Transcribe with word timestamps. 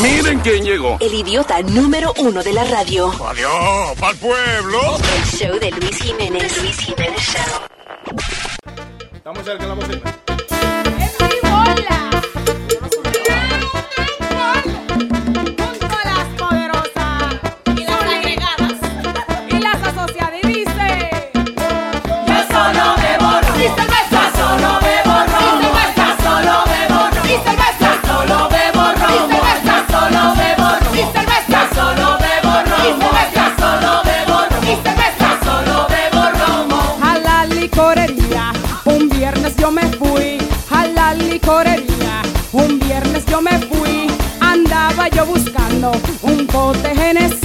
Miren 0.00 0.40
quién 0.40 0.64
llegó. 0.64 0.96
El 1.00 1.14
idiota 1.14 1.60
número 1.62 2.12
uno 2.18 2.42
de 2.42 2.52
la 2.52 2.64
radio. 2.64 3.12
Adiós, 3.26 3.98
pa'l 3.98 4.16
pueblo. 4.16 4.80
El 5.16 5.24
show 5.24 5.58
de 5.58 5.70
Luis 5.72 5.96
Jiménez. 5.98 6.62
Luis 6.62 6.78
Jiménez 6.78 7.20
Show. 7.20 7.60
Estamos 9.14 9.44
cerca 9.44 9.62
de 9.64 9.68
la 9.68 9.74
bocina. 9.74 10.02
¡Es 10.98 11.20
mi 11.20 11.50
bola! 11.50 12.22
buscando 45.24 45.92
un 46.22 46.46
bote 46.46 46.94
genes 46.94 47.39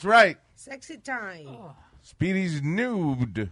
That's 0.00 0.04
right. 0.04 0.38
Sexy 0.54 0.98
time. 0.98 1.74
Speedy's 2.04 2.62
nude. 2.62 3.50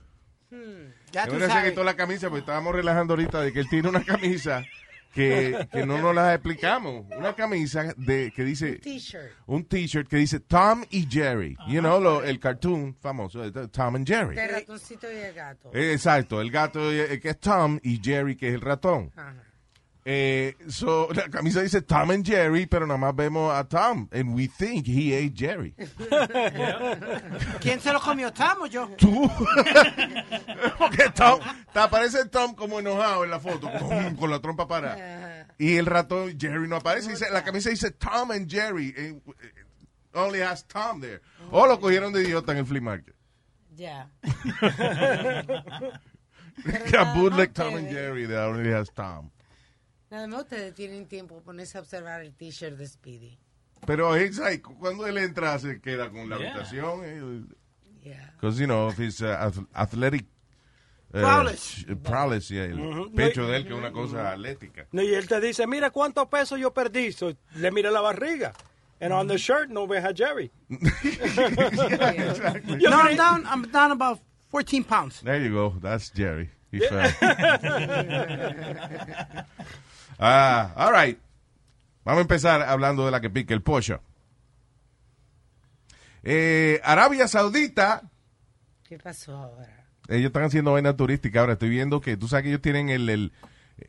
Ya 1.12 1.27
Yo 1.27 1.33
tú 1.33 1.39
no 1.39 1.47
sabes. 1.47 1.71
quitó 1.71 1.85
la 1.85 1.95
camisa, 1.95 2.29
porque 2.29 2.41
estábamos 2.41 2.75
relajando 2.75 3.12
ahorita 3.15 3.41
de 3.43 3.53
que 3.53 3.61
él 3.61 3.69
tiene 3.69 3.89
una 3.91 4.03
camisa 4.03 4.65
que, 5.12 5.69
que 5.71 5.85
no 5.85 5.99
nos 5.99 6.15
la 6.15 6.33
explicamos. 6.35 7.05
Una 7.17 7.35
camisa 7.35 7.93
de 7.99 8.33
que 8.35 8.45
dice 8.45 8.77
T-shirt. 8.79 9.31
un 9.47 9.65
t-shirt 9.65 10.09
que 10.09 10.17
dice 10.17 10.41
Tom 10.41 10.85
y 10.91 11.06
Jerry. 11.11 11.56
You 11.69 11.81
know, 11.81 12.00
lo- 12.00 12.23
el 12.25 12.41
cartoon 12.41 12.95
famoso, 12.95 13.45
eh, 13.45 13.50
Tom 13.71 13.97
and 13.97 14.06
Jerry. 14.06 14.37
De 14.37 14.47
ratoncito 14.49 15.11
y 15.12 15.17
el 15.17 15.35
gato. 15.35 15.71
Eh, 15.75 15.93
Exacto, 15.93 16.41
el 16.41 16.50
gato 16.50 16.91
eh, 16.91 17.21
que 17.21 17.31
es 17.31 17.41
Tom 17.41 17.79
y 17.83 18.00
Jerry 18.03 18.35
que 18.37 18.49
es 18.49 18.55
el 18.55 18.61
ratón. 18.62 19.12
Ajá. 19.17 19.35
Eh, 20.11 20.57
so, 20.71 21.11
la 21.15 21.29
camisa 21.29 21.61
dice 21.61 21.83
Tom 21.83 22.11
and 22.13 22.25
Jerry, 22.25 22.65
pero 22.65 22.87
nada 22.87 22.97
más 22.99 23.15
vemos 23.15 23.53
a 23.53 23.65
Tom. 23.65 24.09
And 24.11 24.35
we 24.35 24.47
think 24.49 24.87
he 24.87 25.15
ate 25.15 25.35
Jerry. 25.37 25.75
¿Quién 27.61 27.79
se 27.79 27.93
lo 27.93 28.01
comió? 28.01 28.33
¿Tom 28.33 28.63
o 28.63 28.67
yo? 28.67 28.89
Tú. 28.97 29.31
Porque 30.79 31.11
Tom, 31.15 31.41
te 31.75 31.79
aparece 31.79 32.25
Tom 32.31 32.55
como 32.55 32.81
enojado 32.81 33.25
en 33.25 33.31
la 33.31 33.39
foto, 33.39 33.71
con, 33.79 34.17
con 34.17 34.31
la 34.31 34.41
trompa 34.41 34.67
para. 34.67 35.47
Y 35.59 35.77
el 35.77 35.85
ratón 35.85 36.41
Jerry 36.41 36.67
no 36.67 36.77
aparece. 36.77 37.11
Dice, 37.11 37.31
la 37.31 37.45
camisa 37.45 37.69
dice 37.69 37.91
Tom 37.91 38.31
and 38.31 38.51
Jerry. 38.51 38.95
eh, 38.97 39.21
eh, 39.27 39.53
only 40.15 40.41
has 40.41 40.67
Tom 40.67 41.03
there. 41.03 41.21
O 41.51 41.67
lo 41.67 41.79
cogieron 41.79 42.15
de 42.15 42.23
idiota 42.23 42.53
en 42.53 42.59
el 42.59 42.65
flea 42.65 42.81
market. 42.81 43.15
Ya. 43.77 44.09
Bootleg 47.15 47.53
Tom 47.53 47.75
and 47.77 47.91
Jerry 47.91 48.27
that 48.27 48.49
only 48.49 48.73
has 48.73 48.89
Tom. 48.95 49.31
Nada 50.11 50.27
más 50.27 50.41
ustedes 50.43 50.75
tienen 50.75 51.07
tiempo 51.07 51.35
para 51.37 51.45
ponerse 51.45 51.77
a 51.79 51.83
observar 51.83 52.23
el 52.23 52.33
t-shirt 52.35 52.77
de 52.79 52.87
Speedy. 52.87 53.39
Pero 53.87 54.15
es 54.17 54.39
like, 54.39 54.63
cuando 54.79 55.07
él 55.07 55.19
entra 55.19 55.59
se 55.59 55.81
queda 55.81 56.11
con 56.11 56.29
la 56.29 56.37
habitación. 56.37 57.01
eh, 57.05 57.43
Yeah. 58.03 58.33
Because, 58.41 58.59
you 58.61 58.67
know, 58.67 58.87
of 58.87 58.97
his 58.99 59.21
uh, 59.21 59.37
ath- 59.39 59.67
athletic 59.75 60.25
uh, 61.13 61.21
Prowess. 62.05 62.49
yeah, 62.49 62.65
el 62.65 62.79
Ujú. 62.81 63.13
pecho 63.15 63.47
de 63.47 63.57
él, 63.57 63.65
que 63.67 63.73
es 63.75 63.79
una 63.79 63.93
cosa 63.93 64.31
atlética. 64.33 64.87
No, 64.93 65.03
y 65.03 65.13
él 65.15 65.27
te 65.29 65.41
dice, 65.41 65.67
mira 65.67 65.91
cuántos 65.91 66.27
pesos 66.29 66.59
yo 66.61 66.73
perdí. 66.73 67.13
So, 67.13 67.35
le 67.57 67.71
mira 67.73 67.91
la 67.91 68.01
barriga. 68.01 68.53
And 69.01 69.13
on 69.13 69.27
the 69.29 69.37
shirt 69.37 69.69
no 69.69 69.87
ves 69.87 70.05
a 70.05 70.13
Jerry. 70.15 70.51
Yo 72.81 72.91
No, 72.91 72.99
I'm 73.01 73.17
down, 73.17 73.45
I'm 73.47 73.63
down 73.71 73.91
about 73.93 74.19
14 74.51 74.83
pounds. 74.85 75.21
There 75.23 75.39
you 75.41 75.53
go. 75.53 75.75
That's 75.81 76.11
Jerry. 76.11 76.51
He 76.71 76.81
fell. 76.81 77.11
ah, 80.19 80.73
all 80.76 80.93
right. 80.93 81.19
Vamos 82.05 82.19
a 82.19 82.23
empezar 82.23 82.62
hablando 82.62 83.05
de 83.05 83.11
la 83.11 83.20
que 83.20 83.31
pica 83.31 83.55
el 83.55 83.62
pollo. 83.62 84.00
Eh, 86.23 86.81
Arabia 86.85 87.29
Saudita, 87.29 88.03
¿Qué 88.85 88.99
pasó 88.99 89.37
ahora? 89.37 89.87
ellos 90.09 90.26
están 90.26 90.44
haciendo 90.44 90.73
vaina 90.73 90.97
turística. 90.97 91.41
Ahora 91.41 91.53
estoy 91.55 91.69
viendo 91.69 92.00
que 92.00 92.17
tú 92.17 92.29
sabes 92.29 92.44
que 92.44 92.49
ellos 92.50 92.62
tienen 92.62 92.88
el, 92.88 93.09
el, 93.11 93.32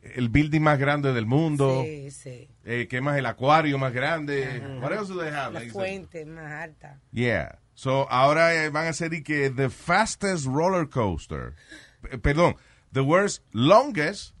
el 0.02 0.28
building 0.28 0.60
más 0.60 0.78
grande 0.78 1.12
del 1.12 1.26
mundo. 1.26 1.82
Sí, 1.84 2.10
sí. 2.10 2.48
Eh, 2.64 2.86
que 2.88 3.00
más 3.00 3.16
el 3.18 3.26
acuario 3.26 3.78
más 3.78 3.92
grande. 3.92 4.62
What 4.82 4.92
else 4.92 5.12
do 5.12 5.18
they 5.20 5.30
have? 5.30 5.52
La 5.54 5.60
Like, 5.60 5.72
fuente 5.72 6.24
más 6.26 6.52
alta. 6.52 7.00
Yeah. 7.12 7.58
So 7.74 8.06
ahora 8.10 8.54
eh, 8.54 8.68
van 8.68 8.86
a 8.86 8.90
hacer 8.90 9.14
y 9.14 9.22
que 9.22 9.48
the 9.50 9.70
fastest 9.70 10.44
roller 10.46 10.88
coaster. 10.88 11.54
P- 12.02 12.18
perdón, 12.18 12.56
the 12.92 13.00
world's 13.00 13.42
longest, 13.52 14.34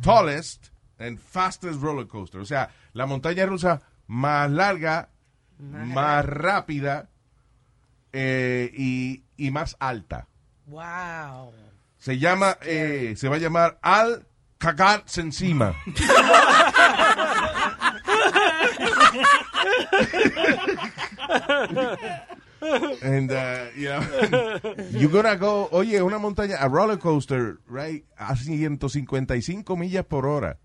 tallest 0.00 0.68
and 0.98 1.18
fastest 1.18 1.80
roller 1.80 2.06
coaster. 2.06 2.40
O 2.40 2.44
sea, 2.44 2.70
la 2.92 3.06
montaña 3.06 3.46
rusa 3.46 3.82
más 4.06 4.50
larga, 4.50 5.08
más, 5.58 6.24
rápida 6.24 7.08
eh, 8.12 8.70
y, 8.74 9.24
y 9.36 9.50
más 9.50 9.76
alta. 9.80 10.28
Wow. 10.66 11.52
Se 11.98 12.18
llama, 12.18 12.58
eh, 12.62 13.14
se 13.16 13.28
va 13.28 13.36
a 13.36 13.38
llamar 13.38 13.78
Al 13.82 14.26
Cagarse 14.58 15.20
encima. 15.20 15.74
And, 23.02 23.30
uh, 23.30 23.66
you 23.76 23.88
know, 23.88 24.00
you're 24.90 25.10
gonna 25.10 25.36
go, 25.36 25.68
oye, 25.72 26.00
una 26.02 26.18
montaña, 26.18 26.56
a 26.60 26.68
roller 26.68 26.98
coaster, 26.98 27.58
right, 27.68 28.04
a 28.18 28.34
155 28.34 29.76
millas 29.76 30.04
por 30.06 30.26
hora. 30.26 30.58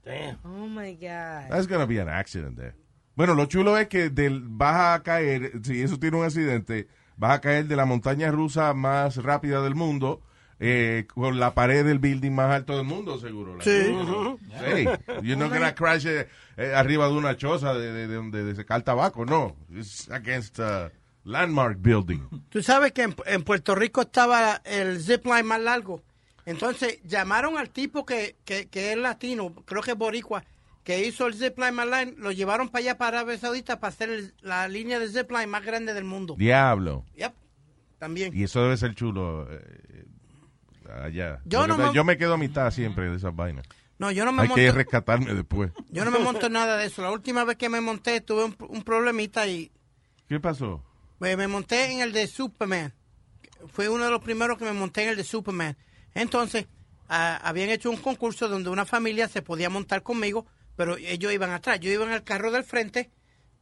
Oh 0.44 0.68
my 0.68 0.94
God. 0.96 1.50
That's 1.50 1.68
gonna 1.68 1.86
be 1.88 2.00
an 2.00 2.10
accident 2.10 2.56
there. 2.58 2.76
Bueno, 3.16 3.36
lo 3.36 3.46
chulo 3.46 3.78
es 3.78 3.88
que 3.88 4.10
del, 4.10 4.42
vas 4.42 5.00
a 5.00 5.04
caer, 5.04 5.52
si 5.64 5.82
eso 5.82 5.98
tiene 6.00 6.18
un 6.18 6.24
accidente, 6.26 6.88
vas 7.18 7.34
a 7.38 7.42
caer 7.42 7.68
de 7.68 7.76
la 7.76 7.86
montaña 7.86 8.32
rusa 8.32 8.74
más 8.74 9.18
rápida 9.18 9.62
del 9.62 9.76
mundo, 9.76 10.22
eh, 10.64 11.06
con 11.14 11.40
la 11.40 11.54
pared 11.54 11.84
del 11.86 12.00
building 12.00 12.32
más 12.32 12.52
alto 12.56 12.78
del 12.78 12.86
mundo, 12.86 13.20
seguro. 13.20 13.58
la- 13.58 13.64
Sí. 13.64 13.94
Hey, 14.64 14.86
you're 15.24 15.36
not 15.36 15.52
gonna 15.52 15.74
crash 15.76 16.06
eh, 16.06 16.28
eh, 16.56 16.74
arriba 16.74 17.08
de 17.08 17.14
una 17.14 17.36
choza 17.36 17.74
de, 17.74 17.92
de, 17.92 18.08
de 18.08 18.16
donde 18.16 18.44
de 18.44 18.56
secar 18.56 18.82
tabaco, 18.84 19.26
no. 19.26 19.56
It's 19.70 20.10
against 20.10 20.60
a 20.60 20.92
landmark 21.24 21.78
building. 21.82 22.20
Tú 22.50 22.62
sabes 22.64 22.92
que 22.94 23.04
en, 23.04 23.16
en 23.26 23.44
Puerto 23.44 23.76
Rico 23.76 24.02
estaba 24.02 24.62
el 24.66 25.02
zipline 25.02 25.46
más 25.46 25.62
largo. 25.62 26.02
Entonces 26.46 27.00
llamaron 27.04 27.58
al 27.58 27.70
tipo 27.70 28.06
que, 28.06 28.36
que, 28.46 28.68
que 28.68 28.92
es 28.92 28.98
latino, 28.98 29.54
creo 29.66 29.82
que 29.84 29.92
es 29.92 29.98
boricua, 29.98 30.44
que 30.84 31.06
hizo 31.06 31.28
el 31.28 31.36
zipline 31.36 31.74
más 31.76 31.88
largo, 31.88 32.14
lo 32.18 32.32
llevaron 32.32 32.70
para 32.70 32.80
allá, 32.82 32.98
para 32.98 33.20
Arabia 33.20 33.38
Saudita, 33.38 33.80
para 33.80 33.90
hacer 33.94 34.10
el- 34.10 34.34
la 34.42 34.68
línea 34.68 34.98
de 35.00 35.08
zipline 35.10 35.48
más 35.48 35.64
grande 35.64 35.94
del 35.94 36.04
mundo. 36.04 36.36
Diablo. 36.38 37.06
Yep, 37.16 37.34
también. 38.00 38.36
Y 38.36 38.44
eso 38.44 38.64
debe 38.64 38.76
ser 38.78 38.96
chulo 38.96 39.48
eh, 39.52 40.06
allá. 41.04 41.40
Yo 41.46 41.68
no 41.68 41.78
me- 41.78 41.94
yo 41.94 42.04
me 42.04 42.18
quedo 42.18 42.34
a 42.34 42.38
mitad 42.38 42.72
siempre 42.72 43.10
de 43.10 43.18
esas 43.18 43.36
vainas. 43.36 43.66
No, 44.00 44.10
yo 44.12 44.26
no 44.26 44.32
me 44.32 44.42
Hay 44.42 44.48
monto, 44.48 44.60
que 44.60 44.72
rescatarme 44.72 45.32
después. 45.36 45.72
yo 45.92 46.04
no 46.04 46.10
me 46.10 46.18
monto 46.18 46.50
nada 46.50 46.78
de 46.78 46.88
eso. 46.88 47.04
La 47.04 47.12
última 47.12 47.44
vez 47.44 47.56
que 47.58 47.70
me 47.70 47.82
monté 47.82 48.20
tuve 48.22 48.46
un, 48.46 48.56
un 48.68 48.82
problemita 48.82 49.46
y 49.48 49.72
¿Qué 50.28 50.40
pasó? 50.40 50.84
Pues 51.22 51.38
me 51.38 51.48
monté 51.48 51.92
en 51.92 52.00
el 52.02 52.14
de 52.14 52.26
Superman. 52.26 52.92
Fue 53.68 53.88
uno 53.90 54.06
de 54.06 54.10
los 54.10 54.24
primeros 54.24 54.58
que 54.58 54.66
me 54.66 54.74
monté 54.74 55.04
en 55.04 55.10
el 55.10 55.16
de 55.16 55.24
Superman. 55.24 55.78
Entonces, 56.16 56.66
habían 57.08 57.70
hecho 57.70 57.92
un 57.92 57.98
concurso 57.98 58.50
donde 58.50 58.72
una 58.72 58.88
familia 58.88 59.28
se 59.28 59.44
podía 59.44 59.70
montar 59.70 60.02
conmigo, 60.02 60.48
pero 60.76 60.98
ellos 60.98 61.32
iban 61.32 61.52
atrás. 61.52 61.80
Yo 61.80 61.92
iba 61.92 62.06
en 62.06 62.12
el 62.12 62.24
carro 62.24 62.50
del 62.50 62.64
frente 62.64 63.12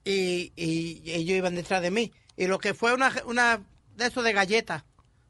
y, 0.05 0.53
y 0.55 1.01
ellos 1.11 1.35
iban 1.35 1.53
detrás 1.53 1.81
de 1.81 1.91
mí. 1.91 2.13
Y 2.37 2.47
lo 2.47 2.59
que 2.59 2.73
fue 2.73 2.93
una, 2.93 3.11
una 3.25 3.59
de 3.97 4.05
eso 4.05 4.23
de 4.23 4.31
galletas. 4.31 4.85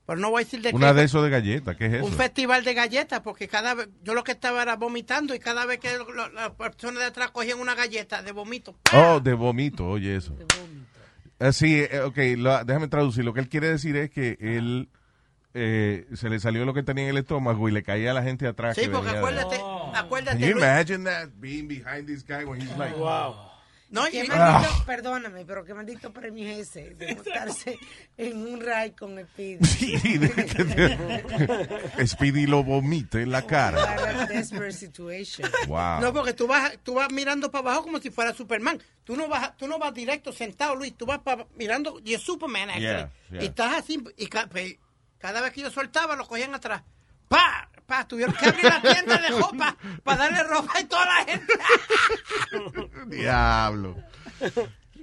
Pero 0.05 0.19
no 0.19 0.29
voy 0.29 0.43
a 0.43 0.45
decir 0.45 0.61
de 0.61 0.69
Una 0.71 0.89
qué. 0.89 0.99
de 0.99 1.03
esos 1.05 1.23
de 1.23 1.31
galletas, 1.31 1.77
¿qué 1.77 1.87
es 1.87 1.93
eso? 1.95 2.05
Un 2.05 2.13
festival 2.13 2.63
de 2.63 2.75
galletas, 2.75 3.21
porque 3.21 3.47
cada 3.47 3.73
vez, 3.73 3.89
yo 4.03 4.13
lo 4.13 4.23
que 4.23 4.33
estaba 4.33 4.61
era 4.61 4.75
vomitando 4.75 5.33
y 5.33 5.39
cada 5.39 5.65
vez 5.65 5.79
que 5.79 5.97
las 6.35 6.51
personas 6.51 6.99
de 6.99 7.05
atrás 7.05 7.31
cogían 7.31 7.59
una 7.59 7.73
galleta 7.73 8.21
de 8.21 8.31
vomito. 8.31 8.75
Oh, 8.93 9.19
de 9.19 9.33
vómito, 9.33 9.87
oye 9.87 10.15
eso. 10.15 10.35
Eh, 11.39 11.53
sí, 11.53 11.81
eh, 11.89 12.01
ok, 12.01 12.17
lo- 12.37 12.63
déjame 12.65 12.87
traducir. 12.87 13.23
Lo 13.23 13.33
que 13.33 13.39
él 13.39 13.49
quiere 13.49 13.69
decir 13.69 13.95
es 13.95 14.09
que 14.09 14.37
él 14.41 14.89
eh, 15.53 16.05
se 16.13 16.29
le 16.29 16.39
salió 16.39 16.63
lo 16.65 16.73
que 16.73 16.83
tenía 16.83 17.05
en 17.05 17.09
el 17.11 17.17
estómago 17.17 17.67
y 17.69 17.71
le 17.71 17.81
caía 17.81 18.11
a 18.11 18.13
la 18.13 18.21
gente 18.23 18.45
atrás. 18.47 18.75
Sí, 18.75 18.83
que 18.83 18.89
porque 18.89 19.11
de- 19.11 19.17
acuérdate, 19.17 19.59
acuérdate. 19.95 20.37
Can 20.39 20.47
you 20.49 20.53
Luis, 20.55 20.63
imagine 20.63 21.03
that 21.05 21.29
being 21.39 21.67
behind 21.67 22.05
this 22.07 22.23
guy 22.25 22.43
when 22.45 22.61
he's 22.61 22.75
like, 22.77 22.95
Wow. 22.95 23.48
No, 23.91 24.05
Qué 24.05 24.23
maldito, 24.25 24.71
Ah. 24.71 24.83
perdóname, 24.85 25.45
pero 25.45 25.65
qué 25.65 25.73
maldito 25.73 26.13
premio 26.13 26.47
es 26.47 26.69
ese 26.69 26.91
de 26.93 27.15
montarse 27.15 27.79
en 28.17 28.37
un 28.37 28.59
ride 28.59 28.93
con 28.93 29.17
Speedy. 29.19 29.59
Speedy 32.05 32.45
lo 32.45 32.63
vomita 32.63 33.19
en 33.19 33.31
la 33.31 33.45
cara. 33.45 33.95
Para. 33.95 34.27
Wow. 35.67 36.01
No, 36.01 36.13
porque 36.13 36.33
tú 36.33 36.47
vas, 36.47 36.77
tú 36.83 36.93
vas 36.93 37.11
mirando 37.11 37.49
para 37.51 37.61
abajo 37.69 37.83
como 37.83 37.99
si 37.99 38.09
fuera 38.11 38.33
Superman. 38.33 38.79
Tú 39.03 39.15
no 39.15 39.27
vas, 39.27 39.57
tú 39.57 39.67
no 39.67 39.79
vas 39.79 39.93
directo 39.93 40.31
sentado, 40.31 40.75
Luis. 40.75 40.95
Tú 40.95 41.05
vas 41.05 41.19
pa- 41.19 41.47
mirando, 41.55 41.99
y 42.03 42.13
es 42.13 42.21
Superman, 42.21 42.69
actually. 42.69 42.85
Yeah, 42.85 43.11
yeah. 43.31 43.41
Y 43.41 43.45
estás 43.47 43.73
así, 43.79 44.03
y 44.17 44.27
ca- 44.27 44.47
pe- 44.47 44.79
cada 45.17 45.41
vez 45.41 45.51
que 45.51 45.61
yo 45.61 45.71
soltaba, 45.71 46.15
lo 46.15 46.27
cogían 46.27 46.53
atrás. 46.53 46.83
¡Pa! 47.27 47.69
¡Pa! 47.89 48.05
Tuvieron 48.07 48.35
que 48.35 48.45
abrir 48.45 48.65
la 48.65 48.81
tienda 48.81 49.17
de 49.17 49.29
ropa 49.29 49.75
para 50.03 50.17
darle 50.17 50.43
ropa 50.43 50.77
a 50.77 50.87
toda 50.87 51.05
la 51.05 51.25
gente. 51.25 51.53
Diablo. 53.07 53.95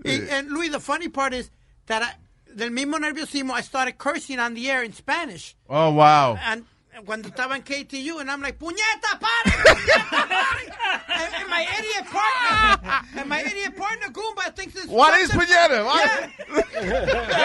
Y, 0.05 0.29
and 0.31 0.51
Luis, 0.51 0.71
the 0.71 0.79
funny 0.79 1.09
part 1.09 1.35
is 1.35 1.51
that 1.87 2.03
I, 2.03 2.15
del 2.55 2.71
mismo 2.71 2.97
nerviosismo, 2.99 3.53
I 3.53 3.63
started 3.63 3.99
cursing 3.99 4.39
on 4.39 4.55
the 4.55 4.71
air 4.71 4.85
in 4.85 4.93
Spanish. 4.93 5.57
Oh, 5.69 5.91
wow. 5.91 6.39
And 6.41 6.65
cuando 7.05 7.29
estaba 7.29 7.57
en 7.57 7.63
KTU, 7.63 8.21
and 8.21 8.31
I'm 8.31 8.41
like, 8.41 8.59
¡puñeta, 8.59 9.19
pare! 9.21 9.53
and, 11.09 11.35
and 11.35 11.49
my 11.51 11.67
idiot 11.79 12.07
partner, 12.11 13.03
and 13.17 13.29
my 13.29 13.41
idiot 13.43 13.77
partner, 13.77 14.09
Goomba, 14.09 14.55
thinks 14.55 14.77
it's 14.77 14.87
What 14.87 15.19
is 15.21 15.31
puñeta? 15.31 15.85
What? 15.85 16.05
Yeah. 16.05 16.27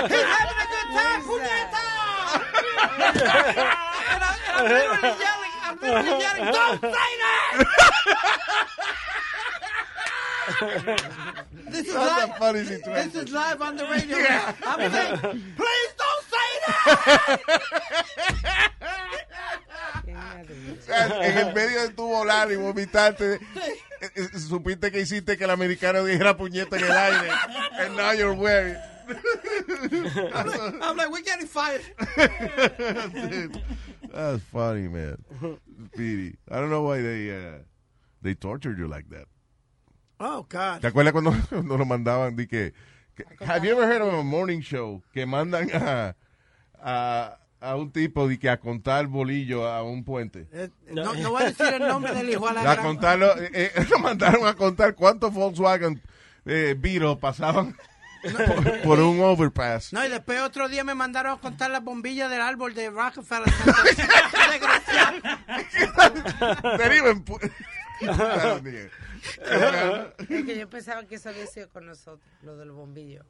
He's 0.08 0.24
having 0.24 0.58
a 0.58 0.68
good 0.72 0.88
time, 0.96 1.22
puñeta! 1.24 1.84
and, 4.12 4.24
I, 4.24 4.38
and 4.48 4.54
I'm 4.54 4.64
literally 4.70 5.16
yelling, 5.20 5.54
I'm 5.64 5.76
literally 5.82 6.22
yelling, 6.22 6.46
don't 6.54 6.82
say 6.82 7.12
that! 7.22 7.64
This 11.70 11.88
is 11.88 11.94
That's 11.94 12.24
a 12.24 12.28
live. 12.28 12.38
funny 12.38 12.64
situation. 12.64 13.12
This 13.12 13.24
is 13.24 13.32
live 13.32 13.62
on 13.62 13.76
the 13.78 13.86
radio. 13.92 14.18
I'm 14.66 14.92
saying, 14.92 15.18
please 15.56 15.94
don't 15.98 16.24
say 16.30 16.50
that! 16.66 17.40
en 21.22 21.38
el 21.38 21.54
medio 21.54 21.82
de 21.82 21.90
tu 21.94 22.04
volar 22.04 22.52
y 22.52 22.56
vomitarte, 22.56 23.36
eh, 23.36 23.40
eh, 24.16 24.28
supiste 24.38 24.92
que 24.92 25.00
hiciste 25.02 25.38
que 25.38 25.44
el 25.46 25.52
americano 25.52 26.04
dijera 26.04 26.36
puñeta 26.36 26.78
en 26.78 26.84
el 26.86 26.92
aire. 26.92 27.30
And 27.80 27.96
now 27.96 28.12
you're 28.12 28.34
wearing. 28.34 28.76
I'm 30.34 30.98
like, 30.98 31.12
we're 31.12 31.22
getting 31.22 31.48
fired. 31.48 31.82
That's 34.14 34.44
funny, 34.52 34.88
man. 34.88 35.18
Speedy. 35.94 36.36
I 36.50 36.60
don't 36.60 36.70
know 36.70 36.84
why 36.84 37.02
they 37.02 37.32
uh, 37.32 37.60
they 38.22 38.34
tortured 38.36 38.78
you 38.80 38.88
like 38.88 39.10
that. 39.10 39.26
Oh, 40.24 40.46
God. 40.50 40.80
¿Te 40.82 40.88
acuerdas 40.88 41.14
cuando, 41.14 41.34
cuando 41.50 41.78
lo 41.78 41.86
mandaban? 41.86 42.36
Di 42.36 42.46
que, 42.48 42.74
que- 43.16 43.26
have 43.46 43.68
you 43.68 43.74
ever 43.76 43.88
heard 43.92 44.02
of 44.04 44.14
a 44.14 44.24
morning 44.24 44.62
show 44.62 45.02
que 45.14 45.26
mandan 45.26 45.70
a, 45.74 46.16
a, 46.80 47.38
a 47.60 47.76
un 47.76 47.92
tipo 47.92 48.28
de 48.28 48.38
que 48.38 48.50
a 48.50 48.60
contar 48.60 49.08
bolillo 49.08 49.68
a 49.68 49.82
un 49.84 50.04
puente? 50.04 50.48
Eh, 50.54 50.70
No, 50.92 51.14
no 51.16 51.32
voy 51.32 51.44
a 51.44 51.46
decir 51.48 51.74
el 51.74 51.88
nombre 51.88 52.14
del 52.14 52.30
hijo 52.30 52.48
a 52.48 52.54
la 52.54 52.62
A 52.62 52.64
gran- 52.76 52.86
contarlo, 52.86 53.36
eh, 53.42 53.50
eh, 53.54 53.86
lo 53.90 54.00
mandaron 54.00 54.46
a 54.48 54.54
contar 54.54 54.94
cuántos 54.96 55.34
Volkswagen 55.34 56.02
eh, 56.46 56.76
Beetle 56.78 57.16
pasaban 57.18 57.76
por, 58.56 58.82
por 58.82 59.00
un 59.00 59.20
overpass. 59.22 59.92
No, 59.94 60.06
y 60.06 60.10
después 60.10 60.40
otro 60.42 60.70
día 60.70 60.84
me 60.84 60.94
mandaron 60.94 61.34
a 61.38 61.42
contar 61.42 61.72
las 61.72 61.84
bombillas 61.84 62.30
del 62.30 62.42
árbol 62.42 62.74
de 62.76 62.90
Rockefeller. 62.92 63.46
Desgraciado. 64.52 65.18
Es 70.30 70.46
que 70.46 70.58
yo 70.58 70.70
pensaba 70.70 71.04
que 71.06 71.16
eso 71.16 71.30
había 71.30 71.46
sido 71.48 71.70
con 71.70 71.86
nosotros, 71.86 72.22
lo 72.42 72.56
del 72.58 72.72
bombillo. 72.72 73.24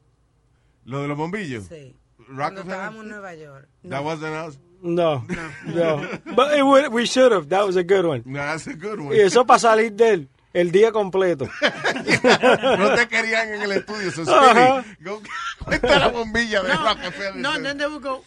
Lo 0.84 1.02
de 1.02 1.08
los 1.08 1.16
bombillos. 1.16 1.64
Sí. 1.66 1.94
Cuando 2.16 2.62
Rockefeller. 2.62 2.72
estábamos 2.76 3.02
en 3.04 3.08
Nueva 3.10 3.34
York. 3.34 3.68
That 3.88 4.04
wasn't 4.04 4.34
us. 4.48 4.58
No, 4.80 5.24
no. 5.66 5.96
But 6.34 6.54
it 6.56 6.62
would- 6.62 6.88
we 6.92 7.06
should 7.06 7.32
have. 7.32 7.48
That 7.48 7.64
was 7.66 7.76
a 7.76 7.82
good 7.84 8.04
one. 8.04 8.22
No, 8.24 8.38
that's 8.40 8.66
a 8.66 8.74
good 8.74 8.98
one. 9.00 9.16
Y 9.16 9.20
eso 9.20 9.44
para 9.44 9.58
salir 9.60 9.92
de 9.92 10.10
él 10.14 10.28
el 10.52 10.70
día 10.72 10.90
completo. 10.92 11.46
no 11.62 12.94
te 12.94 13.08
querían 13.08 13.54
en 13.54 13.62
el 13.62 13.72
estudio. 13.72 14.10
So. 14.10 14.24
Speedy, 14.24 14.96
go- 15.00 15.22
cuenta 15.64 15.98
la 15.98 16.08
bombilla 16.08 16.62
de 16.62 16.68
No, 16.68 16.84
Rockefeller. 16.84 17.36
no, 17.36 17.52
and 17.52 17.64
then 17.64 17.78
they 17.78 17.86
would 17.86 18.02
go, 18.02 18.24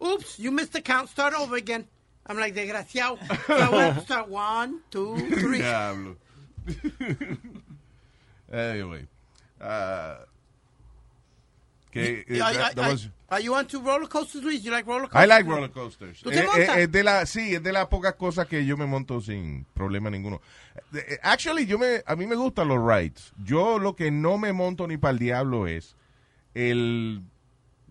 oops, 0.00 0.38
you 0.38 0.50
missed 0.52 0.72
the 0.72 0.82
count, 0.82 1.08
start 1.08 1.34
over 1.34 1.56
again. 1.56 1.86
I'm 2.26 2.38
like, 2.38 2.54
desgraciado. 2.54 3.18
So 3.46 3.54
I 3.54 3.68
went, 3.70 4.02
start 4.02 4.28
one, 4.28 4.80
two, 4.90 5.16
three. 5.40 5.58
Diablo. 5.58 6.16
anyway. 8.52 9.06
Uh, 9.60 10.16
que, 11.90 12.24
eh, 12.28 12.38
that- 12.38 12.74
that 12.74 12.90
was- 12.90 13.08
are 13.30 13.40
you 13.40 13.54
onto 13.54 13.80
roller 13.80 14.08
coasters, 14.08 14.42
Luis? 14.42 14.62
You 14.64 14.70
like 14.72 14.86
roller 14.86 15.06
coasters? 15.08 15.22
I 15.22 15.26
like 15.26 15.46
roller 15.48 15.68
coasters. 15.70 16.20
¿Tú 16.22 16.30
te 16.30 16.40
Eh, 16.40 16.46
montas? 16.46 16.76
eh, 16.76 16.82
es 16.82 16.92
de 16.92 17.02
la, 17.04 17.24
sí, 17.26 17.54
es 17.54 17.62
de 17.62 17.72
las 17.72 17.86
pocas 17.86 18.14
cosas 18.14 18.46
que 18.48 18.64
yo 18.66 18.76
me 18.76 18.86
monto 18.86 19.20
sin 19.20 19.64
problema 19.74 20.10
ninguno. 20.10 20.40
Eh, 20.92 21.18
Actually, 21.22 21.66
yo 21.66 21.78
me, 21.78 22.02
a 22.04 22.16
mí 22.16 22.26
me 22.26 22.34
gustan 22.36 22.68
los 22.68 22.78
rides. 22.84 23.32
Yo 23.42 23.78
lo 23.78 23.94
que 23.94 24.10
no 24.10 24.38
me 24.38 24.52
monto 24.52 24.86
ni 24.86 24.96
para 24.96 25.12
el 25.12 25.18
diablo 25.18 25.66
es 25.68 25.96
el 26.54 27.22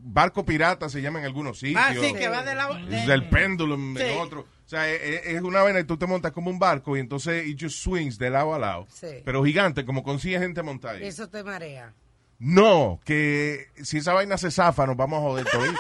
barco 0.03 0.45
pirata, 0.45 0.89
se 0.89 1.01
llama 1.01 1.19
en 1.19 1.25
algunos 1.25 1.60
sitios. 1.60 1.81
Ah, 1.83 1.93
sí, 2.00 2.13
que 2.13 2.27
va 2.29 2.43
de 2.43 2.55
lado. 2.55 2.77
Es 2.89 3.07
el 3.07 3.29
pendulum 3.29 3.95
Sí. 3.98 4.03
en 4.03 4.19
otro. 4.19 4.41
O 4.41 4.69
sea, 4.69 4.89
es, 4.89 5.01
es- 5.01 5.25
es 5.36 5.41
una 5.41 5.62
vaina 5.62 5.79
y 5.79 5.83
tú 5.83 5.98
te 5.98 6.05
montas 6.07 6.31
como 6.31 6.50
un 6.50 6.60
barco 6.60 6.95
y 6.98 7.00
entonces 7.00 7.48
it 7.48 7.57
just 7.62 7.77
swings 7.77 8.17
de 8.17 8.29
lado 8.29 8.53
a 8.53 8.60
lado. 8.60 8.88
Sí. 8.89 9.07
Pero 9.24 9.43
gigante, 9.43 9.86
como 9.86 10.03
consigue 10.03 10.39
gente 10.39 10.62
montada. 10.63 10.95
ahí. 10.95 11.05
Eso 11.05 11.29
te 11.29 11.43
marea. 11.43 11.93
No, 12.39 13.00
que 13.05 13.67
si 13.83 14.00
esa 14.00 14.13
vaina 14.13 14.38
se 14.38 14.51
zafa, 14.51 14.86
nos 14.86 14.98
vamos 14.98 15.19
a 15.19 15.22
joder 15.22 15.45
todito. 15.50 15.79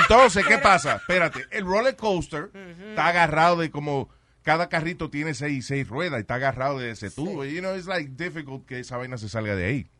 Entonces, 0.00 0.44
¿qué 0.46 0.58
pasa? 0.58 0.96
Espérate, 0.96 1.46
el 1.50 1.64
roller 1.64 1.94
coaster 1.96 2.50
está 2.90 3.06
agarrado 3.08 3.56
de 3.56 3.70
como 3.70 4.08
cada 4.42 4.68
carrito 4.68 5.10
tiene 5.10 5.34
seis, 5.34 5.66
seis 5.66 5.86
ruedas 5.88 6.18
y 6.18 6.22
está 6.22 6.34
agarrado 6.36 6.78
de 6.78 6.90
ese 6.90 7.10
tubo. 7.10 7.44
You 7.44 7.60
know, 7.60 7.76
it's 7.76 7.86
like 7.86 8.10
difficult 8.16 8.66
que 8.66 8.80
esa 8.80 8.96
vaina 8.96 9.16
se 9.18 9.28
salga 9.28 9.54
de 9.54 9.64
ahí. 9.64 9.90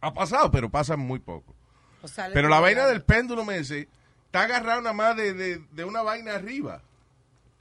Ha 0.00 0.14
pasado, 0.14 0.50
pero 0.50 0.70
pasa 0.70 0.96
muy 0.96 1.18
poco. 1.18 1.54
O 2.02 2.08
Pero 2.32 2.48
la 2.48 2.60
vaina 2.60 2.86
del 2.86 3.02
péndulo 3.02 3.50
ese 3.50 3.88
está 4.26 4.42
agarrado 4.42 4.80
nada 4.82 4.94
más 4.94 5.16
de, 5.16 5.34
de, 5.34 5.62
de 5.72 5.84
una 5.84 6.02
vaina 6.02 6.34
arriba. 6.34 6.82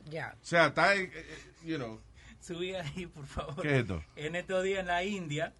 Ya. 0.10 0.36
O 0.42 0.46
sea, 0.46 0.68
está, 0.68 0.96
eh, 0.96 1.12
eh, 1.14 1.38
you 1.66 1.78
know, 1.78 2.00
Subí 2.40 2.74
ahí, 2.76 3.08
por 3.08 3.26
favor. 3.26 3.62
¿Qué 3.62 3.76
es 3.76 3.82
esto? 3.82 4.02
En 4.16 4.36
estos 4.36 4.64
días 4.64 4.80
en 4.80 4.88
la 4.88 5.04
India 5.04 5.54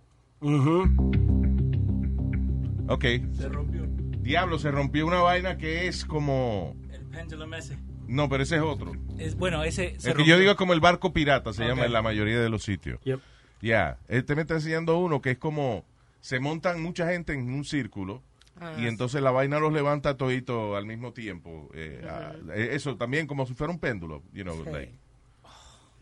ok. 2.88 3.06
se 3.36 3.50
rompió 3.50 3.88
Diablo, 4.22 4.60
se 4.60 4.72
rompió 4.72 5.06
una 5.08 5.22
vaina 5.22 5.58
que 5.58 5.88
es 5.88 6.06
como... 6.06 6.76
el 6.92 7.02
pendulum 7.06 7.54
ese. 7.54 7.78
No, 8.08 8.30
pero 8.30 8.44
ese 8.44 8.58
es 8.58 8.62
otro. 8.62 8.92
Es, 9.18 9.36
bueno, 9.36 9.64
ese 9.64 9.96
se 10.00 10.10
El 10.10 10.16
que 10.16 10.20
rompió. 10.20 10.26
yo 10.26 10.40
digo 10.40 10.56
como 10.56 10.74
el 10.74 10.80
barco 10.80 11.14
pirata, 11.14 11.54
se 11.54 11.66
llama 11.66 11.86
en 11.86 11.94
la 11.94 12.02
mayoría 12.02 12.40
de 12.40 12.50
los 12.50 12.64
sitios. 12.64 13.00
Yep. 13.04 13.20
Ya, 13.62 13.98
este 14.08 14.36
me 14.36 14.42
está 14.42 14.56
enseñando 14.56 14.98
uno 14.98 15.22
que 15.22 15.32
es 15.32 15.38
como, 15.38 15.86
se 16.20 16.40
montan 16.40 16.82
mucha 16.82 17.10
gente 17.10 17.34
en 17.34 17.54
un 17.54 17.64
círculo 17.66 18.22
Ah, 18.60 18.74
y 18.78 18.88
entonces 18.88 19.22
la 19.22 19.32
vaina 19.32 19.60
los 19.60 19.72
levanta 19.72 20.18
todito 20.18 20.76
al 20.76 20.86
mismo 20.86 21.14
tiempo. 21.14 21.70
Eh, 21.74 22.02
ah, 22.10 22.34
eh, 22.56 22.70
eso 22.72 22.96
también 22.98 23.28
como 23.28 23.46
si 23.46 23.54
fuera 23.54 23.72
un 23.72 23.80
péndulo, 23.80 24.24
you 24.34 24.44
know, 24.44 24.64
Sí. 24.64 24.72
like, 24.72 24.94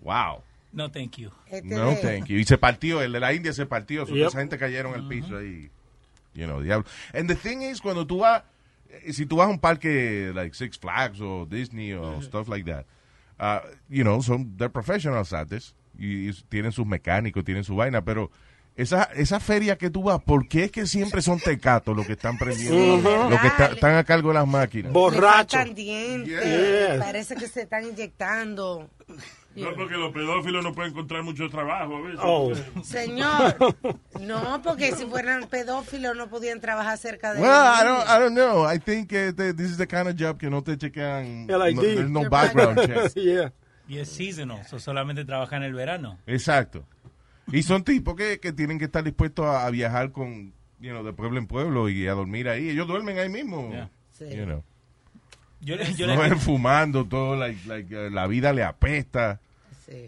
wow. 0.02 0.42
No, 0.72 0.90
thank 0.92 1.18
you. 1.18 1.32
Este 1.48 1.74
No, 1.74 1.96
thank 1.96 2.26
you. 2.26 2.38
Y 2.38 2.44
se 2.44 2.58
partió, 2.58 3.02
el 3.02 3.12
de 3.14 3.20
la 3.20 3.34
India 3.34 3.54
se 3.54 3.66
partió, 3.66 4.06
Yep. 4.06 4.28
esa 4.28 4.40
gente 4.40 4.58
cayeron 4.58 4.94
al 4.94 5.08
piso 5.08 5.38
ahí. 5.38 5.70
You 6.34 6.46
know, 6.48 6.62
diablo. 6.62 6.86
And 7.14 7.30
the 7.30 7.36
thing 7.36 7.62
is, 7.62 7.80
cuando 7.82 8.06
tú 8.06 8.20
vas, 8.20 8.44
eh, 8.90 9.14
si 9.14 9.26
tú 9.26 9.38
vas 9.38 9.48
a 9.48 9.52
un 9.52 9.60
parque 9.60 10.32
like 10.36 10.54
Six 10.54 10.78
Flags 10.78 11.22
o 11.22 11.46
Disney 11.46 11.94
o 11.94 12.22
stuff 12.22 12.50
like 12.50 12.70
that, 12.70 12.86
uh, 13.40 13.66
you 13.90 14.04
know, 14.04 14.22
son, 14.22 14.56
they're 14.58 14.70
professionals 14.72 15.32
at 15.32 15.48
this. 15.48 15.74
Y, 15.98 16.28
y 16.30 16.34
tienen 16.50 16.74
sus 16.74 16.86
mecánicos, 16.86 17.46
tienen 17.46 17.64
su 17.64 17.74
vaina, 17.78 18.04
pero 18.04 18.30
esa, 18.76 19.04
esa 19.16 19.40
feria 19.40 19.78
que 19.78 19.90
tú 19.90 20.04
vas, 20.04 20.22
¿por 20.22 20.48
qué 20.48 20.66
es 20.66 20.72
que 20.72 20.86
siempre 20.86 21.22
son 21.22 21.40
tecatos 21.40 21.96
los 21.96 22.06
que 22.06 22.14
están 22.14 22.38
prendiendo? 22.38 22.96
Ujú. 22.96 23.30
Los 23.30 23.40
que 23.40 23.48
está- 23.48 23.68
están 23.68 23.96
a 23.96 24.04
cargo 24.04 24.30
de 24.30 24.34
las 24.36 24.48
máquinas. 24.48 24.88
Le 24.88 24.94
Borracho. 24.94 25.58
faltan 25.58 25.74
dientes, 25.76 26.28
Yeah. 26.44 27.00
Parece 27.00 27.36
que 27.36 27.48
se 27.48 27.62
están 27.62 27.86
inyectando. 27.88 28.90
No, 29.56 29.74
porque 29.74 29.94
los 29.96 30.12
pedófilos 30.12 30.62
no 30.62 30.74
pueden 30.74 30.92
encontrar 30.92 31.24
mucho 31.24 31.48
trabajo 31.50 31.96
a 31.96 32.02
veces. 32.02 32.20
Oh. 32.22 32.52
Señor, 32.84 33.56
no, 34.20 34.62
porque 34.62 34.92
si 34.92 35.06
fueran 35.06 35.48
pedófilos 35.48 36.14
no 36.18 36.28
podían 36.28 36.60
trabajar 36.60 36.98
cerca 36.98 37.34
de 37.34 37.42
Well, 37.42 37.50
I 37.52 37.82
ellos. 37.82 37.98
don't, 38.06 38.10
I 38.10 38.20
don't 38.20 38.34
know. 38.36 38.70
I 38.70 38.80
think 38.80 39.14
uh, 39.14 39.32
the- 39.34 39.54
this 39.54 39.72
is 39.72 39.78
the 39.78 39.88
kind 39.88 40.08
of 40.10 40.16
job 40.20 40.38
que 40.38 40.50
no 40.50 40.62
te 40.62 40.78
chequean. 40.78 41.48
No, 41.48 41.60
there's 41.60 42.10
no 42.10 42.30
background 42.30 42.80
check. 42.86 43.14
yeah. 43.16 43.54
Y 43.88 44.00
es 44.00 44.10
seasonal, 44.10 44.66
so 44.68 44.80
solamente 44.80 45.24
trabaja 45.24 45.56
en 45.56 45.64
el 45.64 45.74
verano. 45.74 46.18
Exacto. 46.28 46.84
Y 47.52 47.64
son 47.64 47.84
tipos 47.84 48.16
que, 48.16 48.40
que 48.40 48.52
tienen 48.54 48.80
que 48.80 48.86
estar 48.86 49.04
dispuestos 49.04 49.46
a, 49.46 49.66
a 49.66 49.70
viajar 49.70 50.12
con, 50.12 50.54
you 50.80 50.90
know, 50.92 51.04
de 51.04 51.14
pueblo 51.14 51.38
en 51.40 51.48
pueblo 51.48 51.90
y 51.90 52.08
a 52.08 52.14
dormir 52.14 52.50
ahí. 52.50 52.70
Ellos 52.70 52.88
duermen 52.88 53.18
ahí 53.20 53.30
mismo. 53.30 53.70
Yeah. 53.72 53.90
Sí. 54.12 54.26
You 54.36 54.46
know. 54.46 54.64
Yo, 55.62 55.76
le- 55.76 55.94
yo 55.94 56.08
no 56.08 56.22
le- 56.22 56.36
fumando 56.36 57.06
todo, 57.06 57.36
like, 57.36 57.68
like, 57.68 57.96
uh, 57.96 58.10
la 58.10 58.28
vida 58.28 58.54
le 58.54 58.64
apesta. 58.64 59.40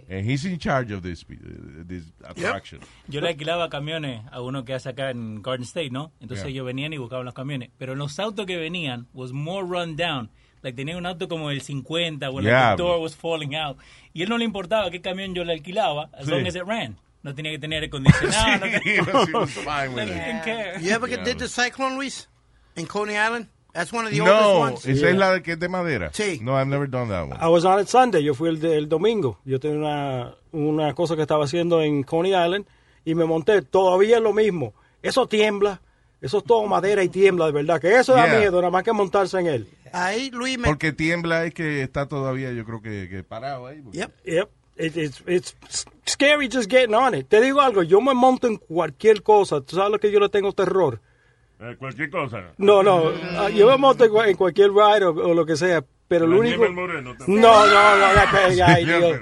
And 0.09 0.27
he's 0.27 0.43
in 0.43 0.57
charge 0.57 0.91
of 0.91 1.03
this, 1.03 1.23
uh, 1.29 1.83
this 1.87 2.03
attraction. 2.27 2.79
Yo 3.07 3.21
le 3.21 3.29
alquilaba 3.29 3.69
camiones 3.69 4.23
a 4.31 4.41
uno 4.41 4.65
que 4.65 4.73
hace 4.73 4.89
acá 4.89 5.11
en 5.11 5.43
Garden 5.43 5.63
State, 5.65 5.91
¿no? 5.91 6.11
Entonces 6.19 6.45
Yeah. 6.45 6.51
ellos 6.53 6.65
venían 6.65 6.93
y 6.93 6.97
buscaban 6.97 7.25
los 7.25 7.35
camiones. 7.35 7.69
Pero 7.77 7.93
los 7.93 8.17
autos 8.19 8.47
que 8.47 8.57
venían 8.57 9.05
was 9.13 9.31
more 9.33 9.67
run 9.67 9.95
down. 9.95 10.31
Like 10.63 10.75
tenía 10.75 10.97
un 10.97 11.05
auto 11.05 11.27
como 11.27 11.51
el 11.51 11.61
50 11.61 12.31
when 12.31 12.43
Yeah, 12.45 12.71
the 12.75 12.81
door 12.81 12.99
was 12.99 13.15
falling 13.15 13.55
out. 13.55 13.77
Y 14.13 14.23
él 14.23 14.29
no 14.29 14.39
le 14.39 14.45
importaba 14.45 14.89
qué 14.89 14.99
camión 14.99 15.35
yo 15.35 15.43
le 15.43 15.53
alquilaba 15.53 16.09
as 16.11 16.25
Sí. 16.25 16.31
long 16.31 16.47
as 16.47 16.55
it 16.55 16.63
ran. 16.65 16.97
No 17.27 17.35
tenía 17.35 17.51
que 17.51 17.59
tener 17.59 17.83
aire 17.83 17.87
acondicionado. 17.87 18.65
You 20.81 20.91
ever 20.93 21.09
Yeah. 21.09 21.23
did 21.25 21.37
the 21.39 21.47
cyclone, 21.49 21.95
Luis? 21.97 22.29
In 22.77 22.85
Coney 22.85 23.15
Island? 23.15 23.47
That's 23.73 23.91
one 23.91 24.05
of 24.07 24.11
the 24.13 24.21
oldest 24.21 24.41
No, 24.41 24.59
ones. 24.59 24.85
esa 24.85 25.09
es 25.09 25.15
la 25.17 25.33
de 25.33 25.43
que 25.43 25.51
es 25.51 25.59
de 25.59 25.67
madera. 25.67 26.09
Sí. 26.13 26.39
No, 26.41 26.53
I've 26.57 26.67
never 26.69 26.89
done 26.89 27.09
that 27.09 27.23
one. 27.23 27.35
I 27.39 27.47
was 27.49 27.65
on 27.65 27.79
it 27.81 27.87
Sunday. 27.89 28.23
Yo 28.23 28.33
fui 28.33 28.47
el, 28.49 28.63
el 28.65 28.87
domingo. 28.87 29.39
Yo 29.43 29.59
tenía 29.59 29.77
una, 29.77 30.35
una 30.53 30.93
cosa 30.95 31.15
que 31.17 31.21
estaba 31.23 31.43
haciendo 31.43 31.81
en 31.81 32.03
Coney 32.03 32.31
Island 32.33 32.65
y 33.03 33.13
me 33.13 33.25
monté. 33.25 33.61
Todavía 33.61 34.17
es 34.17 34.23
lo 34.23 34.31
mismo. 34.31 34.73
Eso 35.03 35.27
tiembla. 35.27 35.81
Eso 36.21 36.37
es 36.37 36.43
todo 36.45 36.65
madera 36.65 37.03
y 37.03 37.09
tiembla, 37.09 37.45
de 37.47 37.51
verdad. 37.51 37.81
Que 37.81 37.93
eso 37.97 38.13
da 38.13 38.25
Yeah. 38.25 38.39
miedo, 38.39 38.61
nada 38.61 38.71
más 38.71 38.83
que 38.83 38.93
montarse 38.93 39.37
en 39.39 39.47
él. 39.47 39.67
Ahí, 39.91 40.31
Luis, 40.31 40.57
me... 40.57 40.67
Porque 40.69 40.93
tiembla 40.93 41.43
es 41.45 41.53
que 41.53 41.81
está 41.83 42.07
todavía, 42.07 42.51
yo 42.53 42.63
creo 42.65 42.81
que, 42.81 43.07
que 43.09 43.23
parado 43.23 43.67
ahí. 43.67 43.81
porque- 43.81 43.97
Yep. 43.99 44.11
Yep. 44.25 44.49
It- 44.79 44.97
it's, 44.97 45.23
it's 45.27 45.55
scary 46.07 46.47
just 46.51 46.69
getting 46.69 46.95
on 46.95 47.13
it. 47.13 47.27
Te 47.27 47.39
digo 47.41 47.61
algo, 47.61 47.83
yo 47.83 48.01
me 48.01 48.13
monto 48.13 48.47
en 48.47 48.57
cualquier 48.57 49.21
cosa. 49.23 49.61
¿Tú 49.61 49.75
sabes 49.75 49.91
lo 49.91 49.99
que 49.99 50.11
yo 50.11 50.19
le 50.19 50.29
tengo 50.29 50.51
terror? 50.53 50.99
Eh, 51.59 51.75
cualquier 51.77 52.09
cosa. 52.09 52.51
No, 52.57 52.83
no. 52.83 53.11
ah, 53.37 53.49
Yo 53.49 53.67
me 53.67 53.77
monto 53.77 54.03
en, 54.05 54.29
en 54.29 54.35
cualquier 54.37 54.71
ride 54.71 55.05
o, 55.05 55.09
o 55.11 55.33
lo 55.33 55.45
que 55.45 55.55
sea. 55.55 55.83
Pero 56.07 56.25
lo 56.25 56.39
único... 56.39 56.63
moreno 56.71 57.15
No, 57.27 57.65
no, 57.67 57.97
no. 57.97 58.65
ay, 58.65 58.85
Dios. 58.85 59.21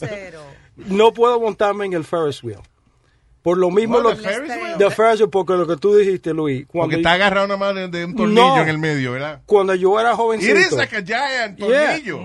Pero. 0.00 0.40
No 0.76 1.12
puedo 1.12 1.40
montarme 1.40 1.86
en 1.86 1.94
el 1.94 2.04
Ferris 2.04 2.42
wheel. 2.44 2.60
Por 3.42 3.58
lo 3.58 3.70
mismo... 3.70 3.98
Lo, 3.98 4.10
the 4.10 4.22
Ferris 4.22 4.50
wheel? 4.50 4.78
The 4.78 4.90
Ferris 4.90 5.20
wheel, 5.20 5.30
porque 5.30 5.54
lo 5.54 5.66
que 5.66 5.76
tú 5.76 5.96
dijiste, 5.96 6.32
Luis. 6.34 6.66
Cuando, 6.68 6.84
Porque 6.88 6.96
está 6.96 7.12
agarrado 7.14 7.46
nada 7.48 7.58
más 7.58 7.74
de, 7.74 7.88
de 7.88 8.04
un 8.04 8.14
tornillo 8.14 8.40
No. 8.56 8.62
en 8.62 8.68
el 8.68 8.78
medio, 8.78 9.12
¿verdad? 9.12 9.42
cuando 9.46 9.74
yo 9.74 9.98
era 9.98 10.10
It 10.12 10.16
jovencito... 10.16 10.58
is 10.58 10.72
like 10.72 10.94
a 10.96 11.02
giant 11.02 11.58
Yeah. 11.58 11.96
tornillo. 11.96 12.18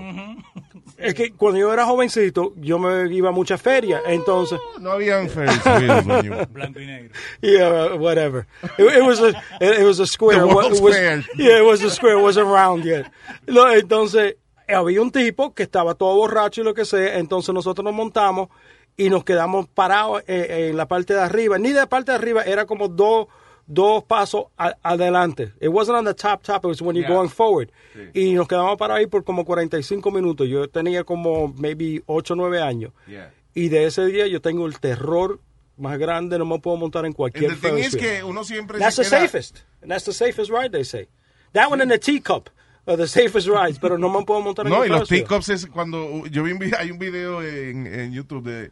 Es 1.04 1.14
que 1.14 1.32
cuando 1.32 1.58
yo 1.60 1.72
era 1.72 1.84
jovencito, 1.84 2.52
yo 2.56 2.78
me 2.78 3.12
iba 3.14 3.28
a 3.28 3.32
muchas 3.32 3.60
ferias. 3.60 4.02
Entonces... 4.06 4.58
No 4.80 4.92
había 4.92 5.18
un 5.20 5.28
Ferris 5.28 5.60
wheel. 5.64 5.90
when 6.06 6.22
you- 6.24 6.46
Blanco 6.50 6.80
y 6.80 6.86
negro. 6.86 7.14
Yeah, 7.40 7.94
whatever. 7.94 8.46
It, 8.78 8.96
it 8.96 9.02
was 9.02 9.20
a 9.20 9.28
it, 9.60 9.80
it 9.80 9.84
was 9.84 10.00
a 10.00 10.06
square. 10.06 10.40
The 10.40 10.46
It 10.46 10.48
wa- 10.48 10.54
World's 10.62 10.78
it 10.78 10.82
was- 10.84 10.96
Fair. 10.96 11.24
Yeah, 11.36 11.58
it 11.58 11.64
was 11.64 11.82
a 11.84 11.90
square. 11.90 12.18
It 12.18 12.22
wasn't 12.22 12.46
round 12.48 12.84
yet. 12.84 13.06
No, 13.46 13.70
entonces 13.70 14.36
había 14.68 15.00
un 15.02 15.10
tipo 15.10 15.52
que 15.54 15.62
estaba 15.64 15.94
todo 15.94 16.14
borracho 16.16 16.62
y 16.62 16.64
lo 16.64 16.72
que 16.74 16.84
sea. 16.84 17.18
Entonces 17.18 17.54
nosotros 17.54 17.84
nos 17.84 17.94
montamos 17.94 18.48
y 18.96 19.10
nos 19.10 19.24
quedamos 19.24 19.68
parados 19.68 20.22
eh, 20.26 20.68
en 20.70 20.76
la 20.76 20.86
parte 20.86 21.14
de 21.14 21.20
arriba. 21.20 21.58
Ni 21.58 21.68
de 21.70 21.80
la 21.80 21.86
parte 21.86 22.12
de 22.12 22.16
arriba 22.18 22.42
era 22.42 22.64
como 22.64 22.88
dos 22.88 23.26
dos 23.66 24.04
pasos 24.04 24.46
a- 24.58 24.76
adelante. 24.82 25.52
It 25.60 25.68
wasn't 25.68 25.96
on 25.98 26.04
the 26.04 26.14
top 26.14 26.42
top. 26.42 26.64
It 26.64 26.68
was 26.68 26.82
when 26.82 26.96
you're 26.96 27.08
Yeah. 27.08 27.16
going 27.16 27.28
forward. 27.30 27.70
Y 28.14 28.32
nos 28.34 28.46
quedamos 28.48 28.76
parados 28.76 29.00
ahí 29.00 29.06
por 29.06 29.24
como 29.24 29.44
45 29.44 30.10
minutos. 30.10 30.48
Yo 30.48 30.68
tenía 30.68 31.04
como 31.04 31.48
maybe 31.48 32.02
8 32.06 32.34
o 32.34 32.36
9 32.36 32.60
años. 32.60 32.92
Yeah. 33.06 33.32
Y 33.54 33.68
de 33.68 33.86
ese 33.86 34.04
día 34.06 34.26
yo 34.26 34.40
tengo 34.40 34.66
el 34.66 34.78
terror 34.80 35.40
más 35.76 35.98
grande, 35.98 36.38
no 36.38 36.44
me 36.44 36.58
puedo 36.60 36.76
montar 36.76 37.00
en 37.04 37.06
And 37.06 37.16
cualquier 37.16 37.58
the 37.58 37.68
thing 37.68 37.78
is 37.78 37.96
que 37.96 38.22
uno 38.22 38.44
siempre 38.44 38.78
That's 38.78 38.96
se 38.96 39.02
the 39.04 39.08
queda... 39.10 39.20
safest. 39.22 39.58
And 39.82 39.90
that's 39.90 40.04
the 40.04 40.12
safest 40.12 40.50
ride, 40.50 40.70
they 40.70 40.84
say. 40.84 41.08
That 41.52 41.70
one 41.70 41.80
and 41.82 41.90
the 41.90 41.98
teacup 41.98 42.50
are 42.86 42.96
the 42.96 43.06
safest 43.08 43.48
rides, 43.48 43.78
pero 43.80 43.96
no 43.98 44.08
me 44.08 44.24
puedo 44.24 44.40
montar 44.42 44.66
en 44.66 44.72
No, 44.72 44.82
el 44.84 44.90
y 44.90 44.92
los 44.92 45.08
teacups 45.08 45.48
es 45.48 45.66
cuando 45.66 46.26
yo 46.26 46.42
vi 46.42 46.52
un 46.52 46.58
video, 46.58 46.78
hay 46.78 46.90
un 46.90 46.98
video 46.98 47.42
en, 47.42 47.86
en 47.86 48.12
YouTube 48.12 48.44
de 48.44 48.70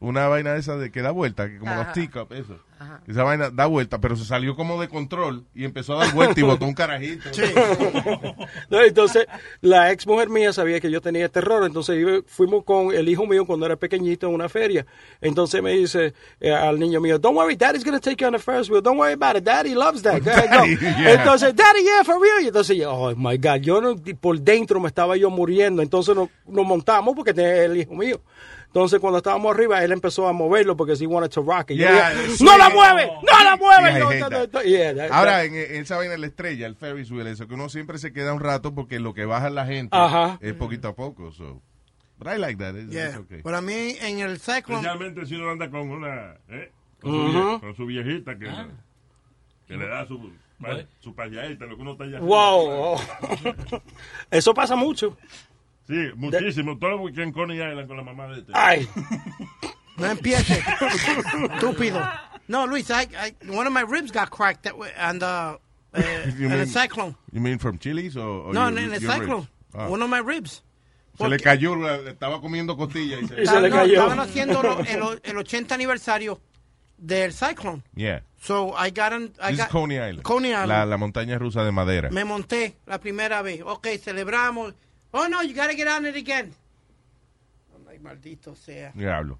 una 0.00 0.26
vaina 0.28 0.56
esa 0.56 0.76
de 0.76 0.90
que 0.90 1.02
da 1.02 1.10
vuelta, 1.12 1.48
que 1.48 1.58
como 1.58 1.70
Ajá. 1.72 1.84
los 1.84 1.92
teacups, 1.92 2.34
eso. 2.36 2.58
Esa 3.06 3.22
vaina 3.24 3.50
da 3.50 3.66
vuelta, 3.66 4.00
pero 4.00 4.16
se 4.16 4.24
salió 4.24 4.56
como 4.56 4.80
de 4.80 4.88
control 4.88 5.44
y 5.54 5.64
empezó 5.66 5.94
a 6.00 6.06
dar 6.06 6.14
vuelta 6.14 6.40
y 6.40 6.42
botó 6.42 6.64
un 6.64 6.72
carajito. 6.72 7.28
No, 8.70 8.80
entonces, 8.82 9.26
la 9.60 9.92
ex 9.92 10.06
mujer 10.06 10.30
mía 10.30 10.52
sabía 10.52 10.80
que 10.80 10.90
yo 10.90 11.00
tenía 11.00 11.28
terror, 11.28 11.64
entonces 11.64 12.00
yo- 12.00 12.22
fuimos 12.26 12.64
con 12.64 12.94
el 12.94 13.08
hijo 13.08 13.26
mío 13.26 13.44
cuando 13.44 13.66
era 13.66 13.76
pequeñito 13.76 14.26
en 14.28 14.34
una 14.34 14.48
feria. 14.48 14.86
Entonces 15.20 15.62
me 15.62 15.72
dice 15.72 16.14
eh, 16.40 16.54
al 16.54 16.78
niño 16.78 17.00
mío, 17.00 17.18
don't 17.18 17.36
worry, 17.36 17.54
daddy's 17.56 17.84
to 17.84 18.00
take 18.00 18.16
you 18.22 18.26
on 18.26 18.32
the 18.32 18.38
Ferris 18.38 18.70
wheel. 18.70 18.82
Don't 18.82 18.98
worry 18.98 19.12
about 19.12 19.36
it, 19.36 19.44
daddy 19.44 19.74
loves 19.74 20.02
that. 20.02 20.22
Go 20.22 20.30
ahead, 20.30 20.48
go." 20.50 20.56
Daddy, 20.60 20.76
yeah. 21.02 21.12
Entonces, 21.14 21.54
daddy, 21.54 21.82
yeah, 21.82 22.02
for 22.04 22.20
real. 22.20 22.42
Y 22.42 22.46
entonces 22.46 22.76
yo, 22.78 22.90
oh 22.92 23.14
my 23.14 23.36
God, 23.36 23.60
yo 23.60 23.80
no- 23.80 23.96
por 24.20 24.38
dentro 24.40 24.80
me 24.80 24.88
estaba 24.88 25.16
yo 25.18 25.28
muriendo. 25.28 25.82
Entonces 25.82 26.14
nos, 26.16 26.28
nos 26.46 26.64
montamos 26.64 27.14
porque 27.14 27.34
tenía 27.34 27.64
el 27.64 27.76
hijo 27.76 27.94
mío. 27.94 28.20
Entonces, 28.70 29.00
cuando 29.00 29.18
estábamos 29.18 29.52
arriba, 29.52 29.82
él 29.82 29.90
empezó 29.90 30.28
a 30.28 30.32
moverlo 30.32 30.76
porque 30.76 30.92
he 30.92 31.04
wanted 31.06 31.30
to 31.30 31.42
rock 31.42 31.72
it. 31.72 31.78
Yo 31.78 31.86
Yeah, 31.88 32.10
dije. 32.14 32.44
¡No 32.44 32.56
la 32.56 32.70
mueve! 32.70 33.10
¡No 33.20 33.44
la 33.44 33.56
mueve! 33.56 33.98
No, 33.98 34.10
no, 34.12 34.30
no, 34.30 34.46
no. 34.52 34.62
Yeah, 34.62 34.94
that- 34.94 35.10
Ahora, 35.10 35.38
that- 35.38 35.46
en, 35.46 35.54
en 35.56 35.82
esa 35.82 35.96
vaina 35.96 36.16
la 36.16 36.26
estrella, 36.28 36.68
el 36.68 36.76
Ferris 36.76 37.10
wheel, 37.10 37.26
eso 37.26 37.48
que 37.48 37.54
uno 37.54 37.68
siempre 37.68 37.98
se 37.98 38.12
queda 38.12 38.32
un 38.32 38.38
rato 38.38 38.72
porque 38.72 39.00
lo 39.00 39.12
que 39.12 39.24
baja 39.24 39.50
la 39.50 39.66
gente 39.66 39.96
Ajá. 39.96 40.38
es 40.40 40.54
poquito 40.54 40.86
a 40.86 40.94
poco. 40.94 41.32
So. 41.32 41.60
But 42.18 42.28
I 42.34 42.38
like 42.38 42.62
that. 42.62 42.76
It's, 42.76 42.92
Yeah. 42.92 43.08
it's 43.08 43.16
okay. 43.16 43.40
Pero 43.42 43.56
a 43.56 43.60
mí 43.60 43.96
en 44.02 44.20
el 44.20 44.38
cyclone... 44.38 44.76
Especialmente 44.82 45.26
si 45.26 45.34
uno 45.34 45.50
anda 45.50 45.68
con 45.68 45.90
una. 45.90 46.36
¿eh? 46.48 46.70
Con, 47.00 47.10
su, 47.12 47.18
Ujú. 47.18 47.38
vie- 47.38 47.60
con 47.60 47.74
su 47.76 47.86
viejita 47.86 48.38
que, 48.38 48.48
Ah. 48.48 48.68
que 49.66 49.76
le 49.76 49.88
da 49.88 50.06
su, 50.06 50.30
su 51.00 51.12
payaita, 51.14 51.64
lo 51.66 51.74
que 51.74 51.82
uno 51.82 51.92
está 51.92 52.04
allá. 52.04 52.20
Wow. 52.20 53.00
Eso 54.30 54.54
pasa 54.54 54.76
mucho. 54.76 55.16
Sí, 55.90 56.10
muchísimo. 56.16 56.78
Todo 56.78 56.90
lo 56.96 57.12
que 57.12 57.22
en 57.22 57.32
Coney 57.32 57.56
Island 57.58 57.88
con 57.88 57.96
la 57.96 58.02
mamá 58.04 58.28
de 58.28 58.38
este. 58.40 58.52
Ay. 58.54 58.88
No 59.96 60.06
empiece. 60.06 60.62
Estúpido. 61.52 62.00
No, 62.48 62.66
Luis, 62.66 62.88
I, 62.90 63.02
I, 63.14 63.34
one 63.50 63.66
of 63.66 63.72
my 63.72 63.82
ribs 63.82 64.10
got 64.10 64.30
cracked 64.30 64.62
that 64.62 64.78
way, 64.78 64.90
and 64.96 65.22
uh, 65.22 65.58
uh, 65.94 66.00
in 66.26 66.38
mean- 66.48 66.52
a 66.52 66.66
cyclone. 66.66 67.14
You 67.32 67.40
mean 67.42 67.58
from 67.58 67.76
Chili's 67.78 68.16
or, 68.16 68.46
or 68.48 68.52
No, 68.54 68.68
your- 68.68 68.78
in 68.78 68.92
a 68.94 69.00
cyclone. 69.00 69.46
Ah. 69.74 69.88
One 69.88 70.00
of 70.02 70.08
my 70.08 70.20
ribs. 70.20 70.62
Se 71.18 71.28
le 71.28 71.36
cayó, 71.36 71.76
le 71.76 72.12
estaba 72.12 72.40
comiendo 72.40 72.78
costillas 72.78 73.20
y 73.22 73.26
se, 73.28 73.42
Y 73.42 73.46
se 73.46 73.60
le 73.60 73.68
No, 73.68 73.76
cayó. 73.76 73.92
Estaban 73.92 74.20
haciendo 74.20 74.62
lo- 74.62 74.80
el, 74.80 75.20
el 75.22 75.36
80 75.36 75.74
aniversario 75.74 76.40
del 76.96 77.34
cyclone. 77.34 77.82
Yeah. 77.94 78.22
So 78.40 78.74
I 78.74 78.88
got 78.90 79.12
on, 79.12 79.24
I 79.38 79.50
This 79.50 79.58
is 79.58 79.58
got, 79.58 79.68
Coney 79.68 79.96
Island. 79.98 80.22
Coney 80.22 80.52
Island. 80.52 80.68
La, 80.68 80.86
la 80.86 80.96
montaña 80.96 81.36
rusa 81.38 81.62
de 81.62 81.72
madera. 81.72 82.08
Me 82.10 82.24
monté 82.24 82.76
la 82.86 82.98
primera 82.98 83.42
vez. 83.42 83.60
Ok, 83.66 83.86
celebramos. 84.02 84.72
Oh, 85.12 85.26
no, 85.28 85.42
you 85.42 85.54
gotta 85.54 85.74
get 85.74 85.88
on 85.88 86.06
it 86.06 86.16
again. 86.16 86.52
Ay, 87.88 87.98
maldito 87.98 88.54
sea. 88.54 88.92
Diablo. 88.94 89.38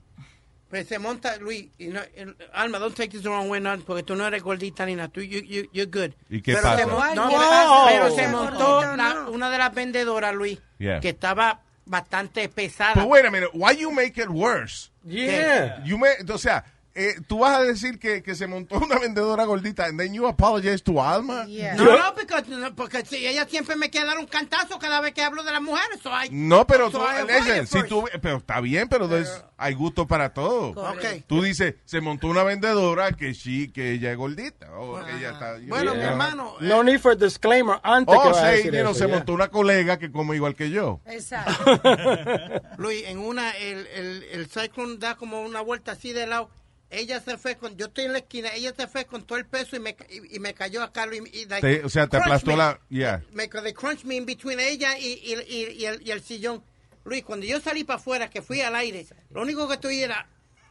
Pues 0.68 0.86
se 0.86 0.98
monta, 1.00 1.36
Luis, 1.38 1.68
y 1.78 1.88
no, 1.88 2.00
el- 2.14 2.36
Alma, 2.52 2.78
don't 2.78 2.94
take 2.94 3.10
this 3.10 3.22
the 3.22 3.28
wrong 3.28 3.48
way, 3.48 3.60
no, 3.60 3.76
porque 3.80 4.04
tú 4.04 4.14
no 4.14 4.24
eres 4.26 4.40
gordita 4.42 4.86
ni 4.86 4.94
nada, 4.94 5.08
tú, 5.08 5.20
you, 5.20 5.40
you, 5.40 5.68
you're 5.72 5.86
good. 5.90 6.12
¿Y 6.28 6.40
qué 6.42 6.52
pero 6.54 6.62
pasa? 6.62 6.78
Se 6.78 6.86
mon- 6.86 7.14
no, 7.16 7.28
¿qué 7.28 7.36
pero- 7.36 7.84
pero 7.88 8.08
No. 8.08 8.14
se 8.14 8.28
montó 8.28 8.66
Gordita, 8.76 8.96
la- 8.96 9.14
no. 9.14 9.30
una 9.32 9.50
de 9.50 9.58
las 9.58 9.74
vendedoras, 9.74 10.32
Luis, 10.34 10.60
Yeah. 10.78 11.00
que 11.00 11.08
estaba 11.08 11.60
bastante 11.86 12.48
pesada. 12.48 12.94
But 12.94 13.06
wait 13.10 13.24
a 13.24 13.30
minute, 13.32 13.50
why 13.52 13.72
you 13.76 13.90
make 13.90 14.16
it 14.20 14.28
worse? 14.28 14.90
Yeah. 15.04 15.82
You 15.84 15.98
may, 15.98 16.14
o 16.28 16.38
sea, 16.38 16.64
eh, 17.08 17.14
tú 17.26 17.38
vas 17.40 17.58
a 17.58 17.62
decir 17.62 17.98
que, 17.98 18.22
que 18.22 18.34
se 18.34 18.46
montó 18.46 18.76
una 18.78 18.98
vendedora 18.98 19.44
gordita 19.44 19.86
and 19.86 19.98
then 19.98 20.12
you 20.12 20.26
apologize 20.26 20.82
to 20.82 21.02
Alma? 21.02 21.46
Yeah. 21.46 21.74
No, 21.74 21.84
no, 21.96 22.14
porque, 22.14 22.42
no, 22.48 22.74
porque 22.74 23.04
si 23.06 23.26
ella 23.26 23.46
siempre 23.48 23.76
me 23.76 23.88
quiere 23.90 24.06
dar 24.06 24.18
un 24.18 24.26
cantazo 24.26 24.78
cada 24.78 25.00
vez 25.00 25.14
que 25.14 25.22
hablo 25.22 25.42
de 25.42 25.52
las 25.52 25.62
mujeres. 25.62 26.00
So 26.02 26.10
No, 26.30 26.66
pero 26.66 26.90
so 26.90 26.98
tú, 26.98 27.04
listen, 27.26 27.66
si 27.66 27.82
tú, 27.88 28.04
pero 28.20 28.36
está 28.38 28.60
bien, 28.60 28.88
pero 28.88 29.08
there's- 29.08 29.44
hay 29.56 29.74
gusto 29.74 30.06
para 30.06 30.32
todo. 30.32 30.68
Ok. 30.70 31.24
Tú 31.26 31.42
dices, 31.42 31.74
se 31.84 32.00
montó 32.00 32.28
una 32.28 32.42
vendedora 32.42 33.12
que 33.12 33.34
sí, 33.34 33.70
que 33.70 33.92
ella 33.92 34.10
es 34.12 34.16
gordita. 34.16 34.70
o 34.78 35.04
que 35.04 35.16
ella 35.16 35.32
está, 35.32 35.56
Bueno, 35.68 35.94
mi 35.94 36.00
hermano, 36.02 36.54
eh, 36.60 36.64
No 36.66 36.82
need 36.82 36.98
for 36.98 37.16
disclaimer 37.16 37.78
antes 37.82 38.14
que 38.14 38.28
Oh, 38.28 38.30
vaya 38.32 38.46
a 38.48 38.50
sí, 38.52 38.56
decir 38.58 38.72
you 38.72 38.80
know, 38.80 38.90
eso, 38.92 39.00
se 39.00 39.06
yeah. 39.06 39.16
montó 39.16 39.32
una 39.34 39.48
colega 39.48 39.98
que 39.98 40.10
come 40.10 40.36
igual 40.36 40.54
que 40.54 40.70
yo. 40.70 41.00
Exacto. 41.06 41.80
Luis, 42.78 43.04
en 43.06 43.18
una, 43.18 43.50
el, 43.52 43.86
el, 43.88 44.22
el 44.32 44.46
cyclone 44.48 44.96
da 44.98 45.14
como 45.16 45.42
una 45.42 45.60
vuelta 45.60 45.92
así 45.92 46.12
de 46.12 46.26
lado. 46.26 46.50
Ella 46.90 47.20
se 47.20 47.38
fue 47.38 47.56
con, 47.56 47.76
yo 47.76 47.86
estoy 47.86 48.06
en 48.06 48.12
la 48.12 48.18
esquina, 48.18 48.52
ella 48.52 48.74
se 48.76 48.88
fue 48.88 49.04
con 49.04 49.24
todo 49.24 49.38
el 49.38 49.46
peso 49.46 49.76
y 49.76 49.78
me, 49.78 49.96
y, 50.08 50.36
y 50.36 50.38
me 50.40 50.54
cayó 50.54 50.82
acá. 50.82 51.06
Luis, 51.06 51.22
y, 51.32 51.46
like, 51.46 51.60
Te- 51.60 51.84
o 51.84 51.88
sea, 51.88 52.08
te 52.08 52.16
aplastó 52.16 52.50
me. 52.50 52.56
la, 52.56 52.80
yeah. 52.88 53.22
Me, 53.32 53.46
they 53.48 53.72
crunch 53.72 54.04
me 54.04 54.16
in 54.16 54.26
between 54.26 54.58
ella 54.58 54.98
y, 54.98 55.06
y, 55.22 55.34
y, 55.46 55.66
y 55.78 55.84
el, 55.86 56.02
y 56.06 56.10
el 56.10 56.20
sillón. 56.20 56.64
Luis, 57.04 57.22
cuando 57.22 57.46
yo 57.46 57.60
salí 57.60 57.84
para 57.84 57.98
afuera, 58.00 58.28
que 58.28 58.42
fui 58.42 58.60
al 58.60 58.74
aire, 58.74 59.06
lo 59.30 59.42
único 59.42 59.68
que 59.68 59.74
estoy 59.74 60.02
era, 60.02 60.26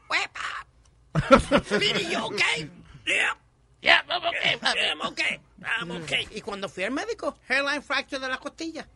¡Wepa! 0.09 0.67
Speedy, 1.63 2.11
you 2.11 2.19
okay? 2.25 2.69
Yeah. 3.07 3.37
Yeah, 3.81 4.03
I'm 4.09 4.25
okay. 4.25 4.57
I'm 4.61 5.01
okay. 5.01 5.39
I'm 5.63 5.91
okay. 6.03 6.27
Y 6.35 6.41
cuando 6.41 6.67
fui 6.67 6.83
al 6.83 6.91
médico, 6.91 7.37
hairline 7.47 7.81
fracture 7.81 8.19
de 8.19 8.27
la 8.27 8.37
costilla. 8.37 8.87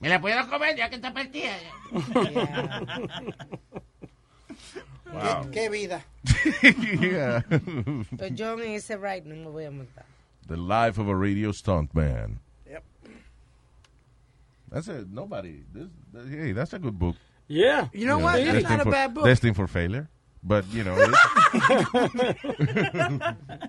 Me 0.00 0.08
la 0.08 0.20
puedo 0.20 0.48
comer 0.48 0.76
ya 0.76 0.90
que 0.90 0.96
está 0.96 1.12
partida. 1.12 1.56
Wow. 5.12 5.42
¿Qué, 5.44 5.50
qué 5.50 5.68
vida. 5.70 6.04
Yeah. 7.00 7.42
Pues 8.16 8.34
yo 8.34 8.60
en 8.60 8.72
ese 8.72 8.96
ride 8.96 9.22
no 9.24 9.36
me 9.36 9.50
voy 9.50 9.64
a 9.64 9.70
montar. 9.70 10.04
The 10.46 10.56
life 10.56 10.98
of 10.98 11.08
a 11.08 11.14
radio 11.14 11.52
stunt 11.52 11.94
man. 11.94 12.40
Yep. 12.66 12.84
That's 14.70 14.88
a 14.88 15.04
nobody. 15.10 15.62
This, 15.72 15.88
hey, 16.30 16.52
that's 16.52 16.72
a 16.72 16.78
good 16.78 16.98
book. 16.98 17.16
Yeah. 17.48 17.88
You 17.92 18.06
know 18.06 18.18
what? 18.18 18.36
That's 18.36 18.62
Destined 18.62 18.78
not 18.78 18.86
a 18.86 18.90
bad 18.90 19.14
book. 19.14 19.24
Destined 19.24 19.56
for 19.56 19.66
failure. 19.66 20.08
But, 20.42 20.66
you 20.72 20.84
know. 20.84 20.94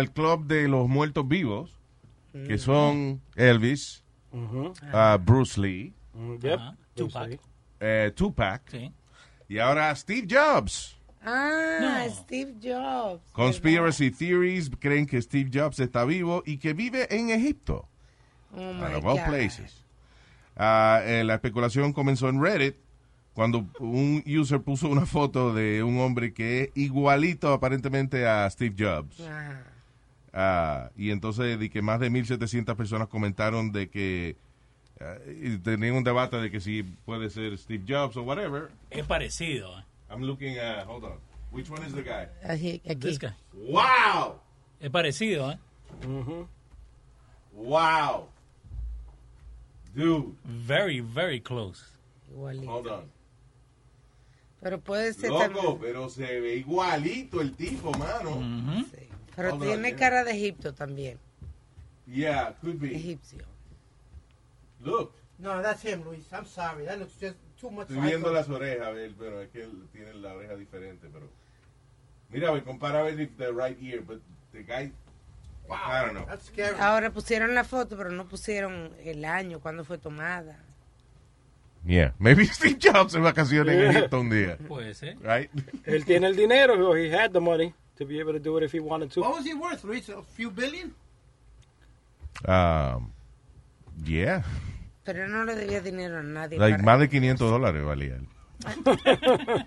al 0.00 0.10
club 0.12 0.46
de 0.46 0.66
los 0.68 0.88
muertos 0.88 1.26
vivos, 1.28 1.76
que 2.32 2.58
son 2.58 3.20
Elvis, 3.36 4.02
ah, 4.92 5.18
Bruce 5.24 5.60
Lee, 5.60 5.92
Mm, 6.12 6.34
yep. 6.42 6.58
Ajá. 6.58 6.76
Tupac. 6.94 7.40
eh, 7.80 8.12
Tupac, 8.14 8.62
Sí. 8.70 8.92
y 9.48 9.58
ahora 9.58 9.94
Steve 9.94 10.26
Jobs. 10.28 10.96
Ah, 11.24 12.04
Steve 12.10 12.54
Jobs. 12.62 13.22
Conspiracy 13.32 14.10
theories 14.10 14.70
creen 14.78 15.06
que 15.06 15.20
Steve 15.22 15.50
Jobs 15.52 15.78
está 15.80 16.04
vivo 16.04 16.42
y 16.44 16.58
que 16.58 16.72
vive 16.74 17.06
en 17.14 17.30
Egipto. 17.30 17.86
Oh 18.56 18.60
out 18.60 18.74
my 18.90 18.94
of 18.96 19.04
all 19.06 19.16
God. 19.18 19.26
places. 19.28 19.84
Ah, 20.56 21.00
eh, 21.04 21.22
la 21.24 21.34
especulación 21.34 21.92
comenzó 21.92 22.28
en 22.28 22.42
Reddit 22.42 22.74
cuando 23.32 23.66
un 23.78 24.22
user 24.26 24.60
puso 24.60 24.88
una 24.88 25.06
foto 25.06 25.54
de 25.54 25.82
un 25.82 25.98
hombre 26.00 26.32
que 26.34 26.62
es 26.64 26.70
igualito 26.74 27.52
aparentemente 27.52 28.26
a 28.26 28.50
Steve 28.50 28.74
Jobs. 28.78 29.16
Ah, 30.32 30.90
y 30.96 31.10
entonces 31.10 31.58
de 31.58 31.70
que 31.70 31.82
más 31.82 31.98
de 32.00 32.10
1.700 32.10 32.76
personas 32.76 33.08
comentaron 33.08 33.72
de 33.72 33.88
que 33.90 34.36
ah, 35.00 35.16
tenían 35.64 35.94
un 35.96 36.04
debate 36.04 36.36
de 36.36 36.50
que 36.50 36.60
si 36.60 36.82
puede 36.82 37.30
ser 37.30 37.56
Steve 37.58 37.84
Jobs 37.88 38.16
o 38.16 38.22
whatever. 38.22 38.70
Es 38.90 39.04
parecido. 39.06 39.78
eh. 39.78 39.84
I'm 40.10 40.22
looking 40.22 40.58
at, 40.58 40.86
hold 40.86 41.04
on. 41.04 41.18
Which 41.52 41.68
one 41.70 41.84
is 41.84 41.92
the 41.94 42.02
guy? 42.02 42.28
Aquí, 42.44 42.80
aquí. 42.88 42.94
This 43.00 43.18
guy. 43.18 43.32
Wow! 43.52 44.40
Es 44.80 44.90
parecido, 44.90 45.50
¿eh? 45.50 45.58
Wow! 47.52 48.28
Dude, 49.94 50.36
Very, 50.44 51.00
very 51.00 51.40
close. 51.40 51.82
Igualito. 52.30 52.70
hold 52.70 52.86
on. 52.86 53.04
Pero 54.62 54.78
puede 54.78 55.12
ser 55.14 55.30
Loco, 55.30 55.42
también. 55.42 55.78
pero 55.80 56.08
se 56.10 56.40
ve 56.40 56.56
igualito 56.56 57.40
el 57.40 57.52
tipo, 57.56 57.90
mano. 57.92 58.84
Pero 59.36 59.54
on, 59.54 59.60
tiene 59.60 59.94
cara 59.94 60.24
de 60.24 60.32
Egipto 60.32 60.74
también. 60.74 61.18
Yeah, 62.06 62.54
could 62.60 62.80
be. 62.80 62.94
Egipcio. 62.94 63.44
Look, 64.80 65.12
No, 65.40 65.62
that's 65.62 65.82
him, 65.82 66.04
Luis. 66.04 66.26
I'm 66.32 66.44
sorry. 66.44 66.84
That 66.84 66.98
looks 66.98 67.14
just 67.18 67.36
too 67.58 67.70
much 67.70 67.88
estoy 67.88 68.02
viendo 68.02 68.30
las 68.30 68.48
orejas, 68.48 68.86
a 68.86 68.90
ver, 68.90 69.12
pero 69.18 69.40
es 69.40 69.48
que 69.48 69.62
él 69.62 69.88
tiene 69.92 70.12
la 70.14 70.34
oreja 70.34 70.54
diferente, 70.54 71.08
pero... 71.10 71.28
Mira, 72.28 72.48
a 72.48 72.52
ver, 72.52 72.62
compara 72.62 73.00
a 73.00 73.02
ver 73.04 73.18
if 73.18 73.30
the 73.38 73.50
right 73.52 73.76
ear, 73.82 74.02
but 74.02 74.20
the 74.52 74.62
guy... 74.62 74.92
I 75.70 76.04
don't 76.04 76.14
know. 76.14 76.26
That's 76.26 76.46
scary. 76.46 76.76
Ahora 76.80 77.10
pusieron 77.10 77.54
la 77.54 77.62
foto, 77.64 77.96
pero 77.96 78.10
no 78.10 78.26
pusieron 78.26 78.92
el 79.04 79.24
año, 79.24 79.60
cuándo 79.60 79.84
fue 79.84 79.98
tomada. 79.98 80.58
Yeah, 81.86 82.12
maybe 82.18 82.44
Steve 82.52 82.76
Jobs 82.78 83.14
en 83.14 83.22
vacaciones 83.22 83.76
en. 83.76 83.96
Egipto 83.96 84.20
un 84.20 84.30
día. 84.30 84.58
Puede 84.58 84.94
ser. 84.94 85.16
Right? 85.22 85.50
Él 85.84 86.04
tiene 86.04 86.26
el 86.26 86.36
dinero, 86.36 86.96
he 86.96 87.14
had 87.14 87.30
the 87.30 87.40
money 87.40 87.72
to 88.00 88.06
be 88.06 88.18
able 88.18 88.32
to 88.32 88.40
do 88.40 88.56
it 88.56 88.64
if 88.64 88.72
he 88.72 88.80
wanted 88.80 89.10
to. 89.12 89.20
What 89.20 89.34
was 89.36 89.44
he 89.44 89.54
worth, 89.54 89.84
Luis? 89.84 90.08
A 90.08 90.22
few 90.22 90.50
billion? 90.50 90.92
Um, 92.46 93.12
yeah. 94.04 94.42
Pero 95.04 95.28
no 95.28 95.44
le 95.44 95.54
debía 95.54 95.80
dinero 95.82 96.18
a 96.18 96.22
nadie. 96.22 96.58
Like, 96.58 96.78
para- 96.78 96.84
más 96.84 96.98
de 97.00 97.08
500 97.08 97.50
dólares 97.50 97.84
valía 97.84 98.16
él. 98.16 98.26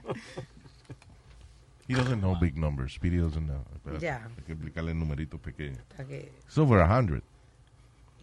He 1.88 1.94
doesn't 1.96 2.22
know 2.22 2.36
big 2.40 2.58
numbers. 2.58 2.94
Speedy 2.94 3.18
doesn't 3.18 3.46
know. 3.46 3.64
Espérate, 3.76 4.00
Ya. 4.02 4.28
Hay 4.38 4.44
que 4.46 4.54
explicarle 4.54 4.94
numeritos 4.96 5.40
pequeños. 5.40 5.84
para 5.96 6.06
que- 6.08 6.32
It's 6.48 6.58
over 6.58 6.80
a 6.80 6.88
hundred. 6.88 7.22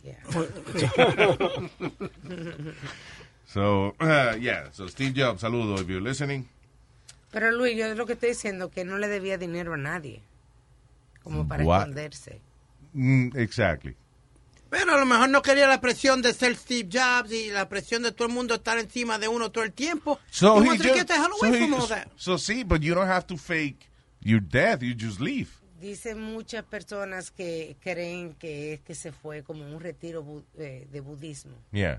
yeah. 0.02 0.16
So, 3.46 3.94
uh, 4.00 4.36
yeah. 4.38 4.68
So, 4.70 4.86
Steve 4.86 5.12
Jobs, 5.12 5.42
saludo 5.42 5.80
if 5.80 5.88
you're 5.88 6.00
listening. 6.00 6.48
Pero 7.30 7.52
Luis, 7.52 7.76
yo 7.76 7.94
lo 7.94 8.06
que 8.06 8.14
estoy 8.14 8.30
diciendo 8.30 8.70
que 8.70 8.84
no 8.84 8.98
le 8.98 9.08
debía 9.08 9.38
dinero 9.38 9.74
a 9.74 9.76
nadie. 9.76 10.22
Como 11.22 11.46
para 11.46 11.64
What? 11.64 11.78
esconderse. 11.80 12.40
Mm, 12.92 13.36
exactly. 13.36 13.94
Pero 14.68 14.94
a 14.94 14.98
lo 14.98 15.06
mejor 15.06 15.28
no 15.28 15.42
quería 15.42 15.66
la 15.66 15.80
presión 15.80 16.22
de 16.22 16.32
ser 16.32 16.56
Steve 16.56 16.88
Jobs 16.92 17.32
y 17.32 17.50
la 17.50 17.68
presión 17.68 18.02
de 18.02 18.12
todo 18.12 18.28
el 18.28 18.34
mundo 18.34 18.54
estar 18.54 18.78
encima 18.78 19.18
de 19.18 19.26
uno 19.28 19.50
todo 19.50 19.64
el 19.64 19.72
tiempo. 19.72 20.18
So, 20.30 20.62
he 20.62 20.68
just, 20.78 20.84
get 20.84 21.06
the 21.06 21.14
hell 21.14 21.30
so, 21.38 21.46
away 21.46 21.58
he- 21.60 21.66
from 21.68 21.74
all 21.80 21.88
that. 21.88 22.08
so, 22.16 22.38
see, 22.38 22.62
but 22.64 22.80
you 22.80 22.94
don't 22.94 23.08
have 23.08 23.26
to 23.26 23.36
fake 23.36 23.88
your 24.20 24.40
death. 24.40 24.80
You 24.82 24.94
just 24.96 25.20
leave. 25.20 25.48
Dicen 25.80 26.20
muchas 26.20 26.62
personas 26.64 27.30
que 27.30 27.76
creen 27.80 28.34
que 28.34 28.74
es 28.74 28.80
que 28.80 28.94
se 28.94 29.12
fue 29.12 29.42
como 29.42 29.64
un 29.64 29.80
retiro 29.80 30.22
bu- 30.22 30.44
eh, 30.58 30.86
de 30.90 31.00
budismo. 31.00 31.56
Yeah. 31.72 31.98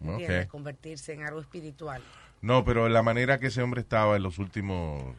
Okay. 0.00 0.46
Convertirse 0.46 1.12
en 1.12 1.22
algo 1.24 1.40
espiritual. 1.40 2.02
No, 2.42 2.64
pero 2.64 2.88
la 2.88 3.02
manera 3.02 3.38
que 3.38 3.46
ese 3.46 3.62
hombre 3.62 3.80
estaba 3.80 4.16
en 4.16 4.22
los 4.22 4.38
últimos 4.38 5.14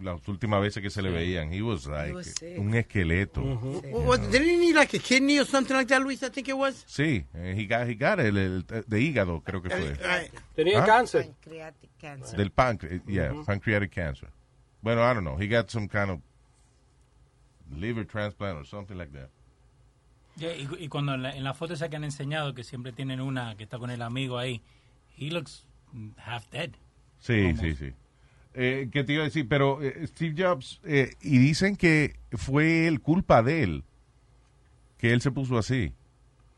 las 0.00 0.26
últimas 0.26 0.60
veces 0.60 0.82
que 0.82 0.90
se 0.90 1.02
le 1.02 1.10
veían, 1.10 1.52
he 1.52 1.62
was 1.62 1.86
like 1.86 2.12
was 2.12 2.26
sick. 2.26 2.58
un 2.58 2.74
esqueleto. 2.74 3.42
What- 3.42 3.84
what- 4.06 4.20
didn't 4.30 4.48
he 4.48 4.56
need 4.56 4.74
like 4.74 4.96
a 4.96 5.00
kidney 5.00 5.38
or 5.38 5.46
something 5.46 5.74
like 5.76 5.86
that, 5.88 6.02
Luis? 6.02 6.20
I 6.22 6.30
think 6.30 6.48
it 6.48 6.56
was. 6.56 6.84
Sí, 6.88 7.24
eh, 7.34 7.54
he 7.56 7.66
got, 7.66 7.86
he 7.88 7.94
got 7.94 8.18
el, 8.18 8.36
el- 8.36 8.64
de 8.64 9.00
hígado, 9.00 9.40
creo 9.44 9.62
que 9.62 9.70
fue. 9.70 9.96
Tenía 10.56 10.82
¿Ah? 10.82 10.86
cáncer. 10.86 11.26
Pancreatic 11.26 11.90
cancer. 12.00 12.36
Del 12.36 12.50
páncreas, 12.50 13.02
yeah, 13.06 13.32
pancreatic 13.46 13.92
cancer. 13.92 14.28
Bueno, 14.82 15.00
I 15.02 15.14
don't 15.14 15.22
know. 15.24 15.36
He 15.40 15.46
got 15.46 15.70
some 15.70 15.86
kind 15.88 16.10
of 16.10 16.20
liver 17.70 18.04
transplant 18.04 18.58
or 18.58 18.66
something 18.66 18.96
like 18.96 19.12
that. 19.12 19.30
Yeah, 20.36 20.56
y, 20.56 20.68
y 20.78 20.88
cuando 20.88 21.14
en 21.14 21.22
la, 21.22 21.36
en 21.36 21.44
la 21.44 21.54
foto 21.54 21.74
esa 21.74 21.88
que 21.88 21.94
han 21.96 22.04
enseñado, 22.04 22.52
que 22.54 22.64
siempre 22.64 22.90
tienen 22.92 23.20
una 23.20 23.54
que 23.56 23.62
está 23.62 23.78
con 23.78 23.90
el 23.90 24.02
amigo 24.02 24.38
ahí, 24.38 24.60
he 25.16 25.30
looks 25.30 25.64
half 26.16 26.48
dead. 26.50 26.70
Sí, 27.18 27.46
Almost. 27.46 27.62
sí, 27.62 27.74
sí. 27.74 27.92
Eh, 28.54 28.88
¿Qué 28.92 29.02
te 29.04 29.12
iba 29.14 29.22
a 29.22 29.26
decir? 29.26 29.48
Pero 29.48 29.82
eh, 29.82 30.06
Steve 30.06 30.34
Jobs, 30.40 30.80
eh, 30.84 31.14
y 31.20 31.38
dicen 31.38 31.76
que 31.76 32.14
fue 32.32 32.86
el 32.86 33.00
culpa 33.00 33.42
de 33.42 33.62
él, 33.64 33.84
que 34.98 35.12
él 35.12 35.20
se 35.20 35.30
puso 35.32 35.58
así. 35.58 35.92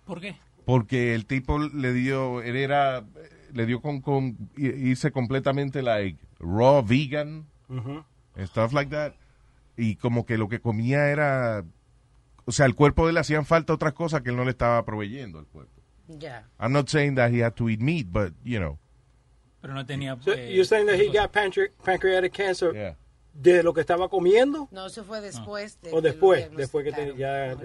¿Por 0.05 0.21
qué? 0.21 0.37
Porque 0.67 1.15
el 1.15 1.27
tipo 1.27 1.59
le 1.59 1.93
dio, 1.93 2.43
él 2.43 2.57
era, 2.57 3.05
le 3.55 3.67
dio 3.67 3.81
con, 3.81 4.01
con 4.01 4.37
irse 4.57 5.11
completamente 5.13 5.81
like 5.83 6.19
raw 6.39 6.85
vegan 6.85 7.47
Ujú. 7.69 8.05
and 8.35 8.47
stuff 8.49 8.73
like 8.73 8.91
that. 8.91 9.15
Y 9.77 9.97
como 9.97 10.27
que 10.27 10.37
lo 10.39 10.49
que 10.49 10.61
comía 10.61 11.09
era, 11.09 11.65
o 12.45 12.53
sea, 12.53 12.67
el 12.67 12.75
cuerpo 12.75 13.05
de 13.07 13.13
él 13.13 13.19
hacían 13.19 13.47
falta 13.47 13.73
otras 13.73 13.93
cosas 13.95 14.23
que 14.23 14.31
él 14.31 14.37
no 14.37 14.45
le 14.45 14.51
estaba 14.51 14.85
proveyendo 14.85 15.39
al 15.39 15.47
cuerpo. 15.47 15.81
Ya. 16.09 16.47
I'm 16.61 16.73
not 16.73 16.89
saying 16.89 17.15
that 17.15 17.31
he 17.33 17.43
had 17.43 17.55
to 17.55 17.69
eat 17.71 17.81
meat, 17.81 18.07
but 18.11 18.33
you 18.45 18.59
know. 18.59 18.79
Pero 19.67 19.75
no 19.75 19.85
tenía. 19.85 20.17
So, 20.23 20.33
eh, 20.33 20.53
you're 20.55 20.65
saying 20.65 20.87
that 20.87 20.95
he 20.95 21.09
got 21.09 21.33
pancre- 21.33 21.73
pancreatic 21.85 22.33
cancer 22.33 22.97
de 23.35 23.63
lo 23.65 23.75
que 23.75 23.81
estaba 23.81 24.09
comiendo? 24.09 24.69
No, 24.71 24.87
eso 24.87 25.03
fue 25.03 25.21
después. 25.21 25.81
de 25.83 25.89
O 25.91 25.97
que 25.97 25.97
lo 25.97 26.01
después, 26.03 26.51
después 26.57 26.85
que 26.85 26.93
te- 26.93 27.17
ya 27.17 27.57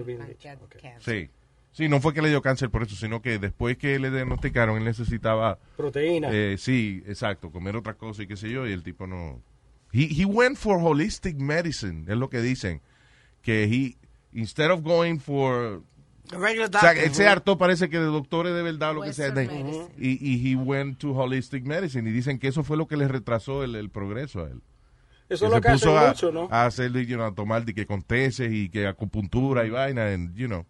cancer. 0.82 1.00
Sí. 1.00 1.30
Sí, 1.70 1.88
no 1.88 2.00
fue 2.00 2.12
que 2.12 2.20
le 2.20 2.28
dio 2.28 2.42
cáncer 2.42 2.70
por 2.70 2.82
eso, 2.82 2.96
sino 2.96 3.22
que 3.22 3.38
después 3.38 3.78
que 3.78 3.98
le 3.98 4.10
diagnosticaron, 4.10 4.76
él 4.76 4.84
necesitaba... 4.84 5.58
Proteína. 5.76 6.28
Eh, 6.30 6.56
sí, 6.58 7.02
exacto, 7.06 7.50
comer 7.50 7.76
otra 7.76 7.94
cosa 7.94 8.22
y 8.22 8.26
qué 8.26 8.36
sé 8.36 8.50
yo, 8.50 8.66
y 8.66 8.72
el 8.72 8.82
tipo 8.82 9.06
no... 9.06 9.40
He, 9.90 10.08
he 10.20 10.26
went 10.26 10.58
for 10.58 10.78
holistic 10.82 11.36
medicine, 11.38 12.04
es 12.12 12.18
lo 12.18 12.28
que 12.28 12.42
dicen. 12.42 12.82
Que 13.40 13.64
he, 13.64 13.96
instead 14.38 14.70
of 14.70 14.82
going 14.82 15.18
for... 15.18 15.82
Regular 16.32 16.68
O 16.74 16.78
sea, 16.78 16.88
doctor. 16.92 17.04
él 17.04 17.14
se 17.14 17.26
hartó, 17.28 17.58
parece 17.58 17.88
que 17.88 17.98
de 17.98 18.04
doctores 18.06 18.54
de 18.54 18.62
verdad, 18.62 18.94
lo 18.94 19.02
que 19.02 19.12
sea. 19.12 19.26
Western 19.32 19.66
de- 19.66 19.88
y, 19.98 20.18
y 20.20 20.52
he 20.52 20.56
went 20.56 20.98
to 20.98 21.12
holistic 21.12 21.64
medicine. 21.64 22.08
Y 22.08 22.12
dicen 22.12 22.38
que 22.38 22.48
eso 22.48 22.62
fue 22.64 22.76
lo 22.76 22.86
que 22.86 22.96
le 22.96 23.08
retrasó 23.08 23.62
el, 23.64 23.74
el 23.74 23.90
progreso 23.90 24.44
a 24.44 24.48
él. 24.48 24.62
Eso 25.28 25.46
es 25.46 25.52
lo 25.52 25.60
que 25.60 25.68
hacen 25.68 25.96
a, 25.96 26.08
mucho, 26.08 26.30
¿no? 26.30 26.48
a 26.50 26.66
hacer, 26.66 26.92
you 26.92 27.16
know, 27.16 27.26
a 27.26 27.34
tomar 27.34 27.64
de 27.64 27.72
que 27.72 27.86
con 27.86 28.02
tesis 28.02 28.50
y 28.52 28.68
que 28.68 28.86
acupuntura 28.86 29.64
y 29.64 29.70
vaina, 29.70 30.08
and, 30.12 30.34
you 30.34 30.46
know. 30.46 30.66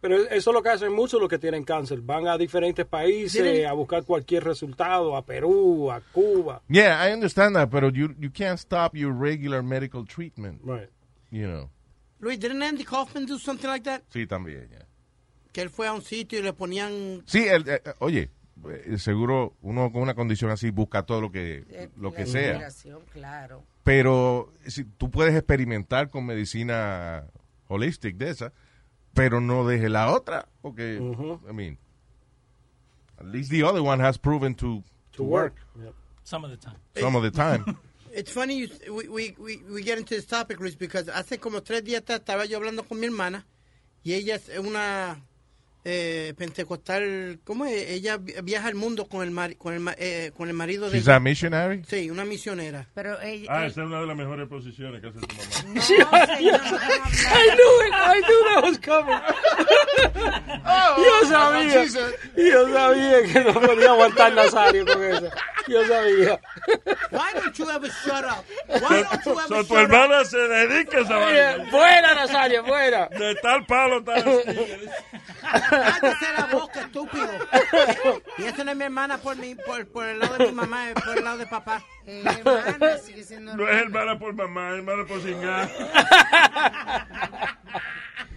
Pero 0.00 0.16
eso 0.16 0.50
es 0.50 0.54
lo 0.54 0.62
que 0.62 0.68
hacen 0.68 0.92
muchos 0.92 1.20
los 1.20 1.28
que 1.28 1.38
tienen 1.38 1.64
cáncer. 1.64 2.00
Van 2.00 2.26
a 2.28 2.38
diferentes 2.38 2.86
países 2.86 3.66
a 3.66 3.72
buscar 3.72 4.04
cualquier 4.04 4.44
resultado, 4.44 5.16
a 5.16 5.26
Perú, 5.26 5.90
a 5.90 6.00
Cuba. 6.00 6.62
Yeah, 6.68 7.04
I 7.04 7.12
understand 7.12 7.56
that, 7.56 7.68
but 7.68 7.92
you, 7.92 8.14
you 8.18 8.30
can't 8.32 8.58
stop 8.58 8.94
your 8.94 9.12
regular 9.12 9.62
medical 9.62 10.06
treatment. 10.06 10.60
Right. 10.64 10.88
You 11.30 11.48
know. 11.48 11.70
Luis, 12.20 12.38
didn't 12.38 12.62
Andy 12.62 12.84
Kaufman 12.84 13.26
do 13.26 13.38
something 13.38 13.68
like 13.68 13.84
that? 13.84 14.02
Sí, 14.12 14.26
también, 14.26 14.68
yeah. 14.70 14.86
Que 15.52 15.62
él 15.62 15.70
fue 15.70 15.86
a 15.86 15.92
un 15.92 16.02
sitio 16.02 16.38
y 16.38 16.42
le 16.42 16.52
ponían... 16.52 17.22
Sí, 17.26 17.46
el- 17.46 17.68
eh, 17.68 17.82
oye, 17.98 18.30
eh, 18.66 18.98
seguro 18.98 19.54
uno 19.62 19.90
con 19.92 20.02
una 20.02 20.14
condición 20.14 20.50
así 20.50 20.70
busca 20.70 21.04
todo 21.04 21.20
lo 21.20 21.30
que, 21.30 21.64
Eh, 21.70 21.90
lo 21.96 22.10
la 22.10 22.16
que 22.16 22.26
sea. 22.26 22.68
Claro. 23.12 23.64
Pero 23.84 24.52
si, 24.66 24.84
tú 24.84 25.10
puedes 25.10 25.34
experimentar 25.34 26.10
con 26.10 26.26
medicina 26.26 27.26
holistic 27.68 28.16
de 28.16 28.30
esa, 28.30 28.52
pero 29.14 29.40
no 29.40 29.66
deje 29.66 29.88
la 29.88 30.12
otra, 30.12 30.48
porque, 30.60 30.96
I 30.96 31.52
mean, 31.52 31.78
at 33.18 33.26
least 33.26 33.50
the 33.50 33.62
other 33.62 33.80
one 33.80 34.02
has 34.02 34.18
proven 34.18 34.54
to, 34.56 34.82
to, 35.12 35.24
work, 35.24 35.54
Some 36.22 36.44
of 36.44 36.50
the 36.50 36.58
time. 36.58 36.76
some 36.94 37.16
of 37.16 37.22
the 37.22 37.30
time. 37.30 37.64
It's 38.12 38.32
funny 38.32 38.60
you, 38.60 38.68
we, 38.92 39.34
we, 39.38 39.62
we, 39.70 39.82
get 39.82 39.98
into 39.98 40.14
this 40.14 40.26
topic, 40.26 40.60
Luis, 40.60 40.74
because 40.74 41.08
hace 41.08 41.38
como 41.38 41.60
tres 41.62 41.84
días 41.84 42.02
estaba 42.04 42.46
yo 42.46 42.56
hablando 42.56 42.82
con 42.82 42.98
mi 42.98 43.06
hermana 43.06 43.46
y 44.02 44.14
ella 44.14 44.36
es 44.36 44.48
una 44.58 45.20
eh, 45.90 46.34
pentecostal, 46.36 47.40
¿cómo 47.44 47.64
es? 47.64 47.88
Ella 47.90 48.18
vi- 48.18 48.34
viaja 48.42 48.68
al 48.68 48.74
mundo 48.74 49.06
con 49.08 49.22
el, 49.22 49.30
mari- 49.30 49.56
con 49.56 49.72
el, 49.72 49.80
ma- 49.80 49.94
eh, 49.96 50.32
con 50.36 50.48
el 50.48 50.54
marido 50.54 50.90
de 50.90 50.98
She's 50.98 51.06
ella. 51.08 51.16
a 51.16 51.20
missionary? 51.20 51.82
Sí, 51.88 52.10
una 52.10 52.24
misionera. 52.26 52.86
Pero 52.94 53.18
ella... 53.22 53.46
Ah, 53.50 53.64
esa 53.66 53.80
es 53.80 53.86
una 53.86 54.00
de 54.00 54.06
las 54.06 54.16
mejores 54.16 54.46
posiciones 54.48 55.00
que 55.00 55.08
hace 55.08 55.18
tu 55.18 55.26
mamá. 55.26 55.44
I 55.78 57.50
knew 57.56 57.74
it. 57.86 57.92
I 57.94 58.20
knew 58.20 58.44
that 58.54 58.62
was 58.62 58.78
coming. 58.78 59.18
yo 60.98 61.28
sabía. 61.28 61.84
Yo 62.36 62.72
sabía 62.72 63.22
que 63.32 63.40
no 63.44 63.54
podía 63.60 63.90
aguantar 63.90 64.32
Nazario 64.34 64.84
con 64.86 65.02
eso. 65.02 65.30
Yo 65.68 65.86
sabía. 65.86 66.40
Why 67.10 67.32
don't 67.34 67.54
you 67.56 67.70
ever 67.70 67.90
shut 68.04 68.24
up? 68.24 68.44
Why 68.68 69.02
don't 69.02 69.24
you 69.24 69.32
ever 69.32 69.48
So, 69.48 69.62
tu 69.62 69.68
shut 69.68 69.70
up? 69.70 69.76
hermana 69.78 70.24
se 70.24 70.38
dedica 70.38 70.98
a 70.98 71.00
esa 71.00 71.16
vaina. 71.16 71.70
Fuera, 71.70 72.14
Nazario, 72.14 72.64
fuera. 72.64 73.08
De 73.08 73.34
tal 73.36 73.66
palo, 73.66 74.02
tal. 74.04 74.24
Cállese 75.82 76.32
la 76.36 76.46
boca, 76.46 76.80
estúpido. 76.82 77.30
Y 78.38 78.44
esa 78.44 78.64
no 78.64 78.70
es 78.72 78.76
mi 78.76 78.84
hermana 78.84 79.18
por, 79.18 79.36
mi, 79.36 79.54
por, 79.54 79.86
por 79.88 80.06
el 80.06 80.18
lado 80.18 80.36
de 80.38 80.46
mi 80.46 80.52
mamá, 80.52 80.86
por 81.04 81.18
el 81.18 81.24
lado 81.24 81.38
de 81.38 81.46
papá. 81.46 81.84
Eh, 82.06 82.24
hermana, 82.66 82.98
sigue 82.98 83.22
siendo 83.24 83.56
No 83.56 83.68
es 83.68 83.82
hermana 83.82 84.18
por 84.18 84.34
mamá, 84.34 84.70
es 84.72 84.76
hermana 84.78 85.04
por 85.06 85.20
cingar. 85.22 85.70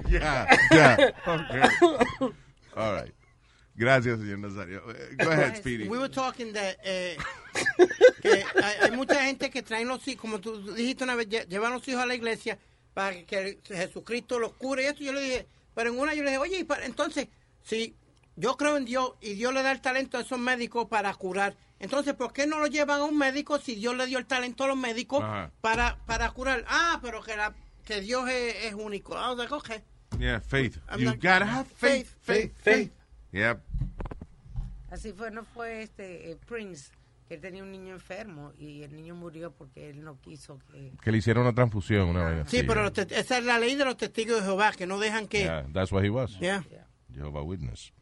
Yeah, 0.10 0.46
yeah. 0.72 0.98
Okay. 1.26 1.62
All 2.76 2.94
right. 2.96 3.14
Gracias, 3.76 4.20
señor 4.20 4.40
Nazario. 4.40 4.84
Eh, 4.92 5.16
Go 5.24 5.32
ahead, 5.32 5.56
Speedy. 5.58 5.88
We 5.88 5.98
were 5.98 6.10
talking 6.10 6.52
that, 6.54 6.76
eh, 6.84 7.16
que 8.22 8.44
hay, 8.62 8.76
hay 8.84 8.92
mucha 8.92 9.24
gente 9.24 9.50
que 9.50 9.62
traen 9.64 9.88
los 9.88 10.06
hijos, 10.08 10.22
como 10.22 10.40
tú 10.42 10.74
dijiste 10.74 11.04
una 11.06 11.16
vez, 11.16 11.28
lle- 11.30 11.48
llevan 11.48 11.72
los 11.72 11.88
hijos 11.88 12.04
a 12.04 12.06
la 12.06 12.14
iglesia 12.16 12.60
para 12.94 13.24
que 13.26 13.60
Jesucristo 13.66 14.38
los 14.40 14.54
cure 14.54 14.84
y 14.84 14.86
eso. 14.88 15.00
Yo 15.00 15.14
le 15.14 15.22
dije, 15.22 15.48
pero 15.76 15.90
en 15.90 16.00
una 16.00 16.14
yo 16.14 16.24
le 16.24 16.30
dije, 16.32 16.38
oye, 16.40 16.60
y 16.60 16.64
para- 16.64 16.86
entonces, 16.86 17.28
si 17.64 17.96
yo 18.36 18.58
creo 18.58 18.78
en 18.78 18.86
Dios 18.86 19.14
y 19.22 19.34
Dios 19.34 19.54
le 19.54 19.62
da 19.64 19.72
el 19.72 19.82
talento 19.82 20.18
a 20.18 20.22
esos 20.22 20.40
médicos 20.40 20.88
para 20.88 21.14
curar, 21.14 21.56
entonces, 21.80 22.14
¿por 22.14 22.32
qué 22.34 22.46
no 22.48 22.60
lo 22.60 22.68
llevan 22.68 23.02
a 23.02 23.04
un 23.06 23.18
médico 23.18 23.58
si 23.60 23.76
Dios 23.76 23.96
le 23.96 24.06
dio 24.06 24.20
el 24.20 24.26
talento 24.26 24.64
a 24.64 24.68
los 24.68 24.78
médicos 24.78 25.24
Ajá. 25.24 25.52
para, 25.62 25.98
para 26.06 26.30
curar? 26.32 26.64
Ah, 26.68 27.00
pero 27.02 27.22
que, 27.24 27.36
la, 27.36 27.54
que 27.84 28.02
Dios 28.02 28.30
es, 28.30 28.66
es 28.66 28.74
único. 28.76 29.14
I 29.16 29.30
was 29.30 29.38
like, 29.38 29.52
okay. 29.54 29.82
Yeah, 30.20 30.40
faith. 30.42 30.78
I'm 30.90 31.00
You 31.00 31.06
not- 31.06 31.16
gotta 31.22 31.46
have 31.46 31.66
faith, 31.76 32.08
faith, 32.22 32.54
faith. 32.62 32.92
Yeah. 33.32 33.60
Así 34.92 35.14
fue, 35.14 35.32
no 35.32 35.44
fue 35.46 35.84
este 35.84 36.32
eh, 36.32 36.38
Prince, 36.46 36.92
él 37.36 37.42
tenía 37.42 37.64
un 37.64 37.72
niño 37.72 37.94
enfermo 37.94 38.52
y 38.58 38.84
el 38.84 38.96
niño 38.96 39.16
murió 39.16 39.52
porque 39.54 39.90
él 39.90 40.04
no 40.04 40.20
quiso 40.20 40.60
que... 40.72 40.94
Que 41.02 41.12
le 41.12 41.18
hicieron 41.20 41.44
una 41.44 41.54
transfusión, 41.54 42.10
una 42.10 42.24
vaina 42.24 42.46
Sí, 42.48 42.64
pero 42.64 42.84
los 42.84 42.98
esa 42.98 43.38
es 43.38 43.46
la 43.46 43.60
ley 43.60 43.76
de 43.76 43.86
los 43.86 43.98
testigos 43.98 44.38
de 44.38 44.44
Jehová, 44.44 44.72
que 44.72 44.86
no 44.88 45.00
dejan 45.00 45.28
que... 45.28 45.40
Yeah, 45.44 45.68
that's 45.74 45.92
what 45.92 46.04
he 46.04 46.10
was. 46.10 46.38
Yeah. 46.40 46.64
Jehovah 47.14 47.42
Witness. 47.44 47.94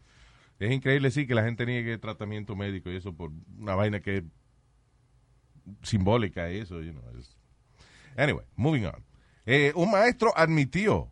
Es 0.59 0.71
increíble, 0.71 1.09
sí, 1.11 1.25
que 1.25 1.35
la 1.35 1.43
gente 1.43 1.65
niegue 1.65 1.97
tratamiento 1.97 2.55
médico 2.55 2.91
y 2.91 2.97
eso 2.97 3.13
por 3.13 3.31
una 3.57 3.75
vaina 3.75 3.99
que 4.01 4.17
es 4.17 4.23
simbólica 5.83 6.51
y 6.51 6.59
eso, 6.59 6.81
you 6.81 6.91
know. 6.91 7.03
es- 7.19 7.35
Anyway, 8.17 8.45
moving 8.55 8.85
on. 8.85 9.05
Eh, 9.45 9.71
un 9.75 9.89
maestro 9.91 10.31
admitió, 10.35 11.11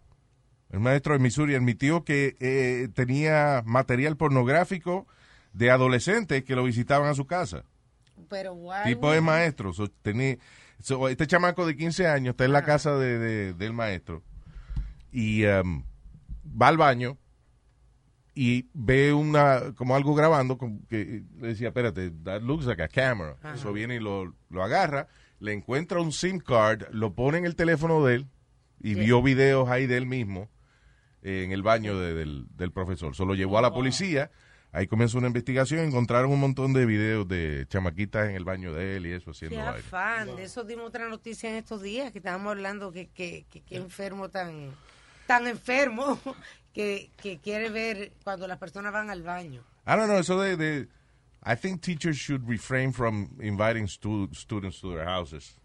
el 0.69 0.79
maestro 0.79 1.13
de 1.13 1.19
Missouri 1.19 1.55
admitió 1.55 2.03
que 2.03 2.35
eh, 2.39 2.89
tenía 2.93 3.63
material 3.65 4.17
pornográfico 4.17 5.07
de 5.53 5.71
adolescentes 5.71 6.43
que 6.43 6.55
lo 6.55 6.63
visitaban 6.63 7.07
a 7.09 7.13
su 7.15 7.25
casa. 7.25 7.63
Pero 8.29 8.53
why 8.53 8.83
tipo 8.85 9.11
de 9.11 9.21
maestro. 9.21 9.73
So, 9.73 9.87
so, 10.79 11.07
este 11.09 11.27
chamaco 11.27 11.65
de 11.65 11.75
15 11.75 12.07
años 12.07 12.31
está 12.33 12.45
en 12.45 12.51
la 12.53 12.63
casa 12.63 12.95
de, 12.97 13.17
de- 13.19 13.53
del 13.53 13.73
maestro 13.73 14.23
y 15.11 15.45
um, 15.45 15.83
va 16.59 16.67
al 16.67 16.77
baño 16.77 17.17
y 18.35 18.69
ve 18.73 19.13
una 19.13 19.73
como 19.75 19.95
algo 19.95 20.13
grabando 20.13 20.57
como 20.57 20.79
que 20.87 21.23
le 21.39 21.47
decía, 21.49 21.69
espérate, 21.69 22.11
that 22.23 22.41
looks 22.41 22.65
like 22.65 22.81
a 22.83 22.87
camera. 22.87 23.35
Eso 23.55 23.73
viene 23.73 23.95
y 23.95 23.99
lo, 23.99 24.33
lo 24.49 24.63
agarra, 24.63 25.07
le 25.39 25.53
encuentra 25.53 25.99
un 26.01 26.11
SIM 26.11 26.39
card, 26.39 26.83
lo 26.91 27.13
pone 27.15 27.39
en 27.39 27.45
el 27.45 27.55
teléfono 27.55 28.03
de 28.05 28.15
él 28.15 28.27
y 28.79 28.93
vio 28.93 29.23
videos 29.23 29.69
ahí 29.69 29.87
de 29.87 29.97
él 29.97 30.05
mismo 30.05 30.49
eh, 31.23 31.43
en 31.45 31.51
el 31.51 31.63
baño 31.63 31.99
de- 31.99 32.13
del, 32.13 32.45
del 32.55 32.71
profesor. 32.71 33.15
Solo 33.15 33.33
llevó 33.33 33.57
a 33.57 33.61
la 33.63 33.73
policía. 33.73 34.29
Ahí 34.71 34.85
comenzó 34.87 35.17
una 35.17 35.27
investigación, 35.27 35.79
encontraron 35.85 36.29
un 36.31 36.39
montón 36.39 36.73
de 36.73 36.85
videos 36.85 37.27
de 37.27 37.65
chamaquitas 37.69 38.29
en 38.29 38.35
el 38.35 38.43
baño 38.43 38.73
de 38.73 38.97
él 38.97 39.05
y 39.07 39.11
eso 39.13 39.31
haciendo 39.31 39.55
Qué 39.55 39.61
afán, 39.61 40.35
de 40.35 40.43
eso 40.43 40.63
dimos 40.63 40.87
otra 40.87 41.07
noticia 41.09 41.49
en 41.49 41.55
estos 41.55 41.81
días, 41.81 42.11
que 42.11 42.19
estábamos 42.19 42.51
hablando 42.51 42.91
que, 42.91 43.07
que, 43.07 43.45
que, 43.49 43.61
que 43.61 43.77
enfermo 43.77 44.29
tan, 44.29 44.71
tan 45.25 45.47
enfermo 45.47 46.19
que, 46.73 47.09
que 47.17 47.39
quiere 47.39 47.69
ver 47.69 48.11
cuando 48.23 48.45
las 48.47 48.57
personas 48.59 48.91
van 48.93 49.09
al 49.09 49.23
baño. 49.23 49.63
I 49.87 49.91
don't 49.91 50.05
know, 50.05 50.19
eso 50.19 50.39
de, 50.39 50.57
de- 50.57 50.87
I 51.45 51.55
think 51.55 51.81
teachers 51.81 52.17
should 52.17 52.47
refrain 52.47 52.91
from 52.91 53.29
inviting 53.39 53.87
stu- 53.87 54.29
students 54.33 54.81
to 54.81 54.89
their 54.93 55.05
houses. 55.07 55.55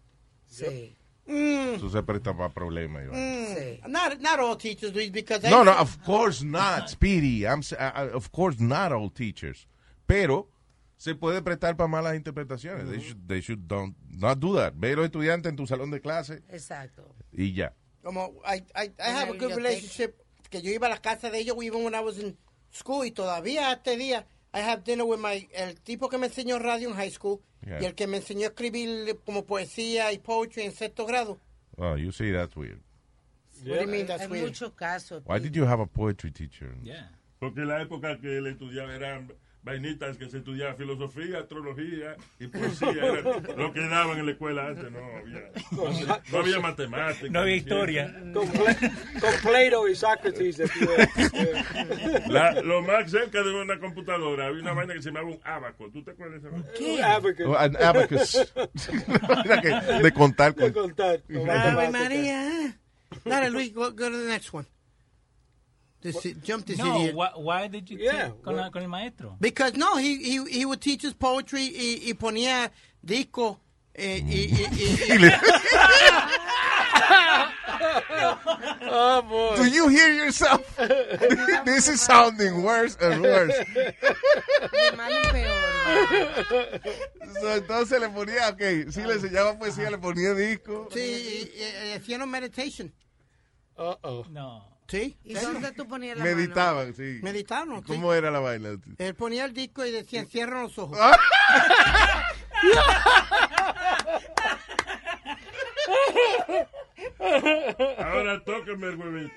Sí. 0.47 0.95
Mm, 1.25 1.75
Eso 1.75 1.89
se 1.89 2.03
presta 2.03 2.35
para 2.35 2.49
problemas. 2.53 3.03
mm. 3.11 3.87
Not, 3.87 4.19
not 4.19 4.39
all 4.39 4.57
teachers, 4.57 4.93
Luis, 4.93 5.09
because... 5.11 5.41
No, 5.49 5.63
no, 5.63 5.71
of 5.71 5.97
course 6.03 6.43
not, 6.43 6.89
Speedy. 6.89 7.45
I'm, 7.45 7.61
I- 7.79 8.09
of 8.13 8.29
course 8.31 8.59
not 8.59 8.91
all 8.91 9.09
teachers. 9.09 9.67
Pero 10.05 10.49
se 10.97 11.15
puede 11.15 11.41
prestar 11.41 11.77
para 11.77 11.87
malas 11.87 12.15
interpretaciones. 12.15 12.89
They 12.89 12.99
should, 12.99 13.27
they 13.27 13.41
should 13.41 13.67
don't, 13.67 13.95
not 14.09 14.39
do 14.39 14.55
that. 14.55 14.73
Ve 14.75 14.93
a 14.93 14.95
los 14.97 15.05
estudiantes 15.05 15.49
en 15.49 15.55
tu 15.55 15.65
salón 15.65 15.91
de 15.91 16.01
clase 16.01 16.43
Exacto. 16.49 17.15
y 17.31 17.53
ya. 17.53 17.73
Como, 18.03 18.33
I, 18.45 18.61
I, 18.75 18.91
I 18.99 19.09
have 19.09 19.29
a 19.29 19.37
good 19.37 19.55
relationship, 19.55 20.15
que 20.49 20.61
yo 20.61 20.71
iba 20.71 20.87
a 20.87 20.89
la 20.89 20.97
casa 21.01 21.29
de 21.29 21.39
ellos 21.39 21.55
even 21.63 21.83
when 21.85 21.95
I 21.95 22.01
was 22.01 22.19
in 22.19 22.37
school 22.71 23.05
y 23.05 23.11
todavía 23.11 23.71
este 23.71 23.95
día 23.97 24.25
I 24.53 24.59
have 24.59 24.83
dinner 24.83 25.03
with 25.05 25.19
my, 25.19 25.47
el 25.53 25.75
tipo 25.83 26.09
que 26.09 26.17
me 26.17 26.27
enseñó 26.27 26.59
radio 26.59 26.89
en 26.89 26.95
high 26.95 27.09
school 27.11 27.39
Yeah. 27.65 27.79
y 27.81 27.85
el 27.85 27.95
que 27.95 28.07
me 28.07 28.17
enseñó 28.17 28.41
a 28.43 28.49
escribir 28.49 29.17
como 29.25 29.45
poesía 29.45 30.11
y 30.11 30.17
poetry 30.19 30.63
en 30.63 30.73
sexto 30.73 31.05
grado. 31.05 31.39
Oh, 31.77 31.95
you 31.95 32.11
see, 32.11 32.29
that's 32.31 32.55
weird. 32.57 32.81
What 33.65 33.75
do 33.79 33.81
you 33.85 33.87
mean 33.87 34.05
that's 34.05 34.23
en 34.23 34.29
weird? 34.31 34.47
muchos 34.47 34.73
casos. 34.73 35.23
Why 35.25 35.39
did 35.39 35.55
you 35.55 35.63
have 35.65 35.79
a 35.79 35.85
poetry 35.87 36.29
teacher? 36.31 36.75
Porque 37.39 37.61
en 37.61 37.69
la 37.69 37.81
época 37.81 38.19
que 38.19 38.37
él 38.37 38.47
estudiaba 38.47 38.93
eran 38.93 39.31
vainitas 39.63 40.17
que 40.17 40.29
se 40.29 40.39
estudiaba 40.39 40.73
filosofía, 40.75 41.39
astrología 41.39 42.15
y 42.39 42.47
poesía. 42.47 42.89
Era 42.91 43.21
lo 43.55 43.71
que 43.73 43.79
daban 43.87 44.19
en 44.19 44.25
la 44.25 44.31
escuela 44.33 44.67
antes, 44.67 44.91
no 44.91 44.99
había, 45.17 46.21
no 46.31 46.37
había 46.39 46.59
matemáticas. 46.59 47.31
No 47.31 47.39
había 47.39 47.55
historia. 47.55 48.13
Con, 48.33 48.47
Pla- 48.49 48.75
con 49.21 49.31
Plato 49.41 49.87
y 49.87 49.95
Sócrates. 49.95 50.59
lo 52.63 52.81
más 52.81 53.09
cerca 53.11 53.41
de 53.43 53.53
una 53.53 53.79
computadora 53.79 54.47
había 54.47 54.61
una 54.61 54.73
vaina 54.73 54.93
que 54.93 55.01
se 55.01 55.09
llamaba 55.09 55.27
un 55.27 55.39
abaco. 55.43 55.89
¿Tú 55.91 56.03
te 56.03 56.11
acuerdas 56.11 56.41
de 56.43 56.49
esa 56.49 56.57
vaina? 56.57 57.15
Abacus. 57.15 57.45
Oh, 57.45 57.57
an 57.57 57.75
abacus. 57.81 58.53
De 60.03 60.11
contar. 60.11 60.53
De 60.55 60.71
Con, 60.73 60.83
contar. 60.87 61.21
con 61.23 61.49
Ave 61.49 61.73
matemáticas. 61.73 61.91
María. 61.91 62.77
Dale, 63.25 63.49
Luis, 63.49 63.73
go, 63.73 63.91
go 63.91 64.09
to 64.09 64.17
the 64.23 64.27
next 64.27 64.53
one. 64.53 64.65
Jump 66.43 66.65
this 66.65 66.77
No, 66.77 66.97
idiot. 66.99 67.15
why, 67.15 67.29
why 67.35 67.67
did 67.67 67.89
you 67.89 67.97
Yeah, 67.99 68.27
take 68.29 68.43
con, 68.43 68.55
la- 68.55 68.69
con 68.69 68.81
el 68.83 68.89
maestro? 68.89 69.35
Because 69.39 69.75
no, 69.77 69.97
he, 69.97 70.17
he, 70.17 70.43
he 70.49 70.65
would 70.65 70.81
teach 70.81 71.03
us 71.05 71.13
poetry 71.13 71.69
y, 71.73 72.01
y 72.09 72.13
ponía 72.13 72.71
disco 73.01 73.59
eh, 73.95 74.21
y, 74.25 74.49
y, 74.51 74.67
y- 74.73 75.13
Y 75.13 75.17
Oh, 78.95 79.21
boy. 79.27 79.55
Do 79.57 79.65
you 79.65 79.87
hear 79.89 80.11
yourself? 80.13 80.61
This 81.65 81.87
is 81.87 81.99
sounding 82.01 82.61
worse 82.63 82.95
and 83.01 83.21
worse. 83.23 83.57
De 83.73 83.95
mal 84.97 85.11
en 85.11 85.23
peor. 85.31 86.79
So, 87.41 87.47
entonces 87.55 87.99
le 87.99 88.09
ponía, 88.09 88.49
ok, 88.49 88.91
sí 88.91 89.01
le 89.05 89.13
enseñaba 89.15 89.57
poesía, 89.57 89.89
le 89.89 89.97
ponía 89.97 90.33
disco. 90.33 90.87
sí, 90.93 90.99
y- 90.99 91.51
y- 91.55 91.87
y 91.89 91.91
hacían 91.93 92.29
meditation. 92.29 92.93
Uh-oh. 93.77 94.25
No. 94.29 94.63
Sí. 94.87 95.17
¿Y 95.23 95.33
dónde 95.33 95.71
tú 95.71 95.87
ponías 95.87 96.17
la 96.17 96.23
mano? 96.23 96.35
Meditaban, 96.35 96.93
sí. 96.93 97.19
Meditaron. 97.23 97.79
sí. 97.81 97.87
¿Cómo 97.87 98.13
era 98.13 98.29
la 98.31 98.39
vaina? 98.39 98.69
Él 98.97 99.15
ponía 99.15 99.45
el 99.45 99.53
disco 99.53 99.85
y 99.85 99.91
decía, 99.91 100.25
cierra 100.25 100.61
los 100.61 100.77
ojos. 100.77 100.97
Ahora 107.99 108.39
tóquenme 108.43 108.87
el 108.87 108.95
huevito. 108.95 109.33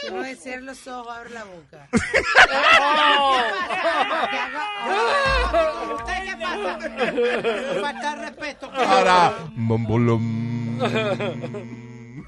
Si 0.00 0.10
no 0.10 0.24
es 0.24 0.40
cerrar 0.40 0.62
los 0.62 0.86
ojos, 0.86 1.16
abre 1.16 1.30
la 1.30 1.44
boca. 1.44 1.88
¿Usted 5.96 6.24
qué 6.24 6.36
pasa? 6.40 6.78
Falta 7.80 8.14
respeto. 8.16 8.70
Ahora, 8.72 9.34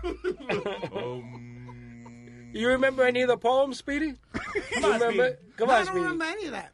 mombolom. 0.02 1.44
You 2.54 2.68
remember 2.68 3.04
any 3.04 3.22
of 3.22 3.28
the 3.28 3.36
poems, 3.36 3.78
Speedy? 3.78 4.14
You 4.76 4.92
remember? 4.92 5.38
Come 5.56 5.68
No, 5.68 5.74
I 5.74 5.78
on, 5.80 5.84
don't 5.84 5.86
Speedy. 5.86 6.00
remember 6.00 6.24
any 6.24 6.46
of 6.46 6.52
that. 6.52 6.72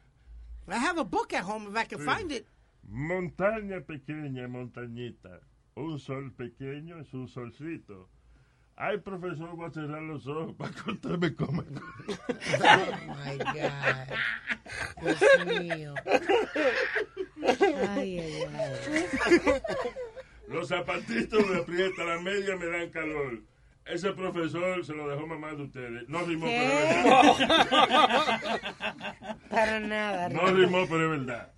I 0.67 0.77
have 0.77 0.97
a 0.97 1.03
book 1.03 1.33
at 1.33 1.43
home 1.43 1.67
if 1.69 1.75
I 1.75 1.83
can 1.83 1.99
find 1.99 2.31
it. 2.31 2.47
Montaña 2.91 3.81
pequeña, 3.85 4.47
montañita. 4.47 5.39
Un 5.75 5.99
sol 5.99 6.31
pequeño 6.37 6.99
es 7.01 7.13
un 7.13 7.27
solcito. 7.27 8.07
Ay, 8.77 8.97
profesor, 8.97 9.55
voy 9.55 9.67
a 9.67 9.71
cerrar 9.71 10.01
los 10.01 10.25
ojos 10.27 10.53
para 10.57 10.71
contarme 10.83 11.33
cómo. 11.35 11.61
Oh 11.61 12.15
my 13.07 13.37
God. 13.37 14.07
Dios 15.01 15.45
mío. 15.45 15.93
Ay, 17.45 18.19
ay, 18.19 18.43
ay. 18.53 19.61
Los 20.47 20.67
zapatitos 20.67 21.47
me 21.47 21.57
aprietan, 21.57 22.07
las 22.07 22.21
medias 22.21 22.59
me 22.59 22.65
dan 22.67 22.89
calor. 22.89 23.41
Ese 23.85 24.11
profesor 24.13 24.83
se 24.83 24.93
lo 24.95 25.07
dejó 25.07 25.27
mamá 25.27 25.53
de 25.53 25.61
ustedes. 25.63 26.09
No 26.09 26.23
rimó, 26.25 26.47
pero 26.47 26.79
es 26.79 27.03
verdad. 27.03 28.41
Para 29.49 29.79
nada. 29.79 30.29
No 30.29 30.47
rimó, 30.47 30.87
pero 30.89 31.13
es 31.13 31.19
verdad. 31.19 31.51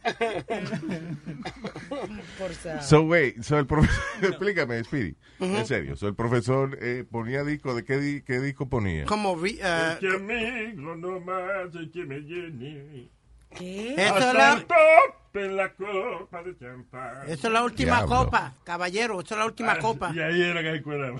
Forzado. 2.37 2.81
So, 2.81 3.01
wait, 3.03 3.41
so 3.41 3.57
el 3.59 3.65
profesor, 3.65 4.03
explícame, 4.23 4.83
Speedy, 4.83 5.15
en 5.39 5.65
serio, 5.65 5.95
so 5.95 6.07
el 6.09 6.15
profesor 6.15 6.77
eh, 6.81 7.05
ponía 7.09 7.43
disco, 7.45 7.73
¿de 7.73 7.85
qué, 7.85 7.97
di- 7.97 8.21
qué 8.23 8.39
disco 8.41 8.67
ponía? 8.69 9.05
Como, 9.05 9.31
uh, 9.33 9.45
Es 9.45 9.97
que 9.99 10.09
amigo 10.09 10.95
no 10.95 11.19
más 11.21 11.73
es 11.75 11.89
que 11.91 12.05
me 12.05 12.19
llene. 12.19 13.09
¿Qué? 13.55 13.93
Eso 13.95 14.17
es 14.17 14.33
la- 14.33 14.53
el 14.53 14.65
tope 14.65 15.45
en 15.45 15.55
la 15.57 15.69
copa 15.73 16.43
de 16.43 16.57
champán. 16.57 17.23
Eso 17.29 17.47
es 17.47 17.53
la 17.53 17.63
última 17.63 17.97
Diablo. 17.97 18.15
copa, 18.25 18.53
caballero. 18.63 19.21
Eso 19.21 19.33
es 19.35 19.39
la 19.39 19.45
última 19.45 19.73
Ah, 19.73 19.79
copa. 19.79 20.11
Y 20.13 20.19
ahí 20.19 20.41
era 20.41 20.61
que 20.63 20.71
se 20.73 20.81
cuidaba. 20.83 21.19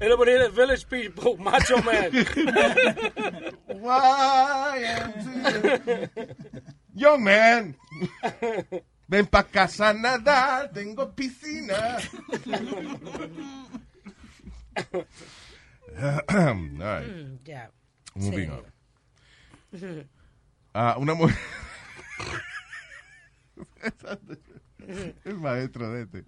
Él 0.00 0.08
le 0.08 0.16
ponía 0.16 0.44
el 0.44 0.50
Village 0.52 0.86
People, 0.88 1.36
Macho 1.38 1.76
Man. 1.82 2.10
Young 6.94 7.20
man, 7.22 7.76
ven 9.06 9.26
pa' 9.26 9.44
casa 9.44 9.90
a 9.90 9.92
nadar, 9.92 10.70
tengo 10.72 11.14
piscina. 11.14 11.76
All 16.00 16.54
right, 16.78 17.42
Moving 18.18 18.50
on. 18.50 18.64
Ujú. 19.72 20.04
Ah, 20.74 20.96
una 20.98 21.14
mujer. 21.14 21.36
el 25.24 25.34
maestro 25.34 25.90
de 25.92 26.02
este. 26.02 26.24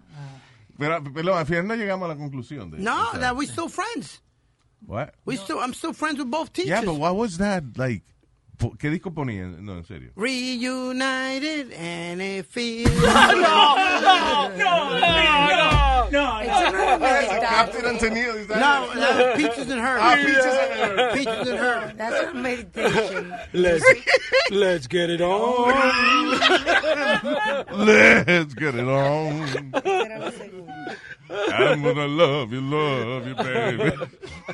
Pero, 0.77 1.03
pero 1.13 1.35
al 1.35 1.45
final 1.45 1.67
no 1.67 1.75
llegamos 1.75 2.05
a 2.05 2.13
la 2.13 2.17
conclusión 2.17 2.71
de 2.71 2.79
No, 2.79 3.09
o 3.09 3.11
sea, 3.11 3.19
that 3.19 3.35
we 3.35 3.45
still 3.45 3.69
friends. 3.69 4.21
What? 4.85 5.13
We 5.25 5.37
still, 5.37 5.59
I'm 5.59 5.73
still 5.73 5.93
friends 5.93 6.19
with 6.19 6.29
both 6.29 6.51
teachers. 6.53 6.69
Yeah, 6.69 6.81
but 6.83 6.95
what 6.95 7.15
was 7.15 7.37
that 7.37 7.63
like? 7.77 8.03
Po- 8.61 8.75
¿Qué 8.77 8.89
disco 8.91 9.11
ponían? 9.11 9.65
No, 9.65 9.77
en 9.77 9.83
serio. 9.85 10.11
Reunited 10.15 11.71
and 11.73 12.21
it 12.21 12.45
feels. 12.45 12.93
no, 13.01 13.35
no, 13.35 13.75
no, 14.55 16.09
no. 16.11 16.39
Eso 16.41 16.71
no 16.71 16.77
era 16.77 16.97
meditar. 16.99 17.39
Captain 17.41 17.85
Antonio, 17.85 18.35
is 18.35 18.47
that 18.47 18.59
No, 18.59 18.91
it? 18.91 18.95
that 18.99 19.17
was 19.17 19.35
Peaches 19.37 19.69
and 19.71 19.81
Her. 19.81 19.97
Ah, 19.99 20.15
Peaches 20.15 20.45
and 20.45 20.99
Her. 20.99 21.11
Peaches 21.13 21.47
and 21.49 21.57
Her. 21.59 21.93
That's 21.97 22.21
not 22.25 22.35
meditation. 22.35 23.33
Let's, 23.53 23.85
let's 24.51 24.87
get 24.87 25.09
it 25.09 25.21
on. 25.21 25.71
Let's 27.85 28.53
get 28.53 28.75
it 28.75 28.87
on. 28.87 29.73
Era 29.85 30.19
la 30.19 30.31
segunda. 30.31 30.95
I'm 31.53 31.81
gonna 31.81 32.07
love 32.07 32.51
you, 32.51 32.59
love 32.61 33.25
you, 33.27 33.35
baby. 33.35 33.91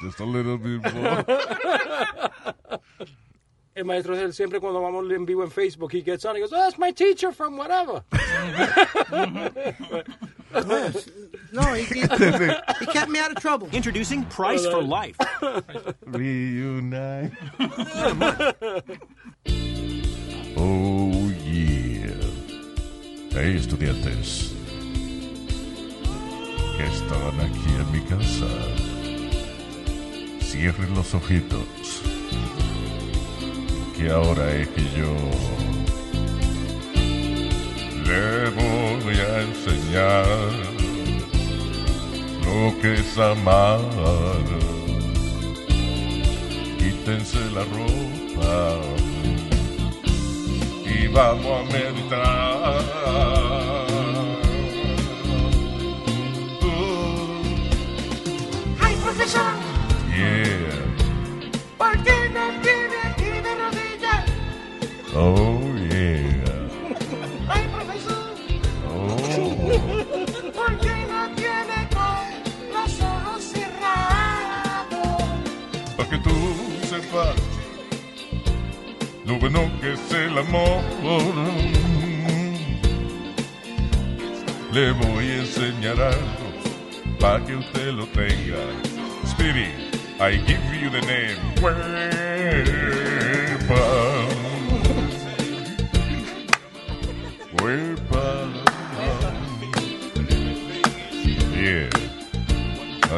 Just 0.01 0.19
a 0.19 0.25
little 0.25 0.57
bit 0.59 0.93
more. 0.93 1.25
El 3.77 3.85
maestro 3.85 4.15
de 4.15 4.23
él 4.23 4.33
siempre 4.33 4.59
cuando 4.59 4.81
vamos 4.81 5.05
en 5.11 5.23
vivo 5.23 5.43
en 5.43 5.51
Facebook, 5.51 5.91
he 5.93 6.01
gets 6.01 6.25
on, 6.25 6.35
he 6.35 6.39
goes, 6.39 6.51
oh, 6.51 6.55
that's 6.57 6.79
my 6.79 6.91
teacher 6.91 7.31
from 7.31 7.55
whatever. 7.57 8.03
No, 11.53 11.61
he, 11.73 11.83
he, 11.83 12.01
he 12.01 12.85
kept 12.87 13.09
me 13.09 13.19
out 13.19 13.31
of 13.31 13.37
trouble. 13.37 13.69
Introducing 13.71 14.23
Price 14.25 14.65
for 14.65 14.81
Life. 14.81 15.15
Reunite. 16.05 17.31
Oh, 20.59 21.11
yeah. 21.45 22.09
Hey, 23.29 23.55
estudiantes. 23.57 24.53
Que 26.75 26.85
estaban 26.85 27.39
aquí 27.39 27.69
en 27.77 27.91
mi 27.91 28.01
casa. 28.09 28.47
Cierren 30.41 30.95
los 30.95 31.13
ojitos. 31.13 32.01
Que 33.97 34.11
ahora 34.11 34.53
es 34.53 34.67
que 34.69 34.83
yo 34.95 35.13
le 38.05 38.49
voy 38.51 39.15
a 39.19 39.41
enseñar 39.41 40.25
lo 42.45 42.79
que 42.79 42.93
es 42.93 43.17
amar. 43.17 43.79
Quítense 46.77 47.39
la 47.51 47.63
ropa 47.63 48.79
y 50.85 51.07
vamos 51.07 51.59
a 51.59 51.63
meditar. 51.73 53.46
Oh, 65.19 65.59
yeah. 65.89 66.45
Ay, 67.49 67.63
profesor, 67.73 68.35
Oh. 68.85 69.17
¿por 70.53 70.71
qué 70.79 70.95
no 71.11 71.21
tiene 71.35 71.79
con 71.97 72.23
los 72.73 73.01
ojos 73.01 73.43
cerrados? 73.43 75.21
Para 75.97 76.09
que 76.09 76.17
tú 76.19 76.35
sepas 76.89 77.35
lo 79.25 79.39
bueno 79.39 79.71
que 79.81 79.93
es 79.93 80.11
el 80.13 80.37
amor. 80.37 80.81
Le 84.71 84.91
voy 84.91 85.25
a 85.31 85.37
enseñar 85.39 85.99
algo 85.99 86.47
para 87.19 87.43
que 87.43 87.55
usted 87.55 87.87
lo 87.93 88.05
tenga. 88.07 88.61
Spirit, 89.25 89.73
I 90.19 90.37
give 90.45 90.61
you 90.79 90.89
the 90.91 91.01
name. 91.01 91.37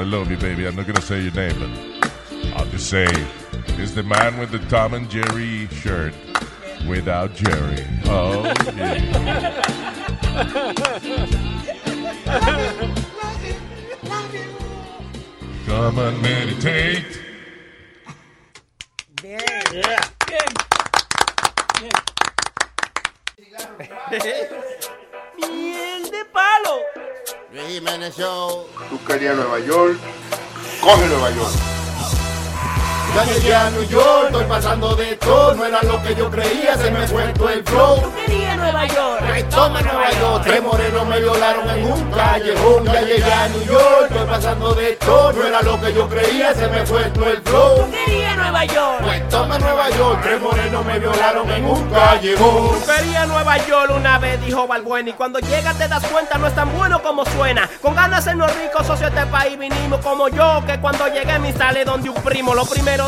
Love 0.10 0.32
you, 0.32 0.38
baby. 0.38 0.66
I'm 0.66 0.76
not 0.76 0.88
gonna 0.88 1.02
say 1.02 1.22
your 1.22 1.32
name, 1.34 1.60
but 1.60 1.70
I'll 2.56 2.66
just 2.66 2.90
say 2.90 3.06
it's 3.78 3.92
the 3.92 4.02
man 4.02 4.40
with 4.40 4.50
the 4.50 4.58
Tom 4.68 4.96
and 4.96 5.08
Jerry 5.08 5.68
shirt 5.68 6.16
without 6.88 7.36
Jerry. 7.36 7.86
Oh, 8.06 8.52
yeah. 8.76 9.62
Come 15.68 16.00
and 16.00 16.22
meditate. 16.24 17.19
Show. 28.12 28.66
Tú 28.90 29.00
querías 29.06 29.36
Nueva 29.36 29.60
York, 29.60 29.98
coge 30.82 31.08
Nueva 31.08 31.32
York. 31.32 31.79
Ya 33.16 33.24
llegué 33.26 33.56
a 33.56 33.70
New 33.72 33.84
York, 33.84 34.26
estoy 34.28 34.46
pasando 34.46 34.96
de 34.96 35.16
todo, 35.18 35.54
no 35.56 35.66
era 35.66 35.82
lo 35.84 36.02
que 36.04 36.16
yo 36.16 36.30
creía, 36.30 36.78
se 36.78 36.92
me 36.92 37.08
fue 37.08 37.24
todo 37.34 37.50
el 37.50 37.64
flow. 37.64 38.14
Quería 38.16 38.56
Nueva 38.56 38.86
York. 38.86 39.24
Ay, 39.34 39.44
toma 39.44 39.82
Nueva 39.82 40.12
York, 40.12 40.44
tres 40.46 40.64
morenos 40.64 41.08
me 41.08 41.20
violaron 41.20 41.70
en 41.70 41.92
un 41.92 42.12
callejón. 42.12 42.86
Ya 42.86 43.02
llegué 43.02 43.34
a 43.34 43.48
New 43.50 43.66
York, 43.66 44.08
estoy 44.10 44.28
pasando 44.28 44.74
de 44.74 44.92
todo, 44.94 45.34
no 45.34 45.44
era 45.44 45.62
lo 45.62 45.82
que 45.82 45.94
yo 45.94 46.08
creía, 46.08 46.54
se 46.54 46.68
me 46.68 46.86
fue 46.86 47.04
todo 47.06 47.30
el 47.30 47.42
flow. 47.42 47.92
Quería 47.92 48.36
Nueva 48.36 48.66
York. 48.66 49.02
Pues 49.04 49.30
toma 49.30 49.58
Nueva 49.60 49.90
York, 49.90 50.20
tres 50.24 50.42
morenos 50.42 50.86
me 50.86 51.00
violaron 51.00 51.50
en 51.50 51.66
un 51.66 51.90
callejón. 51.90 52.80
Quería 52.86 53.26
Nueva 53.26 53.58
York 53.66 53.92
una 53.96 54.20
vez, 54.20 54.46
dijo 54.46 54.68
Balbuena. 54.68 55.10
Y 55.10 55.14
cuando 55.14 55.40
llegas 55.40 55.78
te 55.78 55.88
das 55.88 56.06
cuenta, 56.06 56.38
no 56.38 56.48
es 56.48 56.56
tan 56.56 56.72
bueno 56.78 57.02
como 57.02 57.26
suena. 57.26 57.70
Con 57.82 57.96
ganas 57.96 58.24
de 58.24 58.32
sernos 58.32 58.56
ricos, 58.56 58.86
socio 58.86 59.10
de 59.10 59.20
este 59.20 59.32
país 59.32 59.58
vinimos 59.58 60.00
como 60.02 60.30
yo. 60.30 60.64
Que 60.66 60.80
cuando 60.80 61.08
llegué 61.08 61.38
me 61.40 61.52
sale 61.54 61.84
donde 61.86 62.10
un 62.10 62.16
primo, 62.22 62.54
los 62.54 62.70
primeros 62.70 62.99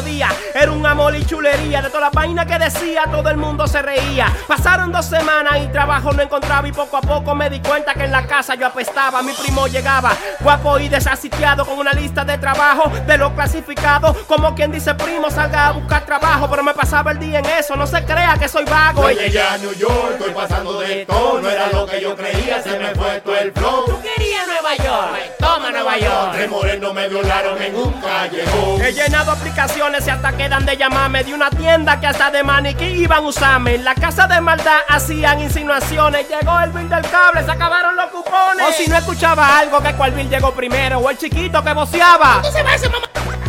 era 0.54 0.72
un 0.72 0.86
amor 0.86 1.16
y 1.16 1.26
chulería. 1.26 1.82
De 1.82 1.90
toda 1.90 2.02
la 2.02 2.10
vaina 2.10 2.46
que 2.46 2.58
decía, 2.58 3.04
todo 3.12 3.30
el 3.30 3.38
mundo 3.38 3.68
se 3.68 3.82
reía. 3.82 4.34
Pasaron 4.48 4.92
dos 4.92 5.06
semanas 5.06 5.60
y 5.64 5.68
trabajo 5.68 6.14
no 6.14 6.22
encontraba. 6.22 6.68
Y 6.68 6.72
poco 6.72 6.98
a 6.98 7.02
poco 7.02 7.36
me 7.36 7.50
di 7.50 7.60
cuenta 7.60 7.94
que 7.94 8.06
en 8.06 8.12
la 8.12 8.26
casa 8.26 8.56
yo 8.56 8.68
apestaba. 8.68 9.22
Mi 9.22 9.34
primo 9.34 9.68
llegaba, 9.68 10.14
guapo 10.40 10.80
y 10.80 10.88
desasitiado, 10.88 11.66
con 11.66 11.78
una 11.78 11.92
lista 11.92 12.24
de 12.24 12.38
trabajo 12.38 12.90
de 13.06 13.18
lo 13.18 13.36
clasificado. 13.36 14.16
Como 14.28 14.56
quien 14.56 14.72
dice, 14.72 14.94
primo, 14.96 15.30
salga 15.30 15.68
a 15.68 15.72
buscar 15.72 16.06
trabajo. 16.06 16.48
Pero 16.50 16.64
me 16.64 16.74
pasaba 16.74 17.12
el 17.12 17.20
día 17.20 17.40
en 17.40 17.46
eso, 17.46 17.76
no 17.76 17.86
se 17.86 18.04
crea 18.06 18.38
que 18.40 18.48
soy 18.48 18.64
vago. 18.66 19.10
Ya 19.10 19.24
llegué 19.24 19.42
a 19.42 19.58
New 19.58 19.74
York, 19.74 20.16
estoy 20.20 20.34
pasando 20.34 20.80
de 20.80 21.06
todo, 21.06 21.42
no 21.42 21.50
era 21.50 21.68
lo 21.68 21.86
que 21.86 22.00
yo 22.00 22.16
creía, 22.16 22.62
se 22.62 22.80
me 22.80 22.96
fue 22.96 23.20
todo 23.22 23.36
el 23.36 23.52
flow. 23.52 23.86
Tú 23.88 24.00
querías 24.02 24.48
Nueva 24.48 24.76
York, 24.76 25.36
toma 25.38 25.72
Nueva 25.72 25.98
York. 25.98 26.32
Tres 26.34 26.50
morenos 26.50 26.94
me 26.94 27.10
violaron 27.10 27.62
en 27.62 27.76
un 27.76 27.92
callejón. 27.94 28.82
He 28.82 28.94
llenado 28.94 29.32
aplicaciones 29.32 29.81
y 29.82 30.10
hasta 30.12 30.32
quedan 30.38 30.64
de 30.64 30.78
llamarme 30.78 31.24
de 31.24 31.34
una 31.34 31.50
tienda 31.50 32.00
que 32.00 32.06
hasta 32.06 32.30
de 32.30 32.44
maniquí 32.44 32.86
iban 32.86 33.24
a 33.24 33.28
usarme. 33.28 33.74
En 33.76 33.84
la 33.84 33.96
casa 33.96 34.28
de 34.28 34.40
maldad 34.40 34.78
hacían 34.88 35.40
insinuaciones. 35.40 36.28
Llegó 36.30 36.60
el 36.60 36.70
bill 36.70 36.88
del 36.88 37.02
cable, 37.10 37.44
se 37.44 37.50
acabaron 37.50 37.96
los 37.96 38.12
cupones. 38.12 38.64
O 38.70 38.72
si 38.74 38.88
no 38.88 38.98
escuchaba 38.98 39.58
algo, 39.58 39.82
que 39.82 39.94
cuál 39.96 40.12
bill 40.12 40.30
llegó 40.30 40.54
primero. 40.54 41.00
O 41.00 41.10
el 41.10 41.18
chiquito 41.18 41.64
que 41.64 41.74
voceaba. 41.74 42.44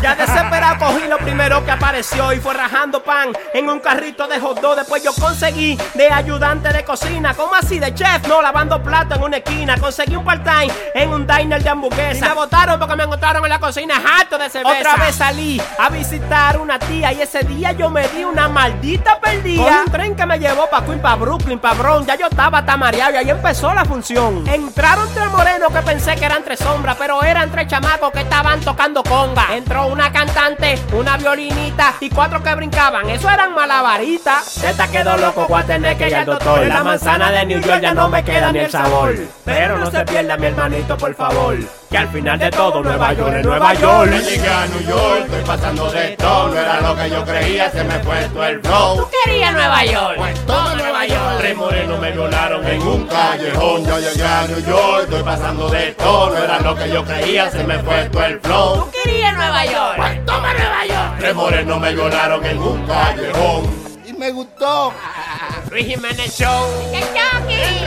Ya 0.03 0.17
desesperado 0.17 0.79
cogí 0.81 1.07
lo 1.07 1.17
primero 1.19 1.65
que 1.65 1.71
apareció 1.71 2.33
y 2.33 2.41
fue 2.41 2.53
rajando 2.55 3.05
pan 3.05 3.29
en 3.55 3.69
un 3.69 3.79
carrito 3.79 4.27
de 4.27 4.41
hot 4.41 4.61
dog. 4.61 4.75
Después 4.75 5.01
yo 5.05 5.13
conseguí 5.15 5.79
de 5.95 6.11
ayudante 6.11 6.73
de 6.73 6.85
cocina, 6.85 7.35
como 7.35 7.55
así 7.55 7.79
de 7.79 7.95
chef, 7.95 8.27
no 8.27 8.43
lavando 8.43 8.83
plato 8.83 9.15
en 9.15 9.23
una 9.23 9.37
esquina. 9.37 9.77
Conseguí 9.79 10.17
un 10.17 10.25
part-time 10.25 10.73
en 10.95 11.11
un 11.11 11.25
diner 11.25 11.63
de 11.63 11.69
hamburguesa. 11.69 12.27
Y 12.27 12.29
me 12.29 12.35
votaron 12.35 12.81
porque 12.81 12.97
me 12.97 13.05
encontraron 13.05 13.45
en 13.45 13.51
la 13.51 13.61
cocina 13.61 13.95
harto 14.19 14.39
de 14.39 14.51
cerveza. 14.51 14.81
Otra 14.81 14.97
vez 14.97 15.15
salí 15.15 15.63
a 15.79 15.89
visitar 15.89 16.59
una 16.59 16.81
tía 16.81 17.13
y 17.13 17.23
ese 17.23 17.45
día 17.45 17.71
yo 17.71 17.89
me 17.89 18.09
di 18.09 18.25
una 18.25 18.49
maldita 18.49 19.21
perdida. 19.21 19.63
Con 19.63 19.73
un 19.73 19.85
tren 19.93 20.17
que 20.17 20.27
me 20.27 20.37
llevó 20.41 20.69
pa' 20.69 20.85
Queen, 20.85 21.01
pa' 21.01 21.15
Brooklyn, 21.15 21.61
pa' 21.61 21.75
Bronx. 21.75 22.09
Ya 22.09 22.17
yo 22.17 22.27
estaba 22.27 22.67
tamareado 22.67 23.13
y 23.13 23.17
ahí 23.19 23.31
empezó 23.31 23.73
la 23.73 23.85
función. 23.85 24.49
Entraron 24.49 25.09
tres 25.15 25.31
morenos 25.31 25.73
que 25.73 25.83
pensé 25.83 26.17
que 26.17 26.25
eran 26.25 26.43
tres 26.43 26.59
sombras, 26.59 26.97
pero 26.99 27.23
eran 27.23 27.53
tres 27.53 27.69
chamacos 27.69 28.11
que 28.11 28.23
estaban 28.23 28.61
tocando 28.61 29.05
conga. 29.05 29.55
Entró 29.55 29.92
una 29.93 30.11
cantante, 30.11 30.79
una 30.95 31.19
violinita 31.19 31.95
y 32.01 32.09
cuatro 32.09 32.43
que 32.43 32.55
brincaban. 32.55 33.11
Eso 33.11 33.29
eran 33.29 33.55
malabaritas. 33.55 34.65
Esta 34.65 34.89
quedó 34.89 35.17
loco, 35.19 35.47
voy 35.47 35.61
a 35.61 35.67
tener 35.67 35.97
que 35.99 36.09
ir 36.09 36.17
al 36.17 36.27
doctor. 36.27 36.67
La 36.67 36.83
manzana 36.83 37.31
de 37.31 37.45
New 37.45 37.61
York 37.61 37.81
ya 37.83 37.93
no 37.93 38.09
me 38.09 38.25
queda 38.25 38.51
ni 38.53 38.61
el 38.61 38.71
sabor. 38.71 39.15
Pero 39.45 39.79
no 39.79 39.91
se 39.91 40.05
pierda 40.05 40.37
mi 40.39 40.47
hermanito, 40.47 40.97
por 40.97 41.15
favor. 41.15 41.59
Que 41.93 41.99
al 41.99 42.09
final 42.09 42.39
de 42.39 42.51
todo 42.51 42.83
Nueva 42.83 43.13
York 43.13 43.35
es 43.37 43.45
Nueva 43.45 43.75
York. 43.75 44.11
Ya 44.13 44.21
llegué 44.21 44.49
a 44.49 44.67
New 44.67 44.81
York, 44.81 45.25
estoy 45.27 45.43
pasando 45.45 45.93
de 45.93 46.17
todo, 46.17 46.49
no 46.49 46.59
era 46.59 46.81
lo 46.81 46.97
que 46.97 47.11
yo 47.11 47.23
creía, 47.23 47.71
se 47.71 47.85
me 47.85 47.99
fue 47.99 48.29
todo 48.33 48.47
el 48.47 48.61
flow. 48.63 49.11
Quería 49.27 49.53
Nueva 49.53 49.85
York. 49.85 50.15
Pues 50.17 50.47
toma 50.47 50.75
Nueva 50.75 51.07
York, 51.07 51.37
tres 51.41 51.55
morenos 51.55 52.01
me 52.01 52.13
violaron 52.13 52.67
en 52.67 52.81
un 52.81 53.07
callejón. 53.07 53.85
Ya 53.85 53.99
llegué 53.99 54.25
a 54.25 54.47
New 54.47 54.65
York, 54.65 55.03
estoy 55.03 55.23
pasando 55.23 55.69
de 55.69 55.93
todo, 55.93 56.31
no 56.31 56.39
era 56.43 56.61
lo 56.61 56.75
que 56.75 56.91
yo 56.91 57.05
creía, 57.05 57.51
se 57.51 57.63
me 57.63 57.79
fue 57.81 58.09
todo 58.09 58.25
el 58.25 58.41
flow. 58.41 58.91
Quería 58.91 59.33
Nueva 59.33 59.67
York. 59.67 59.97
Pues 59.97 60.25
toma 60.25 60.55
Nueva 60.55 60.87
York, 60.87 61.15
tres 61.19 61.35
morenos 61.35 61.79
me 61.79 61.93
violaron 61.93 62.47
en 62.47 62.59
un 62.59 62.87
callejón. 62.87 63.71
Y 64.07 64.15
me 64.15 64.31
gustó. 64.31 64.95
Luis 65.71 65.87
Jiménez 65.87 66.39
Show. 66.39 66.71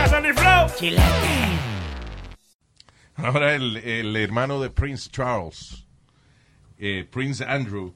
Sonny 0.08 0.32
Flow. 0.32 0.68
Chilete. 0.78 1.55
Ahora 3.18 3.56
el, 3.56 3.78
el 3.78 4.16
hermano 4.18 4.60
de 4.60 4.70
Prince 4.70 5.10
Charles, 5.10 5.86
eh, 6.78 7.08
Prince 7.10 7.44
Andrew, 7.46 7.94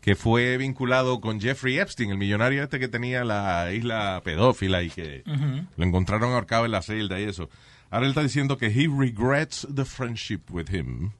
que 0.00 0.14
fue 0.16 0.56
vinculado 0.56 1.20
con 1.20 1.40
Jeffrey 1.40 1.78
Epstein, 1.78 2.10
el 2.10 2.18
millonario 2.18 2.62
este 2.62 2.78
que 2.78 2.88
tenía 2.88 3.24
la 3.24 3.72
isla 3.72 4.20
pedófila 4.24 4.82
y 4.82 4.90
que 4.90 5.22
Ujú. 5.26 5.66
lo 5.76 5.84
encontraron 5.84 6.32
ahorcado 6.32 6.64
en 6.64 6.70
la 6.72 6.82
celda 6.82 7.20
y 7.20 7.24
eso. 7.24 7.48
Ahora 7.90 8.06
él 8.06 8.10
está 8.10 8.22
diciendo 8.22 8.56
que 8.58 8.66
he 8.66 8.88
regrets 8.88 9.66
the 9.72 9.84
friendship 9.84 10.40
with 10.50 10.68
him. 10.70 11.12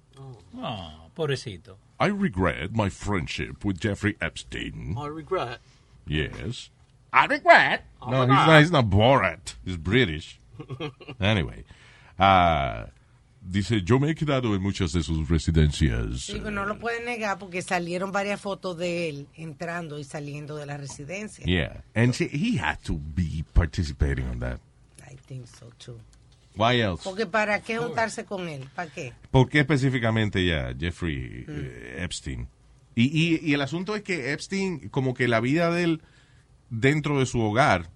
Oh, 0.56 1.08
pobrecito. 1.14 1.76
I 2.00 2.08
regret 2.08 2.72
my 2.72 2.90
friendship 2.90 3.64
with 3.64 3.78
Jeffrey 3.78 4.16
Epstein. 4.20 4.96
I 4.98 5.06
regret. 5.08 5.60
Yes. 6.06 6.70
I 7.12 7.26
regret. 7.26 7.84
No, 8.06 8.22
he's 8.22 8.28
not, 8.28 8.60
he's 8.60 8.70
not 8.72 8.86
Borat. 8.90 9.54
He's 9.64 9.76
British. 9.76 10.38
Anyway. 11.20 11.64
ah, 12.18 12.86
dice, 13.46 13.82
yo 13.82 13.98
me 14.00 14.10
he 14.10 14.14
quedado 14.14 14.54
en 14.54 14.62
muchas 14.62 14.92
de 14.92 15.02
sus 15.02 15.28
residencias. 15.28 16.26
Digo, 16.28 16.50
no 16.50 16.64
lo 16.66 16.78
pueden 16.78 17.04
negar 17.04 17.38
porque 17.38 17.62
salieron 17.62 18.10
varias 18.12 18.40
fotos 18.40 18.76
de 18.78 19.08
él 19.08 19.26
entrando 19.34 19.98
y 19.98 20.04
saliendo 20.04 20.56
de 20.56 20.66
la 20.66 20.76
residencia. 20.76 21.44
Yeah. 21.44 21.84
And 21.94 22.12
she- 22.14 22.30
he 22.32 22.58
had 22.58 22.78
to 22.84 22.98
be 23.14 23.44
participating 23.52 24.26
on 24.26 24.40
that. 24.40 24.58
I 25.10 25.16
think 25.26 25.46
so 25.46 25.70
too. 25.78 25.98
Why 26.56 26.80
else? 26.80 27.02
Porque 27.04 27.26
para 27.26 27.60
qué 27.62 27.78
juntarse 27.78 28.24
con 28.24 28.48
él, 28.48 28.68
¿para 28.74 28.90
qué? 28.90 29.12
¿Por 29.30 29.48
qué 29.48 29.60
específicamente 29.60 30.44
ya 30.46 30.72
Jeffrey 30.78 31.44
eh, 31.48 31.96
Epstein? 31.98 32.46
Y, 32.94 33.06
y- 33.06 33.40
y 33.42 33.54
el 33.54 33.60
asunto 33.60 33.96
es 33.96 34.02
que 34.02 34.32
Epstein, 34.32 34.88
como 34.88 35.14
que 35.14 35.26
la 35.26 35.40
vida 35.40 35.70
de 35.72 35.82
él 35.82 36.02
dentro 36.70 37.18
de 37.18 37.26
su 37.26 37.40
hogar, 37.40 37.90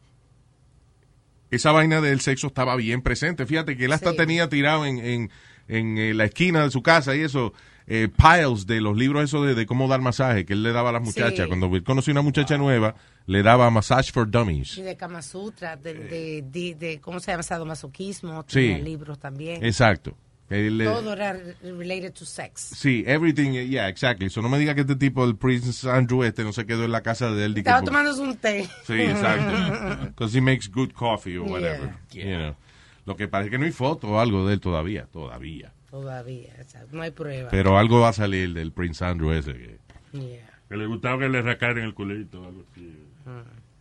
esa 1.51 1.73
vaina 1.73 2.01
del 2.01 2.21
sexo 2.21 2.49
estaba 2.49 2.77
bien 2.77 3.03
presente. 3.03 3.47
Fíjate 3.47 3.77
que 3.77 3.87
él 3.87 3.93
hasta 3.93 4.11
Sí. 4.13 4.17
tenía 4.17 4.49
tirado 4.49 4.85
en, 4.87 4.99
en- 4.99 5.31
en, 5.69 5.99
eh, 5.99 6.15
la 6.15 6.25
esquina 6.25 6.63
de 6.63 6.71
su 6.71 6.83
casa 6.83 7.15
y 7.15 7.21
eso, 7.21 7.53
eh, 7.87 8.09
piles 8.15 8.67
de 8.67 8.81
los 8.81 8.97
libros 8.97 9.25
esos 9.25 9.47
de, 9.47 9.55
de 9.55 9.67
cómo 9.67 9.87
dar 9.89 10.01
masaje 10.01 10.45
que 10.47 10.55
él 10.55 10.63
le 10.63 10.73
daba 10.73 10.91
a 10.91 10.93
las 10.93 11.03
muchachas. 11.03 11.41
Sí. 11.45 11.47
Cuando 11.47 11.67
él 11.75 11.83
conoció 11.85 12.13
una 12.13 12.23
muchacha 12.23 12.57
nueva, 12.57 12.95
le 13.27 13.43
daba 13.43 13.71
massage 13.71 14.11
for 14.13 14.31
dummies. 14.31 14.79
Y 14.79 14.83
de 14.83 14.97
Kama 14.97 15.21
Sutra, 15.23 15.77
de, 15.77 15.93
de, 15.95 16.43
de- 16.43 16.75
de- 16.75 17.01
¿cómo 17.01 17.21
se 17.21 17.31
llama? 17.33 17.43
Sadomasoquismo, 17.43 18.45
Sí. 18.49 18.75
libros 18.83 19.19
también. 19.19 19.63
Exacto. 19.65 20.17
Le- 20.51 20.85
Todo 20.85 21.13
era 21.13 21.37
related 21.63 22.13
to 22.15 22.25
sex. 22.25 22.61
Sí, 22.75 23.05
everything, 23.07 23.53
yeah, 23.69 23.89
exactly. 23.89 24.31
So 24.31 24.41
no 24.41 24.49
me 24.49 24.59
diga 24.59 24.75
que 24.75 24.81
este 24.81 24.97
tipo, 24.97 25.25
el 25.25 25.37
Prince 25.37 25.89
Andrew 25.91 26.25
este, 26.25 26.43
no 26.45 26.53
se 26.55 26.65
quedó 26.65 26.85
en 26.85 26.93
la 26.93 27.03
casa 27.03 27.31
de 27.31 27.45
él. 27.45 27.57
Estaba 27.59 27.83
tomándose 27.83 28.23
un 28.23 28.37
té. 28.37 28.67
Sí, 28.87 28.95
exacto. 28.95 30.07
Because 30.09 30.35
he 30.37 30.41
makes 30.41 30.69
good 30.69 30.93
coffee 30.93 31.37
or 31.37 31.45
Yeah. 31.47 31.53
whatever. 31.53 31.95
You 32.13 32.25
know. 32.39 32.57
Lo 33.05 33.17
que 33.17 33.29
parece 33.29 33.51
que 33.51 33.59
no 33.59 33.65
hay 33.67 33.73
foto 33.73 34.09
o 34.09 34.21
algo 34.21 34.47
de 34.47 34.55
él 34.55 34.61
todavía, 34.61 35.07
todavía. 35.13 35.73
Todavía, 35.91 36.55
no 36.93 37.01
hay 37.03 37.11
prueba. 37.11 37.49
Pero 37.51 37.79
algo 37.79 38.01
va 38.01 38.11
a 38.11 38.13
salir 38.13 38.53
del 38.53 38.73
Prince 38.73 39.03
Andrew 39.05 39.33
ese. 39.33 39.53
que- 39.55 39.79
Que 40.69 40.77
le 40.77 40.87
gustaba 40.87 41.19
que 41.19 41.29
le 41.31 41.41
rascaran 41.41 41.79
el 41.85 41.95
culito 41.95 42.43
o 42.43 42.47
algo 42.47 42.65
así. 42.73 42.93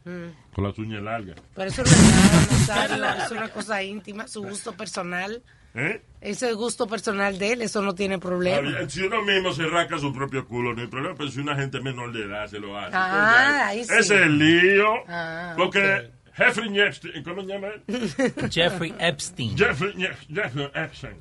Mm. 0.08 0.54
Con 0.56 0.64
las 0.64 0.78
uñas 0.78 1.02
largas. 1.04 1.36
Pero 1.56 1.70
eso 1.70 1.84
no 1.84 1.90
es 1.92 2.68
nada, 3.00 3.26
es 3.26 3.32
una 3.32 3.50
cosa 3.50 3.84
íntima, 3.84 4.28
su 4.28 4.42
gusto 4.44 4.74
personal. 4.74 5.42
¿Eh? 5.76 6.02
Ese 6.22 6.50
es 6.50 6.56
gusto 6.56 6.88
personal 6.88 7.38
de 7.38 7.54
él, 7.54 7.62
eso 7.62 7.82
no 7.84 7.94
tiene 7.94 8.18
problema. 8.18 8.90
Si 8.90 9.02
uno 9.02 9.22
mismo 9.22 9.52
se 9.54 9.68
rasca 9.68 10.00
su 10.00 10.12
propio 10.14 10.48
culo, 10.48 10.74
no 10.74 10.82
hay 10.82 10.88
problema. 10.88 11.14
Pero 11.16 11.30
si 11.30 11.40
una 11.40 11.56
gente 11.56 11.80
menor 11.82 12.12
de 12.14 12.24
edad 12.26 12.48
se 12.48 12.60
lo 12.60 12.78
hace. 12.80 12.92
Ah, 12.96 13.68
ahí 13.68 13.82
entonces, 13.82 14.08
sí. 14.08 14.14
Ese 14.14 14.22
es 14.22 14.28
el 14.28 14.40
lío. 14.40 14.88
Ah, 15.08 15.54
porque 15.56 16.10
Jeffrey 16.36 16.80
Epstein, 16.80 17.24
¿cómo 17.24 17.42
se 17.42 17.48
llama 17.48 17.68
él? 17.68 18.12
Jeffrey 18.52 18.96
Epstein. 18.98 19.56
Jeffrey, 19.58 19.94
Jef- 19.94 20.28
Jeffrey 20.34 20.70
Epstein. 20.74 21.18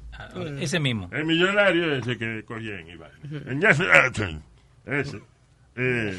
Ese 0.60 0.78
mismo. 0.80 1.10
El 1.12 1.24
millonario 1.26 1.94
ese 1.96 2.16
que 2.16 2.42
cogían 2.46 2.88
y 2.88 2.96
va. 2.96 3.10
El 3.46 3.60
Jeffrey 3.60 3.88
Epstein. 4.06 4.42
Ese. 4.86 5.20
Eh, 5.76 6.18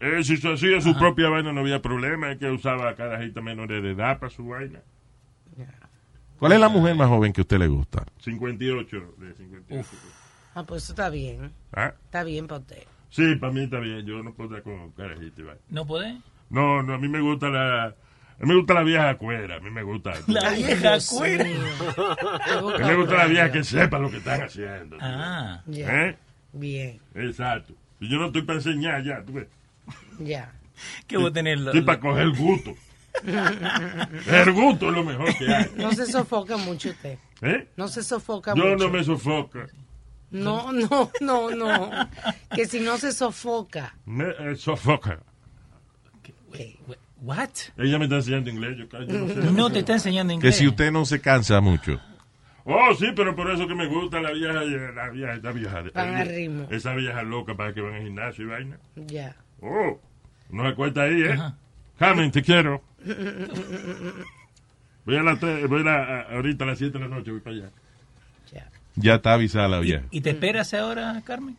él 0.00 0.24
si 0.24 0.36
se 0.38 0.52
hacía 0.52 0.80
su 0.80 0.96
propia 0.98 1.28
vaina 1.28 1.52
no 1.52 1.60
había 1.60 1.80
problema. 1.82 2.32
Es 2.32 2.38
que 2.38 2.50
usaba 2.50 2.94
carajita 2.94 3.40
menores 3.40 3.82
de 3.82 3.90
edad 3.92 4.18
para 4.18 4.30
su 4.30 4.46
vaina. 4.46 4.80
¿Cuál 6.38 6.52
es 6.52 6.60
la 6.60 6.70
mujer 6.70 6.94
más 6.94 7.08
joven 7.08 7.34
que 7.34 7.42
a 7.42 7.42
usted 7.42 7.58
le 7.58 7.68
gusta? 7.68 8.06
58 8.20 9.14
de 9.18 9.34
58. 9.34 9.88
Ah, 10.54 10.64
pues 10.64 10.84
eso 10.84 10.92
está 10.92 11.10
bien. 11.10 11.52
¿Ah? 11.72 11.92
Está 12.04 12.24
bien 12.24 12.46
para 12.46 12.60
usted. 12.60 12.82
Sí, 13.10 13.36
para 13.36 13.52
mí 13.52 13.64
está 13.64 13.78
bien. 13.78 14.06
Yo 14.06 14.22
no 14.22 14.32
puedo 14.32 14.56
estar 14.56 14.62
con 14.62 14.90
carajita 14.92 15.40
y 15.40 15.44
vaina. 15.44 15.60
¿No 15.68 15.86
puede? 15.86 16.18
No, 16.48 16.82
no, 16.82 16.94
a 16.94 16.98
mí 16.98 17.08
me 17.08 17.20
gusta 17.20 17.50
la... 17.50 17.84
A 17.84 18.44
mí 18.44 18.48
me 18.48 18.54
gusta 18.54 18.72
la 18.72 18.82
vieja 18.82 19.18
cuera, 19.18 19.56
a 19.56 19.60
mí 19.60 19.70
me 19.70 19.82
gusta. 19.82 20.14
La 20.28 20.48
vieja 20.54 20.96
cuera. 21.10 21.44
A 21.44 22.78
mí 22.78 22.84
me 22.84 22.96
gusta 22.96 23.16
la 23.16 23.26
vieja 23.26 23.52
que 23.52 23.62
sepa 23.62 23.98
lo 23.98 24.10
que 24.10 24.16
están 24.16 24.42
haciendo. 24.42 24.96
Ah. 24.98 25.62
Ya. 25.66 26.06
¿Eh? 26.06 26.16
Bien, 26.52 27.00
Exacto. 27.14 27.74
Y 28.00 28.08
yo 28.08 28.18
no 28.18 28.26
estoy 28.26 28.42
para 28.42 28.58
enseñar 28.58 29.04
ya, 29.04 29.22
tú 29.22 29.34
ves. 29.34 29.46
Ya. 30.18 30.52
¿Qué 31.06 31.16
voy 31.16 31.28
a 31.30 31.32
tener? 31.32 31.58
lo- 31.58 31.70
Estoy 31.70 31.82
para 31.82 32.00
coger 32.00 32.30
gusto. 32.30 32.74
El 33.24 34.52
gusto 34.52 34.88
es 34.88 34.94
lo 34.94 35.04
mejor 35.04 35.36
que 35.36 35.52
hay. 35.52 35.66
No 35.76 35.92
se 35.92 36.06
sofoca 36.06 36.56
mucho 36.56 36.90
usted. 36.90 37.18
¿Eh? 37.42 37.68
No 37.76 37.88
se 37.88 38.02
sofoca 38.02 38.54
Yo 38.54 38.64
mucho. 38.64 38.76
no 38.86 38.90
me 38.90 39.04
sofoca. 39.04 39.66
No, 40.30 40.72
no, 40.72 41.10
no, 41.20 41.50
no. 41.50 41.90
Que 42.54 42.66
si 42.66 42.80
no 42.80 42.98
se 42.98 43.12
sofoca. 43.12 43.94
Me 44.06 44.26
eh, 44.38 44.56
sofoca. 44.56 45.20
What? 47.22 47.50
Ella 47.76 47.98
me 47.98 48.04
está 48.04 48.16
enseñando 48.16 48.48
inglés. 48.48 48.78
Yo, 48.78 48.86
yo 49.04 49.18
no, 49.18 49.28
sé. 49.28 49.52
No 49.52 49.70
te 49.70 49.80
está 49.80 49.94
enseñando 49.94 50.30
Que 50.30 50.34
inglés. 50.36 50.56
si 50.56 50.66
usted 50.66 50.90
no 50.90 51.04
se 51.04 51.20
cansa 51.20 51.60
mucho. 51.60 52.00
Oh, 52.64 52.94
sí, 52.98 53.06
pero 53.14 53.34
por 53.34 53.50
eso 53.50 53.66
que 53.66 53.74
me 53.74 53.86
gusta 53.86 54.20
la 54.20 54.30
vieja, 54.30 54.52
la 54.52 55.08
vieja, 55.10 55.36
la 55.42 55.52
vieja. 55.52 55.82
Van 55.94 56.14
al 56.14 56.28
ritmo. 56.28 56.66
Esa 56.70 56.94
vieja 56.94 57.22
loca 57.22 57.54
para 57.56 57.74
que 57.74 57.80
van 57.80 57.94
al 57.94 58.02
gimnasio 58.04 58.44
y 58.44 58.48
vaina. 58.48 58.78
Ya. 58.96 59.36
Oh, 59.62 60.00
no 60.50 60.68
se 60.68 60.74
cuenta 60.74 61.02
ahí, 61.02 61.22
¿eh? 61.22 61.38
Carmen, 61.98 62.30
te 62.30 62.42
quiero. 62.42 62.82
Voy 65.04 65.16
a 65.16 65.22
la, 65.22 65.34
voy 65.34 65.80
a 65.80 65.84
la, 65.84 65.94
a- 65.96 66.22
ahorita 66.34 66.64
a 66.64 66.66
las 66.68 66.78
7 66.78 66.98
de 66.98 67.04
la 67.08 67.08
noche, 67.14 67.30
voy 67.30 67.40
para 67.40 67.56
allá. 67.56 67.70
Ya 68.96 69.14
está 69.14 69.34
avisada 69.34 69.68
la 69.68 69.78
vieja. 69.80 70.02
¿Y 70.10 70.20
te 70.20 70.30
esperas 70.30 70.74
ahora, 70.74 71.22
Carmen? 71.24 71.56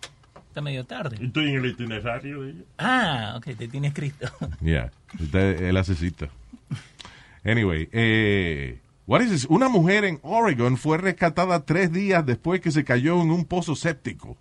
Está 0.50 0.62
medio 0.62 0.84
tarde. 0.84 1.18
Estoy 1.22 1.50
en 1.50 1.56
el 1.56 1.66
itinerario 1.68 2.42
de 2.42 2.50
ella. 2.52 2.62
Ah, 2.78 3.34
ok, 3.38 3.56
te 3.58 3.68
tiene 3.68 3.88
escrito. 3.88 4.30
Ya, 4.62 4.92
usted- 5.20 5.62
él 5.64 5.78
hace 5.78 5.96
cita. 5.96 6.28
Anyway, 7.44 7.88
eh, 7.94 8.80
what 9.08 9.22
is 9.22 9.30
this? 9.32 9.46
una 9.50 9.70
mujer 9.70 10.04
en 10.06 10.20
Oregon 10.24 10.78
fue 10.78 10.98
rescatada 10.98 11.64
tres 11.66 11.92
días 11.92 12.24
después 12.26 12.60
que 12.62 12.70
se 12.72 12.84
cayó 12.84 13.22
en 13.22 13.32
un 13.32 13.46
pozo 13.46 13.76
séptico. 13.76 14.38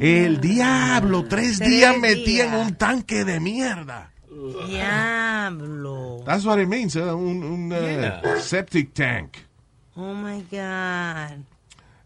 El 0.00 0.40
diablo, 0.40 1.24
tres, 1.24 1.58
Tres 1.58 1.68
días 1.70 1.98
metida 1.98 2.44
en 2.44 2.50
días. 2.52 2.66
un 2.68 2.74
tanque 2.76 3.24
de 3.24 3.40
mierda. 3.40 4.10
Diablo. 4.68 6.22
That's 6.24 6.44
what 6.44 6.58
it 6.58 6.68
means, 6.68 6.96
eh, 6.96 7.02
un, 7.02 7.42
un, 7.42 7.72
uh, 7.72 7.76
Yeah. 7.76 8.38
septic 8.40 8.94
tank. 8.94 9.36
Oh 9.96 10.14
my 10.14 10.40
God. 10.50 11.44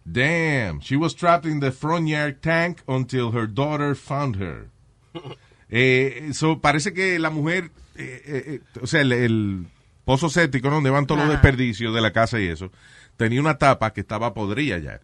Damn, 0.05 0.81
she 0.81 0.97
was 0.97 1.15
trapped 1.15 1.47
in 1.47 1.61
the 1.61 1.73
front 1.73 2.09
yard 2.09 2.41
tank 2.41 2.83
until 2.89 3.33
her 3.33 3.47
daughter 3.47 3.95
found 3.95 4.37
her. 4.37 4.69
Eh, 5.69 6.31
so, 6.33 6.61
parece 6.61 6.93
que 6.95 7.19
la 7.19 7.29
mujer, 7.29 7.73
eh, 7.97 8.23
eh, 8.25 8.45
eh, 8.47 8.61
o 8.81 8.87
sea, 8.87 9.01
el, 9.01 9.11
el 9.11 9.67
pozo 10.05 10.31
séptico 10.31 10.69
¿no? 10.69 10.77
donde 10.77 10.91
van 10.91 11.07
todos 11.09 11.19
los 11.23 11.25
Ajá. 11.29 11.33
desperdicios 11.43 11.93
de 11.93 12.01
la 12.01 12.13
casa 12.13 12.39
y 12.39 12.47
eso, 12.47 12.71
tenía 13.17 13.41
una 13.41 13.59
tapa 13.59 13.93
que 13.93 14.01
estaba 14.03 14.33
podrida 14.33 14.79
ya. 14.79 15.01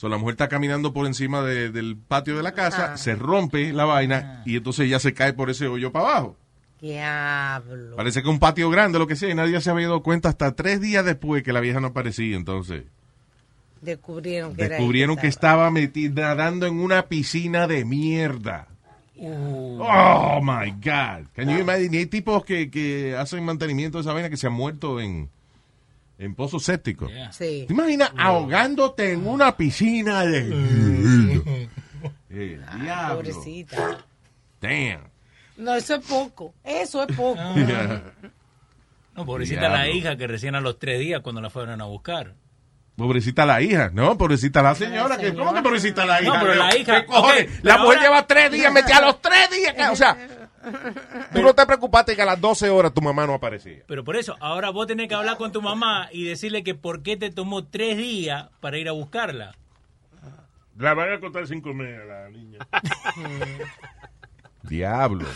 So, 0.00 0.08
la 0.08 0.16
mujer 0.16 0.34
está 0.34 0.46
caminando 0.48 0.92
por 0.92 1.06
encima 1.06 1.42
de- 1.42 1.70
del 1.70 1.96
patio 1.96 2.36
de 2.36 2.44
la 2.44 2.52
casa, 2.52 2.92
Ah. 2.92 2.96
se 2.96 3.16
rompe 3.16 3.72
la 3.72 3.84
vaina 3.84 4.42
y 4.46 4.56
entonces 4.56 4.86
ella 4.86 5.00
se 5.00 5.12
cae 5.12 5.32
por 5.32 5.50
ese 5.50 5.66
hoyo 5.66 5.90
para 5.90 6.08
abajo. 6.08 6.36
Diablo. 6.80 7.96
Parece 7.96 8.22
que 8.22 8.28
un 8.28 8.38
patio 8.38 8.70
grande, 8.70 9.00
lo 9.00 9.08
que 9.08 9.16
sea, 9.16 9.28
y 9.28 9.34
nadie 9.34 9.60
se 9.60 9.70
había 9.70 9.88
dado 9.88 10.04
cuenta 10.04 10.28
hasta 10.28 10.52
tres 10.54 10.80
días 10.80 11.04
después 11.04 11.42
que 11.42 11.52
la 11.52 11.58
vieja 11.58 11.80
no 11.80 11.88
aparecía. 11.88 12.36
Entonces, 12.36 12.84
Descubrieron 13.80 14.54
que 14.54 14.68
descubrieron 14.68 15.14
era 15.14 15.22
que 15.22 15.28
estaba 15.28 15.68
metida 15.72 16.34
nadando 16.34 16.66
en 16.66 16.78
una 16.80 17.06
piscina 17.06 17.66
de 17.66 17.84
mierda. 17.84 18.68
Uh. 19.16 19.80
Oh 19.80 20.40
my 20.40 20.70
God. 20.72 21.26
Can 21.34 21.48
you 21.48 21.58
imagine? 21.58 21.96
Y 21.96 21.98
hay 22.00 22.06
tipos 22.06 22.44
que, 22.44 22.70
que 22.70 23.16
hacen 23.16 23.44
mantenimiento 23.44 23.98
de 23.98 24.02
esa 24.02 24.12
vaina 24.12 24.30
que 24.30 24.36
se 24.36 24.46
han 24.46 24.52
muerto 24.52 25.00
en, 25.00 25.28
en 26.18 26.34
pozos 26.34 26.64
sépticos. 26.64 27.10
Sí. 27.30 27.64
¿Te 27.66 27.72
imaginas 27.72 28.10
ahogándote 28.16 29.12
en 29.12 29.26
una 29.26 29.56
piscina 29.56 30.24
de. 30.24 31.68
Eh, 32.30 32.60
diablo. 32.82 33.16
Pobrecita. 33.16 33.98
Damn. 34.60 35.02
No, 35.56 35.74
eso 35.74 35.96
es 35.96 36.04
poco. 36.06 36.54
Eso 36.64 37.02
es 37.08 37.16
poco. 37.16 37.40
No, 39.14 39.24
pobrecita 39.26 39.60
Diablo. 39.62 39.76
la 39.78 39.88
hija 39.88 40.16
que 40.16 40.26
recién 40.28 40.54
a 40.54 40.60
los 40.60 40.78
tres 40.78 41.00
días 41.00 41.20
cuando 41.22 41.40
la 41.40 41.50
fueron 41.50 41.80
a 41.80 41.84
buscar. 41.86 42.34
Pobrecita 42.96 43.46
la 43.46 43.60
hija, 43.62 43.90
no, 43.92 44.18
pobrecita 44.18 44.60
la 44.60 44.74
señora. 44.74 45.16
que, 45.18 45.32
¿Cómo 45.34 45.54
que 45.54 45.62
pobrecita 45.62 46.04
la 46.04 46.20
hija? 46.20 46.34
No, 46.34 46.40
pero 46.40 46.54
la 46.56 46.68
¿Qué 46.70 46.78
hija- 46.80 47.06
cojones? 47.06 47.44
ok, 47.44 47.64
la 47.64 47.78
mujer 47.78 47.96
ahora- 47.98 48.02
lleva 48.02 48.26
tres 48.26 48.50
días 48.52 48.72
metida 48.74 48.96
a 48.98 49.02
los 49.02 49.20
tres 49.22 49.50
días. 49.50 49.90
O 49.92 49.96
sea, 49.96 50.16
tú 51.32 51.42
no 51.42 51.54
te 51.54 51.66
preocupaste 51.66 52.16
que 52.16 52.22
a 52.22 52.26
las 52.26 52.40
12 52.40 52.68
horas 52.70 52.94
tu 52.94 53.00
mamá 53.00 53.26
no 53.26 53.34
aparecía. 53.34 53.82
Pero 53.86 54.04
por 54.04 54.16
eso, 54.16 54.36
ahora 54.40 54.70
vos 54.70 54.86
tenés 54.86 55.08
que 55.08 55.14
hablar 55.14 55.36
con 55.36 55.52
tu 55.52 55.62
mamá 55.62 56.08
y 56.12 56.24
decirle 56.24 56.62
que 56.62 56.74
por 56.74 57.02
qué 57.02 57.16
te 57.16 57.30
tomó 57.30 57.64
tres 57.64 57.96
días 57.96 58.48
para 58.60 58.78
ir 58.78 58.88
a 58.88 58.92
buscarla. 58.92 59.54
La 60.76 60.94
van 60.94 61.12
a 61.12 61.20
contar 61.20 61.46
sin 61.46 61.60
comer 61.60 62.02
a 62.02 62.04
la 62.04 62.30
niña. 62.30 62.58
Diablo. 64.62 65.26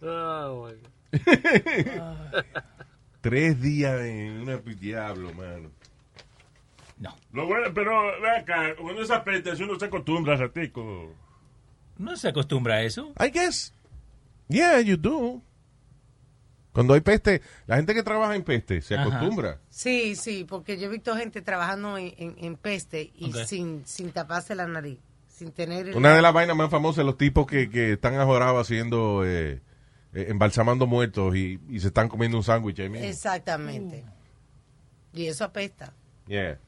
Oh, 0.00 0.68
my 1.12 1.82
God. 1.84 2.44
Tres 3.20 3.60
días 3.60 4.00
en 4.02 4.40
una 4.42 4.56
diablo, 4.58 5.32
mano. 5.34 5.70
Lo 7.32 7.46
bueno, 7.46 7.68
pero 7.74 8.20
ve 8.20 8.30
acá, 8.30 8.74
cuando 8.76 9.02
esa 9.02 9.22
peste, 9.22 9.54
si 9.56 9.62
uno 9.62 9.78
se 9.78 9.86
acostumbra, 9.86 10.36
ratico. 10.36 11.12
No 11.98 12.16
se 12.16 12.28
acostumbra 12.28 12.76
a 12.76 12.82
eso. 12.82 13.12
I 13.20 13.30
guess. 13.30 13.74
Yeah, 14.48 14.80
you 14.80 14.96
do. 14.96 15.42
Cuando 16.72 16.92
hay 16.94 17.00
peste, 17.00 17.40
la 17.66 17.76
gente 17.76 17.94
que 17.94 18.02
trabaja 18.02 18.36
en 18.36 18.42
peste 18.44 18.82
se 18.82 18.94
Ajá. 18.96 19.04
acostumbra. 19.04 19.60
Sí, 19.70 20.14
sí, 20.14 20.44
porque 20.46 20.78
yo 20.78 20.86
he 20.88 20.90
visto 20.90 21.16
gente 21.16 21.40
trabajando 21.40 21.96
en, 21.96 22.12
en- 22.18 22.36
en 22.38 22.56
peste 22.56 23.10
y 23.14 23.32
sin, 23.46 23.86
sin 23.86 24.12
taparse 24.12 24.54
la 24.54 24.66
nariz, 24.66 24.98
sin 25.26 25.52
tener... 25.52 25.88
el- 25.88 25.96
Una 25.96 26.14
de 26.14 26.20
las 26.20 26.34
vainas 26.34 26.54
más 26.54 26.70
famosas 26.70 27.04
los 27.06 27.16
tipos 27.16 27.46
que, 27.46 27.70
que 27.70 27.94
están 27.94 28.14
ajorados 28.16 28.60
haciendo, 28.66 29.24
eh, 29.24 29.62
eh, 30.12 30.26
embalsamando 30.28 30.86
muertos 30.86 31.34
y, 31.34 31.58
y 31.70 31.80
se 31.80 31.86
están 31.88 32.08
comiendo 32.10 32.36
un 32.36 32.44
sándwich 32.44 32.78
ahí 32.80 32.90
mismo. 32.90 33.06
Exactamente. 33.06 34.04
Y 35.14 35.26
eso 35.28 35.44
apesta. 35.44 35.94
Yeah. 36.26 36.58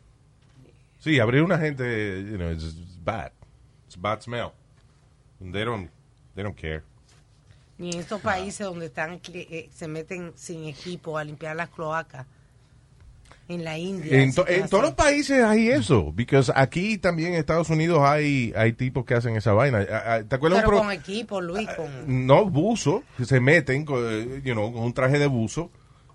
Sí, 1.01 1.21
abrir 1.21 1.43
una 1.43 1.59
gente, 1.59 2.25
you 2.31 2.39
know, 2.39 2.51
it's, 2.51 2.65
it's 2.65 2.99
bad. 3.05 3.31
It's 3.87 3.97
a 3.97 4.01
bad 4.01 4.23
smell. 4.23 4.53
They 5.39 5.65
don't, 5.67 5.91
they 6.35 6.43
don't 6.43 6.57
care. 6.59 6.83
Y 7.79 7.93
en 7.95 8.01
estos 8.01 8.21
países 8.21 8.67
donde 8.67 8.87
están 8.87 9.21
eh, 9.33 9.69
se 9.73 9.87
meten 9.87 10.33
sin 10.35 10.65
equipo 10.65 11.17
a 11.17 11.25
limpiar 11.25 11.55
las 11.57 11.69
cloacas. 11.69 12.27
En 13.49 13.65
la 13.65 13.79
India. 13.79 14.21
En, 14.23 14.35
to- 14.35 14.45
todos 14.69 14.83
los 14.85 14.93
países 14.95 15.43
hay 15.43 15.69
eso, 15.71 16.13
porque 16.15 16.39
aquí 16.55 16.99
también 16.99 17.33
en 17.33 17.39
Estados 17.39 17.71
Unidos 17.71 18.01
hay, 18.03 18.53
hay 18.55 18.75
tipos 18.75 19.07
que 19.07 19.15
hacen 19.15 19.37
esa 19.37 19.55
vaina. 19.55 19.87
Ah, 19.91 20.03
ah, 20.07 20.23
¿Te 20.29 20.37
acuerdas 20.37 20.65
un 20.65 20.71
Pero 20.71 20.83
con 20.83 20.93
equipo, 20.93 21.41
Luis, 21.41 21.67
con... 21.75 22.27
No, 22.27 22.45
buzo, 22.45 23.05
que 23.17 23.25
se 23.25 23.41
meten 23.41 23.87
con, 23.87 24.43
you 24.43 24.53
know, 24.53 24.71
con 24.71 24.83
un 24.83 24.93
traje 24.93 25.19
de 25.19 25.29
buzo 25.29 25.71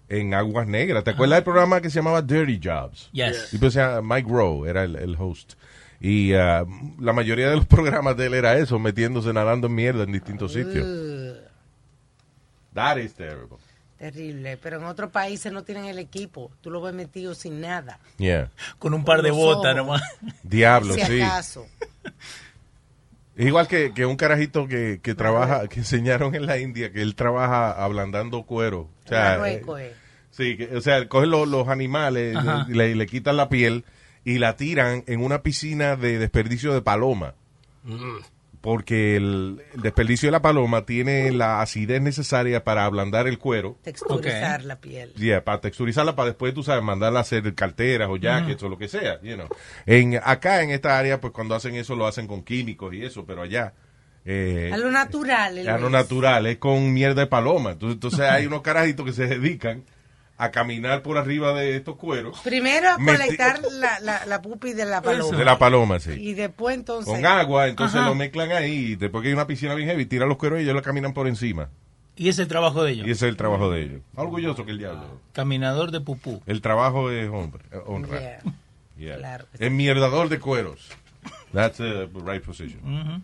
en 0.10 0.36
aguas 0.36 0.68
negras. 0.68 1.04
¿Te 1.04 1.10
acuerdas 1.12 1.38
del 1.38 1.44
programa 1.44 1.82
que 1.82 1.90
se 1.90 1.96
llamaba 1.96 2.22
Dirty 2.22 2.60
Jobs? 2.64 3.10
Yes. 3.14 3.52
Y 3.52 3.58
pues, 3.58 3.76
Mike 4.04 4.30
Rowe 4.30 4.70
era 4.70 4.84
el, 4.84 4.96
el 4.96 5.16
host. 5.18 5.54
Y 6.00 6.34
ah, 6.34 6.66
la 7.00 7.14
mayoría 7.14 7.50
de 7.50 7.56
los 7.56 7.66
programas 7.68 8.16
de 8.16 8.28
él 8.28 8.36
era 8.36 8.60
eso, 8.60 8.78
metiéndose 8.78 9.34
nadando 9.34 9.66
en 9.66 9.74
mierda 9.74 10.04
en 10.04 10.12
distintos 10.12 10.54
sitios. 10.54 10.86
That 12.74 12.98
is 12.98 13.14
terrible. 13.14 13.58
terrible. 13.98 14.58
Pero 14.58 14.78
en 14.78 14.84
otros 14.86 15.12
países 15.12 15.52
no 15.52 15.64
tienen 15.64 15.86
el 15.86 16.00
equipo. 16.00 16.52
Tú 16.62 16.70
lo 16.72 16.82
ves 16.82 16.94
metido 16.94 17.34
sin 17.36 17.62
nada. 17.62 18.00
Yeah. 18.18 18.50
Con 18.80 18.94
un 18.94 19.06
par 19.06 19.22
de 19.22 19.32
botas 19.32 19.74
ojos. 19.74 19.76
nomás. 19.86 20.02
Diablo, 20.44 20.94
si 20.96 21.02
sí. 21.02 21.22
acaso. 21.22 21.66
Es 23.36 23.48
igual 23.48 23.68
que, 23.68 23.94
que 23.94 24.06
un 24.06 24.16
carajito 24.16 24.68
que, 24.68 25.00
que 25.02 25.16
trabaja, 25.16 25.68
que 25.68 25.80
enseñaron 25.80 26.36
en 26.36 26.46
la 26.46 26.60
India, 26.60 26.92
que 26.92 27.02
él 27.02 27.16
trabaja 27.16 27.72
ablandando 27.72 28.44
cuero. 28.44 28.90
O 29.06 29.08
sea, 29.08 29.32
Marruecos, 29.40 29.80
eh, 29.80 29.88
eh. 29.88 29.94
sí, 30.30 30.56
que- 30.58 30.76
o 30.76 30.82
sea, 30.82 31.08
cogen 31.08 31.32
los, 31.32 31.48
los 31.48 31.68
animales, 31.68 32.38
le, 32.68 32.94
le 32.96 33.06
quitan 33.08 33.38
la 33.38 33.50
piel 33.50 33.86
y 34.24 34.38
la 34.38 34.56
tiran 34.56 35.04
en 35.08 35.24
una 35.24 35.42
piscina 35.42 35.96
de 35.96 36.20
desperdicio 36.20 36.74
de 36.74 36.82
paloma. 36.84 37.34
Porque 38.64 39.18
el, 39.18 39.62
el 39.74 39.82
desperdicio 39.82 40.28
de 40.28 40.32
la 40.32 40.42
paloma 40.42 40.86
tiene 40.86 41.34
la 41.34 41.62
acidez 41.62 42.02
necesaria 42.02 42.64
para 42.64 42.86
ablandar 42.86 43.28
el 43.28 43.38
cuero. 43.38 43.78
Texturizar 43.84 44.64
la 44.64 44.80
piel. 44.80 45.12
Yeah, 45.16 45.44
para 45.44 45.60
texturizarla, 45.60 46.16
para 46.16 46.28
después, 46.30 46.54
tú 46.54 46.64
sabes, 46.64 46.82
mandarla 46.82 47.20
a 47.20 47.24
hacer 47.24 47.54
carteras 47.56 48.08
o 48.10 48.16
jackets 48.16 48.64
o 48.64 48.70
lo 48.70 48.78
que 48.78 48.88
sea, 48.88 49.20
you 49.22 49.36
know. 49.36 49.50
En, 49.86 50.18
acá 50.24 50.62
en 50.64 50.70
esta 50.70 50.98
área, 50.98 51.20
pues 51.20 51.34
cuando 51.34 51.56
hacen 51.56 51.76
eso 51.76 51.98
lo 51.98 52.08
hacen 52.08 52.26
con 52.26 52.42
químicos 52.42 52.94
y 52.94 53.04
eso, 53.04 53.26
pero 53.26 53.42
allá... 53.42 53.74
eh, 54.24 54.72
A 54.74 54.78
lo 54.78 54.90
natural. 54.92 55.68
a 55.68 55.78
lo 55.78 55.90
natural, 55.90 56.46
es 56.46 56.58
con 56.58 56.94
mierda 56.94 57.20
de 57.20 57.28
paloma. 57.28 57.72
Entonces, 57.72 57.96
entonces 57.96 58.22
hay 58.22 58.46
unos 58.46 58.62
carajitos 58.62 59.06
que 59.06 59.12
se 59.12 59.28
dedican 59.28 59.84
a 60.44 60.52
caminar 60.52 61.02
por 61.04 61.18
arriba 61.18 61.54
de 61.54 61.76
estos 61.76 61.96
cueros. 61.96 62.40
Primero 62.44 62.90
a 62.90 62.96
colectar 63.06 63.62
la, 63.72 64.00
la, 64.00 64.26
la 64.26 64.42
pupi 64.42 64.74
de 64.74 64.86
la 64.86 65.02
paloma. 65.04 65.38
De 65.38 65.46
la 65.46 65.58
paloma, 65.58 66.00
sí. 66.00 66.12
Y 66.12 66.34
después 66.34 66.76
entonces... 66.76 67.14
Con 67.14 67.26
agua, 67.26 67.68
entonces 67.68 68.00
Ajá. 68.00 68.10
lo 68.10 68.16
mezclan 68.16 68.52
ahí, 68.52 68.92
y 68.92 68.96
después 68.96 69.22
que 69.22 69.30
hay 69.30 69.34
una 69.34 69.48
piscina 69.48 69.76
bien 69.76 69.90
heavy, 69.90 70.06
tiran 70.06 70.30
los 70.30 70.38
cueros 70.38 70.60
y 70.60 70.64
ellos 70.64 70.76
la 70.76 70.82
caminan 70.82 71.14
por 71.14 71.28
encima. 71.28 71.70
Y 72.16 72.30
ese 72.30 72.42
es 72.42 72.46
el 72.46 72.48
trabajo 72.48 72.84
de 72.84 72.92
ellos. 72.92 73.08
Y 73.08 73.12
ese 73.12 73.26
es 73.26 73.30
el 73.32 73.38
trabajo 73.38 73.72
de 73.72 73.82
ellos. 73.82 74.02
Orgulloso 74.16 74.66
que 74.66 74.72
el 74.72 74.78
diablo. 74.78 75.20
Caminador 75.32 75.90
de 75.92 76.00
pupú. 76.02 76.44
El 76.46 76.62
trabajo 76.62 77.10
es 77.10 77.28
hombre, 77.30 77.64
eh, 77.72 77.80
honra. 77.88 78.20
Yeah. 78.20 78.40
Yeah. 78.98 79.18
Claro. 79.18 79.46
Enmierdador 79.58 80.30
de 80.30 80.40
cueros. 80.40 80.90
That's 81.54 81.78
the 81.78 82.08
right 82.24 82.44
position. 82.44 83.24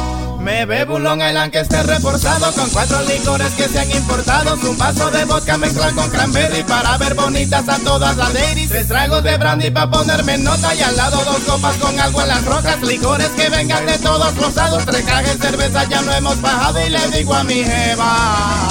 Me 0.43 0.65
bebo 0.65 0.95
un 0.95 1.03
Long 1.03 1.21
Island 1.21 1.51
que 1.51 1.59
esté 1.59 1.83
reforzado 1.83 2.51
con 2.53 2.67
cuatro 2.71 2.97
licores 3.03 3.51
que 3.53 3.67
sean 3.67 3.89
importados. 3.91 4.63
Un 4.63 4.77
vaso 4.77 5.11
de 5.11 5.23
vodka 5.25 5.57
mezclado 5.57 5.95
con 5.95 6.09
cranberry 6.09 6.63
para 6.63 6.97
ver 6.97 7.13
bonitas 7.13 7.67
a 7.69 7.77
todas 7.79 8.17
las 8.17 8.33
ladies. 8.33 8.69
Tres 8.69 8.87
tragos 8.87 9.23
de 9.23 9.37
brandy 9.37 9.69
para 9.69 9.91
ponerme 9.91 10.37
nota 10.39 10.73
y 10.73 10.81
al 10.81 10.97
lado 10.97 11.23
dos 11.25 11.39
copas 11.45 11.75
con 11.77 11.97
agua 11.99 12.23
en 12.23 12.29
las 12.29 12.45
rocas. 12.45 12.81
Licores 12.81 13.29
que 13.29 13.49
vengan 13.49 13.85
de 13.85 13.97
todos 13.99 14.35
los 14.37 14.55
lados. 14.55 14.83
Tres 14.85 15.05
cajas 15.05 15.37
de 15.39 15.47
cerveza 15.47 15.83
ya 15.87 16.01
no 16.01 16.11
hemos 16.13 16.41
bajado 16.41 16.85
y 16.85 16.89
le 16.89 17.07
digo 17.11 17.33
a 17.35 17.43
mi 17.43 17.63
jeva. 17.63 18.67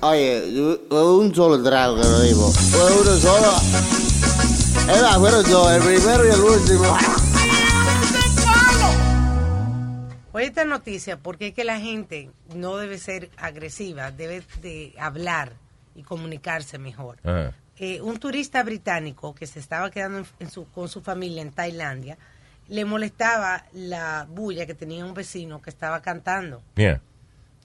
Oye, 0.00 0.52
yo- 0.52 1.04
un 1.16 1.32
solo 1.32 1.62
trago 1.62 1.96
que 1.96 2.02
lo 2.02 2.20
digo. 2.20 2.52
Uno 3.00 3.16
solo. 3.20 3.52
Más, 5.02 5.16
fueron 5.18 5.48
dos, 5.48 5.70
el 5.72 5.82
primero 5.82 6.26
y 6.26 6.30
el 6.32 6.40
último. 6.40 6.96
Oye 10.32 10.46
esta 10.46 10.64
noticia, 10.64 11.18
porque 11.18 11.48
es 11.48 11.54
que 11.54 11.64
la 11.64 11.78
gente 11.78 12.30
no 12.54 12.76
debe 12.76 12.98
ser 12.98 13.30
agresiva, 13.36 14.10
debe 14.10 14.42
de 14.62 14.94
hablar 14.98 15.52
y 15.94 16.02
comunicarse 16.02 16.78
mejor. 16.78 17.18
Eh, 17.76 18.00
un 18.00 18.18
turista 18.18 18.62
británico 18.62 19.34
que 19.34 19.46
se 19.46 19.58
estaba 19.58 19.90
quedando 19.90 20.18
en- 20.18 20.26
en 20.40 20.50
su- 20.50 20.66
con 20.70 20.88
su 20.88 21.02
familia 21.02 21.42
en 21.42 21.52
Tailandia, 21.52 22.16
le 22.68 22.84
molestaba 22.84 23.64
la 23.72 24.26
bulla 24.28 24.64
que 24.66 24.74
tenía 24.74 25.04
un 25.04 25.14
vecino 25.14 25.60
que 25.60 25.68
estaba 25.70 26.00
cantando, 26.00 26.62
Yeah, 26.76 27.00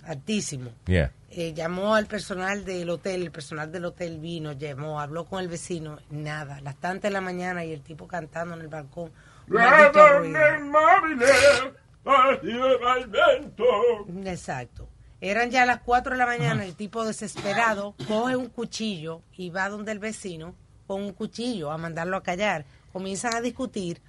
altísimo. 0.06 0.72
yeah. 0.88 1.12
Eh, 1.30 1.54
llamó 1.54 1.94
al 1.96 2.08
personal 2.08 2.66
del 2.66 2.90
hotel, 2.90 3.22
el 3.22 3.32
personal 3.32 3.72
del 3.72 3.86
hotel 3.86 4.20
vino, 4.20 4.54
llamó, 4.54 5.00
habló 5.00 5.26
con 5.26 5.40
el 5.42 5.48
vecino, 5.50 6.00
nada, 6.10 6.60
las 6.62 6.78
tantas 6.78 7.04
de 7.04 7.12
la 7.12 7.22
mañana 7.22 7.64
y 7.64 7.72
el 7.74 7.82
tipo 7.82 8.08
cantando 8.08 8.56
en 8.56 8.62
el 8.62 8.68
balcón. 8.70 9.12
Exacto. 14.26 14.88
Eran 15.20 15.50
ya 15.50 15.66
las 15.66 15.80
4 15.82 16.12
de 16.14 16.18
la 16.18 16.26
mañana, 16.28 16.64
el 16.64 16.76
tipo 16.76 17.04
desesperado 17.04 17.96
coge 18.08 18.36
un 18.36 18.48
cuchillo 18.50 19.22
y 19.36 19.50
va 19.50 19.68
donde 19.70 19.92
el 19.92 20.00
vecino 20.00 20.54
con 20.86 21.02
un 21.04 21.14
cuchillo 21.14 21.72
a 21.72 21.78
mandarlo 21.78 22.18
a 22.18 22.24
callar. 22.24 22.66
Comienzan 22.94 23.34
a 23.36 23.42
discutir, 23.42 24.00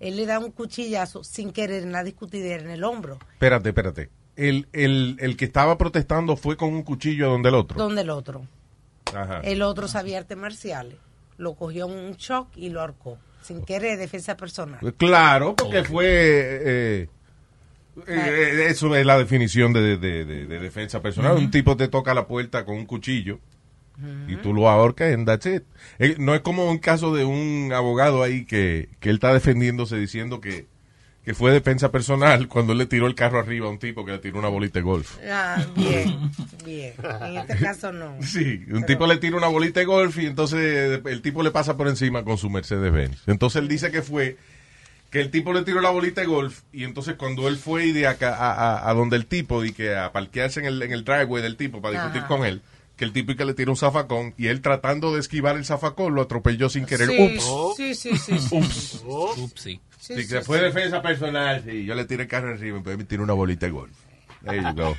él 0.00 0.16
le 0.16 0.26
da 0.26 0.38
un 0.38 0.50
cuchillazo 0.50 1.22
sin 1.22 1.52
querer 1.52 1.82
en 1.82 1.92
la 1.92 2.02
discutidera 2.02 2.62
en 2.62 2.70
el 2.70 2.82
hombro, 2.84 3.18
Espérate, 3.34 3.68
espérate. 3.70 4.10
El, 4.36 4.66
el, 4.72 5.16
el 5.20 5.36
que 5.36 5.44
estaba 5.44 5.78
protestando 5.78 6.36
fue 6.36 6.56
con 6.56 6.70
un 6.72 6.82
cuchillo 6.82 7.28
donde 7.30 7.50
el 7.50 7.54
otro. 7.54 7.78
donde 7.78 8.00
el 8.02 8.10
otro. 8.10 8.46
Ajá. 9.14 9.40
El 9.44 9.62
otro 9.62 9.86
sabía 9.86 10.18
artes 10.18 10.36
marciales, 10.36 10.96
lo 11.36 11.54
cogió 11.54 11.86
en 11.86 11.92
un 12.06 12.12
shock 12.14 12.48
y 12.56 12.70
lo 12.70 12.80
ahorcó, 12.80 13.18
sin 13.42 13.62
querer 13.64 13.98
defensa 13.98 14.36
personal. 14.36 14.80
Claro, 14.96 15.54
porque 15.54 15.84
fue... 15.84 16.06
eh, 16.08 17.08
eh, 18.06 18.66
eso 18.68 18.94
es 18.96 19.06
la 19.06 19.18
definición 19.18 19.72
de, 19.72 19.96
de- 19.98 20.24
de- 20.24 20.46
de 20.46 20.58
defensa 20.60 21.00
personal. 21.02 21.36
Un 21.36 21.50
tipo 21.50 21.76
te 21.76 21.88
toca 21.88 22.14
la 22.14 22.26
puerta 22.26 22.64
con 22.64 22.76
un 22.76 22.86
cuchillo 22.86 23.38
y 24.28 24.34
tú 24.36 24.52
lo 24.52 24.68
ahorcas 24.68 25.14
and 25.14 25.24
that's 25.26 25.46
it. 25.46 25.62
Eh, 26.00 26.16
no 26.18 26.34
es 26.34 26.40
como 26.40 26.68
un 26.68 26.78
caso 26.78 27.14
de 27.14 27.24
un 27.24 27.70
abogado 27.72 28.22
ahí 28.24 28.44
que, 28.44 28.88
que 28.98 29.10
él 29.10 29.16
está 29.16 29.32
defendiéndose 29.32 29.96
diciendo 29.96 30.40
que, 30.40 30.66
que 31.24 31.32
fue 31.32 31.52
defensa 31.52 31.92
personal 31.92 32.48
cuando 32.48 32.72
él 32.72 32.78
le 32.78 32.86
tiró 32.86 33.06
el 33.06 33.14
carro 33.14 33.38
arriba 33.38 33.68
a 33.68 33.70
un 33.70 33.78
tipo 33.78 34.04
que 34.04 34.10
le 34.10 34.18
tiró 34.18 34.40
una 34.40 34.48
bolita 34.48 34.80
de 34.80 34.82
golf. 34.82 35.16
Ah, 35.30 35.64
bien, 35.76 36.18
bien. 36.64 36.92
En 37.22 37.36
este 37.38 37.56
caso 37.58 37.92
no. 37.92 38.16
Sí, 38.22 38.64
un 38.72 38.84
tipo 38.84 39.06
le 39.06 39.16
tira 39.18 39.36
una 39.36 39.46
bolita 39.46 39.78
de 39.78 39.86
golf 39.86 40.18
y 40.18 40.26
entonces 40.26 41.00
el 41.04 41.22
tipo 41.22 41.44
le 41.44 41.52
pasa 41.52 41.76
por 41.76 41.86
encima 41.86 42.24
con 42.24 42.36
su 42.36 42.50
Mercedes-Benz. 42.50 43.22
Entonces 43.28 43.62
él 43.62 43.68
dice 43.68 43.92
que 43.92 44.02
fue 44.02 44.36
que 45.14 45.20
el 45.20 45.30
tipo 45.30 45.52
le 45.52 45.62
tiró 45.62 45.80
la 45.80 45.90
bolita 45.90 46.22
de 46.22 46.26
golf 46.26 46.62
y 46.72 46.82
entonces 46.82 47.14
cuando 47.14 47.46
él 47.46 47.56
fue 47.56 47.92
de 47.92 48.08
acá 48.08 48.34
a, 48.34 48.50
a- 48.52 48.90
a 48.90 48.94
donde 48.94 49.14
el 49.14 49.26
tipo 49.26 49.64
y 49.64 49.72
que 49.72 49.94
a 49.96 50.10
parquearse 50.10 50.58
en 50.58 50.66
el, 50.66 50.82
en 50.82 50.90
el 50.90 51.04
driveway 51.04 51.40
del 51.40 51.56
tipo 51.56 51.80
para 51.80 51.94
discutir 51.94 52.22
Ajá. 52.22 52.26
con 52.26 52.44
él, 52.44 52.62
que 52.96 53.04
el 53.04 53.12
tipo 53.12 53.30
y 53.30 53.36
que 53.36 53.44
le 53.44 53.54
tiró 53.54 53.70
un 53.70 53.76
zafacón 53.76 54.34
y 54.36 54.48
él 54.48 54.60
tratando 54.60 55.14
de 55.14 55.20
esquivar 55.20 55.54
el 55.56 55.64
zafacón 55.64 56.16
lo 56.16 56.22
atropelló 56.22 56.68
sin 56.68 56.84
querer. 56.84 57.06
Sí, 57.08 57.38
Ups. 57.38 57.76
sí, 57.76 57.94
sí, 57.94 58.16
sí, 58.16 58.38
sí. 58.40 58.56
Ups. 58.56 59.02
Upsi. 59.04 59.80
Sí, 60.00 60.16
Sí, 60.16 60.22
sí, 60.24 60.28
que 60.28 60.40
fue 60.42 60.58
sí. 60.58 60.64
defensa 60.64 61.00
personal, 61.00 61.62
sí. 61.64 61.84
Yo 61.84 61.94
le 61.94 62.04
tiré 62.06 62.24
el 62.24 62.28
carro 62.28 62.50
encima, 62.50 62.78
entonces 62.78 62.98
me 62.98 63.04
tiró 63.04 63.22
una 63.22 63.34
bolita 63.34 63.66
de 63.66 63.72
golf. 63.72 63.96
There 64.44 64.60
you 64.60 64.74
go. 64.74 64.96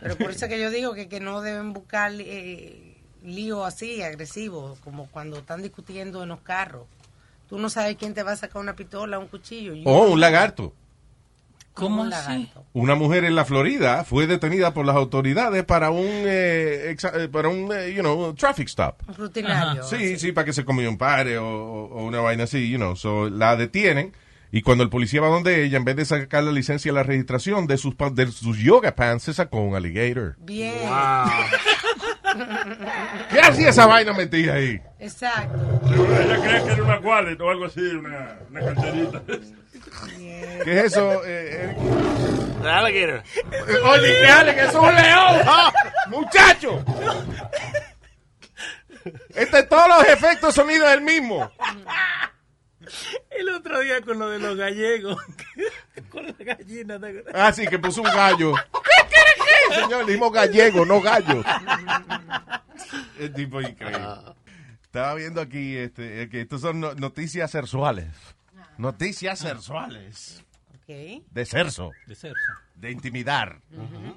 Pero 0.00 0.16
por 0.16 0.30
eso 0.32 0.46
que 0.48 0.60
yo 0.60 0.70
digo 0.70 0.92
que, 0.94 1.08
que 1.08 1.18
no 1.20 1.40
deben 1.40 1.72
buscar 1.72 2.12
eh, 2.18 2.98
lío 3.24 3.64
así, 3.64 4.02
agresivo, 4.02 4.76
como 4.84 5.06
cuando 5.10 5.38
están 5.38 5.62
discutiendo 5.62 6.22
en 6.22 6.28
los 6.28 6.42
carros. 6.42 6.84
Tú 7.54 7.60
no 7.60 7.70
sabes 7.70 7.94
quién 7.96 8.14
te 8.14 8.24
va 8.24 8.32
a 8.32 8.36
sacar 8.36 8.60
una 8.60 8.74
pistola, 8.74 9.16
un 9.20 9.28
cuchillo. 9.28 9.76
y 9.76 9.84
Oh, 9.86 10.08
un 10.10 10.18
lagarto. 10.18 10.72
¿Cómo 11.72 12.02
un 12.02 12.10
lagarto. 12.10 12.64
Una 12.72 12.96
mujer 12.96 13.22
en 13.22 13.36
la 13.36 13.44
Florida 13.44 14.02
fue 14.02 14.26
detenida 14.26 14.74
por 14.74 14.84
las 14.84 14.96
autoridades 14.96 15.62
para 15.62 15.90
un, 15.90 16.02
eh, 16.04 16.92
exa- 16.96 17.12
eh, 17.16 17.28
para 17.28 17.46
un, 17.50 17.70
eh, 17.72 17.92
you 17.94 18.00
know, 18.00 18.34
traffic 18.34 18.66
stop. 18.66 19.02
Un 19.06 19.14
rutinario. 19.14 19.84
Sí, 19.84 20.18
sí, 20.18 20.32
para 20.32 20.46
que 20.46 20.52
se 20.52 20.64
comió 20.64 20.90
un 20.90 20.98
padre 20.98 21.38
o, 21.38 21.46
o- 21.46 21.84
o 22.00 22.04
una 22.04 22.18
vaina 22.20 22.42
así, 22.42 22.68
you 22.68 22.76
know. 22.76 22.96
So, 22.96 23.30
la 23.30 23.54
detienen 23.54 24.12
y 24.50 24.62
cuando 24.62 24.82
el 24.82 24.90
policía 24.90 25.20
va 25.20 25.28
donde 25.28 25.64
ella, 25.64 25.76
en 25.76 25.84
vez 25.84 25.94
de 25.94 26.04
sacar 26.06 26.42
la 26.42 26.50
licencia 26.50 26.90
y 26.90 26.94
la 26.96 27.04
registración 27.04 27.68
de 27.68 27.78
sus, 27.78 27.94
pa- 27.94 28.10
de 28.10 28.26
sus 28.32 28.58
yoga 28.58 28.96
pants, 28.96 29.22
se 29.22 29.32
sacó 29.32 29.60
un 29.60 29.76
alligator. 29.76 30.34
Bien. 30.40 30.74
¿Qué 33.30 33.40
hacía 33.40 33.68
esa 33.70 33.86
vaina 33.86 34.12
metida 34.12 34.54
ahí? 34.54 34.80
Exacto. 34.98 35.80
Ella 35.86 36.40
cree 36.42 36.64
que 36.64 36.72
era 36.72 36.82
una 36.82 36.98
wallet 36.98 37.40
o 37.40 37.50
algo 37.50 37.64
así, 37.66 37.80
una, 37.80 38.38
una 38.50 38.60
carterita. 38.60 39.22
¿Qué 40.64 40.78
es 40.78 40.84
eso? 40.84 41.22
Eh, 41.24 41.74
Alligator. 42.64 43.22
eh, 43.52 43.76
oye, 43.84 44.16
¿qué? 44.20 44.54
Que 44.54 44.60
eso 44.64 44.68
es 44.68 44.74
un 44.88 44.94
león. 44.94 45.42
¡Ah! 45.46 45.72
¡Muchacho! 46.08 46.84
Este, 49.34 49.62
todos 49.64 49.86
los 49.88 50.08
efectos 50.08 50.54
de 50.54 50.62
sonido 50.62 50.86
es 50.86 50.94
el 50.94 51.02
mismo. 51.02 51.50
El 53.30 53.48
otro 53.50 53.80
día 53.80 54.00
con 54.02 54.18
lo 54.18 54.28
de 54.28 54.38
los 54.38 54.56
gallegos. 54.56 55.16
con 56.10 56.26
la 56.26 56.32
gallina. 56.38 56.98
¿te 57.00 57.06
acuerdas? 57.08 57.34
Ah, 57.34 57.52
sí, 57.52 57.66
que 57.66 57.78
puso 57.78 58.00
un 58.02 58.08
gallo. 58.08 58.54
¿Qué? 59.70 59.74
Señor, 59.74 60.06
le 60.06 60.12
dimos 60.12 60.32
gallego, 60.32 60.84
no 60.86 61.00
gallo. 61.00 61.42
El 63.18 63.32
tipo 63.32 63.60
increíble. 63.60 64.06
Estaba 64.84 65.14
viendo 65.14 65.40
aquí 65.40 65.76
este, 65.76 66.22
eh, 66.22 66.28
que 66.28 66.42
estos 66.42 66.60
son 66.60 66.80
no- 66.80 66.94
noticias 66.94 67.50
sexuales. 67.50 68.06
Noticias 68.78 69.38
sexuales. 69.38 70.44
Ok. 70.74 71.22
De 71.30 71.44
cerso. 71.46 71.90
De 72.06 72.14
cerso. 72.14 72.36
De 72.74 72.90
intimidar. 72.90 73.60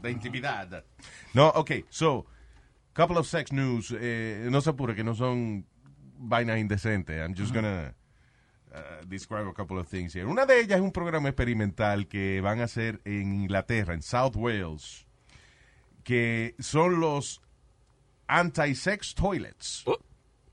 De 0.01 0.11
intimidad. 0.11 0.83
No, 1.33 1.47
ok, 1.49 1.71
so, 1.89 2.25
couple 2.93 3.17
of 3.17 3.27
sex 3.27 3.51
news. 3.51 3.95
eh, 3.97 4.47
no 4.51 4.61
se 4.61 4.69
apure 4.71 4.95
que 4.95 5.03
no 5.03 5.15
son 5.15 5.65
vainas 6.17 6.57
indecentes. 6.59 7.17
I'm 7.17 7.35
just 7.35 7.53
gonna 7.53 7.93
uh, 8.77 9.05
describe 9.07 9.47
a 9.47 9.53
couple 9.53 9.79
of 9.79 9.87
things 9.87 10.13
here. 10.15 10.25
Una 10.25 10.45
de 10.45 10.59
ellas 10.59 10.77
es 10.77 10.83
un 10.83 10.91
programa 10.91 11.29
experimental 11.29 12.07
que 12.07 12.41
van 12.41 12.61
a 12.61 12.65
hacer 12.65 13.01
en 13.05 13.41
Inglaterra, 13.41 13.93
en 13.93 14.01
South 14.01 14.35
Wales, 14.35 15.05
que 16.03 16.55
son 16.59 16.99
los 16.99 17.41
anti-sex 18.27 19.15
toilets. 19.15 19.83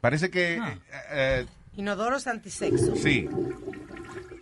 Parece 0.01 0.31
que... 0.31 0.57
eh, 0.57 0.81
eh, 1.11 1.47
Inodoros 1.77 2.27
antisexo. 2.27 2.95
Sí. 2.97 3.29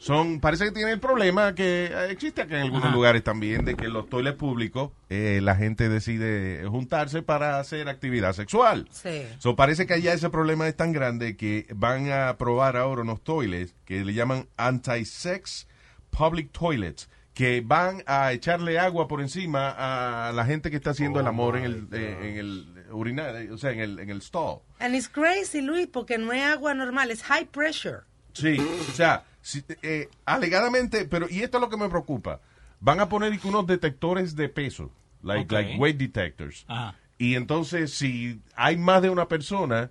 Son, 0.03 0.41
parece 0.41 0.65
que 0.65 0.73
tienen 0.73 0.95
el 0.95 0.99
problema 0.99 1.55
que 1.55 1.85
eh, 1.85 2.11
existe 2.11 2.43
acá 2.43 2.57
en 2.57 2.63
algunos 2.63 2.87
Ajá. 2.87 2.93
lugares 2.93 3.23
también, 3.23 3.65
de 3.65 3.77
que 3.77 3.85
en 3.85 3.93
los 3.93 4.09
toiles 4.09 4.35
públicos 4.35 4.91
eh, 5.09 5.39
la 5.41 5.55
gente 5.55 5.89
decide 5.89 6.67
juntarse 6.67 7.23
para 7.23 7.61
hacer 7.61 7.89
actividad 7.89 8.33
sexual. 8.33 8.89
Sí. 8.91 9.23
So, 9.39 9.55
parece 9.55 9.87
que 9.87 9.95
allá 9.95 10.13
ese 10.13 10.29
problema 10.29 10.67
es 10.67 10.77
tan 10.77 10.91
grande 10.91 11.37
que 11.37 11.69
van 11.73 12.11
a 12.11 12.37
probar 12.37 12.77
ahora 12.77 13.03
unos 13.03 13.23
toilets 13.23 13.77
que 13.85 14.05
le 14.05 14.13
llaman 14.13 14.49
anti-sex 14.57 15.69
public 16.11 16.51
toilets, 16.51 17.09
que 17.33 17.63
van 17.65 18.03
a 18.07 18.33
echarle 18.33 18.81
agua 18.81 19.07
por 19.07 19.21
encima 19.21 19.71
a 19.71 20.33
la 20.33 20.45
gente 20.45 20.69
que 20.69 20.79
está 20.79 20.91
haciendo 20.91 21.21
el 21.21 21.29
amor 21.29 21.57
en 21.57 21.63
el, 21.63 21.89
eh, 21.93 22.19
en 22.23 22.39
el 22.39 22.87
urinario, 22.91 23.55
o 23.55 23.57
sea, 23.57 23.71
en 23.71 23.79
el, 23.79 24.01
en 24.01 24.11
el 24.11 24.21
stall. 24.21 24.63
And 24.81 24.97
it's 24.97 25.09
crazy, 25.09 25.61
Luis, 25.61 25.87
porque 25.87 26.19
no 26.19 26.33
es 26.33 26.43
agua 26.43 26.75
normal, 26.75 27.13
es 27.13 27.23
high 27.23 27.47
pressure. 27.47 28.01
Sí, 28.33 28.57
o 28.59 28.93
sea, 28.93 29.25
si- 29.43 29.65
eh, 29.83 30.09
alegadamente, 30.25 31.05
pero 31.05 31.27
y 31.29 31.43
esto 31.43 31.59
es 31.59 31.61
lo 31.61 31.69
que 31.69 31.77
me 31.77 31.89
preocupa. 31.91 32.41
Van 32.81 33.01
a 33.01 33.09
poner 33.09 33.39
unos 33.45 33.67
detectores 33.67 34.35
de 34.35 34.49
peso, 34.49 34.91
like, 35.23 35.53
like 35.55 35.77
weight 35.79 35.99
detectors. 35.99 36.65
Ajá. 36.69 36.97
Y 37.19 37.37
entonces, 37.37 37.93
si 37.95 38.41
hay 38.57 38.77
más 38.77 39.03
de 39.03 39.11
una 39.11 39.29
persona, 39.29 39.91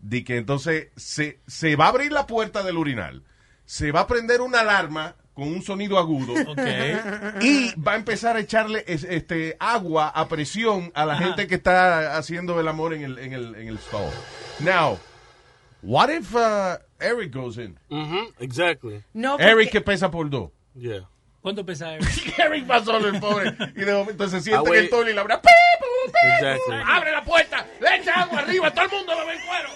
de 0.00 0.24
que 0.24 0.36
entonces 0.36 0.88
se, 0.96 1.40
se 1.46 1.74
va 1.76 1.86
a 1.86 1.88
abrir 1.88 2.12
la 2.12 2.26
puerta 2.26 2.62
del 2.62 2.76
urinal, 2.76 3.22
se 3.64 3.92
va 3.92 4.00
a 4.00 4.06
prender 4.06 4.40
una 4.42 4.60
alarma 4.60 5.14
con 5.32 5.48
un 5.48 5.62
sonido 5.62 5.98
agudo 5.98 6.34
y 7.40 7.74
va 7.80 7.92
a 7.92 7.96
empezar 7.96 8.36
a 8.36 8.40
echarle 8.40 8.84
es- 8.86 9.04
este 9.04 9.56
agua 9.58 10.08
a 10.08 10.28
presión 10.28 10.90
a 10.94 11.06
la 11.06 11.14
Ajá. 11.14 11.24
gente 11.24 11.46
que 11.46 11.54
está 11.56 12.16
haciendo 12.16 12.58
el 12.60 12.68
amor 12.68 12.92
en 12.94 13.02
el, 13.02 13.18
en 13.18 13.32
el, 13.32 13.54
en 13.54 13.68
el 13.68 13.78
stall. 13.78 14.10
Now, 14.60 14.98
what 15.86 16.10
if 16.10 16.34
uh, 16.34 16.78
Eric 17.00 17.30
goes 17.32 17.58
in? 17.58 17.78
Mm-hmm, 17.90 18.42
exactly. 18.42 19.02
No, 19.14 19.36
Eric 19.38 19.70
que 19.70 19.80
pesa 19.80 20.10
por 20.10 20.28
dos. 20.28 20.50
Yeah. 20.74 21.08
¿Cuánto 21.42 21.64
pesa 21.64 21.94
Eric? 21.96 22.38
Eric 22.38 22.68
va 22.68 22.84
solo 22.84 23.08
el 23.08 23.20
pobre. 23.20 23.56
Y 23.76 23.84
de 23.84 23.92
momento 23.94 24.28
se 24.28 24.40
siente 24.40 24.68
Ah, 24.68 24.72
en 24.74 24.84
el 24.84 24.90
toile 24.90 25.10
y 25.12 25.14
le 25.14 25.20
abre. 25.20 25.36
¡Pi, 25.38 25.48
pu, 25.80 26.12
pi, 26.12 26.18
Exactly. 26.34 26.74
Abre 26.86 27.12
la 27.12 27.22
puerta, 27.24 27.66
le 27.80 27.96
echa 27.96 28.12
agua 28.22 28.40
arriba, 28.40 28.70
todo 28.74 28.84
el 28.86 28.90
mundo 28.90 29.14
lo 29.14 29.26
ve 29.26 29.34
en 29.34 29.40
cuero. 29.46 29.68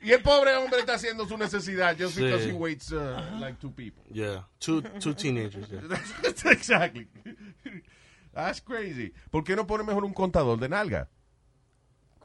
Y 0.00 0.12
el 0.12 0.22
pobre 0.22 0.54
hombre 0.56 0.78
está 0.80 0.94
haciendo 0.94 1.26
su 1.26 1.36
necesidad 1.36 1.96
just 1.98 2.14
Sí. 2.16 2.22
because 2.22 2.46
he 2.48 2.52
waits 2.52 2.92
uh, 2.92 3.20
like 3.40 3.58
two 3.60 3.70
people. 3.70 4.02
Yeah. 4.10 4.44
Two 4.60 4.80
two 5.00 5.12
teenagers. 5.12 5.68
Yeah. 5.70 5.80
exactly. 6.52 7.08
That's 8.32 8.60
crazy. 8.60 9.12
¿Por 9.30 9.42
qué 9.44 9.56
no 9.56 9.66
pone 9.66 9.82
mejor 9.84 10.04
un 10.04 10.14
contador 10.14 10.58
de 10.58 10.68
nalga? 10.68 11.08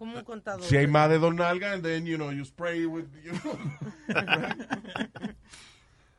Como 0.04 0.18
un 0.18 0.24
contador. 0.26 0.64
Si 0.64 0.76
hay 0.76 0.86
más 0.86 1.10
de 1.10 1.18
dos 1.18 1.34
nalgas, 1.34 1.76
and 1.76 1.84
then, 1.84 2.06
you 2.06 2.18
know, 2.18 2.30
you 2.30 2.44
spray 2.44 2.86
with, 2.86 3.06
you 3.24 3.32
know. 3.32 3.58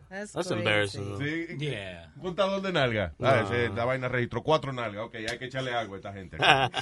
That's, 0.08 0.50
embarrassing. 0.50 1.18
Sí, 1.18 1.46
Yeah. 1.58 2.10
un 2.16 2.22
contador 2.22 2.62
de 2.62 2.72
nalga. 2.72 3.12
No. 3.18 3.28
Ah, 3.28 3.40
ese, 3.40 3.68
la 3.68 3.84
vaina 3.84 4.08
registró 4.08 4.42
cuatro 4.42 4.72
nalgas. 4.72 5.04
Ok, 5.04 5.16
hay 5.16 5.38
que 5.38 5.44
echarle 5.44 5.74
agua 5.74 5.96
a 5.96 5.98
esta 5.98 6.12
gente. 6.14 6.38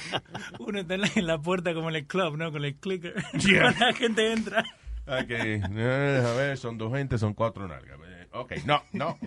Uno 0.59 0.79
está 0.79 0.93
en 0.93 1.01
la, 1.01 1.09
en 1.13 1.27
la 1.27 1.39
puerta 1.39 1.73
como 1.73 1.89
en 1.89 1.97
el 1.97 2.07
club, 2.07 2.37
¿no? 2.37 2.53
Con 2.53 2.63
el 2.63 2.75
clicker. 2.75 3.15
Yeah. 3.33 3.63
Cuando 3.63 3.85
la 3.85 3.93
gente 3.93 4.31
entra. 4.31 4.63
Ok, 5.05 5.29
eh, 5.29 6.23
a 6.25 6.33
ver, 6.37 6.57
son 6.57 6.77
dos 6.77 6.93
gente, 6.93 7.17
son 7.17 7.33
cuatro 7.33 7.67
nalgas. 7.67 7.99
Eh, 8.05 8.27
Ok, 8.31 8.53
no, 8.65 8.81
no. 8.93 9.17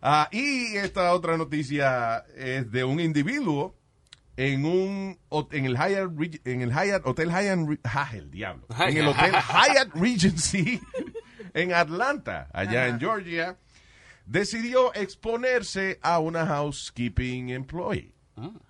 Ah, 0.00 0.30
y 0.32 0.74
esta 0.76 1.12
otra 1.12 1.36
noticia 1.36 2.24
es 2.34 2.72
de 2.72 2.84
un 2.84 2.98
individuo 2.98 3.76
en 4.36 4.64
un 4.64 5.18
en 5.52 5.64
el 5.66 5.76
Hyatt 5.76 6.10
en 6.46 6.62
el 6.62 6.70
Hyatt 6.70 7.06
Hotel 7.06 7.30
Hyatt 7.30 7.58
ah, 7.84 8.10
el 8.14 8.30
diablo. 8.30 8.66
En 8.78 8.96
el 8.96 9.08
Hotel 9.08 9.32
Hyatt 9.34 9.94
Regency 9.94 10.80
en 11.54 11.72
Atlanta 11.72 12.48
allá 12.52 12.88
en 12.88 12.98
Georgia 12.98 13.56
decidió 14.26 14.94
exponerse 14.94 15.98
a 16.02 16.18
una 16.20 16.46
housekeeping 16.46 17.50
employee. 17.50 18.12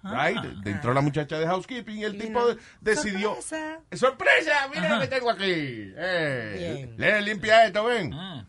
Right 0.03 0.67
entró 0.67 0.93
la 0.93 1.01
muchacha 1.01 1.39
de 1.39 1.47
housekeeping 1.47 1.99
y 1.99 2.05
el 2.05 2.19
tipo 2.19 2.45
de- 2.49 2.57
decidió 2.81 3.37
Sorpresa. 3.37 3.81
sorpresa 3.93 4.53
mira 4.75 4.89
lo 4.97 5.01
que 5.01 5.07
tengo 5.07 5.31
aquí. 5.31 5.93
Eh, 5.97 6.93
le 6.97 7.23
limpia 7.23 7.67
esto 7.67 7.85
ven. 7.85 8.13
Ah, 8.13 8.45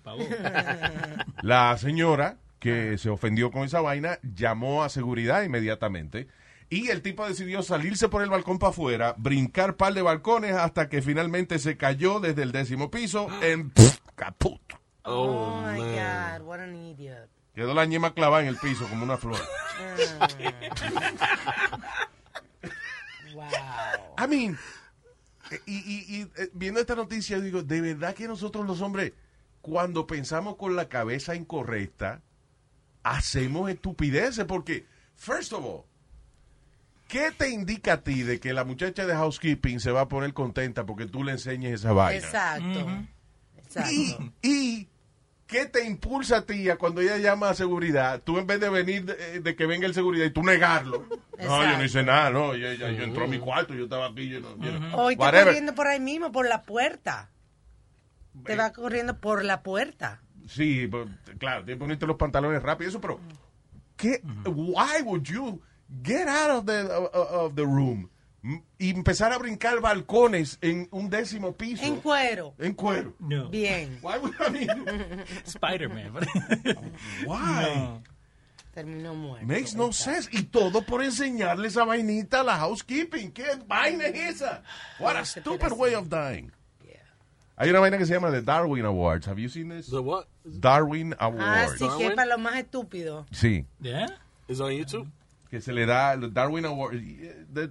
la 1.43 1.78
señora 1.78 2.38
que 2.59 2.97
se 2.97 3.09
ofendió 3.09 3.51
con 3.51 3.64
esa 3.64 3.82
vaina 3.82 4.18
llamó 4.24 4.84
a 4.84 4.89
seguridad 4.89 5.43
inmediatamente 5.43 6.28
y 6.72 6.89
el 6.89 7.03
tipo 7.03 7.28
decidió 7.28 7.61
salirse 7.61 8.09
por 8.09 8.24
el 8.24 8.30
balcón 8.32 8.57
para 8.57 8.72
afuera, 8.72 9.13
brincar 9.17 9.76
par 9.78 9.93
de 9.93 10.01
balcones 10.01 10.55
hasta 10.55 10.89
que 10.89 11.01
finalmente 11.03 11.59
se 11.59 11.78
cayó 11.78 12.19
desde 12.19 12.41
el 12.41 12.51
décimo 12.51 12.89
piso 12.89 13.28
en 13.43 13.69
pff, 13.69 13.99
caput. 14.15 14.59
Oh, 15.03 15.61
my 15.67 15.78
God, 15.78 16.41
what 16.47 16.59
an 16.61 16.76
idiot. 16.76 17.30
Quedó 17.53 17.74
la 17.74 17.86
ñema 17.86 18.13
clavada 18.13 18.41
en 18.43 18.47
el 18.47 18.55
piso 18.57 18.88
como 18.88 19.03
una 19.03 19.17
flor. 19.17 19.38
Wow. 23.34 23.45
I 24.17 24.28
mean, 24.28 24.57
y, 25.65 25.74
y- 25.78 26.05
y, 26.17 26.22
eh, 26.36 26.49
viendo 26.53 26.80
esta 26.82 26.95
noticia 26.95 27.39
digo, 27.39 27.63
de 27.63 27.80
verdad 27.82 28.13
que 28.13 28.28
nosotros 28.28 28.65
los 28.65 28.82
hombres, 28.82 29.13
cuando 29.61 30.05
pensamos 30.05 30.57
con 30.57 30.76
la 30.76 30.89
cabeza 30.89 31.34
incorrecta, 31.36 32.22
hacemos 33.03 33.69
estupideces 33.69 34.43
porque, 34.45 34.86
first 35.15 35.53
of 35.53 35.63
all, 35.63 35.84
¿qué 37.12 37.32
te 37.38 37.49
indica 37.49 37.93
a 37.93 38.01
ti 38.03 38.24
de 38.24 38.39
que 38.39 38.53
la 38.53 38.64
muchacha 38.64 39.05
de 39.05 39.14
housekeeping 39.14 39.80
se 39.82 39.91
va 39.91 40.01
a 40.01 40.07
poner 40.07 40.34
contenta 40.34 40.86
porque 40.86 41.05
tú 41.05 41.24
le 41.24 41.34
enseñes 41.34 41.74
esa 41.82 41.91
vaina? 41.91 42.26
Exacto. 42.26 42.88
Exacto. 43.57 43.91
Y 44.41 44.88
¿qué 45.47 45.66
te 45.66 45.86
impulsa 45.86 46.38
a 46.38 46.45
ti 46.45 46.70
a 46.70 46.78
cuando 46.78 47.01
ella 47.01 47.18
llama 47.18 47.49
a 47.49 47.53
seguridad? 47.53 48.22
Tú 48.24 48.38
en 48.39 48.47
vez 48.47 48.59
de 48.62 48.70
venir 48.70 49.03
de, 49.05 49.41
de 49.41 49.55
que 49.55 49.66
venga 49.66 49.86
el 49.86 49.93
seguridad 49.93 50.26
y 50.26 50.32
tú 50.32 50.41
negarlo. 50.43 51.05
No, 51.38 51.64
yo 51.64 51.78
no 51.78 51.84
hice 51.84 52.01
nada, 52.03 52.30
no. 52.30 52.55
Yo, 52.55 52.72
yo- 52.74 52.89
yo 52.89 53.03
entró 53.03 53.26
a 53.26 53.28
mi 53.28 53.39
cuarto, 53.39 53.74
yo 53.74 53.84
estaba 53.86 54.07
aquí. 54.07 54.30
Yo 54.30 54.39
no, 54.39 54.49
Hoy 54.95 55.14
está 55.14 55.26
whatever. 55.26 55.45
corriendo 55.47 55.76
por 55.76 55.88
ahí 55.88 55.99
mismo, 55.99 56.32
por 56.32 56.47
la 56.47 56.62
puerta. 56.62 57.30
Te 58.45 58.55
va 58.55 58.72
corriendo 58.72 59.20
por 59.20 59.43
la 59.43 59.62
puerta. 59.62 60.22
Sí, 60.47 60.88
pues, 60.88 61.07
claro, 61.38 61.64
tienes 61.66 61.76
que 61.78 61.80
ponerte 61.80 62.07
los 62.07 62.16
pantalones 62.18 62.62
rápido, 62.64 62.89
eso, 62.89 63.01
pero 63.01 63.20
¿qué? 63.97 64.22
Why 64.45 65.01
would 65.03 65.24
you 65.24 65.62
get 66.03 66.27
out 66.27 66.49
of 66.51 66.65
the, 66.65 66.81
of, 66.87 67.13
of 67.13 67.55
the 67.55 67.65
room 67.65 68.09
y 68.79 68.89
empezar 68.89 69.31
a 69.33 69.37
brincar 69.37 69.79
balcones 69.81 70.57
en 70.61 70.87
un 70.91 71.09
décimo 71.09 71.53
piso? 71.55 71.83
En 71.83 71.97
cuero. 72.01 72.53
En 72.59 72.73
cuero. 72.73 73.13
No. 73.19 73.49
Bien. 73.49 73.99
Why 74.01 74.17
would 74.17 74.33
I 74.39 74.49
mean? 74.49 75.23
Spider-Man. 75.45 76.13
Why? 77.25 77.75
No. 77.75 78.03
terminó 78.73 79.13
muerto. 79.13 79.45
Makes 79.45 79.75
no 79.75 79.91
sense. 79.91 80.29
Y 80.31 80.43
todo 80.43 80.81
por 80.81 81.03
enseñarle 81.03 81.67
esa 81.67 81.83
vainita 81.83 82.39
a 82.39 82.43
la 82.43 82.57
housekeeping. 82.57 83.31
¿Qué 83.31 83.43
vaina 83.67 84.05
es 84.05 84.35
esa? 84.37 84.63
What 84.99 85.17
a 85.17 85.25
stupid 85.25 85.73
way 85.73 85.93
of 85.93 86.07
dying. 86.09 86.51
Hay 87.57 87.69
una 87.69 87.79
vaina 87.79 87.97
que 87.99 88.05
se 88.07 88.13
llama 88.13 88.31
the 88.31 88.41
Darwin 88.41 88.85
Awards. 88.85 89.27
Have 89.27 89.39
you 89.39 89.47
seen 89.47 89.69
this? 89.69 89.87
The 89.87 90.01
what? 90.01 90.25
Darwin 90.43 91.13
Ah, 91.19 91.25
Awards. 91.27 91.77
sí, 91.79 91.87
que 91.97 92.07
es 92.07 92.13
para 92.15 92.25
los 92.27 92.39
más 92.39 92.55
estúpidos. 92.55 93.27
Sí. 93.31 93.65
Yeah? 93.79 94.07
Is 94.47 94.59
on 94.61 94.71
YouTube? 94.71 95.07
Que 95.52 95.62
se 95.62 95.72
le 95.74 95.86
da 95.86 96.14
el 96.14 96.34
Darwin 96.34 96.66
Awards. 96.66 96.97
The- 97.54 97.70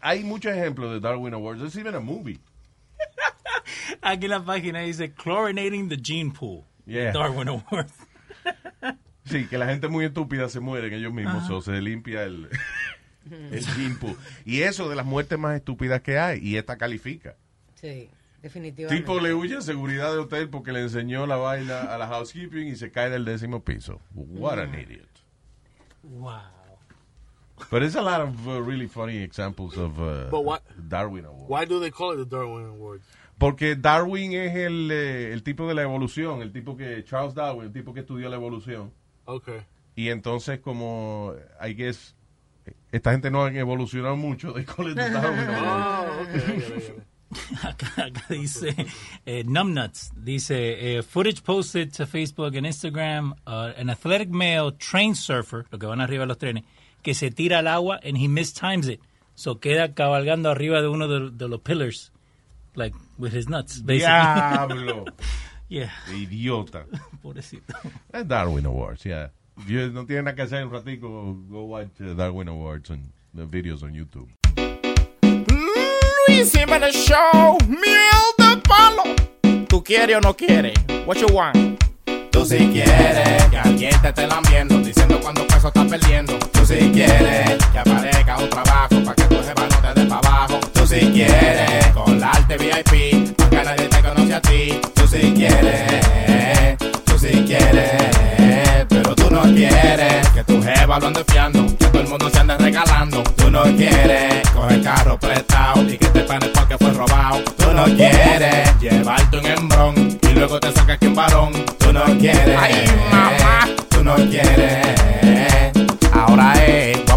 hay 0.00 0.24
muchos 0.24 0.52
ejemplos 0.52 0.90
de 0.92 0.98
Darwin 1.00 1.34
Awards. 1.34 1.60
There's 1.60 1.76
even 1.76 1.94
a 1.94 2.00
movie. 2.00 2.40
Aquí 4.02 4.24
en 4.24 4.30
la 4.30 4.44
página 4.44 4.80
dice 4.80 5.12
Chlorinating 5.14 5.88
the 5.88 5.98
Gene 6.02 6.32
Pool. 6.32 6.64
Yeah. 6.86 7.12
Darwin 7.12 7.48
Award. 7.48 7.86
Sí, 9.24 9.46
que 9.46 9.56
la 9.56 9.66
gente 9.66 9.86
muy 9.86 10.04
estúpida 10.04 10.48
se 10.48 10.58
mueren 10.58 10.92
ellos 10.92 11.12
mismos 11.12 11.48
o 11.48 11.60
se 11.62 11.80
limpia 11.80 12.24
el, 12.24 12.48
el 13.30 13.64
gene 13.64 13.94
pool. 13.94 14.16
Y 14.44 14.62
eso 14.62 14.88
de 14.90 14.96
las 14.96 15.06
muertes 15.06 15.38
más 15.38 15.54
estúpidas 15.54 16.00
que 16.02 16.18
hay. 16.18 16.40
Y 16.40 16.56
esta 16.56 16.76
califica. 16.76 17.36
Sí, 17.76 18.10
definitivamente. 18.42 19.00
Tipo 19.00 19.20
le 19.20 19.32
huye 19.32 19.56
a 19.58 19.60
seguridad 19.60 20.10
de 20.12 20.18
hotel 20.18 20.48
porque 20.50 20.72
le 20.72 20.80
enseñó 20.80 21.24
la 21.26 21.36
vaina 21.36 21.82
a 21.82 21.98
la 21.98 22.08
housekeeping 22.08 22.66
y 22.66 22.74
se 22.74 22.90
cae 22.90 23.10
del 23.10 23.24
décimo 23.24 23.62
piso. 23.62 24.00
What 24.12 24.58
an 24.58 24.74
idiot. 24.74 25.08
Wow. 26.02 26.40
But 27.70 27.80
there's 27.80 27.96
a 27.96 28.02
lot 28.02 28.20
of 28.20 28.48
uh, 28.48 28.60
really 28.62 28.86
funny 28.88 29.22
examples 29.22 29.76
of 29.76 29.98
uh, 30.00 30.28
But 30.30 30.44
what- 30.44 30.62
Darwin 30.88 31.24
Award. 31.24 31.48
Why 31.48 31.64
do 31.64 31.80
they 31.80 31.90
call 31.90 32.12
it 32.12 32.16
the 32.18 32.24
Darwin 32.26 32.66
Awards? 32.66 33.04
Porque 33.38 33.74
Darwin 33.76 34.32
es 34.34 34.54
el, 34.54 34.90
eh, 34.90 35.32
el 35.32 35.42
tipo 35.42 35.66
de 35.66 35.74
la 35.74 35.82
evolución, 35.82 36.42
el 36.42 36.52
tipo 36.52 36.76
que, 36.76 37.02
Charles 37.04 37.34
Darwin, 37.34 37.64
el 37.66 37.72
tipo 37.72 37.92
que 37.92 38.00
estudió 38.00 38.28
la 38.28 38.36
evolución. 38.36 38.92
Okay. 39.24 39.60
Y 39.96 40.08
entonces 40.10 40.60
como, 40.60 41.34
I 41.60 41.74
guess, 41.74 42.14
esta 42.92 43.10
gente 43.12 43.30
no 43.30 43.44
han 43.44 43.56
evolucionado 43.56 44.16
mucho, 44.16 44.52
they 44.52 44.64
call 44.64 44.88
it 44.90 44.96
the 44.96 45.10
Darwin 45.10 45.48
Award. 45.48 46.08
Oh, 46.08 46.22
okay. 46.22 46.60
Get 46.60 46.76
it. 46.78 47.02
Acá, 47.64 48.04
acá 48.04 48.22
dice 48.28 48.74
eh, 49.24 49.42
Numbnuts. 49.44 50.12
Dice 50.14 50.98
eh, 50.98 51.02
footage 51.02 51.42
posted 51.42 51.90
to 51.94 52.06
Facebook 52.06 52.54
and 52.56 52.66
Instagram. 52.66 53.32
uh, 53.46 53.72
an 53.76 53.88
athletic 53.88 54.28
male 54.28 54.70
train 54.72 55.14
surfer, 55.14 55.64
lo 55.70 55.78
que 55.78 55.86
van 55.86 56.00
arriba 56.02 56.24
de 56.24 56.26
los 56.28 56.36
trenes, 56.38 56.64
que 57.02 57.14
se 57.14 57.30
tira 57.30 57.58
al 57.58 57.66
agua 57.66 58.00
and 58.04 58.16
he 58.16 58.28
mistimes 58.28 58.88
it. 58.88 59.00
So 59.34 59.58
queda 59.60 59.94
cabalgando 59.94 60.50
arriba 60.50 60.80
de 60.80 60.88
uno 60.88 61.08
de, 61.08 61.30
de 61.30 61.48
los 61.48 61.60
pillars, 61.60 62.12
like 62.74 62.94
with 63.18 63.32
his 63.32 63.48
nuts, 63.48 63.80
basically. 63.80 64.06
Diablo. 64.06 65.04
yeah. 65.68 65.90
Idiota. 66.08 66.86
Pobrecito. 67.22 67.74
Es 68.12 68.26
Darwin 68.26 68.66
Awards, 68.66 69.04
yeah. 69.04 69.30
Yo 69.66 69.88
no 69.90 70.06
tiene 70.06 70.22
nada 70.22 70.34
que 70.34 70.42
hacer 70.42 70.64
un 70.64 70.72
ratico, 70.72 71.36
go 71.48 71.64
watch 71.64 72.00
uh, 72.00 72.14
Darwin 72.14 72.48
Awards 72.48 72.90
and 72.90 73.10
the 73.34 73.44
videos 73.46 73.82
on 73.82 73.92
YouTube. 73.92 74.28
Luis 76.28 76.52
Jiménez 76.52 76.94
Show, 76.94 77.58
miel 77.68 78.22
de 78.38 78.56
palo. 78.62 79.66
¿Tú 79.68 79.82
quieres 79.82 80.16
o 80.16 80.20
no 80.20 80.34
quieres? 80.34 80.74
What 81.06 81.16
you 81.16 81.26
want? 81.34 81.82
Tú 82.30 82.44
si 82.44 82.58
quieres 82.68 83.44
que 83.50 83.58
alguien 83.58 84.00
te 84.00 84.08
esté 84.08 84.26
lambiendo, 84.26 84.78
diciendo 84.78 85.20
cuando 85.20 85.46
peso 85.46 85.68
estás 85.68 85.86
perdiendo. 85.86 86.38
Tú 86.62 86.68
si 86.68 86.92
quieres 86.92 87.58
que 87.72 87.78
aparezca 87.80 88.38
un 88.38 88.48
trabajo 88.48 89.02
para 89.04 89.14
que 89.16 89.24
tu 89.24 89.34
jefa 89.34 89.66
no 89.68 89.94
te 89.94 90.00
dé 90.00 90.06
para 90.06 90.28
abajo. 90.28 90.60
Tú 90.72 90.86
si 90.86 91.00
quieres 91.10 91.88
colarte 91.88 92.56
VIP, 92.56 93.36
para 93.36 93.50
que 93.50 93.64
nadie 93.64 93.88
te 93.88 94.00
conoce 94.00 94.34
a 94.34 94.40
ti. 94.40 94.80
Tú 94.94 95.08
si 95.08 95.32
quieres, 95.32 96.78
tú 97.04 97.18
si 97.18 97.42
quieres, 97.42 98.86
pero 98.88 99.12
tú 99.16 99.28
no 99.28 99.42
quieres 99.42 100.28
que 100.28 100.44
tu 100.44 100.62
jefa 100.62 101.00
lo 101.00 101.06
ande 101.08 101.24
fiando, 101.26 101.66
que 101.66 101.86
todo 101.86 102.00
el 102.00 102.08
mundo 102.08 102.30
se 102.30 102.38
ande 102.38 102.56
regalando. 102.56 103.24
Tú 103.34 103.50
no 103.50 103.64
quieres 103.64 104.48
coger 104.54 104.82
carro 104.84 105.18
prestado 105.18 105.82
y 105.82 105.98
que 105.98 106.06
te 106.06 106.20
panes 106.20 106.50
porque 106.50 106.78
fue 106.78 106.92
robado. 106.92 107.42
Tú 107.56 107.72
no 107.72 107.86
quieres 107.86 108.68
llevarte 108.80 109.36
un 109.36 109.46
embrón 109.46 110.18
y 110.22 110.28
luego 110.28 110.60
te 110.60 110.70
sacas 110.70 110.96
que 110.98 111.08
un 111.08 111.16
varón. 111.16 111.52
Tú 111.80 111.92
no 111.92 112.04
quieres, 112.20 112.56
Ay, 112.56 112.84
mamá. 113.10 113.68
tú 113.88 114.04
no 114.04 114.14
quieres. 114.14 115.81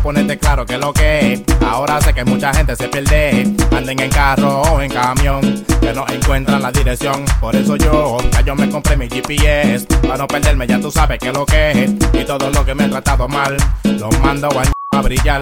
Ponerte 0.06 0.38
claro 0.38 0.68
que 0.68 0.78
lo 0.78 0.94
que 0.94 1.34
es. 1.34 1.44
Ahora 1.68 2.00
sé 2.00 2.14
que 2.14 2.24
mucha 2.24 2.54
gente 2.54 2.76
se 2.76 2.88
pierde. 2.88 3.52
Anden 3.76 4.00
en 4.00 4.12
carro 4.12 4.62
o 4.62 4.80
en 4.80 4.92
camión, 4.92 5.66
que 5.82 5.94
no 5.94 6.06
encuentran 6.08 6.62
la 6.62 6.72
dirección. 6.72 7.26
Por 7.42 7.56
eso 7.56 7.76
yo, 7.76 8.18
ya 8.32 8.42
yo 8.42 8.56
me 8.56 8.70
compré 8.70 8.96
mi 8.98 9.10
GPS. 9.10 9.88
Para 10.04 10.18
no 10.18 10.28
perderme, 10.28 10.68
ya 10.68 10.80
tú 10.80 10.92
sabes 10.92 11.18
que 11.18 11.34
lo 11.34 11.44
que 11.44 11.72
es. 11.72 11.92
Y 12.14 12.24
todo 12.24 12.52
lo 12.52 12.64
que 12.64 12.76
me 12.76 12.86
he 12.86 12.90
tratado 12.90 13.28
mal, 13.28 13.58
lo 13.84 14.12
mando 14.22 14.48
a 14.92 15.02
brillar. 15.02 15.42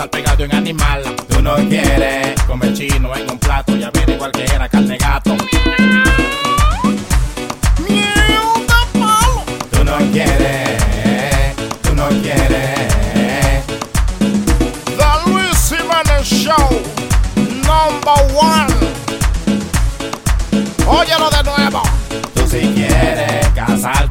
estar 0.00 0.10
pegado 0.10 0.44
en 0.44 0.54
animal. 0.54 1.02
Tú 1.28 1.42
no 1.42 1.56
quieres 1.68 2.40
comer 2.44 2.72
chino 2.72 3.14
en 3.14 3.30
un 3.30 3.38
plato 3.38 3.76
y 3.76 3.82
averiguar 3.82 4.30
que 4.30 4.44
era 4.44 4.66
carne 4.66 4.96
gato. 4.96 5.36
Tú 9.70 9.84
no 9.84 9.98
quieres, 10.10 11.54
tú 11.82 11.94
no 11.94 12.08
quieres. 12.08 13.64
The 14.96 15.30
Luis 15.30 15.68
Jiménez 15.68 16.26
Show, 16.26 16.82
number 17.36 18.20
one. 18.34 18.72
Óyelo 20.86 21.28
de 21.28 21.42
nuevo. 21.42 21.49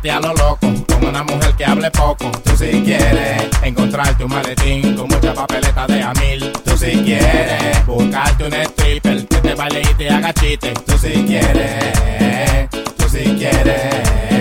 Casarte 0.02 0.12
a 0.12 0.20
lo 0.22 0.34
loco 0.34 0.86
con 0.88 1.06
una 1.06 1.24
mujer 1.24 1.54
que 1.56 1.66
hable 1.66 1.91
poco. 1.91 2.32
Tú 2.43 2.52
si 2.56 2.82
quieres 2.84 3.50
encontrarte 3.64 4.24
un 4.24 4.32
maletín 4.32 4.95
con 4.95 5.10
mucha 5.10 5.34
papeleta 5.34 5.88
de 5.88 6.02
a 6.02 6.14
mil. 6.14 6.52
Tú 6.64 6.78
si 6.78 6.91
quieres 7.04 7.86
buscarte 7.86 8.45
un 8.45 8.54
stripper 8.54 9.28
que 9.28 9.38
te 9.38 9.56
baile 9.56 9.82
y 9.82 9.93
te 9.95 10.10
haga 10.10 10.34
chiste. 10.34 10.74
Tú 10.86 10.97
si 10.97 11.26
quieres, 11.26 12.70
tú 12.97 13.10
si 13.10 13.24
quieres, 13.36 14.28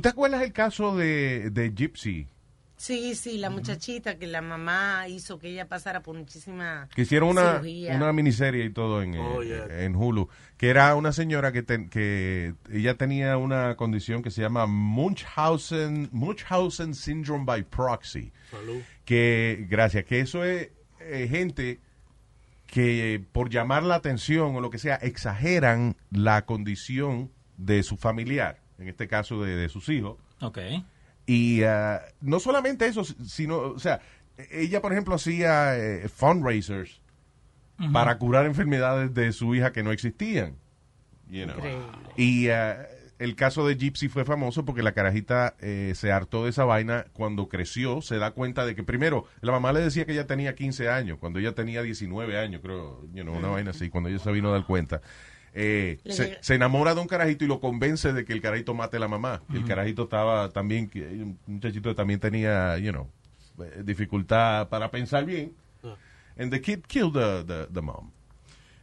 ¿Tú 0.00 0.04
te 0.04 0.08
acuerdas 0.08 0.40
el 0.40 0.54
caso 0.54 0.96
de, 0.96 1.50
de 1.50 1.74
Gypsy? 1.74 2.26
Sí, 2.78 3.14
sí, 3.14 3.36
la 3.36 3.50
muchachita 3.50 4.16
que 4.18 4.26
la 4.26 4.40
mamá 4.40 5.06
hizo 5.08 5.38
que 5.38 5.48
ella 5.48 5.68
pasara 5.68 6.00
por 6.02 6.16
muchísima 6.16 6.88
Que 6.94 7.02
hicieron 7.02 7.28
una, 7.28 7.56
cirugía. 7.58 7.94
una 7.96 8.10
miniserie 8.14 8.64
y 8.64 8.70
todo 8.70 9.02
en, 9.02 9.18
Oh, 9.18 9.42
eh, 9.42 9.48
yeah. 9.68 9.84
en 9.84 9.94
Hulu. 9.94 10.30
Que 10.56 10.70
era 10.70 10.94
una 10.94 11.12
señora 11.12 11.52
que, 11.52 11.62
ten- 11.62 11.90
que 11.90 12.54
ella 12.72 12.94
tenía 12.94 13.36
una 13.36 13.76
condición 13.76 14.22
que 14.22 14.30
se 14.30 14.40
llama 14.40 14.64
Munchausen, 14.64 16.08
Munchausen 16.12 16.94
Syndrome 16.94 17.44
by 17.44 17.64
Proxy. 17.64 18.32
Salud. 18.50 18.80
Que, 19.04 19.66
gracias, 19.68 20.06
que 20.06 20.20
eso 20.20 20.42
es 20.44 20.70
eh, 21.00 21.28
gente 21.30 21.80
que 22.66 23.22
por 23.32 23.50
llamar 23.50 23.82
la 23.82 23.96
atención 23.96 24.56
o 24.56 24.62
lo 24.62 24.70
que 24.70 24.78
sea, 24.78 24.94
exageran 24.94 25.96
la 26.10 26.46
condición 26.46 27.30
de 27.58 27.82
su 27.82 27.98
familiar, 27.98 28.62
en 28.80 28.88
este 28.88 29.06
caso 29.08 29.42
de, 29.42 29.54
de 29.56 29.68
sus 29.68 29.88
hijos. 29.88 30.16
Ok. 30.40 30.58
Y 31.26 31.62
ah, 31.62 32.00
no 32.20 32.40
solamente 32.40 32.86
eso, 32.86 33.04
sino, 33.04 33.58
o 33.58 33.78
sea, 33.78 34.00
ella, 34.50 34.80
por 34.80 34.92
ejemplo, 34.92 35.14
hacía 35.14 35.76
eh, 35.76 36.08
fundraisers 36.08 37.00
para 37.92 38.18
curar 38.18 38.44
enfermedades 38.46 39.14
de 39.14 39.32
su 39.32 39.54
hija 39.54 39.72
que 39.72 39.82
no 39.82 39.90
existían. 39.92 40.56
you 41.28 41.44
know. 41.46 41.56
Y 42.16 42.48
ah, 42.48 42.86
el 43.18 43.36
caso 43.36 43.66
de 43.66 43.76
Gypsy 43.76 44.08
fue 44.08 44.24
famoso 44.24 44.64
porque 44.64 44.82
la 44.82 44.92
carajita 44.92 45.54
eh, 45.60 45.92
se 45.94 46.10
hartó 46.12 46.44
de 46.44 46.50
esa 46.50 46.64
vaina 46.64 47.06
cuando 47.12 47.48
creció, 47.48 48.00
se 48.02 48.16
da 48.18 48.32
cuenta 48.32 48.64
de 48.66 48.74
que 48.74 48.82
primero, 48.82 49.26
la 49.40 49.52
mamá 49.52 49.72
le 49.72 49.80
decía 49.80 50.04
que 50.06 50.12
ella 50.12 50.26
tenía 50.26 50.54
15 50.54 50.88
años, 50.90 51.18
cuando 51.18 51.38
ella 51.38 51.54
tenía 51.54 51.82
19 51.82 52.38
años, 52.38 52.60
creo, 52.62 53.02
you 53.14 53.22
know, 53.22 53.34
una 53.36 53.48
Mm. 53.48 53.52
vaina 53.52 53.70
así, 53.70 53.88
cuando 53.88 54.08
ella 54.10 54.18
se 54.18 54.32
vino 54.32 54.48
a 54.48 54.52
dar 54.52 54.66
cuenta. 54.66 55.00
Eh, 55.52 55.98
se, 56.40 56.54
enamora 56.54 56.94
de 56.94 57.00
un 57.00 57.08
carajito 57.08 57.44
y 57.44 57.48
lo 57.48 57.60
convence 57.60 58.12
de 58.12 58.24
que 58.24 58.32
el 58.32 58.40
carajito 58.40 58.74
mate 58.74 58.96
a 58.98 59.00
la 59.00 59.08
mamá. 59.08 59.42
Y 59.52 59.56
el 59.56 59.64
carajito 59.64 60.04
estaba 60.04 60.50
también, 60.50 60.88
que- 60.88 61.02
un 61.06 61.38
muchachito 61.46 61.88
que 61.88 61.94
también 61.94 62.20
tenía, 62.20 62.78
you 62.78 62.92
know, 62.92 63.08
eh, 63.62 63.82
dificultad 63.84 64.68
para 64.68 64.90
pensar 64.90 65.24
bien. 65.24 65.54
And 66.38 66.50
the 66.50 66.60
kid 66.60 66.80
killed 66.86 67.12
the, 67.12 67.44
the, 67.44 67.66
the 67.72 67.80
mom. 67.80 68.10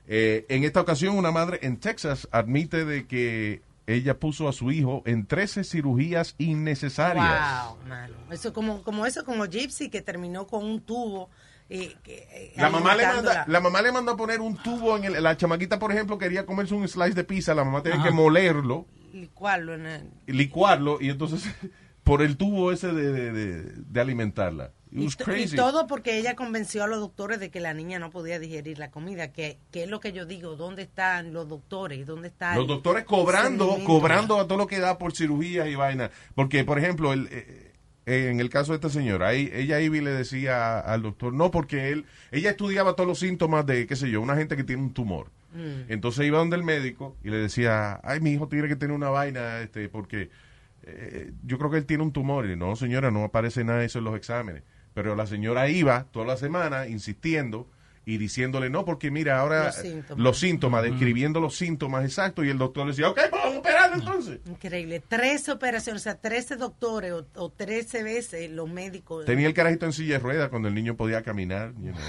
Eh, 0.08 0.46
en 0.50 0.64
esta 0.64 0.82
ocasión, 0.82 1.18
una 1.18 1.32
madre 1.32 1.60
en 1.64 1.78
Texas 1.78 2.28
admite 2.32 2.86
de 2.86 3.08
que 3.08 3.62
ella 3.88 4.20
puso 4.20 4.48
a 4.48 4.54
su 4.54 4.72
hijo 4.72 5.02
en 5.06 5.26
13 5.26 5.64
cirugías 5.64 6.36
innecesarias. 6.38 7.66
Wow, 7.70 7.78
mano. 7.88 8.16
Eso 8.32 8.54
como, 8.54 8.84
como 8.84 9.06
eso, 9.06 9.24
como 9.26 9.46
Gypsy 9.46 9.90
que 9.90 10.02
terminó 10.02 10.46
con 10.46 10.66
un 10.66 10.82
tubo. 10.82 11.30
Eh, 11.70 11.96
eh, 12.06 12.54
La 12.56 12.70
mamá, 12.70 12.96
le 12.96 13.06
manda, 13.06 13.46
la 13.48 13.60
mamá 13.60 13.82
le 13.82 13.92
mandó 13.92 14.12
a 14.14 14.18
poner 14.18 14.40
un 14.42 14.56
tubo 14.58 14.96
en 14.98 15.04
el, 15.06 15.22
la 15.24 15.36
chamaquita, 15.38 15.80
por 15.80 15.92
ejemplo, 15.92 16.18
quería 16.18 16.46
comerse 16.46 16.74
un 16.74 16.88
slice 16.88 17.14
de 17.14 17.24
pizza, 17.24 17.54
la 17.54 17.64
mamá 17.66 17.82
tenía 17.84 17.98
Ajá. 18.00 18.08
que 18.08 18.14
molerlo, 18.14 18.86
licuarlo 19.14 19.74
en 19.74 19.86
el- 19.86 20.10
licuarlo 20.28 20.98
y 21.02 21.10
entonces 21.10 21.44
por 22.04 22.22
el 22.22 22.38
tubo 22.38 22.72
ese 22.72 22.88
de, 22.94 23.12
de, 23.12 23.32
de- 23.32 23.64
de 23.76 24.02
alimentarla. 24.02 24.72
It 24.90 25.00
Y, 25.02 25.06
was 25.06 25.18
to- 25.18 25.24
y 25.24 25.26
crazy. 25.26 25.56
todo 25.58 25.86
porque 25.86 26.18
ella 26.18 26.36
convenció 26.38 26.86
a 26.86 26.88
los 26.88 27.00
doctores 27.02 27.42
de 27.42 27.52
que 27.52 27.60
la 27.60 27.74
niña 27.74 28.00
no 28.00 28.10
podía 28.10 28.40
digerir 28.40 28.80
la 28.80 28.90
comida, 28.90 29.34
que, 29.34 29.60
que 29.70 29.84
es 29.84 29.90
lo 29.90 30.00
que 30.00 30.14
yo 30.14 30.26
digo, 30.26 30.56
¿dónde 30.56 30.84
están 30.84 31.34
los 31.34 31.50
doctores? 31.50 32.08
¿Dónde 32.08 32.30
está 32.30 32.54
Los 32.56 32.62
el 32.62 32.68
doctores 32.70 33.04
cobrando, 33.04 33.78
cobrando 33.84 34.40
a 34.40 34.48
todo 34.48 34.58
lo 34.58 34.66
que 34.68 34.80
da 34.80 34.98
por 34.98 35.14
cirugías 35.14 35.68
y 35.68 35.76
vaina. 35.76 36.10
Porque, 36.36 36.64
por 36.64 36.80
ejemplo, 36.80 37.12
el, 37.12 37.28
eh, 37.32 37.67
eh, 38.08 38.30
en 38.30 38.40
el 38.40 38.50
caso 38.50 38.72
de 38.72 38.78
esta 38.78 38.90
señora, 38.90 39.28
ahí, 39.28 39.52
ella 39.54 39.82
iba 39.82 39.98
y 39.98 40.02
le 40.02 40.12
decía 40.12 40.80
al 40.80 41.02
doctor, 41.02 41.34
no, 41.34 41.52
porque 41.52 41.92
él, 41.92 42.06
ella 42.32 42.52
estudiaba 42.52 42.94
todos 42.94 43.06
los 43.06 43.20
síntomas 43.20 43.66
de, 43.66 43.86
qué 43.86 43.98
sé 43.98 44.10
yo, 44.10 44.22
una 44.22 44.38
gente 44.38 44.56
que 44.56 44.64
tiene 44.64 44.82
un 44.82 44.94
tumor. 44.94 45.28
Mm. 45.54 45.92
Entonces 45.92 46.26
iba 46.26 46.38
donde 46.38 46.56
el 46.56 46.64
médico 46.64 47.18
y 47.22 47.30
le 47.30 47.38
decía, 47.38 48.00
ay, 48.04 48.22
mi 48.22 48.32
hijo 48.32 48.48
tiene 48.48 48.70
que 48.70 48.78
tener 48.78 48.96
una 48.96 49.10
vaina, 49.10 49.60
este, 49.60 49.90
porque 49.90 50.30
eh, 50.84 51.34
yo 51.44 51.58
creo 51.58 51.70
que 51.70 51.78
él 51.80 51.86
tiene 51.86 52.02
un 52.04 52.14
tumor. 52.14 52.46
Y 52.46 52.56
no, 52.56 52.78
señora, 52.78 53.12
no 53.12 53.26
aparece 53.26 53.66
nada 53.66 53.80
de 53.80 53.88
eso 53.88 54.00
en 54.00 54.06
los 54.06 54.16
exámenes. 54.16 54.64
Pero 54.94 55.14
la 55.16 55.28
señora 55.28 55.68
iba 55.70 56.06
toda 56.12 56.26
la 56.26 56.38
semana 56.38 56.88
insistiendo 56.88 57.68
y 58.06 58.18
diciéndole, 58.18 58.70
no, 58.70 58.86
porque 58.86 59.12
mira, 59.12 59.38
ahora 59.38 59.66
Los 59.66 59.76
síntomas. 59.76 60.24
los 60.24 60.40
síntomas, 60.40 60.84
describiendo 60.84 61.42
los 61.42 61.58
síntomas 61.58 62.06
exactos, 62.06 62.46
y 62.46 62.50
el 62.50 62.58
doctor 62.58 62.86
le 62.86 62.94
decía, 62.94 63.10
ok, 63.10 63.20
pues 63.30 63.44
vamos 63.44 63.62
entonces. 64.00 64.40
Increíble. 64.46 65.00
13 65.00 65.52
operaciones, 65.52 66.02
o 66.02 66.04
sea, 66.04 66.16
13 66.16 66.56
doctores 66.56 67.12
o, 67.12 67.26
o 67.36 67.50
13 67.50 68.04
veces 68.04 68.50
los 68.50 68.70
médicos. 68.70 69.26
Tenía 69.26 69.48
el 69.48 69.54
carajito 69.54 69.86
en 69.86 69.94
silla 69.94 70.14
de 70.14 70.20
ruedas 70.20 70.50
cuando 70.50 70.68
el 70.68 70.76
niño 70.76 70.96
podía 70.96 71.22
caminar. 71.24 71.74
you 71.76 71.92
know. 71.92 72.02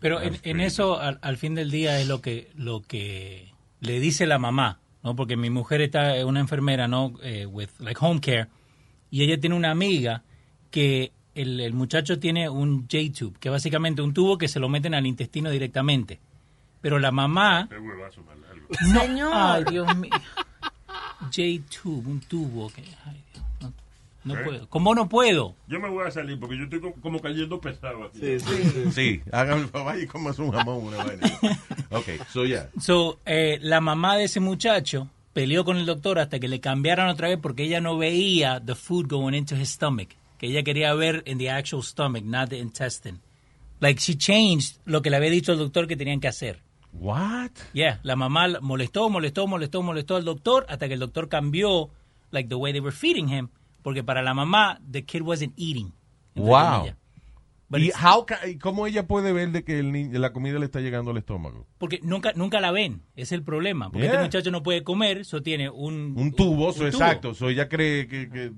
Pero 0.00 0.22
en, 0.22 0.38
en 0.42 0.60
eso, 0.60 1.00
al, 1.00 1.18
al 1.22 1.36
fin 1.36 1.54
del 1.54 1.70
día, 1.70 2.00
es 2.00 2.06
lo 2.06 2.20
que 2.20 2.50
lo 2.54 2.82
que 2.82 3.52
le 3.80 3.98
dice 3.98 4.26
la 4.26 4.38
mamá, 4.38 4.80
¿no? 5.02 5.16
Porque 5.16 5.36
mi 5.36 5.50
mujer 5.50 5.80
está 5.80 6.16
es 6.16 6.24
una 6.24 6.40
enfermera, 6.40 6.86
¿no? 6.86 7.14
Eh, 7.22 7.46
with 7.46 7.70
like 7.80 7.98
home 8.00 8.20
care 8.20 8.48
y 9.10 9.22
ella 9.22 9.40
tiene 9.40 9.56
una 9.56 9.70
amiga 9.70 10.22
que 10.70 11.12
el, 11.34 11.60
el 11.60 11.72
muchacho 11.72 12.18
tiene 12.18 12.48
un 12.48 12.82
J-tube, 12.82 13.38
que 13.38 13.48
básicamente 13.48 14.02
un 14.02 14.12
tubo 14.12 14.38
que 14.38 14.48
se 14.48 14.60
lo 14.60 14.68
meten 14.68 14.94
al 14.94 15.06
intestino 15.06 15.50
directamente. 15.50 16.20
Pero 16.80 16.98
la 16.98 17.10
mamá, 17.10 17.68
No, 18.92 19.00
Señor. 19.00 19.32
ay 19.34 19.64
Dios 19.70 19.96
mío, 19.96 20.10
J-tube, 21.20 22.06
un 22.08 22.20
tubo 22.20 22.68
que, 22.70 22.82
ay, 23.04 23.22
Dios, 23.32 23.44
no, 23.60 23.72
no 24.24 24.40
¿Eh? 24.40 24.44
puedo. 24.44 24.68
¿Cómo 24.68 24.94
no 24.94 25.08
puedo? 25.08 25.54
Yo 25.66 25.80
me 25.80 25.88
voy 25.88 26.06
a 26.06 26.10
salir 26.10 26.38
porque 26.38 26.56
yo 26.58 26.64
estoy 26.64 26.80
como, 26.80 26.94
como 26.94 27.20
cayendo 27.20 27.60
pesado 27.60 28.04
aquí. 28.04 28.20
Sí, 28.92 29.22
hágame 29.32 29.62
el 29.62 29.68
favor 29.68 29.98
y 29.98 30.06
comas 30.06 30.38
un 30.38 30.50
jamón, 30.52 30.84
una 30.86 30.98
vaina. 31.04 31.26
Ok, 31.90 32.08
so 32.32 32.44
ya. 32.44 32.68
So, 32.80 33.18
eh, 33.26 33.58
la 33.62 33.80
mamá 33.80 34.16
de 34.16 34.24
ese 34.24 34.40
muchacho 34.40 35.08
peleó 35.32 35.64
con 35.64 35.76
el 35.76 35.86
doctor 35.86 36.18
hasta 36.18 36.38
que 36.38 36.48
le 36.48 36.60
cambiaron 36.60 37.08
otra 37.08 37.28
vez 37.28 37.38
porque 37.40 37.64
ella 37.64 37.80
no 37.80 37.96
veía 37.96 38.60
the 38.64 38.74
food 38.74 39.06
going 39.08 39.34
into 39.34 39.54
his 39.56 39.70
stomach. 39.70 40.08
Que 40.38 40.46
ella 40.48 40.62
quería 40.62 40.94
ver 40.94 41.22
in 41.26 41.38
the 41.38 41.50
actual 41.50 41.82
stomach, 41.82 42.22
not 42.22 42.50
the 42.50 42.58
intestine. 42.58 43.18
Like, 43.80 44.00
she 44.00 44.16
changed 44.16 44.76
lo 44.84 45.02
que 45.02 45.10
le 45.10 45.16
había 45.16 45.30
dicho 45.30 45.52
el 45.52 45.58
doctor 45.58 45.86
que 45.88 45.96
tenían 45.96 46.20
que 46.20 46.28
hacer. 46.28 46.60
What? 46.92 47.50
Yeah, 47.72 48.00
la 48.02 48.16
mamá 48.16 48.48
molestó, 48.60 49.08
molestó, 49.10 49.46
molestó, 49.46 49.82
molestó 49.82 50.16
al 50.16 50.24
doctor 50.24 50.66
hasta 50.68 50.88
que 50.88 50.94
el 50.94 51.00
doctor 51.00 51.28
cambió, 51.28 51.90
like, 52.30 52.48
the 52.48 52.54
way 52.54 52.72
they 52.72 52.80
were 52.80 52.94
feeding 52.94 53.28
him. 53.28 53.48
Porque 53.82 54.02
para 54.02 54.22
la 54.22 54.34
mamá, 54.34 54.80
the 54.90 55.04
kid 55.04 55.22
wasn't 55.22 55.52
eating. 55.56 55.92
Wow. 56.34 56.86
¿Y 57.76 57.90
how 57.90 58.24
cómo 58.62 58.86
ella 58.86 59.06
puede 59.06 59.32
ver 59.32 59.50
de 59.52 59.62
que 59.62 59.78
el 59.80 60.20
la 60.20 60.32
comida 60.32 60.58
le 60.58 60.64
está 60.64 60.80
llegando 60.80 61.10
al 61.10 61.18
estómago? 61.18 61.66
Porque 61.76 62.00
nunca, 62.02 62.32
nunca 62.34 62.60
la 62.60 62.72
ven, 62.72 63.02
es 63.14 63.30
el 63.32 63.42
problema. 63.42 63.90
Porque 63.90 64.06
Yeah. 64.06 64.14
este 64.14 64.24
muchacho 64.24 64.50
no 64.50 64.62
puede 64.62 64.82
comer, 64.82 65.18
eso 65.18 65.42
tiene 65.42 65.68
un... 65.68 66.14
Un 66.16 66.32
tubo, 66.32 66.72
so, 66.72 66.84
un 66.84 66.90
tubo. 66.90 67.02
exacto. 67.02 67.34
So 67.34 67.50
ella 67.50 67.68
cree 67.68 68.08
que, 68.08 68.30
que, 68.30 68.52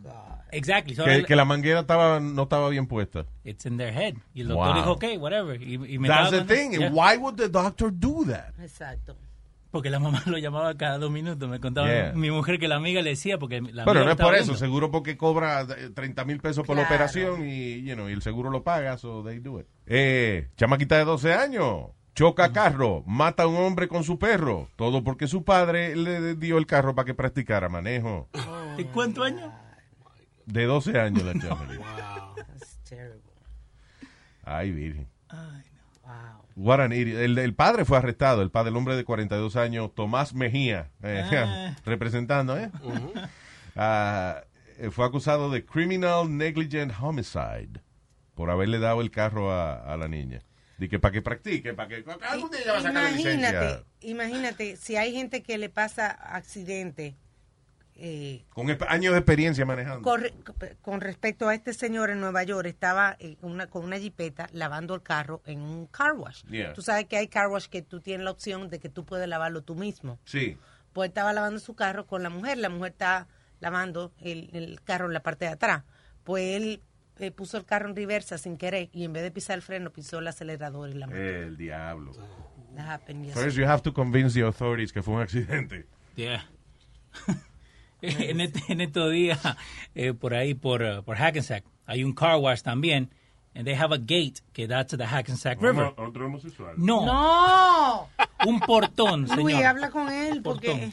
Exactly. 0.52 0.94
So 0.94 1.04
que- 1.04 1.24
que 1.24 1.36
la 1.36 1.44
manguera 1.44 1.80
estaba 1.80 2.20
no 2.20 2.42
estaba 2.42 2.68
bien 2.68 2.86
puesta. 2.86 3.26
It's 3.44 3.66
in 3.66 3.76
their 3.76 3.92
head. 3.94 4.14
Y 4.34 4.42
el 4.42 4.48
doctor 4.48 4.66
Wow. 4.68 4.76
dijo, 4.76 4.92
ok, 4.92 5.04
whatever. 5.20 5.60
Y, 5.62 5.74
y 5.74 5.98
me 5.98 6.08
That's 6.08 6.30
the 6.30 6.42
thing. 6.44 6.78
Yeah. 6.78 6.90
Why 6.92 7.16
would 7.18 7.36
the 7.36 7.48
doctor 7.48 7.90
do 7.92 8.24
that? 8.26 8.58
Exacto. 8.60 9.16
Porque 9.70 9.88
la 9.88 10.00
mamá 10.00 10.20
lo 10.26 10.36
llamaba 10.38 10.76
cada 10.76 10.98
dos 10.98 11.10
minutos. 11.12 11.48
Me 11.48 11.60
contaba 11.60 11.86
Yeah. 11.88 12.12
mi 12.14 12.30
mujer 12.30 12.58
que 12.58 12.66
la 12.66 12.76
amiga 12.76 13.02
le 13.02 13.10
decía 13.10 13.38
porque 13.38 13.60
la 13.60 13.84
Pero 13.84 14.04
no 14.04 14.10
es 14.10 14.16
por 14.16 14.34
eso, 14.34 14.44
viendo. 14.44 14.58
seguro 14.58 14.90
porque 14.90 15.16
cobra 15.16 15.62
eh, 15.62 15.90
30 15.94 16.24
mil 16.24 16.40
pesos 16.40 16.66
por 16.66 16.76
la 16.76 16.82
operación 16.82 17.46
y, 17.48 17.82
you 17.84 17.94
know, 17.94 18.08
y 18.08 18.12
el 18.12 18.22
seguro 18.22 18.50
lo 18.50 18.64
paga, 18.64 18.98
so 18.98 19.22
they 19.22 19.38
do 19.38 19.60
it. 19.60 19.66
Eh, 19.86 20.48
chamaquita 20.56 20.98
de 20.98 21.04
12 21.04 21.34
años, 21.34 21.86
choca 22.16 22.52
carro, 22.52 23.04
mata 23.06 23.44
a 23.44 23.46
un 23.46 23.56
hombre 23.58 23.86
con 23.86 24.02
su 24.02 24.18
perro, 24.18 24.68
todo 24.74 25.04
porque 25.04 25.28
su 25.28 25.44
padre 25.44 25.94
le 25.94 26.34
dio 26.34 26.58
el 26.58 26.66
carro 26.66 26.96
para 26.96 27.06
que 27.06 27.14
practicara 27.14 27.68
manejo. 27.68 28.28
¿De 28.76 28.84
cuántos 28.86 29.24
años? 29.24 29.52
De 30.50 30.64
12 30.64 30.98
años 30.98 31.22
la 31.24 31.32
chamaquita. 31.38 32.34
That's 32.36 32.78
terrible. 32.88 33.22
Ay, 34.44 34.70
virgen. 34.72 35.06
Wow. 35.30 36.44
What 36.56 36.80
an 36.80 36.92
idiot. 36.92 37.20
El, 37.20 37.38
el 37.38 37.54
padre 37.54 37.84
fue 37.84 37.96
arrestado, 37.98 38.42
el 38.42 38.50
padre, 38.50 38.70
el 38.70 38.76
hombre 38.76 38.96
de 38.96 39.04
42 39.04 39.54
años, 39.56 39.94
Tomás 39.94 40.34
Mejía, 40.34 40.90
eh, 41.02 41.22
Ah. 41.32 41.76
representando, 41.84 42.58
¿eh? 42.58 42.70
Ah, 43.76 44.42
eh, 44.78 44.90
fue 44.90 45.06
acusado 45.06 45.50
de 45.50 45.64
criminal 45.64 46.36
negligent 46.36 46.92
homicide 47.00 47.80
por 48.34 48.50
haberle 48.50 48.78
dado 48.78 49.00
el 49.00 49.10
carro 49.10 49.52
a, 49.52 49.74
a 49.74 49.96
la 49.96 50.08
niña. 50.08 50.40
De 50.78 50.88
que 50.88 50.98
para 50.98 51.12
que 51.12 51.22
practique, 51.22 51.74
para 51.74 51.88
que 51.88 52.04
algún 52.28 52.50
día 52.50 52.60
ella 52.62 52.72
va 52.72 52.78
a 52.78 52.82
sacar 52.82 53.02
la 53.04 53.10
licencia. 53.10 53.50
Imagínate, 53.50 53.84
imagínate, 54.00 54.76
si 54.76 54.96
hay 54.96 55.12
gente 55.12 55.42
que 55.42 55.58
le 55.58 55.68
pasa 55.68 56.08
accidente 56.10 57.14
eh, 58.02 58.44
Con 58.54 58.68
años 58.88 59.12
de 59.12 59.18
experiencia 59.18 59.64
manejando. 59.66 60.02
con, 60.02 60.22
re- 60.22 60.32
con 60.80 61.00
respecto 61.00 61.48
a 61.48 61.54
este 61.54 61.74
señor 61.74 62.10
en 62.10 62.20
Nueva 62.20 62.42
York, 62.42 62.66
estaba 62.66 63.16
eh, 63.20 63.36
una, 63.42 63.66
con 63.68 63.84
una 63.84 63.98
jipeta 63.98 64.48
lavando 64.52 64.94
el 64.94 65.02
carro 65.02 65.42
en 65.44 65.60
un 65.60 65.86
car 65.86 66.14
wash. 66.14 66.42
Yeah. 66.50 66.72
Tú 66.72 66.82
sabes 66.82 67.04
que 67.06 67.16
hay 67.16 67.28
car 67.28 67.48
wash 67.48 67.66
que 67.66 67.82
tú 67.82 68.00
tienes 68.00 68.24
la 68.24 68.30
opción 68.30 68.68
de 68.70 68.78
que 68.80 68.88
tú 68.88 69.04
puedes 69.04 69.28
lavarlo 69.28 69.62
tú 69.62 69.74
mismo. 69.74 70.18
Sí. 70.24 70.56
Pues 70.92 71.08
estaba 71.10 71.32
lavando 71.32 71.60
su 71.60 71.74
carro 71.74 72.06
con 72.06 72.22
la 72.22 72.30
mujer, 72.30 72.58
la 72.58 72.68
mujer 72.70 72.92
está 72.92 73.28
lavando 73.60 74.12
el, 74.18 74.48
el 74.54 74.80
carro 74.82 75.06
en 75.06 75.12
la 75.12 75.22
parte 75.22 75.44
de 75.44 75.52
atrás. 75.52 75.84
Pues 76.24 76.56
él 76.56 76.82
eh, 77.18 77.30
puso 77.30 77.58
el 77.58 77.64
carro 77.66 77.88
en 77.88 77.94
reversa 77.96 78.38
sin 78.38 78.56
querer 78.56 78.88
y 78.92 79.04
en 79.04 79.12
vez 79.12 79.22
de 79.22 79.30
pisar 79.30 79.56
el 79.56 79.62
freno 79.62 79.90
pisó 79.92 80.18
el 80.20 80.26
acelerador 80.28 80.88
y 80.88 80.94
la 80.94 81.06
mató. 81.06 81.18
El 81.20 81.56
diablo. 81.56 82.12
That 82.76 82.86
happened 82.88 83.30
First 83.34 83.56
you 83.56 83.66
have 83.66 83.82
to 83.82 83.92
convince 83.92 84.32
the 84.32 84.46
authorities 84.46 84.92
que 84.92 85.02
fue 85.02 85.14
un 85.14 85.20
accidente. 85.20 85.86
Yeah. 86.16 86.44
en, 88.30 88.40
este, 88.40 88.72
en 88.72 88.80
estos 88.80 89.10
días, 89.12 89.38
eh, 89.94 90.12
por 90.12 90.34
ahí, 90.34 90.54
por, 90.54 90.82
uh, 90.82 91.02
por 91.02 91.16
Hackensack, 91.16 91.64
hay 91.86 92.04
un 92.04 92.12
car 92.12 92.36
wash 92.36 92.62
también. 92.62 93.10
And 93.52 93.66
they 93.66 93.74
have 93.74 93.92
a 93.92 93.98
gate 93.98 94.42
que 94.52 94.68
da 94.68 94.84
to 94.84 94.96
the 94.96 95.06
Hackensack 95.06 95.60
River. 95.60 95.92
Otro 95.96 96.26
homosexual. 96.26 96.74
No. 96.76 97.04
¡No! 97.04 98.08
Un 98.46 98.60
portón, 98.60 99.26
señor. 99.26 99.42
Luis, 99.42 99.64
habla 99.64 99.90
con 99.90 100.08
él 100.08 100.40
porque... 100.40 100.92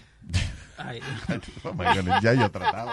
Ay. 0.77 0.99
Oh 1.63 1.73
my 1.73 1.85
goodness, 1.93 2.21
ya 2.23 2.33
yo 2.33 2.49
trataba. 2.49 2.91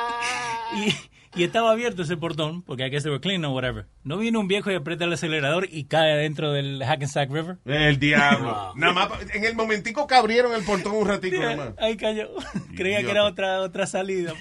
Y, 0.75 0.93
y 1.37 1.43
estaba 1.45 1.73
abierto 1.73 2.03
ese 2.03 2.17
portón, 2.17 2.63
porque 2.63 2.87
I 2.87 2.91
guess 2.91 3.03
they 3.03 3.11
were 3.11 3.21
clean 3.21 3.45
or 3.45 3.53
whatever. 3.53 3.87
No 4.05 4.19
viene 4.19 4.39
un 4.39 4.47
viejo 4.49 4.71
y 4.71 4.75
aprieta 4.75 5.05
el 5.05 5.13
acelerador 5.13 5.67
y 5.71 5.85
cae 5.85 6.17
dentro 6.17 6.53
del 6.53 6.83
Hackensack 6.85 7.31
River. 7.31 7.59
El 7.65 7.99
diablo. 7.99 8.73
Nada 8.77 8.93
más, 8.93 9.11
en 9.35 9.45
el 9.45 9.55
momentico 9.55 10.07
que 10.07 10.15
abrieron 10.15 10.55
el 10.55 10.65
portón 10.65 10.95
un 10.95 11.09
ratico 11.09 11.39
nada 11.39 11.57
más. 11.57 11.75
Ahí 11.79 11.97
cayó. 11.97 12.31
Creía 12.77 13.03
que 13.03 13.11
era 13.11 13.25
otra 13.25 13.61
otra 13.61 13.87
salida. 13.87 14.33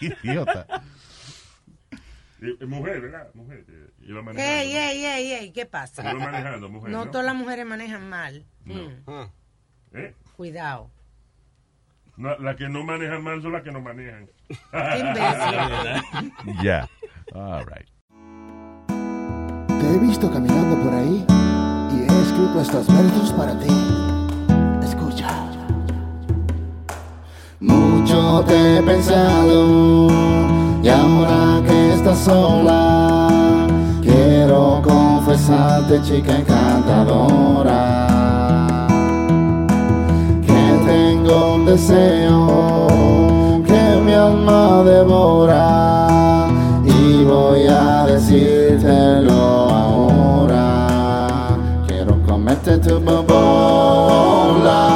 Idiota. 0.00 0.66
Mujer, 2.66 3.00
¿verdad? 3.00 3.28
Mujer. 3.34 3.64
Iba 4.02 4.18
¡Ey, 4.18 4.24
manejando. 4.24 4.52
ey, 4.52 5.04
ey, 5.06 5.32
ey! 5.32 5.52
¿Qué 5.52 5.64
pasa? 5.64 6.02
Iba 6.02 6.14
manejando, 6.14 6.68
mujer. 6.68 6.90
No 6.90 7.06
¿no? 7.06 7.10
todas 7.10 7.24
las 7.24 7.34
mujeres 7.34 7.64
manejan 7.64 8.08
mal. 8.08 8.44
No. 8.64 8.90
Mm. 9.06 9.96
¿Eh? 9.96 10.14
Cuidado. 10.36 10.90
No, 12.16 12.36
las 12.38 12.56
que 12.56 12.68
no 12.68 12.84
manejan 12.84 13.22
mal 13.22 13.40
son 13.40 13.52
las 13.52 13.62
que 13.62 13.72
no 13.72 13.80
manejan. 13.80 14.28
Yeah. 16.62 16.86
All 17.34 17.64
right. 17.64 17.86
Te 18.86 19.94
he 19.94 19.98
visto 19.98 20.30
caminando 20.30 20.76
por 20.82 20.94
ahí 20.94 21.24
y 21.92 22.02
he 22.02 22.06
escrito 22.22 22.60
estos 22.60 22.86
versos 22.86 23.32
para 23.32 23.58
ti. 23.58 23.66
Escucha. 24.82 25.28
Mucho 27.60 28.44
te 28.46 28.78
he 28.78 28.82
pensado 28.82 30.08
y 30.82 30.88
ahora 30.88 31.62
que 31.66 31.94
estás 31.94 32.18
sola, 32.18 33.66
quiero 34.02 34.82
confesarte, 34.82 36.02
chica 36.02 36.38
encantadora, 36.38 38.06
que 40.46 40.78
tengo 40.86 41.54
un 41.54 41.64
deseo 41.64 43.33
mi 44.04 44.12
alma 44.12 44.82
devora 44.84 46.48
y 46.84 47.24
voy 47.24 47.66
a 47.66 48.04
decírtelo 48.06 49.32
ahora. 49.70 51.56
Quiero 51.86 52.20
comerte 52.26 52.76
tu 52.78 53.00
bobola, 53.00 54.88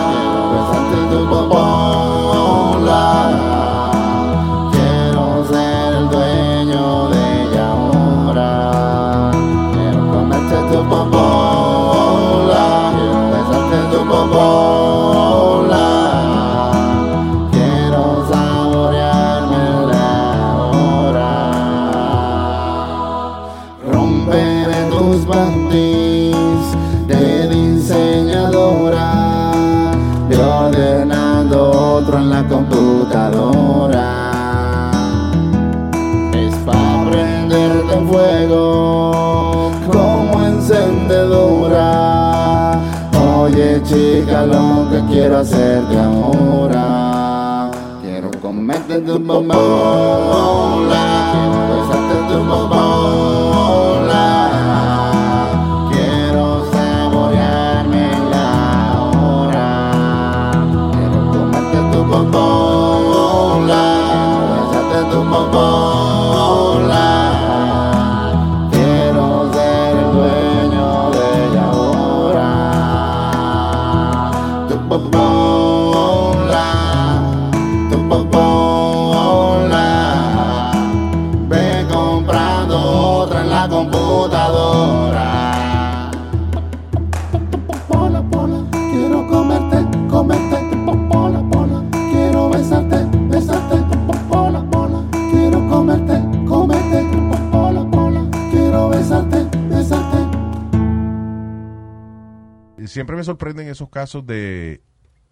casos 103.98 104.24
de 104.26 104.80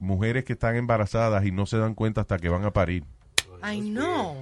mujeres 0.00 0.44
que 0.44 0.54
están 0.54 0.74
embarazadas 0.74 1.44
y 1.46 1.52
no 1.52 1.66
se 1.66 1.78
dan 1.78 1.94
cuenta 1.94 2.22
hasta 2.22 2.36
que 2.38 2.48
van 2.48 2.64
a 2.64 2.72
parir. 2.72 3.04
Ay, 3.62 3.80
no. 3.80 4.34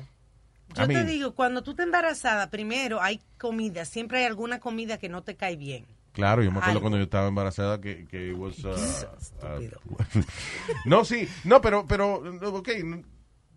Yo 0.75 0.85
I 0.85 0.87
te 0.87 0.95
mean- 0.95 1.07
digo, 1.07 1.35
cuando 1.35 1.63
tú 1.63 1.73
estás 1.73 1.85
embarazada, 1.85 2.49
primero 2.49 3.03
hay 3.03 3.21
comida, 3.39 3.85
siempre 3.85 4.19
hay 4.21 4.25
alguna 4.25 4.61
comida 4.61 4.97
que 4.99 5.11
no 5.11 5.23
te 5.23 5.37
cae 5.37 5.57
bien. 5.57 5.85
Claro, 6.13 6.43
yo 6.43 6.51
me 6.51 6.59
acuerdo 6.59 6.71
Algo. 6.71 6.81
cuando 6.81 6.97
yo 6.99 7.05
estaba 7.05 7.29
embarazada 7.29 7.81
que, 7.83 8.07
que 8.07 8.31
it 8.31 8.37
was, 8.39 8.59
uh, 8.65 8.71
uh, 8.71 10.23
no, 10.87 11.05
sí, 11.05 11.29
no, 11.45 11.61
pero, 11.61 11.87
pero, 11.87 12.23
no, 12.23 12.49
ok, 12.49 12.69
no, 12.85 13.03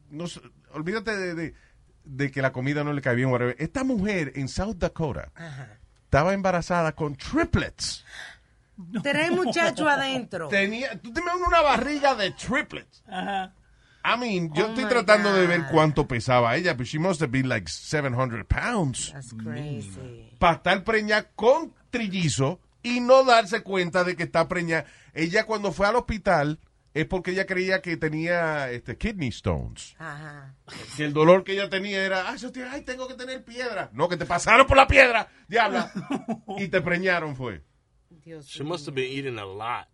no 0.10 0.26
olvídate 0.74 1.16
de, 1.16 1.34
de- 1.36 1.54
de 2.04 2.32
que 2.32 2.42
la 2.42 2.52
comida 2.52 2.84
no 2.84 2.92
le 2.94 3.02
cae 3.02 3.16
bien, 3.16 3.30
whatever. 3.30 3.56
Esta 3.60 3.84
mujer 3.86 4.34
en 4.36 4.48
South 4.50 4.76
Dakota 4.78 5.32
estaba 6.04 6.34
embarazada 6.34 6.92
con 6.94 7.16
triplets. 7.16 7.97
Tres 9.12 9.32
muchachos 9.32 9.88
adentro. 9.90 10.48
Tenía, 10.48 11.00
tú 11.00 11.12
te 11.14 11.22
imaginas 11.22 11.48
una 11.48 11.62
barriga 11.62 12.16
de 12.16 12.32
triplets. 12.32 13.04
Ajá. 13.08 13.54
I 14.08 14.18
mean, 14.18 14.54
yo 14.54 14.68
Oh 14.68 14.70
estoy 14.70 14.86
tratando 14.86 15.34
de 15.34 15.48
ver 15.48 15.66
cuánto 15.70 16.08
pesaba 16.08 16.56
ella, 16.56 16.78
pero 16.78 16.86
she 16.86 16.98
must 16.98 17.22
have 17.22 17.32
been 17.32 17.50
like 17.50 17.70
700 17.70 18.46
pounds. 18.46 19.12
That's 19.12 19.34
crazy. 19.34 20.32
Para 20.40 20.58
estar 20.58 20.84
preñada 20.86 21.30
con 21.36 21.74
trillizo 21.90 22.62
y 22.82 23.02
no 23.02 23.26
darse 23.26 23.64
cuenta 23.64 24.06
de 24.06 24.16
que 24.16 24.24
está 24.24 24.48
preñada. 24.48 24.86
Ella 25.14 25.46
cuando 25.46 25.74
fue 25.74 25.88
al 25.88 25.98
hospital 25.98 26.60
es 26.94 27.06
porque 27.06 27.32
ella 27.32 27.46
creía 27.46 27.82
que 27.82 27.98
tenía 27.98 28.72
este, 28.72 28.98
kidney 28.98 29.28
stones. 29.30 29.96
Ajá. 30.00 30.56
Que 30.96 31.04
el 31.04 31.14
dolor 31.14 31.44
que 31.44 31.52
ella 31.52 31.70
tenía 31.70 32.04
era, 32.04 32.30
ay, 32.30 32.40
ay, 32.72 32.82
tengo 32.82 33.08
que 33.08 33.16
tener 33.16 33.44
piedra. 33.44 33.90
No, 33.94 34.08
que 34.08 34.18
te 34.18 34.26
pasaron 34.26 34.66
por 34.66 34.78
la 34.78 34.88
piedra, 34.88 35.28
diabla. 35.48 35.92
y 36.58 36.70
te 36.70 36.82
preñaron 36.82 37.36
fue. 37.36 37.62
She 38.46 38.64
must 38.64 38.86
have 38.86 38.96
been 38.96 39.10
eating 39.10 39.38
a 39.40 39.46
lot. 39.46 39.88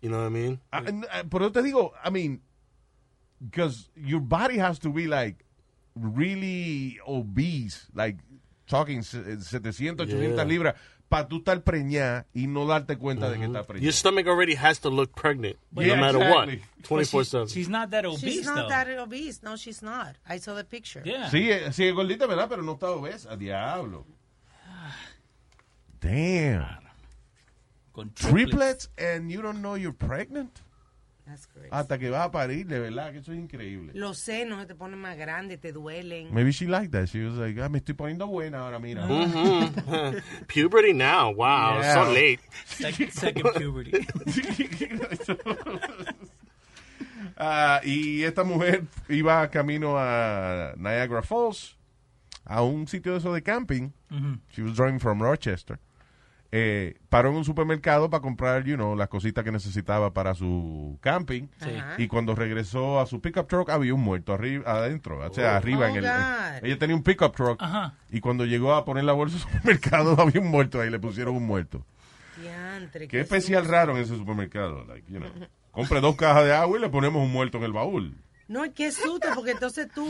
You 0.00 0.10
know 0.10 0.18
what 0.18 0.26
I 0.26 0.28
mean? 0.30 0.60
Ah, 0.72 0.82
n- 0.86 1.04
ah, 1.10 1.22
Por 1.28 1.50
te 1.50 1.60
digo, 1.60 1.92
I 2.04 2.10
mean, 2.10 2.40
because 3.44 3.90
your 3.96 4.20
body 4.20 4.58
has 4.58 4.78
to 4.80 4.90
be 4.90 5.06
like 5.08 5.44
really 5.96 6.98
obese, 7.06 7.86
like 7.94 8.16
talking 8.68 9.02
700, 9.02 10.00
800 10.00 10.08
Yeah. 10.38 10.44
libras, 10.44 10.74
para 11.10 11.26
tú 11.26 11.38
estar 11.38 11.62
preñada 11.64 12.26
y 12.34 12.46
no 12.46 12.66
darte 12.66 12.96
cuenta 12.98 13.30
de 13.30 13.38
que 13.38 13.46
estás 13.46 13.66
preñada. 13.66 13.82
Your 13.82 13.92
stomach 13.92 14.26
already 14.28 14.54
has 14.54 14.78
to 14.80 14.90
look 14.90 15.14
pregnant, 15.16 15.56
Yeah, 15.74 15.96
no 15.96 15.96
matter 15.96 16.18
exactly. 16.22 16.56
what. 16.58 16.84
24 16.84 17.24
7. 17.24 17.48
She's 17.48 17.68
not 17.68 17.90
that 17.90 18.04
obese, 18.04 18.20
She's 18.20 18.44
not 18.46 18.54
though. 18.56 18.68
that 18.68 18.88
obese. 18.98 19.42
No, 19.42 19.56
she's 19.56 19.82
not. 19.82 20.16
I 20.28 20.38
saw 20.38 20.54
the 20.54 20.64
picture. 20.64 21.02
Yeah. 21.04 21.28
Sí, 21.30 21.50
eh, 21.50 21.72
sí, 21.72 21.86
es 21.88 21.94
gordita, 21.94 22.26
¿verdad? 22.28 22.48
Pero 22.48 22.62
no 22.62 22.74
está 22.76 22.90
obesa. 22.90 23.36
Diablo. 23.36 24.04
Damn. 26.00 26.87
Con 27.98 28.12
Triplets 28.14 28.90
and 28.96 29.28
you 29.30 29.42
don't 29.42 29.60
know 29.60 29.74
you're 29.76 29.92
pregnant. 29.92 30.62
That's 31.26 31.46
crazy. 31.46 31.68
Hasta 31.70 31.98
que 31.98 32.08
vas 32.10 32.26
a 32.26 32.30
parir, 32.30 32.66
de 32.66 32.78
verdad, 32.78 33.12
que 33.12 33.18
eso 33.18 33.32
es 33.32 33.38
increíble. 33.38 33.92
Los 33.94 34.18
senos 34.18 34.60
se 34.60 34.66
te 34.66 34.74
ponen 34.74 34.98
más 34.98 35.16
grandes, 35.18 35.60
te 35.60 35.72
duelen. 35.72 36.32
Maybe 36.32 36.52
she 36.52 36.66
liked 36.66 36.92
that. 36.92 37.08
She 37.08 37.22
was 37.22 37.34
like, 37.34 37.60
ah, 37.60 37.68
me 37.68 37.80
estoy 37.80 37.94
poniendo 37.94 38.26
buena 38.28 38.60
ahora, 38.60 38.78
mira. 38.78 39.04
Mhm. 39.06 40.22
Puberty 40.46 40.92
now. 40.94 41.30
Wow, 41.32 41.80
Yeah. 41.80 41.94
so 42.04 42.12
late. 42.12 42.40
Second, 42.66 43.12
second 43.12 43.50
puberty. 43.54 43.90
Ah, 47.40 47.80
y 47.84 48.22
esta 48.24 48.42
mujer 48.42 48.84
iba 49.08 49.48
camino 49.50 49.96
a 49.96 50.74
Niagara 50.76 51.22
Falls, 51.22 51.76
a 52.44 52.62
un 52.62 52.88
sitio 52.88 53.12
de 53.12 53.18
eso 53.18 53.32
de 53.32 53.42
camping. 53.42 53.92
Ujú. 54.10 54.40
She 54.50 54.62
was 54.62 54.74
driving 54.74 54.98
from 54.98 55.22
Rochester. 55.22 55.78
Eh, 56.50 56.96
paró 57.10 57.28
en 57.28 57.36
un 57.36 57.44
supermercado 57.44 58.08
para 58.08 58.22
comprar, 58.22 58.64
you 58.64 58.76
know, 58.76 58.96
las 58.96 59.08
cositas 59.08 59.44
que 59.44 59.52
necesitaba 59.52 60.14
para 60.14 60.34
su 60.34 60.96
camping. 61.02 61.48
Sí. 61.60 61.68
Y 61.98 62.08
cuando 62.08 62.34
regresó 62.34 63.00
a 63.00 63.06
su 63.06 63.20
pickup 63.20 63.46
truck 63.48 63.68
había 63.68 63.92
un 63.92 64.00
muerto 64.00 64.32
arriba, 64.32 64.64
adentro, 64.70 65.18
o 65.18 65.34
sea, 65.34 65.52
Oh. 65.52 65.56
arriba 65.56 65.86
Oh, 65.86 65.88
en 65.90 65.96
el. 65.96 66.04
Ella 66.62 66.78
tenía 66.78 66.96
un 66.96 67.02
pickup 67.02 67.36
truck 67.36 67.62
Ajá. 67.62 67.94
y 68.10 68.20
cuando 68.20 68.46
llegó 68.46 68.72
a 68.74 68.86
poner 68.86 69.04
la 69.04 69.12
bolsa 69.12 69.36
al 69.36 69.42
supermercado 69.52 70.18
había 70.18 70.40
un 70.40 70.48
muerto 70.48 70.80
ahí, 70.80 70.88
le 70.88 70.98
pusieron 70.98 71.36
un 71.36 71.44
muerto. 71.46 71.84
Diantre, 72.40 73.08
Qué 73.08 73.20
especial 73.20 73.66
raro 73.66 73.94
en 73.96 74.02
ese 74.02 74.16
supermercado. 74.16 74.84
Like, 74.86 75.04
you 75.12 75.18
know, 75.18 75.28
compre 75.70 76.00
dos 76.00 76.16
cajas 76.16 76.44
de 76.44 76.54
agua 76.54 76.78
y 76.78 76.80
le 76.80 76.88
ponemos 76.88 77.22
un 77.22 77.30
muerto 77.32 77.58
en 77.58 77.64
el 77.64 77.72
baúl. 77.72 78.16
No, 78.46 78.64
y 78.64 78.70
qué 78.70 78.90
susto, 78.90 79.28
porque 79.34 79.50
entonces 79.50 79.88
tú 79.94 80.08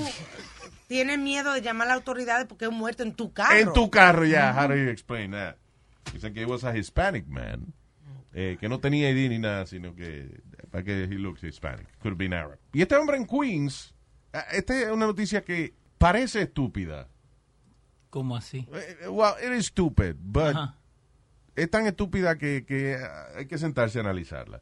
tienes 0.86 1.18
miedo 1.18 1.52
de 1.52 1.62
llamar 1.62 1.86
a 1.88 1.90
las 1.90 1.96
autoridades 1.96 2.46
porque 2.46 2.66
es 2.66 2.70
un 2.70 2.76
muerto 2.78 3.02
en 3.02 3.12
tu 3.14 3.32
carro. 3.32 3.56
En 3.56 3.72
tu 3.72 3.90
carro, 3.90 4.24
ya. 4.24 4.54
How 4.56 4.68
do 4.68 4.76
you 4.76 4.88
explain 4.90 5.32
that? 5.32 5.56
Dicen 6.12 6.32
que 6.34 6.44
was 6.46 6.64
a 6.64 6.76
Hispanic 6.76 7.26
man. 7.26 7.72
eh, 8.34 8.56
que 8.60 8.68
no 8.68 8.78
tenía 8.78 9.10
ID 9.10 9.30
ni 9.30 9.38
nada, 9.38 9.66
sino 9.66 9.94
que 9.94 10.40
para 10.70 10.84
que 10.84 11.04
he 11.04 11.18
looks 11.18 11.42
Hispanic, 11.42 11.86
could 11.98 12.12
have 12.12 12.18
been 12.18 12.32
Arab. 12.34 12.58
Y 12.72 12.82
este 12.82 12.94
hombre 12.96 13.16
en 13.16 13.26
Queens, 13.26 13.94
ah, 14.32 14.44
esta 14.52 14.78
es 14.78 14.90
una 14.90 15.06
noticia 15.06 15.42
que 15.42 15.74
parece 15.96 16.42
estúpida. 16.42 17.08
¿Cómo 18.10 18.36
así? 18.36 18.66
Eh, 18.72 19.08
Well, 19.08 19.34
it 19.44 19.52
is 19.58 19.66
stupid, 19.66 20.16
but 20.18 20.54
Ajá. 20.56 20.76
es 21.56 21.70
tan 21.70 21.86
estúpida 21.86 22.36
que, 22.38 22.64
que 22.66 22.96
ah, 22.96 23.28
hay 23.38 23.46
que 23.46 23.58
sentarse 23.58 23.98
a 23.98 24.02
analizarla. 24.02 24.60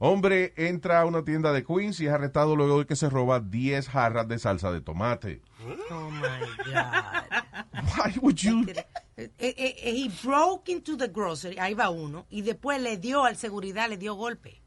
Hombre 0.00 0.54
entra 0.56 1.00
a 1.00 1.04
una 1.04 1.24
tienda 1.24 1.52
de 1.52 1.64
Queens 1.64 1.98
y 2.00 2.06
es 2.06 2.12
arrestado 2.12 2.54
luego 2.54 2.78
de 2.78 2.86
que 2.86 2.94
se 2.94 3.10
roba 3.10 3.40
10 3.40 3.88
jarras 3.88 4.28
de 4.28 4.38
salsa 4.38 4.70
de 4.70 4.80
tomate. 4.80 5.42
Oh 5.90 6.08
my 6.10 6.72
God. 6.72 7.82
Why 7.96 8.18
would 8.22 8.36
you? 8.36 8.64
Eh, 9.20 9.30
eh, 9.38 9.54
eh, 9.58 9.92
he 9.96 10.08
broke 10.24 10.70
into 10.70 10.96
the 10.96 11.08
grocery, 11.08 11.56
ahí 11.58 11.74
va 11.74 11.90
uno, 11.90 12.24
y 12.30 12.42
después 12.42 12.80
le 12.80 12.96
dio 12.98 13.24
al 13.24 13.36
seguridad, 13.36 13.88
le 13.88 13.96
dio 13.96 14.14
golpe. 14.14 14.62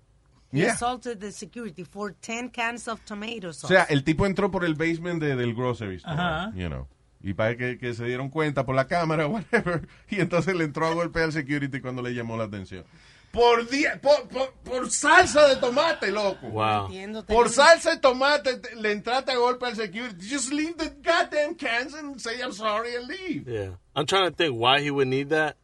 He 0.52 0.60
Yeah. 0.60 0.74
assaulted 0.74 1.20
the 1.20 1.32
security 1.32 1.86
for 1.86 2.14
10 2.14 2.50
cans 2.52 2.90
of 2.90 3.00
tomato 3.06 3.48
O 3.50 3.54
sauce. 3.54 3.74
sea, 3.74 3.84
el 3.84 4.04
tipo 4.04 4.26
entró 4.26 4.52
por 4.52 4.66
el 4.66 4.76
basement 4.76 5.22
de- 5.24 5.38
del 5.38 5.54
grocery 5.56 5.96
store, 5.96 6.14
Ajá. 6.20 6.52
you 6.54 6.68
know. 6.68 6.88
Y 7.24 7.34
para 7.34 7.56
que, 7.56 7.78
que 7.78 7.94
se 7.94 8.04
dieron 8.04 8.30
cuenta 8.30 8.66
por 8.66 8.76
la 8.76 8.86
cámara, 8.88 9.28
whatever. 9.28 9.88
Y 10.10 10.20
entonces 10.20 10.54
le 10.56 10.66
entró 10.66 10.86
a 10.88 10.94
golpear 10.94 11.26
al 11.26 11.32
security 11.32 11.80
cuando 11.80 12.02
le 12.02 12.14
llamó 12.14 12.36
la 12.36 12.44
atención. 12.46 12.84
Por, 13.32 13.66
die- 13.70 13.88
por, 14.02 14.28
por, 14.28 14.52
por 14.64 14.90
salsa 14.92 15.48
de 15.48 15.56
tomate, 15.56 16.12
loco. 16.12 16.48
Wow. 16.50 16.90
Por 17.28 17.48
salsa 17.50 17.92
de 17.92 17.98
tomate 18.00 18.58
te- 18.58 18.76
le 18.76 18.92
entraste 18.92 19.32
a 19.32 19.36
golpe 19.38 19.66
al 19.68 19.76
security. 19.76 20.18
Just 20.28 20.52
leave 20.52 20.76
the 20.78 20.90
goddamn 21.02 21.56
cans 21.56 21.94
and 21.94 22.20
say 22.20 22.42
I'm 22.42 22.52
sorry 22.52 22.94
and 22.96 23.08
leave. 23.08 23.48
Yeah, 23.48 23.70
I'm 23.96 24.06
trying 24.06 24.30
to 24.30 24.36
think 24.36 24.56
why 24.58 24.82
he 24.82 24.92
would 24.92 25.08
need 25.08 25.30
that, 25.30 25.56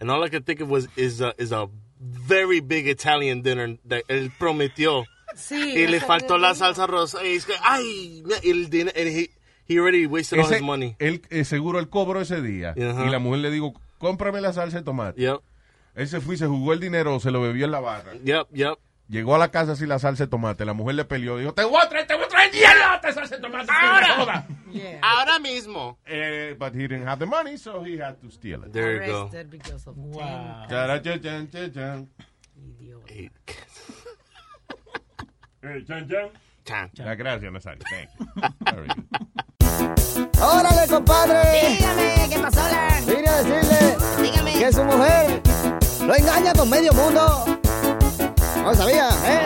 and 0.00 0.10
all 0.10 0.24
I 0.24 0.30
could 0.30 0.46
think 0.46 0.60
of 0.60 0.70
was 0.70 0.88
is 0.96 1.20
a, 1.20 1.34
is 1.36 1.52
a 1.52 1.68
very 2.00 2.60
big 2.60 2.88
Italian 2.88 3.42
dinner 3.42 3.76
that 3.86 4.04
él 4.08 4.30
prometió. 4.38 5.04
Sí, 5.36 5.74
y 5.76 5.86
le 5.86 6.00
faltó 6.00 6.38
la 6.38 6.54
salsa 6.54 6.86
rosa. 6.86 7.18
Y 7.22 7.36
es 7.36 7.44
que, 7.44 7.54
ay, 7.62 8.22
el 8.44 8.68
dinner, 8.70 8.92
and 8.96 9.08
he, 9.08 9.30
he 9.66 9.78
already 9.78 10.06
wasted 10.06 10.38
all 10.38 10.46
Ese- 10.46 10.56
his 10.56 10.62
money. 10.62 10.96
Él 10.98 11.20
eh, 11.30 11.44
seguro 11.44 11.78
el 11.78 11.88
cobro 11.90 12.20
ese 12.22 12.40
día. 12.42 12.70
Ajá. 12.70 13.06
Y 13.06 13.10
la 13.10 13.18
mujer 13.18 13.40
le 13.40 13.50
dijo, 13.50 13.74
cómprame 13.98 14.40
la 14.40 14.52
salsa 14.54 14.78
de 14.78 14.82
tomate. 14.84 15.20
Yep. 15.20 15.40
Él 15.94 16.08
se 16.08 16.20
fue 16.20 16.34
y 16.34 16.38
se 16.38 16.46
jugó 16.46 16.72
el 16.72 16.80
dinero, 16.80 17.20
se 17.20 17.30
lo 17.30 17.40
bebió 17.40 17.64
en 17.66 17.70
la 17.72 17.80
barra. 17.80 18.12
Yep, 18.24 18.48
yep. 18.52 18.78
Llegó 19.08 19.34
a 19.34 19.38
la 19.38 19.50
casa 19.50 19.76
sin 19.76 19.88
la 19.90 19.98
salsa 19.98 20.24
de 20.24 20.30
tomate. 20.30 20.64
La 20.64 20.72
mujer 20.72 20.94
le 20.94 21.04
peleó. 21.04 21.36
Dijo, 21.36 21.52
te 21.52 21.64
voy 21.64 21.78
a 21.82 21.88
traer, 21.88 22.06
te 22.06 22.14
voy 22.14 22.24
a 22.24 22.28
traer 22.28 22.50
10 22.50 22.78
latas 22.78 23.14
de 23.14 23.20
salsa 23.20 23.36
de 23.36 23.42
tomate. 23.42 23.70
Ahora. 23.70 24.46
Ahora 25.02 25.38
mismo. 25.38 25.98
Eh, 26.06 26.56
but 26.58 26.72
he 26.74 26.88
didn't 26.88 27.06
have 27.06 27.18
the 27.18 27.26
money, 27.26 27.58
so 27.58 27.82
he 27.84 27.98
had 27.98 28.14
to 28.22 28.30
steal 28.30 28.64
it. 28.64 28.72
There 28.72 29.04
you 29.04 29.12
go. 29.12 29.22
Arrested 29.24 29.50
because 29.50 29.86
of 29.86 29.96
10 29.96 30.66
Charachachan-chachan. 30.68 32.08
Eh, 35.62 35.84
chan, 35.86 36.08
chan. 36.08 36.30
Chan. 36.64 36.90
Ah, 37.06 37.14
gracias, 37.14 37.52
Nazario. 37.52 37.84
Thank 37.90 38.08
you. 38.18 38.26
Órale, 40.40 40.88
compadre. 40.88 41.42
Dígame, 41.76 42.28
¿qué 42.30 42.38
pasó, 42.38 42.60
Lan? 42.68 43.06
Vine 43.06 43.28
a 43.28 43.42
decirle 43.42 43.96
Dígame. 44.22 44.52
que 44.58 44.72
su 44.72 44.84
mujer 44.84 45.41
lo 46.06 46.14
engaña 46.14 46.52
con 46.52 46.68
medio 46.68 46.92
mundo. 46.92 47.44
No 48.62 48.74
sabía, 48.74 49.08
¿eh? 49.24 49.44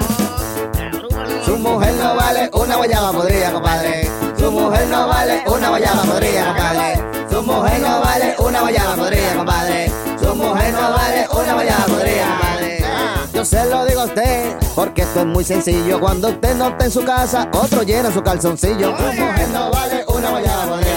Su 1.45 1.57
mujer 1.57 1.95
no 1.95 2.17
vale 2.17 2.51
una 2.53 2.77
guayaba 2.77 3.13
podrida, 3.13 3.53
compadre. 3.53 4.11
Su 4.39 4.51
mujer 4.51 4.87
no 4.89 5.09
vale 5.09 5.43
una 5.47 5.69
guayaba 5.69 6.03
podrida, 6.03 6.47
compadre. 6.47 7.03
Su 7.31 7.43
mujer 7.43 7.81
no 7.81 8.01
vale 8.01 8.37
una 8.39 8.61
guayaba 8.61 8.97
podrida, 8.97 9.35
compadre. 9.37 9.93
Su 10.21 10.35
mujer 10.35 10.73
no 10.73 10.93
vale 10.93 11.29
una 11.31 11.55
guayaba 11.55 11.85
podrida, 11.85 12.27
compadre. 12.29 12.85
Yo 13.33 13.45
se 13.45 13.67
lo 13.67 13.85
digo 13.85 14.01
a 14.01 14.05
usted, 14.05 14.57
porque 14.75 15.03
esto 15.03 15.21
es 15.21 15.27
muy 15.27 15.45
sencillo. 15.45 16.01
Cuando 16.01 16.29
usted 16.29 16.55
no 16.57 16.69
está 16.69 16.87
en 16.87 16.91
su 16.91 17.05
casa, 17.05 17.49
otro 17.53 17.83
llena 17.83 18.11
su 18.11 18.23
calzoncillo. 18.23 18.97
Su 18.97 19.03
mujer 19.03 19.49
no 19.53 19.71
vale 19.71 20.05
una 20.09 20.31
guayaba 20.31 20.65
podrida, 20.65 20.96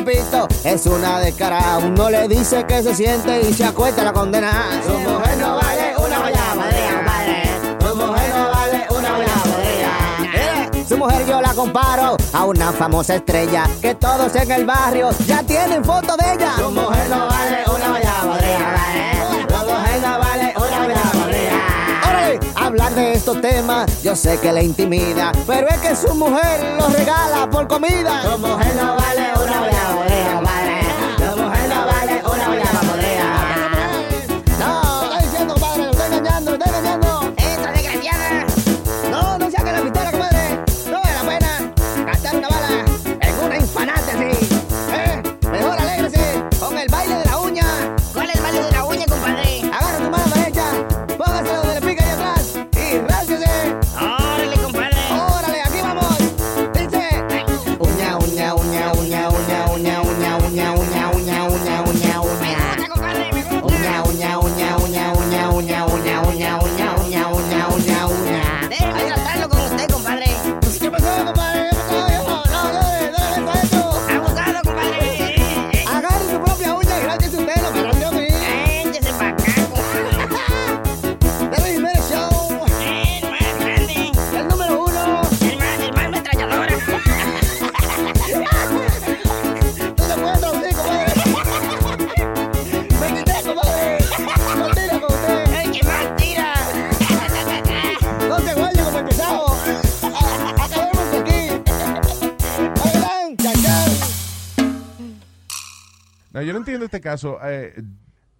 repito, 0.00 0.46
es 0.64 0.86
una 0.86 1.20
descarada. 1.20 1.78
Uno 1.78 2.10
le 2.10 2.28
dice 2.28 2.64
que 2.64 2.82
se 2.82 2.94
siente 2.94 3.40
y 3.40 3.52
se 3.54 3.64
acuesta 3.64 4.04
la 4.04 4.12
condena. 4.12 4.50
Su 4.84 4.92
mujer 4.92 5.38
no 5.38 5.56
vale 5.56 5.94
una 5.96 6.18
guayaba 6.18 6.64
compadre. 6.94 7.42
Su 7.80 7.96
mujer 7.96 8.34
no 8.34 8.50
vale 8.50 8.86
una 8.90 9.10
guayaba. 9.16 10.18
Mire, 10.20 10.84
Su 10.86 10.98
mujer 10.98 11.26
yo 11.26 11.40
la 11.40 11.54
comparo 11.54 12.16
a 12.32 12.44
una 12.44 12.72
famosa 12.72 13.14
estrella 13.14 13.68
que 13.80 13.94
todos 13.94 14.34
en 14.36 14.50
el 14.50 14.66
barrio 14.66 15.10
ya 15.26 15.42
tienen 15.42 15.84
foto 15.84 16.16
de 16.16 16.32
ella. 16.34 16.52
Su 16.58 16.70
mujer 16.70 17.08
no 17.08 17.26
vale 17.26 17.64
una 17.74 17.88
guayaba 17.88 18.20
compadre. 18.20 19.12
Su 19.48 19.66
mujer 19.66 20.00
no 20.02 20.18
vale 20.18 20.54
hablar 22.66 22.94
de 22.94 23.12
estos 23.12 23.40
temas 23.40 24.02
yo 24.02 24.16
sé 24.16 24.38
que 24.38 24.52
le 24.52 24.64
intimida, 24.64 25.32
pero 25.46 25.68
es 25.68 25.78
que 25.78 25.94
su 25.94 26.14
mujer 26.14 26.76
lo 26.78 26.88
regala 26.88 27.48
por 27.48 27.68
comida. 27.68 28.22
Su 28.22 28.38
mujer 28.38 28.74
no 28.76 28.96
vale 28.96 29.22
una 29.44 29.58
guayaba 29.60 30.45
yo 106.46 106.52
no 106.52 106.60
entiendo 106.60 106.84
este 106.84 107.00
caso. 107.00 107.38
Eh, 107.44 107.74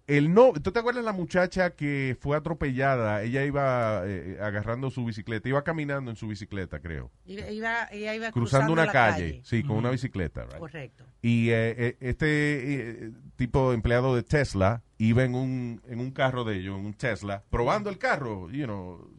el 0.07 0.33
no, 0.33 0.53
¿Tú 0.53 0.71
te 0.71 0.79
acuerdas 0.79 1.03
la 1.03 1.11
muchacha 1.11 1.71
que 1.71 2.15
fue 2.21 2.37
atropellada? 2.37 3.23
Ella 3.23 3.43
iba 3.43 4.03
eh, 4.05 4.37
agarrando 4.41 4.89
su 4.89 5.03
bicicleta, 5.03 5.49
iba 5.49 5.63
caminando 5.65 6.09
en 6.09 6.15
su 6.15 6.29
bicicleta, 6.29 6.79
creo. 6.79 7.11
Iba, 7.25 7.49
iba- 7.51 7.87
ella 7.91 8.15
iba 8.15 8.31
Cruzando, 8.31 8.71
una 8.71 8.87
calle, 8.89 9.41
sí, 9.43 9.63
con 9.63 9.75
una 9.75 9.89
bicicleta. 9.89 10.45
right? 10.45 10.59
Correcto. 10.59 11.03
Y 11.21 11.49
eh, 11.49 11.75
eh, 11.77 11.97
este 11.99 13.05
eh, 13.07 13.11
tipo 13.35 13.73
empleado 13.73 14.15
de 14.15 14.23
Tesla 14.23 14.81
iba 14.97 15.25
en 15.25 15.35
un, 15.35 15.81
en 15.89 15.99
un 15.99 16.11
carro 16.11 16.45
de 16.45 16.55
ellos, 16.55 16.79
en 16.79 16.85
un 16.85 16.93
Tesla, 16.93 17.43
probando 17.49 17.89
el 17.89 17.97
carro, 17.97 18.49
you 18.49 18.63
know, 18.63 19.11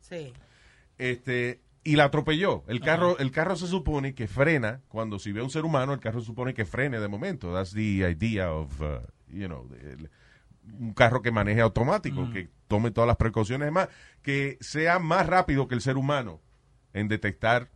Sí. 0.00 0.32
este 0.96 1.60
y 1.86 1.96
la 1.96 2.04
atropelló. 2.04 2.64
El 2.68 2.80
carro, 2.80 3.18
el 3.18 3.30
carro 3.30 3.56
se 3.56 3.66
supone 3.66 4.14
que 4.14 4.26
frena 4.28 4.82
cuando 4.88 5.18
si 5.18 5.32
ve 5.32 5.40
a 5.40 5.44
un 5.44 5.50
ser 5.50 5.64
humano, 5.64 5.92
el 5.92 6.00
carro 6.00 6.20
se 6.20 6.26
supone 6.26 6.52
que 6.54 6.64
frene 6.64 6.98
de 7.00 7.08
momento. 7.08 7.52
That's 7.54 7.72
the 7.72 8.08
idea 8.10 8.52
of, 8.52 8.80
uh, 8.80 9.00
you 9.28 9.46
know, 9.46 9.68
el- 9.80 10.10
un 10.80 10.92
carro 10.94 11.22
que 11.22 11.30
maneje 11.30 11.60
automático, 11.60 12.28
que 12.32 12.48
tome 12.66 12.90
todas 12.90 13.06
las 13.06 13.16
precauciones, 13.16 13.70
más 13.70 13.88
que 14.22 14.58
sea 14.60 14.98
más 14.98 15.26
rápido 15.26 15.68
que 15.68 15.76
el 15.76 15.80
ser 15.80 15.96
humano 15.96 16.40
en 16.92 17.06
detectar 17.08 17.70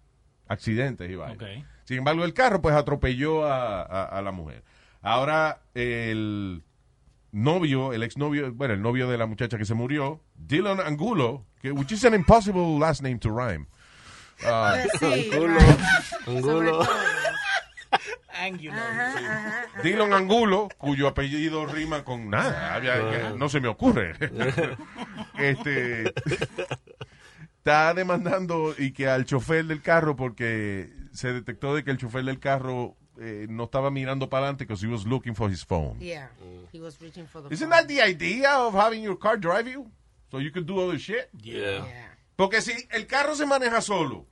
accidentes 0.48 1.08
y. 1.08 1.14
Ok. 1.14 1.44
Sin 1.84 1.98
embargo, 1.98 2.24
el 2.24 2.34
carro 2.34 2.60
pues 2.60 2.74
atropelló 2.74 3.44
a, 3.46 3.82
a- 3.82 4.04
a 4.06 4.22
la 4.22 4.32
mujer. 4.32 4.64
Ahora 5.02 5.62
el 5.74 6.62
novio, 7.32 7.92
el 7.92 8.02
exnovio, 8.02 8.52
bueno, 8.52 8.74
el 8.74 8.82
novio 8.82 9.08
de 9.08 9.18
la 9.18 9.26
muchacha 9.26 9.56
que 9.56 9.64
se 9.64 9.74
murió, 9.74 10.20
Dylan 10.34 10.80
Angulo, 10.80 11.46
que 11.62 11.70
which 11.72 11.92
is 11.92 12.04
an 12.04 12.14
impossible 12.14 12.78
last 12.78 13.02
name 13.02 13.18
to 13.18 13.30
rhyme. 13.30 13.66
Ah, 14.44 14.78
Sí, 14.98 15.30
Angulo. 15.32 15.58
Angulo. 16.26 16.78
Todo. 16.78 16.88
Dylan 19.82 20.12
Angulo, 20.14 20.68
cuyo 20.78 21.08
apellido 21.08 21.66
rima 21.66 22.04
con 22.04 22.30
nada. 22.30 22.74
Había- 22.74 23.34
no 23.36 23.48
se 23.48 23.60
me 23.60 23.68
ocurre. 23.68 24.14
este 25.38 26.12
está 27.58 27.92
demandando 27.94 28.74
y 28.78 28.92
que 28.92 29.08
al 29.08 29.24
chofer 29.26 29.66
del 29.66 29.82
carro 29.82 30.16
porque 30.16 30.90
se 31.12 31.32
detectó 31.32 31.74
de 31.74 31.84
que 31.84 31.90
el 31.90 31.98
chofer 31.98 32.24
del 32.24 32.38
carro 32.38 32.96
eh, 33.20 33.46
no 33.50 33.64
estaba 33.64 33.90
mirando 33.90 34.30
para 34.30 34.44
adelante 34.46 34.64
because 34.64 34.82
he 34.86 34.90
was 34.90 35.04
looking 35.04 35.34
for 35.34 35.50
his 35.50 35.64
phone. 35.64 35.98
Yeah, 36.00 36.28
he 36.72 36.80
was 36.80 36.98
reaching 37.00 37.26
for 37.26 37.42
the 37.42 37.52
Isn't 37.52 37.68
phone. 37.68 37.86
that 37.86 37.88
the 37.88 38.00
idea 38.00 38.56
of 38.58 38.74
having 38.74 39.02
your 39.02 39.18
car 39.18 39.36
drive 39.36 39.68
you? 39.70 39.90
So 40.30 40.38
you 40.38 40.50
can 40.52 40.64
do 40.64 40.80
other 40.80 40.98
shit? 40.98 41.28
Yeah. 41.42 41.84
Porque 42.40 42.62
si 42.62 42.72
el 42.92 43.06
carro 43.06 43.34
se 43.36 43.44
maneja 43.44 43.82
solo, 43.82 44.26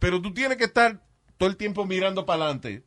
pero 0.00 0.20
tú 0.20 0.34
tienes 0.34 0.58
que 0.58 0.64
estar 0.64 1.00
todo 1.38 1.48
el 1.48 1.56
tiempo 1.56 1.86
mirando 1.86 2.26
para 2.26 2.42
adelante, 2.42 2.82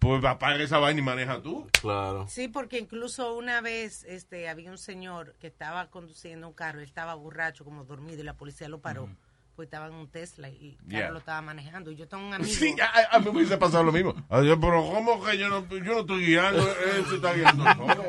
pues 0.00 0.24
apaga 0.24 0.60
esa 0.64 0.78
vaina 0.78 0.98
y 0.98 1.04
maneja 1.04 1.40
tú. 1.40 1.68
Claro. 1.80 2.26
Sí, 2.26 2.48
porque 2.48 2.80
incluso 2.80 3.36
una 3.36 3.60
vez 3.60 4.02
este, 4.02 4.48
había 4.48 4.72
un 4.72 4.78
señor 4.78 5.36
que 5.38 5.46
estaba 5.46 5.90
conduciendo 5.90 6.48
un 6.48 6.54
carro, 6.54 6.80
él 6.80 6.86
estaba 6.86 7.14
borracho, 7.14 7.64
como 7.64 7.84
dormido, 7.84 8.18
y 8.20 8.24
la 8.24 8.34
policía 8.34 8.68
lo 8.68 8.80
paró. 8.80 9.08
Pues 9.54 9.66
estaba 9.66 9.86
en 9.86 9.92
un 9.94 10.08
Tesla 10.10 10.48
y 10.48 10.70
el 10.70 10.76
carro 10.78 10.88
Yeah. 10.90 11.10
lo 11.12 11.18
estaba 11.20 11.40
manejando. 11.40 11.92
Y 11.92 11.94
yo 11.94 12.08
tengo 12.08 12.26
un 12.26 12.34
amigo. 12.34 12.52
Sí, 12.52 12.74
a, 12.82 13.14
a 13.14 13.18
mí 13.20 13.26
me 13.26 13.30
hubiese 13.30 13.58
pasado 13.58 13.84
lo 13.84 13.92
mismo. 13.92 14.12
Pero 14.28 14.58
¿cómo 14.92 15.22
que 15.24 15.38
yo 15.38 15.48
no, 15.48 15.68
yo 15.68 15.84
no 15.84 16.00
estoy 16.00 16.26
guiando? 16.26 16.68
Él 16.96 17.06
se 17.08 17.14
está 17.14 17.32
guiando 17.32 17.62
solo. 17.74 18.04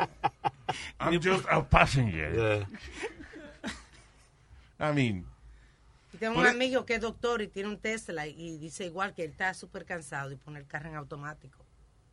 I'm 1.00 1.22
just 1.22 1.46
a 1.48 1.64
passenger. 1.64 2.66
I 4.80 4.92
mean, 4.94 5.28
tengo 6.22 6.40
un 6.40 6.46
e- 6.46 6.50
amigo 6.50 6.86
que 6.86 6.96
es 6.96 7.02
doctor 7.02 7.42
y 7.42 7.48
tiene 7.48 7.68
un 7.70 7.78
Tesla 7.78 8.28
y 8.28 8.58
dice 8.58 8.86
igual 8.86 9.14
que 9.14 9.24
él 9.26 9.32
está 9.32 9.54
súper 9.54 9.84
cansado 9.86 10.32
y 10.32 10.36
pone 10.38 10.60
el 10.60 10.68
carro 10.68 10.88
en 10.90 10.96
automático 10.96 11.66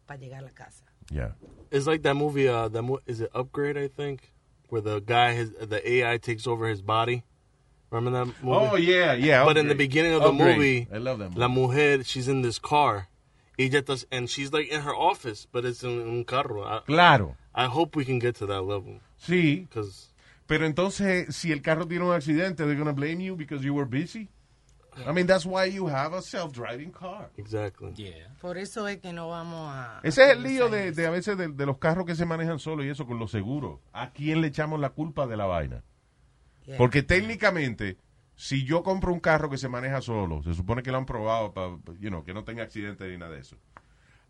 para 0.07 0.19
llegar 0.19 0.41
a 0.41 0.47
la 0.47 0.51
casa. 0.53 0.85
yeah. 1.11 1.35
It's 1.71 1.87
like 1.87 2.03
that 2.03 2.15
movie. 2.17 2.49
Uh, 2.49 2.69
that 2.71 2.83
mo- 2.83 3.01
is 3.07 3.21
it 3.21 3.31
Upgrade? 3.35 3.77
I 3.77 3.89
think, 3.89 4.33
where 4.71 4.81
the 4.83 5.01
guy, 5.01 5.35
his 5.35 5.51
the 5.53 5.81
AI 5.87 6.19
takes 6.19 6.47
over 6.47 6.67
his 6.69 6.81
body. 6.83 7.23
Remember 7.91 8.11
that 8.19 8.27
movie? 8.43 8.69
Oh, 8.73 8.77
yeah, 8.77 9.15
yeah, 9.15 9.45
But 9.45 9.57
in 9.57 9.69
the 9.69 9.75
beginning 9.75 10.13
of 10.15 10.23
the 10.23 10.29
Upgrade. 10.29 10.57
movie, 10.59 10.89
I 10.93 10.99
love 10.99 11.19
that 11.21 11.29
movie. 11.31 11.41
La 11.41 11.49
mujer, 11.49 12.03
she's 12.05 12.29
in 12.29 12.43
this 12.43 12.59
car, 12.59 13.09
y 13.59 13.69
ella 13.73 13.83
does- 13.83 14.07
and 14.11 14.29
she's 14.29 14.53
like 14.53 14.69
in 14.71 14.83
her 14.83 14.95
office, 14.95 15.47
but 15.51 15.65
it's 15.65 15.83
in 15.83 16.01
un 16.01 16.25
carro. 16.25 16.63
I, 16.65 16.81
Claro. 16.87 17.37
I 17.55 17.67
hope 17.67 17.97
we 17.97 18.05
can 18.05 18.19
get 18.19 18.35
to 18.37 18.47
that 18.47 18.63
level. 18.63 19.01
Sí. 19.19 19.67
Because 19.69 20.13
Pero 20.49 20.65
entonces, 20.65 21.37
si 21.37 21.53
el 21.53 21.61
carro 21.61 21.87
tiene 21.87 22.07
un 22.07 22.13
accidente, 22.13 22.65
they're 22.65 22.75
going 22.75 22.89
to 22.89 22.95
blame 22.95 23.23
you 23.23 23.37
because 23.37 23.63
you 23.63 23.75
were 23.75 23.87
busy. 23.87 24.31
I 25.07 25.13
mean, 25.13 25.27
that's 25.27 25.45
why 25.45 25.71
you 25.71 25.87
have 25.89 26.17
a 26.17 26.23
self-driving 26.23 26.91
car. 26.91 27.31
Exactly. 27.37 27.93
Yeah. 27.95 28.35
Por 28.41 28.57
eso 28.57 28.89
es 28.89 28.97
que 28.97 29.13
no 29.13 29.29
vamos 29.29 29.71
a... 29.71 30.01
Ese 30.03 30.25
es 30.25 30.31
el 30.31 30.43
lío 30.43 30.69
de, 30.71 30.91
de 30.91 31.07
a 31.07 31.11
veces 31.11 31.37
de, 31.37 31.49
de 31.49 31.67
los 31.67 31.79
carros 31.79 32.07
que 32.07 32.17
se 32.17 32.25
manejan 32.25 32.59
solos 32.59 32.87
y 32.87 32.89
eso 32.89 33.07
con 33.07 33.19
los 33.19 33.31
seguros. 33.31 33.79
¿A 33.93 34.11
quién 34.11 34.41
le 34.41 34.49
echamos 34.49 34.81
la 34.81 34.91
culpa 34.91 35.27
de 35.27 35.37
la 35.37 35.45
vaina? 35.45 35.85
Yeah. 36.65 36.79
Porque 36.79 37.03
técnicamente, 37.03 37.99
si 38.35 38.65
yo 38.65 38.83
compro 38.83 39.13
un 39.13 39.21
carro 39.21 39.51
que 39.51 39.59
se 39.59 39.69
maneja 39.69 40.01
solo, 40.01 40.43
se 40.43 40.55
supone 40.55 40.83
que 40.83 40.91
lo 40.91 40.97
han 40.97 41.07
probado 41.07 41.53
para, 41.53 41.77
you 42.01 42.09
know, 42.09 42.25
que 42.25 42.33
no 42.33 42.43
tenga 42.43 42.65
accidente 42.65 43.07
ni 43.07 43.19
nada 43.19 43.33
de 43.33 43.41
eso. 43.41 43.57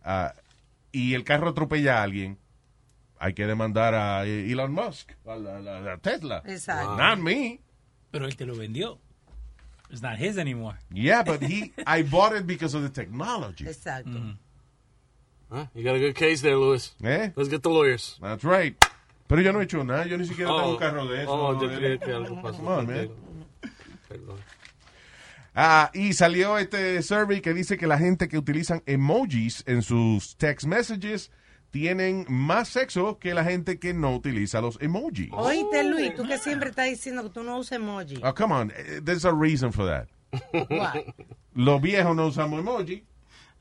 Ah, 0.02 0.34
y 0.90 1.14
el 1.14 1.22
carro 1.22 1.48
atropella 1.48 2.00
a 2.00 2.02
alguien, 2.02 2.38
hay 3.20 3.32
que 3.34 3.46
demandar 3.46 3.94
a 3.94 4.24
Elon 4.24 4.72
Musk, 4.72 5.12
a, 5.26 5.36
la- 5.36 5.58
la- 5.60 5.92
a 5.92 5.98
Tesla. 5.98 6.42
Exacto. 6.46 6.96
Not 6.96 7.18
me. 7.18 7.60
Pero 8.10 8.26
él 8.26 8.36
te 8.36 8.44
lo 8.46 8.54
vendió. 8.56 8.98
It's 9.90 10.02
not 10.02 10.18
his 10.18 10.36
anymore. 10.38 10.76
Yeah, 10.92 11.22
but 11.22 11.42
he, 11.42 11.72
I 11.86 12.02
bought 12.02 12.34
it 12.36 12.46
because 12.46 12.74
of 12.74 12.82
the 12.82 12.90
technology. 12.90 13.64
Exacto. 13.64 14.36
Huh? 15.50 15.66
You 15.74 15.82
got 15.82 15.94
a 15.96 15.98
good 15.98 16.14
case 16.14 16.42
there, 16.42 16.56
Luis. 16.56 16.94
¿Eh? 17.02 17.30
Let's 17.34 17.48
get 17.48 17.62
the 17.62 17.70
lawyers. 17.70 18.18
That's 18.20 18.44
right. 18.44 18.76
Pero 19.28 19.40
yo 19.42 19.52
no 19.52 19.60
he 19.60 19.64
hecho 19.64 19.82
nada, 19.84 20.06
yo 20.06 20.16
ni 20.16 20.24
siquiera 20.26 20.50
tengo 20.50 20.62
Oh. 20.64 20.72
un 20.72 20.78
carro 20.78 21.06
de 21.06 21.22
eso. 21.22 21.32
Oh, 21.32 21.52
no, 21.54 21.60
yo 21.62 21.68
creía 21.68 21.98
que 21.98 22.12
algo 22.12 22.40
pasó 22.42 22.58
Come 22.58 22.68
on, 22.70 22.86
man. 22.86 23.08
Perdón. 24.08 24.36
Ah, 25.54 25.90
y 25.92 26.12
salió 26.12 26.56
este 26.58 27.02
survey 27.02 27.40
que 27.40 27.52
dice 27.52 27.76
que 27.76 27.86
la 27.86 27.98
gente 27.98 28.28
que 28.28 28.38
utilizan 28.38 28.82
emojis 28.86 29.64
en 29.66 29.82
sus 29.82 30.36
text 30.36 30.66
messages 30.66 31.30
tienen 31.70 32.24
más 32.28 32.68
sexo 32.68 33.18
que 33.18 33.34
la 33.34 33.44
gente 33.44 33.78
que 33.78 33.92
no 33.94 34.14
utiliza 34.14 34.60
los 34.60 34.80
emojis. 34.80 35.28
Oíste, 35.32 35.84
Luis, 35.84 36.14
tú 36.14 36.26
que 36.26 36.38
siempre 36.38 36.70
estás 36.70 36.86
diciendo 36.86 37.22
que 37.24 37.30
tú 37.30 37.42
no 37.42 37.58
usas 37.58 37.78
emoji. 37.78 38.20
Oh, 38.22 38.34
come 38.34 38.54
on, 38.54 38.72
eh, 38.74 39.00
there's 39.04 39.24
a 39.24 39.32
reason 39.32 39.72
for 39.72 39.86
that. 39.86 40.08
What? 40.70 41.04
Los 41.54 41.80
viejos 41.80 42.14
no 42.16 42.26
usamos 42.26 42.60
emoji. 42.60 43.04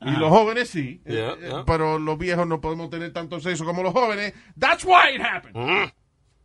Y 0.00 0.10
los 0.12 0.30
jóvenes 0.30 0.70
sí, 0.70 1.00
Yeah, 1.06 1.34
yeah. 1.40 1.64
pero 1.66 1.98
los 1.98 2.16
viejos 2.18 2.46
no 2.46 2.60
podemos 2.60 2.88
tener 2.88 3.12
tanto 3.12 3.40
sexo 3.40 3.64
como 3.64 3.82
los 3.82 3.92
jóvenes. 3.92 4.32
That's 4.58 4.84
why 4.84 5.16
it 5.16 5.20
happened. 5.20 5.92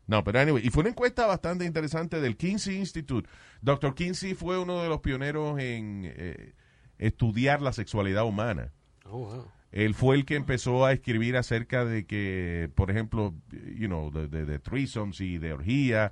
No, 0.08 0.24
pero 0.24 0.40
anyway, 0.40 0.66
y 0.66 0.70
fue 0.70 0.82
una 0.82 0.90
encuesta 0.90 1.28
bastante 1.28 1.64
interesante 1.64 2.20
del 2.20 2.36
Kinsey 2.36 2.78
Institute. 2.78 3.30
Dr. 3.62 3.94
Kinsey 3.94 4.34
fue 4.34 4.58
uno 4.58 4.82
de 4.82 4.90
los 4.90 5.00
pioneros 5.02 5.60
en 5.60 6.12
eh, 6.16 6.54
estudiar 6.98 7.62
la 7.62 7.74
sexualidad 7.74 8.26
humana. 8.26 8.74
Oh, 9.06 9.20
wow. 9.20 9.52
Él 9.74 9.94
fue 9.96 10.16
el 10.16 10.24
que 10.26 10.36
empezó 10.36 10.86
a 10.86 10.94
escribir 10.94 11.36
acerca 11.36 11.84
de 11.84 12.06
que, 12.06 12.70
por 12.76 12.90
ejemplo, 12.92 13.34
you 13.76 13.88
know, 13.88 14.12
de, 14.12 14.28
de, 14.28 14.46
de 14.46 14.60
threesomes 14.60 15.20
y 15.20 15.38
de 15.40 15.52
orgía 15.52 16.12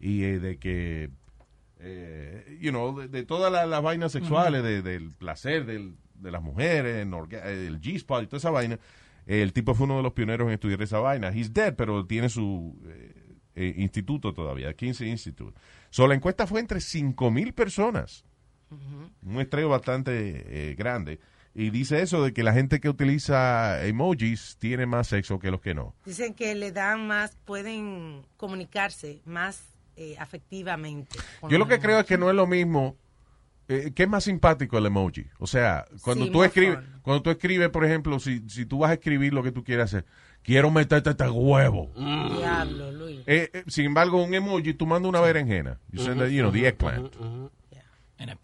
y 0.00 0.24
eh, 0.24 0.40
de 0.40 0.56
que, 0.58 1.10
eh, 1.80 2.58
you 2.60 2.70
know, 2.70 2.98
de, 2.98 3.08
de 3.08 3.24
todas 3.24 3.52
las, 3.52 3.68
las 3.68 3.82
vainas 3.82 4.12
sexuales, 4.12 4.62
de- 4.62 4.82
del 4.82 5.10
placer 5.10 5.66
del- 5.66 5.94
de 6.14 6.30
las 6.30 6.42
mujeres, 6.42 7.06
orga- 7.08 7.44
el 7.46 7.80
G-spot 7.80 8.22
y 8.22 8.26
toda 8.26 8.38
esa 8.38 8.50
vaina. 8.50 8.78
El 9.26 9.52
tipo 9.52 9.74
fue 9.74 9.84
uno 9.84 9.98
de 9.98 10.02
los 10.02 10.12
pioneros 10.12 10.46
en 10.48 10.54
estudiar 10.54 10.80
esa 10.82 10.98
vaina. 10.98 11.28
He's 11.32 11.52
dead, 11.52 11.74
pero 11.76 12.06
tiene 12.06 12.28
su 12.28 12.76
eh, 12.86 13.12
eh, 13.56 13.74
instituto 13.78 14.32
todavía, 14.32 14.72
15 14.74 15.06
Institute. 15.06 15.58
So, 15.90 16.06
la 16.06 16.14
encuesta 16.14 16.46
fue 16.46 16.60
entre 16.60 16.78
5.000 16.78 17.52
personas 17.52 18.24
un 19.22 19.40
estreno 19.40 19.68
bastante 19.68 20.70
eh, 20.70 20.74
grande. 20.76 21.20
Y 21.54 21.68
dice 21.70 22.00
eso 22.00 22.24
de 22.24 22.32
que 22.32 22.42
la 22.42 22.52
gente 22.54 22.80
que 22.80 22.88
utiliza 22.88 23.84
emojis 23.84 24.56
tiene 24.58 24.86
más 24.86 25.08
sexo 25.08 25.38
que 25.38 25.50
los 25.50 25.60
que 25.60 25.74
no. 25.74 25.94
Dicen 26.06 26.32
que 26.34 26.54
le 26.54 26.72
dan 26.72 27.06
más, 27.06 27.36
pueden 27.44 28.22
comunicarse 28.38 29.20
más 29.26 29.62
eh, 29.96 30.16
afectivamente. 30.18 31.18
Yo 31.50 31.58
lo 31.58 31.68
que 31.68 31.78
creo 31.78 32.00
es 32.00 32.06
que 32.06 32.16
no 32.16 32.30
es 32.30 32.34
lo 32.36 32.46
mismo. 32.46 32.96
eh, 33.68 33.92
¿Qué 33.94 34.04
es 34.04 34.08
más 34.08 34.24
simpático 34.24 34.78
el 34.78 34.86
emoji? 34.86 35.26
O 35.38 35.46
sea, 35.46 35.84
cuando 36.02 36.24
Sí, 36.24 36.30
tú 36.32 36.42
escribes, 36.42 36.76
fun. 36.78 37.00
cuando 37.02 37.22
tú 37.22 37.30
escribes, 37.30 37.68
por 37.68 37.84
ejemplo, 37.84 38.18
si, 38.18 38.42
si 38.48 38.64
tú 38.64 38.78
vas 38.78 38.90
a 38.90 38.94
escribir 38.94 39.34
lo 39.34 39.42
que 39.42 39.52
tú 39.52 39.62
quieras 39.62 39.90
hacer, 39.92 40.06
quiero 40.42 40.70
meterte 40.70 41.10
este 41.10 41.28
huevo. 41.28 41.92
Diablo, 41.94 42.90
Luis. 42.92 43.20
Eh, 43.26 43.50
eh, 43.52 43.64
sin 43.68 43.84
embargo, 43.84 44.22
un 44.24 44.32
emoji, 44.32 44.72
tú 44.72 44.86
mandas 44.86 45.10
una 45.10 45.20
berenjena. 45.20 45.78
You 45.90 46.02
send, 46.02 46.22
Ujú, 46.22 46.30
you 46.30 46.40
know, 46.42 46.50
the 46.50 46.66
eggplant. 46.66 47.14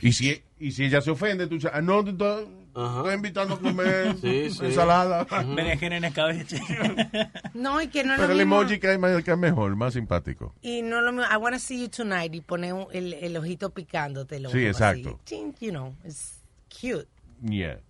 Y 0.00 0.12
si, 0.12 0.42
y 0.58 0.72
si 0.72 0.84
ella 0.84 1.00
se 1.00 1.10
ofende, 1.10 1.46
tú 1.46 1.54
dices, 1.54 1.70
ah, 1.72 1.80
no, 1.80 2.04
te 2.04 2.10
estoy, 2.10 2.46
estoy 2.68 3.14
invitando 3.14 3.54
a 3.54 3.60
comer 3.60 4.16
Sí, 4.20 4.50
sí. 4.50 4.64
ensalada. 4.66 5.24
Berenjena 5.56 5.96
en 5.98 6.04
escabeche. 6.04 6.60
No, 7.54 7.80
y 7.82 7.88
que 7.88 8.04
no 8.04 8.14
Pero 8.16 8.28
lo 8.28 8.32
el 8.34 8.38
mismo. 8.38 8.60
emoji 8.60 8.78
que 8.78 8.88
hay 8.88 8.98
más- 8.98 9.22
que 9.24 9.30
es 9.32 9.38
mejor, 9.38 9.74
más 9.76 9.94
simpático. 9.94 10.54
Y 10.62 10.82
no 10.82 11.00
lo 11.00 11.12
mismo. 11.12 11.26
I 11.32 11.36
want 11.36 11.54
to 11.54 11.60
see 11.60 11.80
you 11.80 11.88
tonight 11.88 12.34
y 12.34 12.40
pone 12.40 12.72
el, 12.92 13.14
el 13.14 13.36
ojito 13.36 13.70
picándote. 13.70 14.36
El 14.36 14.42
Sí, 14.44 14.58
así. 14.58 14.66
exacto. 14.66 15.20
Ching, 15.24 15.54
You 15.60 15.70
know, 15.70 15.94
it's 16.04 16.40
cute. 16.68 17.08
Yeah. 17.42 17.80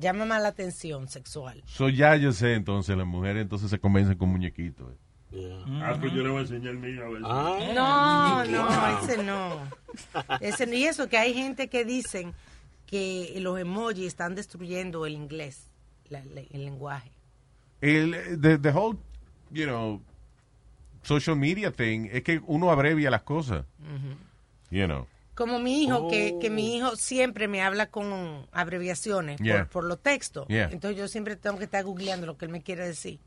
Llama 0.00 0.24
más 0.24 0.42
la 0.42 0.48
atención 0.48 1.08
sexual. 1.08 1.62
So 1.66 1.88
ya 1.88 2.16
yo 2.16 2.32
sé, 2.32 2.54
entonces 2.54 2.96
las 2.96 3.06
mujeres 3.06 3.42
entonces 3.42 3.70
se 3.70 3.78
convencen 3.78 4.16
con 4.18 4.28
muñequitos. 4.30 4.88
Ah, 5.82 5.96
pues 6.00 6.12
yo 6.12 6.22
le 6.22 6.28
voy 6.30 6.38
a 6.38 6.40
enseñar 6.42 6.70
el 6.72 6.78
mío 6.78 7.04
a 7.04 7.08
ver. 7.08 7.16
si- 7.18 7.74
No, 7.74 8.44
no, 8.44 8.98
ese 9.02 9.22
no. 9.22 9.60
Ese, 10.40 10.74
y 10.76 10.84
eso 10.84 11.08
que 11.08 11.18
hay 11.18 11.34
gente 11.34 11.68
que 11.68 11.84
dicen 11.84 12.34
que 12.86 13.34
los 13.40 13.58
emojis 13.58 14.06
están 14.06 14.34
destruyendo 14.34 15.04
el 15.06 15.14
inglés, 15.14 15.70
la- 16.08 16.24
la- 16.24 16.40
el 16.40 16.64
lenguaje. 16.64 17.10
El, 17.80 18.40
the, 18.40 18.58
the 18.58 18.70
whole, 18.70 18.98
you 19.50 19.64
know, 19.66 20.00
social 21.02 21.36
media 21.36 21.70
thing 21.70 22.08
es 22.10 22.22
que 22.22 22.40
uno 22.46 22.70
abrevia 22.70 23.10
las 23.10 23.22
cosas. 23.22 23.64
You 24.70 24.86
know. 24.86 25.06
Como 25.34 25.60
mi 25.60 25.84
hijo, 25.84 26.08
que, 26.08 26.36
que 26.40 26.48
Oh. 26.48 26.52
mi 26.52 26.76
hijo 26.76 26.96
siempre 26.96 27.46
me 27.48 27.62
habla 27.62 27.86
con 27.90 28.46
abreviaciones 28.52 29.38
Yeah. 29.40 29.58
por, 29.64 29.68
por 29.68 29.84
los 29.84 30.02
textos. 30.02 30.48
Yeah. 30.48 30.68
Entonces 30.72 30.98
yo 30.98 31.06
siempre 31.06 31.36
tengo 31.36 31.58
que 31.58 31.64
estar 31.64 31.84
googleando 31.84 32.26
lo 32.26 32.36
que 32.36 32.46
él 32.46 32.50
me 32.50 32.62
quiere 32.62 32.86
decir. 32.86 33.20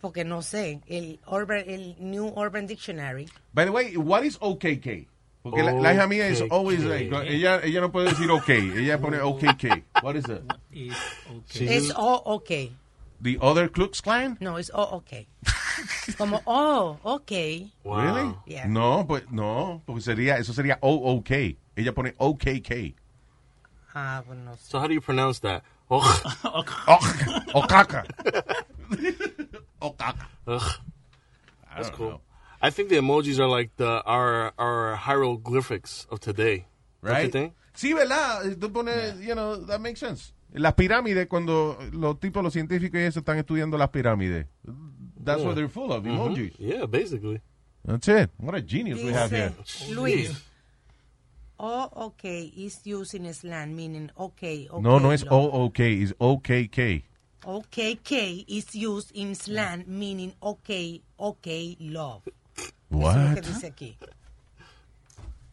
Porque 0.00 0.24
no 0.24 0.42
sé, 0.42 0.80
el, 0.86 1.18
urban, 1.26 1.64
el 1.66 1.96
New 1.98 2.32
Urban 2.36 2.66
Dictionary. 2.66 3.28
By 3.52 3.64
the 3.64 3.70
way, 3.70 3.96
what 3.96 4.24
is 4.24 4.38
OKK? 4.40 5.06
Porque 5.42 5.62
la, 5.62 5.72
la 5.72 5.94
hija 5.94 6.06
mía 6.08 6.26
es 6.26 6.42
always 6.50 6.82
like, 6.84 7.08
ella, 7.28 7.60
ella 7.62 7.80
no 7.80 7.92
puede 7.92 8.08
decir 8.08 8.30
OK, 8.30 8.48
ella 8.48 8.98
pone 8.98 9.20
OKK. 9.20 9.84
What 10.02 10.16
is 10.16 10.24
that? 10.24 10.42
Es 10.72 11.92
O, 11.96 12.22
ok. 12.24 12.72
The 13.20 13.38
other 13.40 13.70
Klux 13.70 14.02
Klan? 14.02 14.36
No, 14.40 14.58
es 14.58 14.70
O, 14.74 14.82
ok. 14.82 15.26
Como, 16.18 16.42
oh, 16.46 16.98
ok. 17.02 17.30
Really? 17.84 18.34
Yeah. 18.46 18.66
No, 18.66 19.06
pues 19.06 19.30
no, 19.30 19.82
porque 19.86 20.02
sería, 20.02 20.36
eso 20.38 20.52
sería 20.52 20.78
OOK. 20.82 21.30
Ella 21.76 21.92
pone 21.92 22.14
OKK. 22.18 22.94
Ah, 23.94 24.22
pues 24.26 24.38
no 24.38 24.56
sé. 24.56 24.70
So 24.70 24.78
how 24.80 24.88
do 24.88 24.94
you 24.94 25.00
pronounce 25.00 25.40
that? 25.40 25.62
Ugh. 25.90 26.02
Ugh. 26.44 26.66
O 27.54 27.62
caca. 29.80 29.86
O 29.86 29.90
caca. 29.92 30.26
Ugh. 30.46 30.80
That's 31.74 31.90
cool. 31.90 32.10
know. 32.10 32.20
I 32.62 32.70
think 32.70 32.88
the 32.88 32.96
emojis 32.96 33.38
are 33.38 33.48
like 33.48 33.70
the 33.76 34.02
our 34.04 34.52
our 34.58 34.96
hieroglyphics 34.96 36.06
of 36.10 36.20
today. 36.20 36.64
Don't 37.02 37.10
you 37.16 37.22
Right? 37.24 37.32
think? 37.32 37.54
Sí, 37.74 37.92
¿verdad? 37.92 38.56
Tú 38.58 38.72
pones, 38.72 39.20
you 39.20 39.34
know, 39.34 39.56
that 39.66 39.80
makes 39.80 40.00
sense. 40.00 40.32
Las 40.54 40.72
pirámides, 40.74 41.26
cuando 41.28 41.76
los 41.92 42.18
tipos, 42.18 42.42
los 42.42 42.54
científicos 42.54 42.98
y 43.00 43.04
eso 43.04 43.20
están 43.20 43.36
estudiando 43.38 43.76
las 43.76 43.90
pirámides. 43.90 44.46
That's 45.22 45.40
Yeah. 45.40 45.46
what 45.46 45.54
they're 45.56 45.68
full 45.68 45.92
of, 45.92 46.04
Mhm. 46.04 46.12
emojis. 46.16 46.54
Yeah, 46.58 46.86
basically. 46.86 47.42
That's 47.84 48.08
it. 48.08 48.30
What 48.38 48.54
a 48.54 48.62
genius 48.62 49.02
we 49.02 49.12
have 49.12 49.30
here. 49.30 49.50
Dice 49.58 49.90
Luis. 49.94 50.42
O 51.58 51.88
okay 52.06 52.52
is 52.56 52.80
used 52.86 53.14
in 53.14 53.32
slang 53.34 53.74
meaning 53.76 54.10
okay. 54.16 54.66
okay 54.70 54.80
No, 54.82 54.98
no 54.98 55.10
es 55.10 55.22
love. 55.24 55.52
OOK, 55.54 55.80
es 56.02 56.14
OKK. 56.18 57.04
OKK 57.46 58.44
is 58.48 58.74
used 58.74 59.12
in 59.14 59.34
slang 59.34 59.84
meaning 59.86 60.32
okay, 60.42 61.00
okay, 61.18 61.76
love. 61.80 62.22
Eso 62.56 62.70
es 62.90 62.98
lo 62.98 62.98
What? 62.98 63.34
que 63.34 63.40
dice 63.42 63.66
aquí. 63.66 63.96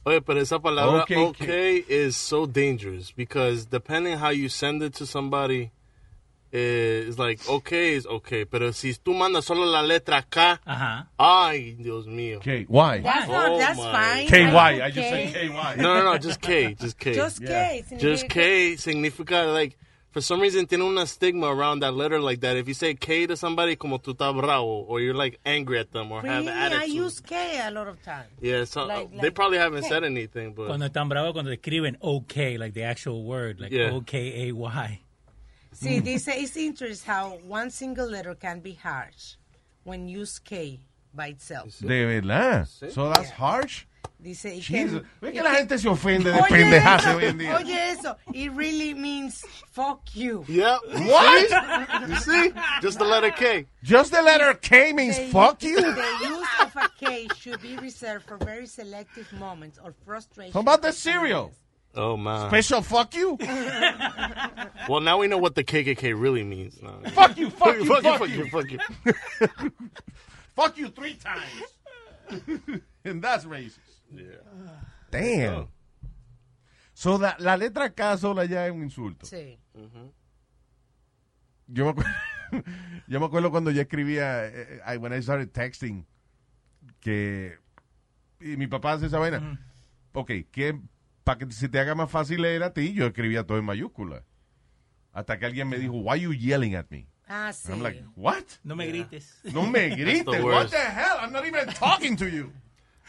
Oye, 0.05 0.19
pero 0.21 0.39
esa 0.41 0.59
palabra 0.59 1.03
Okay, 1.03 1.15
okay, 1.15 1.77
is 1.87 2.17
so 2.17 2.45
dangerous 2.45 3.11
because 3.11 3.65
depending 3.67 4.17
how 4.17 4.29
you 4.29 4.49
send 4.49 4.81
it 4.83 4.93
to 4.95 5.05
somebody, 5.05 5.71
eh, 6.51 7.05
it's 7.07 7.17
like 7.17 7.39
okay 7.47 7.93
is 7.93 8.05
okay, 8.05 8.43
pero 8.43 8.71
si 8.71 8.93
tú 8.95 9.13
mandas 9.13 9.45
solo 9.45 9.63
la 9.63 9.81
letra 9.81 10.23
K, 10.29 10.59
Ajá. 10.67 11.07
ay, 11.17 11.77
Dios 11.81 12.05
mío. 12.05 12.41
K, 12.41 12.65
why? 12.67 12.99
That's 12.99 13.29
not, 13.29 13.51
Oh 13.51 13.57
that's 13.57 13.77
my. 13.79 13.91
fine. 13.91 14.27
KY, 14.27 14.81
I 14.81 14.87
Okay. 14.89 14.91
just 14.91 15.09
said 15.09 15.33
KY. 15.33 15.81
No, 15.81 15.93
no, 15.93 16.03
no, 16.03 16.17
just 16.17 16.41
K, 16.41 16.73
just 16.73 16.97
K. 16.99 17.13
Just 17.13 17.45
K. 17.45 17.83
Just 17.97 18.27
K 18.27 18.73
significa 18.73 19.53
like 19.53 19.77
for 20.13 20.21
some 20.21 20.39
reason 20.39 20.65
tiene 20.67 20.83
una 20.83 21.05
stigma 21.05 21.47
around 21.47 21.81
that 21.81 21.93
letter 21.93 22.21
like 22.21 22.39
that. 22.41 22.55
If 22.55 22.67
you 22.67 22.73
say 22.75 22.93
K 22.93 23.25
to 23.27 23.35
somebody, 23.35 23.75
como 23.75 23.97
tú 23.97 24.13
estás 24.13 24.33
bravo, 24.39 24.85
or 24.87 25.01
you're 25.01 25.13
like 25.15 25.39
angry 25.45 25.79
at 25.79 25.91
them, 25.91 26.11
or 26.11 26.21
have 26.21 26.45
Really, 26.45 26.51
I 26.51 26.83
use 26.85 27.19
K 27.19 27.59
a 27.65 27.71
lot 27.71 27.87
of 27.87 28.01
times. 28.03 28.29
yeah, 28.39 28.63
so 28.63 28.85
like- 28.85 29.09
they 29.19 29.31
probably 29.31 29.57
haven't 29.57 29.81
K. 29.83 29.89
said 29.89 30.03
anything, 30.03 30.53
but 30.53 30.67
Cuando 30.67 30.87
están 30.87 31.09
bravos, 31.09 31.33
cuando 31.33 31.51
escriben 31.51 31.97
OK, 32.01 32.57
like 32.57 32.73
the 32.73 32.83
actual 32.83 33.23
word, 33.25 33.59
like 33.59 33.71
Yeah. 33.71 33.91
O-K-A-Y. 33.91 35.01
See, 35.73 35.97
Mm. 35.99 36.03
this 36.05 36.27
it's 36.27 36.55
interesting 36.55 37.11
how 37.11 37.39
one 37.47 37.71
single 37.71 38.07
letter 38.07 38.35
can 38.35 38.59
be 38.61 38.73
harsh 38.73 39.35
when 39.83 40.07
used 40.07 40.43
K 40.45 40.79
by 41.13 41.29
itself. 41.29 41.79
De 41.79 42.05
verdad. 42.05 42.67
So 42.67 43.09
that's 43.09 43.31
harsh. 43.31 43.85
Dice, 44.23 44.61
Jesus. 44.61 45.01
can- 45.01 45.09
Ve 45.21 45.31
que 45.33 45.43
la 45.43 45.53
gente 45.55 45.77
se 45.77 45.89
ofende 45.89 46.31
de 46.31 46.37
eso, 46.39 46.45
hoy 47.17 47.25
en 47.25 47.37
día. 47.37 47.57
Oye 47.57 47.89
eso, 47.91 48.15
it 48.33 48.51
really 48.53 48.93
means 48.93 49.43
fuck 49.71 49.99
you. 50.15 50.45
yeah. 50.47 50.77
What? 50.87 52.09
you 52.09 52.15
see? 52.15 52.53
Just 52.81 52.99
the 52.99 53.05
letter 53.05 53.31
K. 53.31 53.65
Just 53.83 54.11
the 54.13 54.21
letter 54.21 54.53
K 54.53 54.93
means 54.93 55.17
The 55.17 55.25
fuck 55.27 55.61
you? 55.61 55.75
The 55.81 56.17
use 56.23 56.47
of 56.61 56.75
a 56.77 56.89
K 56.97 57.27
should 57.37 57.61
be 57.61 57.75
reserved 57.77 58.25
for 58.25 58.37
very 58.37 58.65
selective 58.65 59.31
moments 59.33 59.77
or 59.83 59.93
frustration. 60.05 60.53
How 60.53 60.61
about 60.61 60.81
the 60.81 60.93
cereal? 60.93 61.51
Oh 61.95 62.15
man. 62.17 62.47
Special 62.49 62.81
fuck 62.81 63.13
you? 63.15 63.37
Well, 64.89 64.99
now 64.99 65.17
we 65.19 65.27
know 65.27 65.37
what 65.37 65.55
the 65.55 65.63
KKK 65.63 66.13
really 66.19 66.43
means. 66.43 66.81
now. 66.81 66.99
Fuck 67.11 67.37
you, 67.37 67.49
fuck 67.49 67.75
you, 67.77 67.85
fuck 67.85 68.03
you, 68.03 68.11
fuck 68.11 68.19
fuck 68.19 68.29
you. 68.29 68.37
you, 68.37 68.49
fuck 68.49 68.71
you. 69.61 69.71
Fuck 70.55 70.77
you 70.77 70.87
three 70.89 71.15
times. 71.15 72.81
and 73.05 73.21
that's 73.21 73.45
racist. 73.45 73.79
Damn. 75.11 75.67
So 76.93 77.17
la, 77.17 77.35
la 77.39 77.57
letra 77.57 77.91
K 77.93 78.17
sola 78.17 78.45
ya 78.45 78.65
es 78.67 78.71
un 78.71 78.83
insulto. 78.83 79.25
Sí. 79.25 79.59
Yo 81.67 81.85
me, 81.85 81.91
acuerdo, 81.91 82.11
yo 83.07 83.19
me 83.19 83.25
acuerdo 83.25 83.51
cuando 83.51 83.71
yo 83.71 83.81
escribía, 83.81 84.45
eh, 84.47 84.81
I- 84.85 84.97
when 84.97 85.13
I 85.13 85.21
started 85.21 85.51
texting, 85.51 86.05
que 86.99 87.57
y 88.39 88.57
mi 88.57 88.67
papá 88.67 88.93
hace 88.93 89.05
esa 89.07 89.17
vaina. 89.19 89.59
Ok, 90.13 90.31
que 90.51 90.79
para 91.23 91.39
que 91.39 91.51
se 91.51 91.69
te 91.69 91.79
haga 91.79 91.95
más 91.95 92.11
fácil 92.11 92.41
leer 92.41 92.63
a 92.63 92.73
ti, 92.73 92.93
yo 92.93 93.05
escribía 93.07 93.45
todo 93.45 93.57
en 93.57 93.65
mayúscula. 93.65 94.23
Hasta 95.13 95.39
que 95.39 95.45
alguien 95.45 95.69
me 95.69 95.77
dijo, 95.77 95.93
why 95.93 96.19
you 96.19 96.33
yelling 96.33 96.75
at 96.75 96.87
me? 96.89 97.07
Ah, 97.27 97.51
sí. 97.53 97.71
I'm 97.71 97.81
like, 97.81 98.03
what? 98.15 98.43
No 98.63 98.75
me 98.75 98.87
grites. 98.87 99.39
No 99.53 99.63
me 99.65 99.89
grites. 99.95 100.25
What 100.43 100.69
the 100.69 100.77
hell? 100.77 101.17
I'm 101.21 101.31
not 101.31 101.45
even 101.45 101.67
talking 101.73 102.17
to 102.17 102.27
you. 102.27 102.51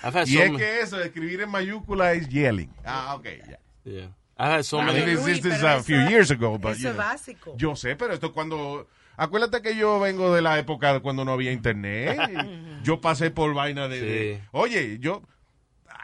I've 0.04 0.14
had 0.14 0.26
Y 0.26 0.34
so 0.34 0.42
es 0.42 0.50
que 0.56 0.80
eso, 0.80 1.00
escribir 1.00 1.40
en 1.40 1.50
mayúscula 1.50 2.12
es 2.12 2.28
yelling. 2.28 2.70
Ah, 2.84 3.14
ok, 3.16 3.24
ya. 3.48 3.58
Yeah. 3.84 4.08
I 4.36 4.46
had 4.56 4.62
so 4.64 4.78
I 4.80 4.84
many. 4.86 4.98
mean, 5.06 5.16
this, 5.24 5.40
this 5.42 5.54
is 5.56 5.62
a 5.62 5.76
eso- 5.76 5.84
few 5.84 6.00
years 6.08 6.30
ago, 6.30 6.58
but 6.58 6.72
eso 6.72 6.82
you 6.82 6.88
es 6.90 6.94
know. 6.94 7.04
básico. 7.04 7.54
Yo 7.56 7.74
sé, 7.76 7.96
pero 7.96 8.12
esto 8.14 8.32
cuando... 8.32 8.86
Acuérdate 9.16 9.62
que 9.62 9.76
yo 9.76 10.00
vengo 10.00 10.34
de 10.34 10.42
la 10.42 10.58
época 10.58 10.92
de 10.92 11.00
cuando 11.00 11.24
no 11.24 11.32
había 11.32 11.52
internet. 11.52 12.18
yo 12.82 13.00
pasé 13.00 13.30
por 13.30 13.54
vaina 13.54 13.86
de, 13.88 14.00
de- 14.00 14.36
Sí. 14.36 14.48
Oye, 14.52 14.98
yo... 15.00 15.22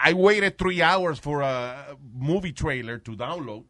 I 0.03 0.13
waited 0.15 0.57
three 0.57 0.81
hours 0.81 1.21
for 1.21 1.43
a 1.43 1.97
movie 2.15 2.53
trailer 2.53 2.99
to 3.01 3.17
download. 3.17 3.65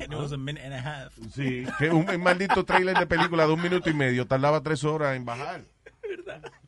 It 0.00 0.08
was 0.14 0.32
a 0.32 0.38
minute 0.38 0.64
and 0.64 0.72
a 0.72 0.78
half. 0.80 1.12
Sí, 1.34 1.66
que 1.78 1.90
un, 1.90 2.08
un 2.08 2.22
maldito 2.22 2.64
trailer 2.64 2.96
de 2.96 3.04
película 3.06 3.46
de 3.46 3.52
un 3.52 3.60
minuto 3.60 3.90
y 3.90 3.92
medio 3.94 4.26
tardaba 4.26 4.62
tres 4.62 4.84
horas 4.84 5.16
en 5.16 5.24
bajar. 5.26 5.62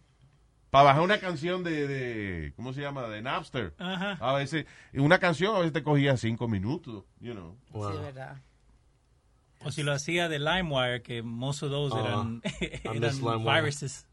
Para 0.76 0.84
bajar 0.88 1.02
una 1.04 1.18
canción 1.20 1.64
de, 1.64 1.88
de- 1.88 2.52
¿cómo 2.54 2.74
se 2.74 2.82
llama? 2.82 3.08
De 3.08 3.22
Napster. 3.22 3.72
Ajá. 3.78 4.18
A 4.20 4.34
veces, 4.34 4.66
una 4.92 5.18
canción 5.18 5.56
a 5.56 5.60
veces 5.60 5.72
te 5.72 5.82
cogía 5.82 6.18
cinco 6.18 6.48
minutos, 6.48 7.04
you 7.18 7.32
know. 7.32 7.56
Sí, 7.72 7.98
verdad. 8.02 8.42
O 9.64 9.72
si 9.72 9.82
lo 9.82 9.92
hacía 9.94 10.28
de 10.28 10.38
LimeWire, 10.38 11.00
que 11.00 11.22
most 11.22 11.62
of 11.62 11.70
those 11.70 11.96
Ah, 11.96 12.00
eran, 12.04 12.42
eran 13.22 13.42
viruses. 13.42 14.06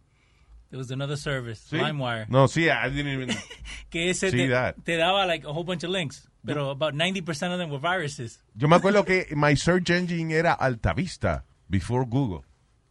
There 0.69 0.77
was 0.77 0.89
another 0.89 1.17
service, 1.17 1.61
¿Sí? 1.69 1.75
LimeWire, 1.75 2.27
No, 2.29 2.47
sí, 2.47 2.69
I 2.69 2.89
didn't 2.89 3.11
even... 3.11 3.35
que 3.89 4.09
ese 4.09 4.31
See 4.31 4.37
te, 4.37 4.49
that. 4.49 4.75
te 4.85 4.95
daba 4.95 5.25
like 5.27 5.45
a 5.45 5.51
whole 5.51 5.65
bunch 5.65 5.83
of 5.83 5.89
links, 5.89 6.29
pero 6.45 6.69
about 6.69 6.93
90% 6.93 7.27
of 7.51 7.59
them 7.59 7.71
were 7.71 7.79
viruses. 7.81 8.41
Yo 8.55 8.69
me 8.69 8.77
acuerdo 8.77 9.03
que 9.03 9.27
my 9.35 9.57
search 9.57 9.89
engine 9.89 10.31
era 10.31 10.53
Altavista, 10.53 11.43
before 11.67 12.05
Google. 12.05 12.45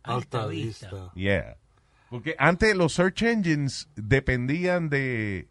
Alta 0.04 0.46
Vista. 0.46 1.10
Yeah. 1.14 1.56
Porque 2.12 2.36
antes 2.38 2.76
los 2.76 2.92
search 2.92 3.22
engines 3.22 3.88
dependían 3.96 4.88
de 4.90 5.48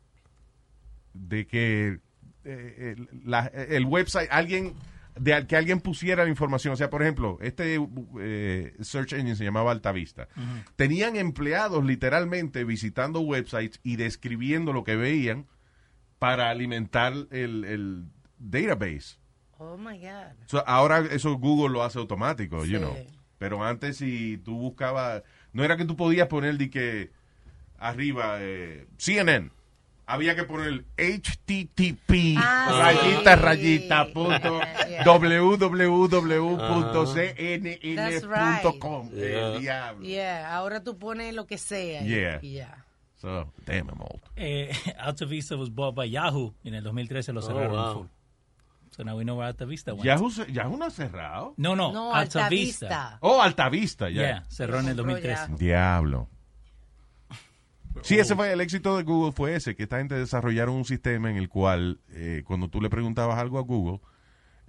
de 1.13 1.45
que 1.47 1.99
eh, 2.45 2.95
el, 2.97 3.09
la- 3.25 3.47
el 3.47 3.85
website, 3.85 4.29
alguien 4.31 4.73
de 5.19 5.33
al- 5.33 5.47
que 5.47 5.55
alguien 5.57 5.81
pusiera 5.81 6.23
la 6.23 6.29
información. 6.29 6.73
O 6.73 6.77
sea, 6.77 6.89
por 6.89 7.01
ejemplo, 7.01 7.37
este 7.41 7.77
eh, 8.19 8.73
search 8.79 9.13
engine 9.13 9.35
se 9.35 9.43
llamaba 9.43 9.71
Altavista. 9.71 10.27
Tenían 10.75 11.15
empleados 11.17 11.83
literalmente 11.83 12.63
visitando 12.63 13.19
websites 13.21 13.79
y 13.83 13.95
describiendo 13.97 14.71
lo 14.71 14.83
que 14.83 14.95
veían 14.95 15.47
para 16.19 16.49
alimentar 16.49 17.13
el, 17.31 17.65
el 17.65 18.05
database. 18.37 19.17
Oh 19.57 19.77
my 19.77 19.97
God. 19.99 20.33
So, 20.45 20.63
ahora 20.67 20.99
eso 21.11 21.33
Google 21.37 21.73
lo 21.73 21.83
hace 21.83 21.99
automático, 21.99 22.63
you 22.65 22.77
Sí. 22.77 22.83
know. 22.83 22.95
Pero 23.37 23.63
antes 23.63 23.97
si 23.97 24.37
tú 24.37 24.55
buscabas, 24.57 25.23
no 25.53 25.63
era 25.63 25.77
que 25.77 25.85
tú 25.85 25.95
podías 25.95 26.27
poner 26.27 26.57
de 26.57 26.69
que 26.69 27.11
arriba 27.77 28.37
eh, 28.39 28.85
CNN. 28.97 29.49
Había 30.07 30.35
que 30.35 30.43
poner 30.43 30.83
http 30.97 32.35
Ah, 32.37 32.91
rayita 32.93 33.35
sí. 33.35 33.41
rayita 33.41 34.05
punto 34.13 34.59
Yeah. 34.91 35.05
www.cnn.com. 37.71 39.09
Right. 39.11 39.23
El 39.23 39.59
diablo. 39.61 40.05
Yeah, 40.05 40.53
ahora 40.55 40.83
tú 40.83 40.97
pones 40.97 41.33
lo 41.33 41.45
que 41.47 41.57
sea. 41.57 42.01
Yeah. 42.03 42.39
y 42.41 42.53
ya. 42.55 42.85
So, 43.17 43.51
damn, 43.65 43.87
I'm 43.89 44.01
old. 44.01 44.19
Eh, 44.35 44.71
Alta 44.99 45.25
Vista 45.25 45.55
was 45.55 45.69
bought 45.69 45.95
by 45.95 46.09
Yahoo. 46.09 46.53
En 46.63 46.73
el 46.73 46.83
2013 46.83 47.31
lo 47.33 47.41
cerraron 47.41 47.71
wow. 47.71 47.93
full. 47.93 48.07
So 49.01 49.05
now 49.05 49.17
we 49.17 49.23
know 49.23 49.35
where 49.35 49.47
Alta 49.47 49.65
Vista 49.65 49.95
went. 49.95 50.05
Yahoo, 50.05 50.77
no 50.77 50.85
ha 50.85 50.91
cerrado. 50.91 51.55
No, 51.57 51.75
no, 51.75 51.91
No, 51.91 52.13
Alta, 52.13 52.43
Alta 52.43 52.49
Vista. 52.49 52.87
Vista. 52.87 53.17
Oh, 53.21 53.41
Altavista, 53.41 54.09
ya. 54.11 54.21
Yeah, 54.21 54.45
cerró 54.47 54.79
en 54.79 54.89
el 54.89 54.95
Compró 54.95 55.13
2013. 55.15 55.47
Yahoo. 55.47 55.57
Diablo. 55.57 56.29
Sí, 58.03 58.19
ese 58.19 58.35
fue 58.35 58.53
el 58.53 58.61
éxito 58.61 58.95
de 58.95 59.01
Google 59.03 59.31
fue 59.31 59.55
ese, 59.55 59.75
que 59.75 59.83
esta 59.83 59.97
gente 59.97 60.13
desarrollaron 60.13 60.75
un 60.75 60.85
sistema 60.85 61.31
en 61.31 61.37
el 61.37 61.49
cual 61.49 61.99
eh, 62.09 62.43
cuando 62.45 62.67
tú 62.69 62.79
le 62.79 62.91
preguntabas 62.91 63.39
algo 63.39 63.57
a 63.57 63.63
Google, 63.63 64.01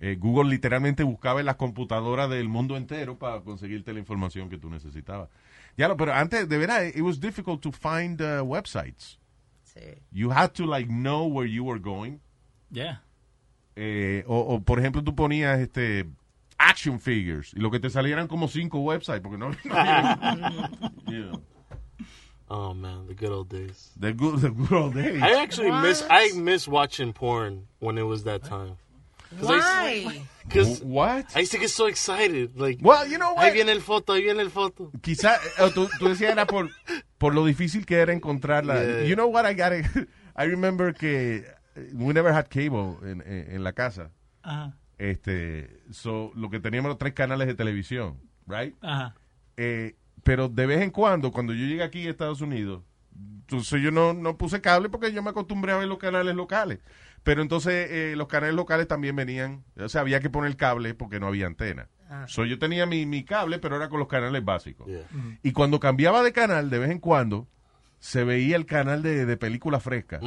eh, 0.01 0.17
Google 0.19 0.49
literalmente 0.49 1.03
buscaba 1.03 1.41
en 1.41 1.47
las 1.47 1.57
computadoras 1.57 2.31
del 2.31 2.49
mundo 2.49 2.79
entero 2.79 3.19
para 3.19 3.43
conseguirte 3.43 3.93
la 3.93 4.01
información 4.01 4.49
que 4.49 4.57
tú 4.57 4.71
necesitabas. 4.71 5.29
Ya 5.77 5.89
lo, 5.89 5.99
pero 5.99 6.15
antes, 6.15 6.49
de 6.49 6.57
verdad, 6.57 6.87
it 6.87 7.03
was 7.03 7.21
difficult 7.21 7.61
to 7.61 7.71
find 7.71 8.19
uh, 8.23 8.43
websites. 8.43 9.19
Sí. 9.63 10.01
You 10.11 10.33
had 10.33 10.53
to 10.53 10.65
like 10.65 10.89
know 10.89 11.27
where 11.27 11.47
you 11.47 11.65
were 11.65 11.79
going. 11.79 12.21
Yeah. 12.71 13.03
Eh, 13.77 14.25
o, 14.27 14.39
o, 14.39 14.61
por 14.61 14.79
ejemplo, 14.79 15.03
tú 15.03 15.15
ponías 15.15 15.59
este 15.61 16.07
action 16.59 17.01
figures 17.01 17.53
y 17.55 17.61
lo 17.61 17.71
que 17.71 17.81
te 17.81 17.89
salieran 17.91 18.29
como 18.29 18.47
cinco 18.49 18.79
websites 18.81 19.21
porque 19.23 19.39
no, 19.39 19.51
no 19.65 19.75
había- 19.75 20.71
you 21.07 21.23
know, 21.25 21.43
Oh 22.49 22.75
man, 22.75 23.07
the 23.07 23.15
good 23.15 23.33
old 23.33 23.49
days. 23.49 23.93
the 23.99 24.13
good, 24.13 24.41
the 24.43 24.51
good 24.51 24.73
old 24.73 24.95
days. 24.95 25.23
I 25.23 25.43
actually 25.43 25.71
miss 25.73 26.03
What? 26.03 26.11
I 26.13 26.33
miss 26.39 26.69
watching 26.69 27.13
porn 27.15 27.67
when 27.81 27.97
it 27.97 28.03
was 28.03 28.25
that 28.25 28.43
time. 28.45 28.77
Why? 29.41 30.23
Because 30.47 30.83
What? 30.83 31.27
I 31.35 31.41
used 31.41 31.53
to 31.53 31.59
get 31.59 31.71
so 31.71 31.87
excited. 31.87 32.59
Like, 32.61 32.79
Well, 32.83 33.07
you 33.07 33.17
know 33.17 33.33
what? 33.33 33.45
ahí 33.47 33.53
viene 33.55 33.71
el 33.73 33.81
foto, 33.81 34.13
ahí 34.13 34.23
viene 34.23 34.43
el 34.43 34.51
foto. 34.51 34.91
Quizá, 35.01 35.37
eh, 35.59 35.71
tú, 35.73 35.89
tú 35.99 36.09
decías 36.09 36.33
era 36.33 36.47
por, 36.47 36.69
por 37.17 37.33
lo 37.35 37.47
difícil 37.47 37.87
que 37.87 37.95
era 37.97 38.13
encontrarla. 38.13 38.75
Yeah. 38.83 39.03
You 39.05 39.15
know 39.15 39.29
what 39.29 39.47
I 39.47 39.55
got? 39.55 39.73
I 40.37 40.45
remember 40.45 40.93
que 40.93 41.45
we 41.93 42.13
never 42.13 42.33
had 42.33 42.49
cable 42.49 42.97
en, 43.03 43.23
en, 43.23 43.53
en 43.53 43.65
la 43.65 43.73
casa. 43.73 44.11
Ajá. 44.43 44.77
Este, 44.99 45.83
so, 45.91 46.31
lo 46.35 46.49
que 46.51 46.61
teníamos 46.61 46.89
los 46.89 46.99
tres 46.99 47.13
canales 47.13 47.49
de 47.49 47.55
televisión, 47.55 48.19
right? 48.47 48.75
Ajá. 48.83 49.15
Eh, 49.57 49.97
pero 50.23 50.49
de 50.49 50.67
vez 50.67 50.81
en 50.81 50.91
cuando, 50.91 51.33
cuando 51.33 51.53
yo 51.53 51.67
llegué 51.67 51.83
aquí 51.83 52.07
a 52.07 52.11
Estados 52.11 52.41
Unidos, 52.41 52.83
entonces 53.15 53.83
yo 53.83 53.91
no, 53.91 54.15
no 54.15 54.39
puse 54.39 54.61
cable 54.61 54.89
porque 54.89 55.13
yo 55.13 55.23
me 55.23 55.31
acostumbré 55.31 55.73
a 55.73 55.77
ver 55.77 55.89
los 55.89 55.99
canales 55.99 56.35
locales. 56.35 56.79
Pero 57.23 57.43
entonces 57.43 57.89
eh, 57.91 58.15
los 58.17 58.29
canales 58.29 58.55
locales 58.55 58.89
también 58.89 59.15
venían, 59.15 59.65
o 59.77 59.89
sea, 59.89 60.01
había 60.01 60.21
que 60.21 60.31
poner 60.31 60.57
cable 60.57 60.95
porque 60.95 61.21
no 61.21 61.27
había 61.27 61.47
antena. 61.47 61.89
Ah. 62.09 62.27
So, 62.29 62.45
yo 62.45 62.59
tenía 62.59 62.87
mi, 62.87 63.07
mi 63.07 63.25
cable, 63.25 63.59
pero 63.59 63.77
era 63.77 63.89
con 63.89 63.99
los 63.99 64.09
canales 64.09 64.45
básicos. 64.45 64.89
Y 65.43 65.53
cuando 65.53 65.81
cambiaba 65.81 66.23
de 66.23 66.33
canal, 66.33 66.69
de 66.71 66.79
vez 66.79 66.91
en 66.91 66.99
cuando, 66.99 67.49
se 68.03 68.25
veía 68.25 68.57
el 68.57 68.67
canal 68.67 69.01
de, 69.01 69.25
de 69.27 69.37
película 69.37 69.79
fresca. 69.79 70.19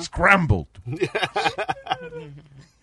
Scrambled. 0.00 0.68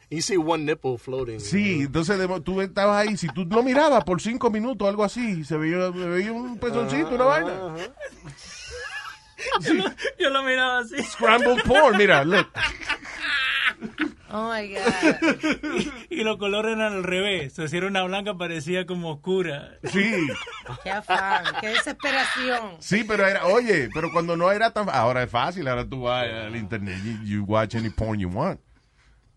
You 0.09 0.21
see 0.21 0.37
one 0.37 0.63
nipple 0.63 0.97
floating. 0.97 1.41
Sí, 1.41 1.81
entonces 1.81 2.17
tú 2.45 2.61
estabas 2.61 3.05
ahí, 3.05 3.17
si 3.17 3.27
tú 3.27 3.43
lo 3.43 3.61
mirabas 3.61 4.05
por 4.05 4.21
cinco 4.21 4.49
minutos, 4.49 4.87
algo 4.87 5.03
así, 5.03 5.43
se 5.43 5.57
veía, 5.57 5.91
se 5.91 5.97
veía 5.97 6.31
un 6.31 6.57
pezoncito, 6.57 7.09
una 7.09 7.25
vaina. 7.25 7.51
Yo, 9.59 9.73
lo, 9.73 9.83
yo 10.17 10.29
lo 10.29 10.43
miraba 10.43 10.79
así. 10.79 10.95
Scrambled 11.03 11.61
porn, 11.63 11.97
mira, 11.97 12.23
look. 12.23 12.47
Oh 14.31 14.51
my 14.53 14.67
God. 14.67 15.91
Y 16.09 16.23
los 16.23 16.37
colores 16.37 16.75
eran 16.75 16.93
al 16.93 17.03
revés. 17.03 17.53
O 17.53 17.55
sea, 17.57 17.67
si 17.67 17.77
era 17.77 17.87
una 17.87 18.03
blanca 18.03 18.35
parecía 18.37 18.85
como 18.85 19.11
oscura. 19.11 19.77
Sí, 19.83 20.27
Qué 20.83 20.89
afán, 20.91 21.43
qué 21.61 21.67
desesperación. 21.69 22.77
sí, 22.79 23.03
pero 23.07 23.25
era, 23.27 23.45
oye, 23.45 23.89
pero 23.93 24.11
cuando 24.11 24.35
no 24.35 24.51
era 24.51 24.71
tan, 24.71 24.89
ahora 24.89 25.23
es 25.23 25.29
fácil, 25.29 25.67
ahora 25.67 25.87
tú 25.87 26.01
vas 26.01 26.25
al 26.27 26.55
internet, 26.55 26.97
you, 27.03 27.23
you 27.23 27.43
watch 27.45 27.75
any 27.75 27.89
porn 27.89 28.19
you 28.19 28.29
want. 28.29 28.59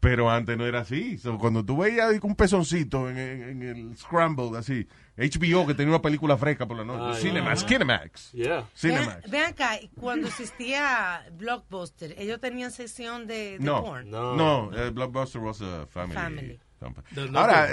Pero 0.00 0.30
antes 0.30 0.56
no 0.56 0.64
era 0.64 0.80
así. 0.80 1.18
So, 1.18 1.36
cuando 1.36 1.62
tú 1.62 1.76
veías 1.76 2.18
un 2.22 2.34
pezoncito 2.34 3.10
en, 3.10 3.18
en- 3.18 3.42
en 3.42 3.62
el 3.62 3.96
Scrambled, 3.98 4.56
así, 4.56 4.88
HBO 5.18 5.66
que 5.66 5.74
tenía 5.74 5.92
una 5.92 6.00
película 6.00 6.38
fresca 6.38 6.66
por 6.66 6.78
la 6.78 6.84
noche, 6.84 7.18
Ah, 7.18 7.20
Cinemax, 7.20 7.60
yeah. 7.60 7.68
Kinemax. 7.68 8.32
Yeah. 8.32 8.64
Cinemax. 8.74 9.30
Vean, 9.30 9.50
acá, 9.52 9.72
cuando 9.98 10.28
existía 10.28 11.22
Blockbuster, 11.36 12.14
ellos 12.16 12.40
tenían 12.40 12.70
sección 12.70 13.26
de, 13.26 13.58
de 13.58 13.64
No, 13.64 13.82
porn. 13.84 14.10
no, 14.10 14.70
eh, 14.74 14.88
Blockbuster 14.90 15.42
was 15.42 15.60
a 15.60 15.86
family. 15.86 16.58
Family. 16.78 17.36
Ahora, 17.36 17.68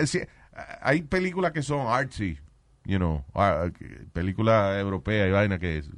hay 0.81 1.03
películas 1.03 1.53
que 1.53 1.61
son 1.63 1.87
artsy, 1.87 2.37
you 2.83 2.97
know, 2.97 3.23
ah, 3.35 3.69
películas 4.11 4.77
europeas 4.81 5.29
y 5.29 5.31
vaina 5.31 5.57
que 5.59 5.77
es, 5.77 5.89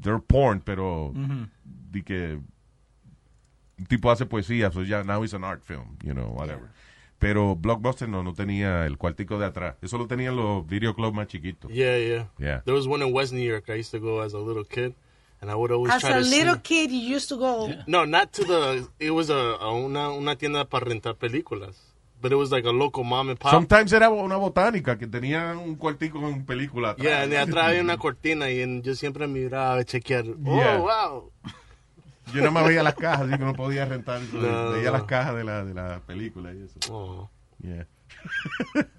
they're 0.00 0.20
porn, 0.26 0.60
pero 0.60 1.12
di 1.64 2.02
que 2.02 2.38
tipo 3.88 4.10
hace 4.10 4.26
poesía, 4.26 4.70
so 4.72 4.82
ya 4.82 5.02
now 5.04 5.22
it's 5.22 5.34
an 5.34 5.44
art 5.44 5.62
film, 5.62 5.96
you 6.02 6.12
know, 6.14 6.28
whatever. 6.34 6.68
Pero 7.18 7.56
Blockbuster 7.56 8.08
no, 8.08 8.22
no 8.22 8.34
tenía 8.34 8.84
el 8.86 8.98
cuartico 8.98 9.38
de 9.38 9.46
atrás. 9.46 9.76
Eso 9.80 9.96
lo 9.96 10.06
tenían 10.06 10.36
los 10.36 10.66
videoclubs 10.66 11.14
más 11.14 11.28
chiquitos. 11.28 11.70
Yeah, 11.72 11.96
yeah. 11.98 12.26
Yeah. 12.38 12.60
There 12.66 12.74
was 12.74 12.86
one 12.86 13.02
in 13.02 13.12
West 13.14 13.32
New 13.32 13.40
York. 13.42 13.70
I 13.70 13.78
used 13.78 13.90
to 13.92 13.98
go 13.98 14.20
as 14.20 14.34
a 14.34 14.38
little 14.38 14.64
kid, 14.64 14.94
and 15.40 15.50
I 15.50 15.54
would 15.54 15.72
always 15.72 15.94
As 15.94 16.02
try 16.02 16.10
a 16.10 16.20
to 16.22 16.28
little 16.28 16.54
see. 16.56 16.60
kid, 16.62 16.90
you 16.90 16.98
used 17.16 17.28
to 17.30 17.38
go. 17.38 17.72
No, 17.86 18.04
not 18.04 18.32
to 18.34 18.44
the. 18.44 18.88
It 18.98 19.12
was 19.12 19.30
a, 19.30 19.34
a 19.60 19.72
una 19.72 20.10
una 20.10 20.36
tienda 20.36 20.66
para 20.68 20.84
rentar 20.84 21.14
películas, 21.16 21.76
but 22.20 22.32
it 22.32 22.36
was 22.36 22.50
like 22.52 22.66
a 22.66 22.70
local 22.72 23.02
mom 23.02 23.30
and 23.30 23.38
pop. 23.38 23.50
Sometimes 23.50 23.94
era 23.94 24.10
una 24.10 24.36
botánica 24.36 24.98
que 24.98 25.06
tenía 25.06 25.56
un 25.56 25.76
cuartico 25.76 26.20
con 26.20 26.44
película 26.44 26.90
atrás. 26.90 27.02
Yeah, 27.02 27.26
de 27.26 27.38
atrás 27.38 27.68
había 27.68 27.80
una 27.80 27.96
cortina 27.98 28.50
y 28.50 28.82
yo 28.82 28.94
siempre 28.94 29.26
miraba 29.26 29.78
a 29.78 29.84
chequear. 29.84 30.26
Oh, 30.44 30.56
Yeah. 30.58 30.76
wow. 30.80 31.32
Yo 32.34 32.42
no 32.42 32.50
me 32.50 32.62
veía 32.62 32.82
las 32.82 32.94
cajas, 32.94 33.28
así 33.28 33.38
que 33.38 33.44
no 33.44 33.54
podía 33.54 33.84
rentar. 33.84 34.20
No, 34.32 34.70
veía 34.72 34.90
no. 34.90 34.98
las 34.98 35.04
cajas 35.04 35.36
de 35.36 35.44
la, 35.44 35.64
de 35.64 35.74
la 35.74 36.00
película 36.00 36.52
y 36.52 36.62
eso. 36.62 36.78
Oh. 36.92 37.30
Yeah. 37.62 37.86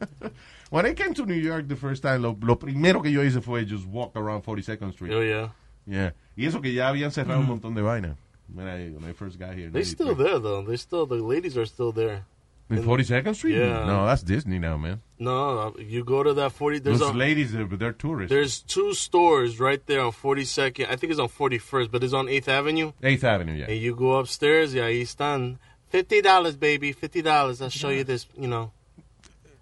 When 0.69 0.85
I 0.85 0.93
came 0.93 1.13
to 1.13 1.25
New 1.25 1.35
York 1.39 1.67
the 1.67 1.75
first 1.75 2.01
time, 2.01 2.19
lo, 2.19 2.37
lo 2.41 2.57
primero 2.57 3.01
que 3.01 3.11
yo 3.11 3.23
hice 3.23 3.41
fue 3.41 3.65
just 3.65 3.85
walk 3.85 4.15
around 4.15 4.43
42nd 4.43 4.93
Street. 4.93 5.13
Oh, 5.13 5.21
yeah. 5.21 5.53
Yeah. 5.85 6.13
Y 6.35 6.45
eso 6.45 6.61
que 6.61 6.73
ya 6.73 6.89
habían 6.89 7.11
cerrado 7.11 7.39
un 7.39 7.47
montón 7.47 7.73
de 7.73 7.81
vainas. 7.81 8.17
When 8.53 8.67
I, 8.67 8.89
when 8.89 9.03
I 9.03 9.13
first 9.13 9.39
got 9.39 9.55
here. 9.55 9.69
They're 9.69 9.83
still 9.83 10.15
there 10.15 10.39
though. 10.39 10.63
They're 10.63 10.77
still 10.77 11.05
the 11.05 11.15
ladies 11.15 11.57
are 11.57 11.65
still 11.65 11.91
there. 11.91 12.23
In 12.69 12.83
42nd 12.83 13.33
Street? 13.35 13.55
Yeah. 13.55 13.85
No, 13.85 14.05
that's 14.05 14.21
Disney 14.23 14.59
now, 14.59 14.75
man. 14.77 15.01
No, 15.19 15.73
you 15.79 16.03
go 16.03 16.21
to 16.21 16.33
that 16.33 16.51
40. 16.51 16.79
There's 16.79 16.99
Those 16.99 17.11
a, 17.11 17.13
ladies, 17.17 17.53
they're, 17.53 17.65
they're 17.65 17.93
tourists. 17.93 18.29
There's 18.29 18.59
two 18.59 18.93
stores 18.93 19.57
right 19.59 19.83
there 19.85 20.01
on 20.01 20.11
42nd. 20.11 20.85
I 20.89 20.97
think 20.97 21.11
it's 21.11 21.19
on 21.19 21.29
41st, 21.29 21.89
but 21.91 22.03
it's 22.03 22.13
on 22.13 22.25
8th 22.27 22.49
Avenue. 22.49 22.91
8th 23.01 23.23
Avenue, 23.23 23.53
yeah. 23.53 23.65
And 23.69 23.79
you 23.79 23.95
go 23.95 24.17
upstairs, 24.19 24.73
yeah, 24.73 24.83
ahí 24.83 25.01
están. 25.01 25.59
$50, 25.93 26.59
baby, 26.59 26.93
$50. 26.93 27.61
I'll 27.61 27.69
show 27.69 27.87
you 27.89 28.03
this, 28.03 28.27
you 28.37 28.47
know. 28.49 28.71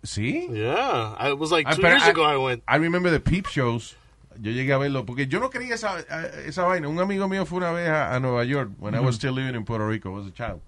¿Sí? 0.04 0.48
Yeah. 0.52 1.16
I, 1.18 1.30
it 1.30 1.38
was 1.38 1.52
like 1.52 1.70
two 1.76 1.82
years 1.84 2.02
I- 2.04 2.10
ago 2.10 2.24
I 2.24 2.38
went. 2.38 2.64
I 2.68 2.78
remember 2.78 3.12
the 3.12 3.20
peep 3.20 3.46
shows. 3.48 3.96
Yo 4.42 4.52
llegué 4.52 4.74
a 4.74 4.78
verlo 4.78 5.06
porque 5.06 5.28
yo 5.28 5.40
no 5.40 5.50
quería 5.50 5.76
esa, 5.76 6.00
esa 6.46 6.64
vaina. 6.64 6.90
Un 6.90 7.00
amigo 7.00 7.28
mío 7.30 7.46
fue 7.46 7.60
una 7.60 7.72
vez 7.72 7.88
a, 7.88 8.16
a 8.16 8.20
Nueva 8.20 8.44
York 8.44 8.72
when 8.80 8.94
I 8.94 9.00
was 9.00 9.16
still 9.16 9.32
living 9.34 9.56
in 9.56 9.64
Puerto 9.64 9.88
Rico, 9.88 10.10
I 10.10 10.14
was 10.18 10.28
a 10.28 10.32
child. 10.34 10.62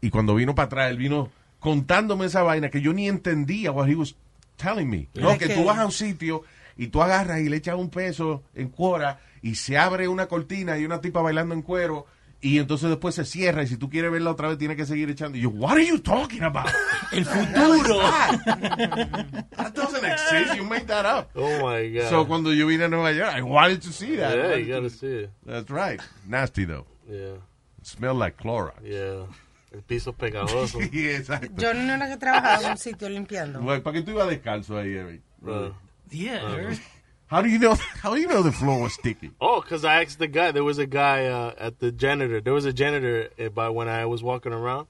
Y 0.00 0.10
cuando 0.10 0.34
vino 0.36 0.54
para 0.54 0.66
atrás, 0.66 0.90
él 0.92 0.96
vino 0.98 1.30
contándome 1.60 2.26
esa 2.26 2.42
vaina 2.42 2.70
que 2.70 2.80
yo 2.80 2.92
ni 2.92 3.08
entendía 3.08 3.72
what 3.72 3.88
he 3.88 3.94
was 3.94 4.14
telling 4.56 4.88
me. 4.88 5.08
No, 5.14 5.30
Es 5.32 5.38
que 5.38 5.48
que- 5.48 5.54
tú 5.54 5.64
vas 5.64 5.78
a 5.78 5.84
un 5.86 5.92
sitio 5.92 6.42
y 6.76 6.88
tú 6.88 7.02
agarras 7.02 7.40
y 7.40 7.48
le 7.48 7.56
echas 7.56 7.76
un 7.76 7.90
peso 7.90 8.42
en 8.54 8.68
cuora 8.68 9.20
y 9.42 9.54
se 9.56 9.78
abre 9.78 10.08
una 10.08 10.26
cortina 10.26 10.78
y 10.78 10.84
una 10.84 11.00
tipa 11.00 11.20
bailando 11.22 11.54
en 11.54 11.62
cuero 11.62 12.06
y 12.40 12.58
entonces 12.58 12.90
después 12.90 13.14
se 13.14 13.24
cierra 13.24 13.62
y 13.62 13.66
si 13.66 13.76
tú 13.78 13.88
quieres 13.88 14.12
verla 14.12 14.30
otra 14.30 14.48
vez 14.48 14.58
tienes 14.58 14.76
que 14.76 14.84
seguir 14.86 15.08
echando. 15.10 15.38
Y 15.38 15.40
yo, 15.42 15.48
what 15.50 15.72
are 15.72 15.86
you 15.86 15.98
talking 15.98 16.42
about? 16.42 16.68
El 17.12 17.24
futuro. 17.24 17.98
That 19.56 19.72
doesn't 19.74 20.04
exist. 20.04 20.56
You 20.56 20.64
made 20.64 20.86
that 20.88 21.06
up. 21.06 21.30
Oh 21.34 21.60
my 21.62 21.88
God. 21.88 22.08
So 22.10 22.26
cuando 22.26 22.52
yo 22.52 22.66
vine 22.66 22.84
a 22.84 22.88
Nueva 22.88 23.12
York, 23.12 23.32
I 23.34 23.42
wanted 23.42 23.80
to 23.82 23.92
see 23.92 24.16
that. 24.16 24.36
Yeah, 24.36 24.56
you 24.56 24.66
gotta 24.68 24.88
to- 24.88 24.90
see 24.90 25.24
it. 25.24 25.30
That's 25.44 25.70
right. 25.70 26.00
Nasty 26.26 26.64
though. 26.66 26.86
Yeah. 27.08 27.36
It 27.80 27.86
smelled 27.86 28.18
like 28.18 28.36
Clorox. 28.36 28.74
Yeah. 28.84 29.24
El 29.72 29.82
piso 29.82 30.12
pegajoso. 30.12 30.78
Sí, 30.90 31.08
exacto. 31.10 31.52
Yo 31.56 31.74
no 31.74 31.94
era 31.94 32.08
que 32.08 32.16
trabajaba 32.16 32.62
en 32.64 32.70
un 32.72 32.78
sitio 32.78 33.08
limpiando. 33.08 33.60
Güey, 33.60 33.80
¿Para 33.82 33.94
qué 33.98 34.02
tú 34.02 34.12
ibas 34.12 34.28
descalzo 34.28 34.78
ahí, 34.78 34.94
Eric? 34.96 35.20
Uh, 35.42 35.70
Yeah. 36.10 36.42
Uh-huh. 36.44 36.76
How 37.28 37.42
do 37.42 37.48
you 37.48 37.58
know? 37.58 37.74
How 38.00 38.14
do 38.14 38.20
you 38.20 38.28
know 38.28 38.44
the 38.44 38.52
floor 38.52 38.80
was 38.80 38.92
sticky? 38.94 39.32
Oh, 39.40 39.60
because 39.60 39.84
I 39.84 40.00
asked 40.04 40.20
the 40.20 40.28
guy. 40.28 40.52
There 40.52 40.62
was 40.62 40.78
a 40.78 40.86
guy 40.86 41.26
uh, 41.26 41.54
at 41.58 41.80
the 41.80 41.90
janitor. 41.90 42.40
There 42.40 42.52
was 42.54 42.64
a 42.66 42.72
janitor 42.72 43.30
uh, 43.36 43.48
by 43.48 43.68
when 43.68 43.88
I 43.88 44.06
was 44.06 44.22
walking 44.22 44.52
around, 44.52 44.86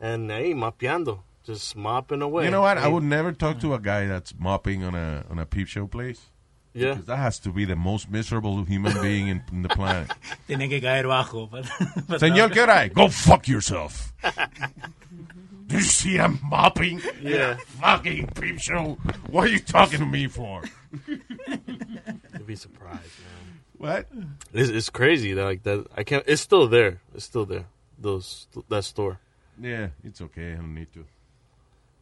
and 0.00 0.28
hey, 0.28 0.54
mapeando, 0.54 1.20
just 1.44 1.76
mopping 1.76 2.20
away. 2.20 2.46
You 2.46 2.50
know 2.50 2.62
what? 2.62 2.78
I 2.78 2.80
Hey, 2.82 2.92
would 2.92 3.04
never 3.04 3.30
talk 3.30 3.60
to 3.60 3.74
a 3.74 3.78
guy 3.78 4.06
that's 4.08 4.34
mopping 4.36 4.82
on 4.82 4.96
a 4.96 5.24
on 5.30 5.38
a 5.38 5.46
peep 5.46 5.68
show 5.68 5.86
place. 5.86 6.30
Yeah. 6.74 6.90
Because 6.94 7.06
that 7.06 7.16
has 7.16 7.38
to 7.40 7.50
be 7.50 7.64
the 7.64 7.74
most 7.76 8.10
miserable 8.10 8.62
human 8.64 9.00
being 9.02 9.28
in, 9.28 9.42
in 9.52 9.62
the 9.62 9.68
planet. 9.68 10.10
Tiene 10.46 10.68
que 10.68 10.80
caer 10.80 11.04
bajo. 11.04 11.48
para- 11.50 11.62
para- 12.06 12.18
Señor, 12.18 12.50
¿qué 12.52 12.60
hora? 12.62 12.88
Go 12.88 13.08
fuck 13.08 13.48
yourself. 13.48 14.12
Do 15.66 15.76
you 15.76 15.82
see 15.82 16.18
I'm 16.18 16.38
mopping? 16.48 17.00
Yeah. 17.20 17.56
Fucking 17.80 18.28
peep 18.34 18.58
show. 18.60 18.96
What 19.30 19.44
are 19.44 19.50
you 19.50 19.58
talking 19.58 19.98
to 20.00 20.06
me 20.06 20.26
for? 20.28 20.62
You'd 21.06 22.46
be 22.46 22.56
surprised, 22.56 23.02
man. 23.20 23.60
What? 23.76 24.06
It's, 24.54 24.70
it's 24.70 24.90
crazy. 24.90 25.34
Like 25.34 25.62
that. 25.64 25.86
I 25.96 26.04
can't. 26.04 26.24
It's 26.26 26.40
still 26.42 26.68
there. 26.68 27.00
It's 27.14 27.24
still 27.24 27.44
there. 27.44 27.66
Those 27.98 28.46
that 28.68 28.84
store. 28.84 29.18
Yeah, 29.60 29.88
it's 30.04 30.20
okay. 30.22 30.52
I 30.52 30.56
don't 30.56 30.74
need 30.74 30.88
to. 30.94 31.04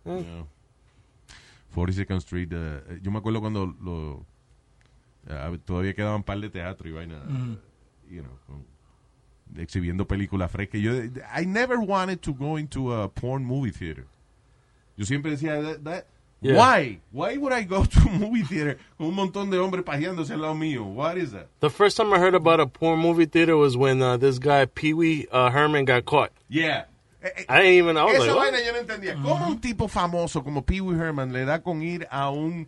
No. 0.05 0.47
42nd 1.75 2.21
Street. 2.21 2.53
eh, 2.53 2.99
yo 3.03 3.11
me 3.11 3.19
acuerdo 3.19 3.41
cuando 3.41 3.75
lo, 3.83 4.25
eh, 5.29 5.59
todavía 5.65 5.95
quedaban 5.95 6.23
par 6.23 6.41
de 6.41 6.49
teatro 6.51 6.89
y 6.89 6.93
vaina. 6.93 7.17
Ujú. 7.29 7.59
You 8.11 8.23
know, 8.23 8.39
con- 8.47 8.65
exhibiendo 9.61 10.07
películas 10.07 10.51
frescas. 10.51 10.81
Yo, 10.81 10.93
I 11.35 11.45
never 11.47 11.79
wanted 11.79 12.21
to 12.23 12.33
go 12.35 12.59
into 12.59 12.93
a 12.93 13.09
porn 13.09 13.45
movie 13.45 13.71
theater. 13.73 14.07
Yo 14.97 15.05
siempre 15.05 15.31
decía, 15.33 15.61
that, 15.63 15.85
that- 15.85 16.07
Yeah. 16.43 16.55
why? 16.59 17.01
Why 17.13 17.39
would 17.39 17.53
I 17.55 17.65
go 17.65 17.83
to 17.91 17.99
a 18.01 18.11
movie 18.19 18.43
theater 18.43 18.79
con 18.99 19.07
un 19.09 19.15
montón 19.15 19.51
de 19.51 19.59
hombres 19.59 19.83
pajeándose 19.85 20.33
al 20.35 20.43
lado 20.43 20.55
mío? 20.55 20.85
What 20.85 21.17
is 21.17 21.33
that? 21.33 21.49
The 21.61 21.71
first 21.71 21.97
time 21.97 22.13
I 22.13 22.19
heard 22.19 22.35
about 22.35 22.61
a 22.61 22.67
porn 22.67 22.99
movie 23.01 23.25
theater 23.25 23.57
was 23.57 23.75
when 23.75 24.03
uh, 24.03 24.19
this 24.19 24.39
guy 24.39 24.67
Pee 24.67 24.93
Wee 24.93 25.27
uh, 25.33 25.51
Herman 25.51 25.87
got 25.87 26.05
caught. 26.05 26.31
Yeah. 26.49 26.85
I 27.49 27.63
didn't 27.63 27.73
even. 27.79 27.97
I 27.97 28.05
was 28.05 28.17
Esa 28.17 28.35
like, 28.35 28.53
vaina 28.53 28.65
yo 28.65 28.73
no 28.73 28.79
entendía. 28.81 29.15
¿Cómo 29.15 29.49
un 29.49 29.59
tipo 29.61 29.89
famoso 29.89 30.45
como 30.45 30.61
Pee 30.61 30.83
Wee 30.83 30.95
Herman 30.95 31.33
le 31.33 31.47
da 31.47 31.59
con 31.61 31.81
ir 31.83 32.07
a 32.11 32.31
un 32.31 32.67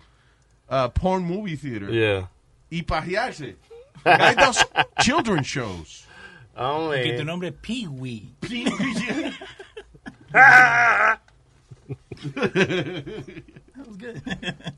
uh, 0.71 0.89
porn 0.89 1.23
movie 1.23 1.57
theater 1.57 1.91
Yeah. 1.91 2.29
Y 2.71 2.83
pajearse? 2.83 3.57
The 4.05 4.17
guy 4.17 4.35
does 4.35 4.65
children's 5.01 5.47
shows. 5.47 6.07
Oh 6.57 6.91
Que 6.91 7.17
tu 7.17 7.25
nombre 7.25 7.49
es 7.49 7.55
Pee-wee. 7.63 8.35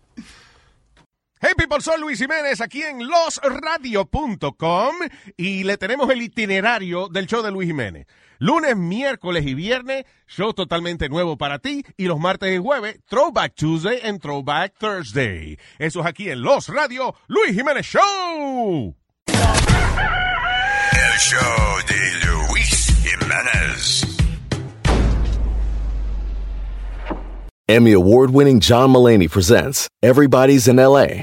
Hey 1.42 1.52
people, 1.56 1.80
soy 1.80 1.98
Luis 1.98 2.18
Jiménez 2.18 2.60
aquí 2.60 2.82
en 2.82 3.08
losradio.com 3.08 4.94
y 5.38 5.64
le 5.64 5.78
tenemos 5.78 6.10
el 6.10 6.20
itinerario 6.20 7.08
del 7.08 7.26
show 7.26 7.42
de 7.42 7.50
Luis 7.50 7.66
Jiménez. 7.66 8.06
Lunes, 8.38 8.76
miércoles 8.76 9.46
y 9.46 9.54
viernes, 9.54 10.04
show 10.26 10.52
totalmente 10.52 11.08
nuevo 11.08 11.38
para 11.38 11.58
ti 11.58 11.82
y 11.96 12.04
los 12.04 12.20
martes 12.20 12.54
y 12.54 12.58
jueves, 12.58 13.00
Throwback 13.08 13.54
Tuesday 13.54 14.00
and 14.04 14.20
Throwback 14.20 14.74
Thursday. 14.78 15.58
Eso 15.78 16.00
es 16.00 16.06
aquí 16.06 16.28
en 16.28 16.42
Los 16.42 16.68
Radio, 16.68 17.14
Luis 17.26 17.54
Jiménez 17.54 17.86
Show. 17.86 18.94
El 19.26 21.18
show 21.18 21.78
de 21.88 22.26
Luis 22.26 22.86
Jimenez. 23.02 24.10
Emmy 27.70 27.92
award 27.92 28.32
winning 28.32 28.58
John 28.58 28.90
Mullaney 28.90 29.28
presents 29.28 29.88
Everybody's 30.02 30.66
in 30.66 30.74
LA, 30.74 31.22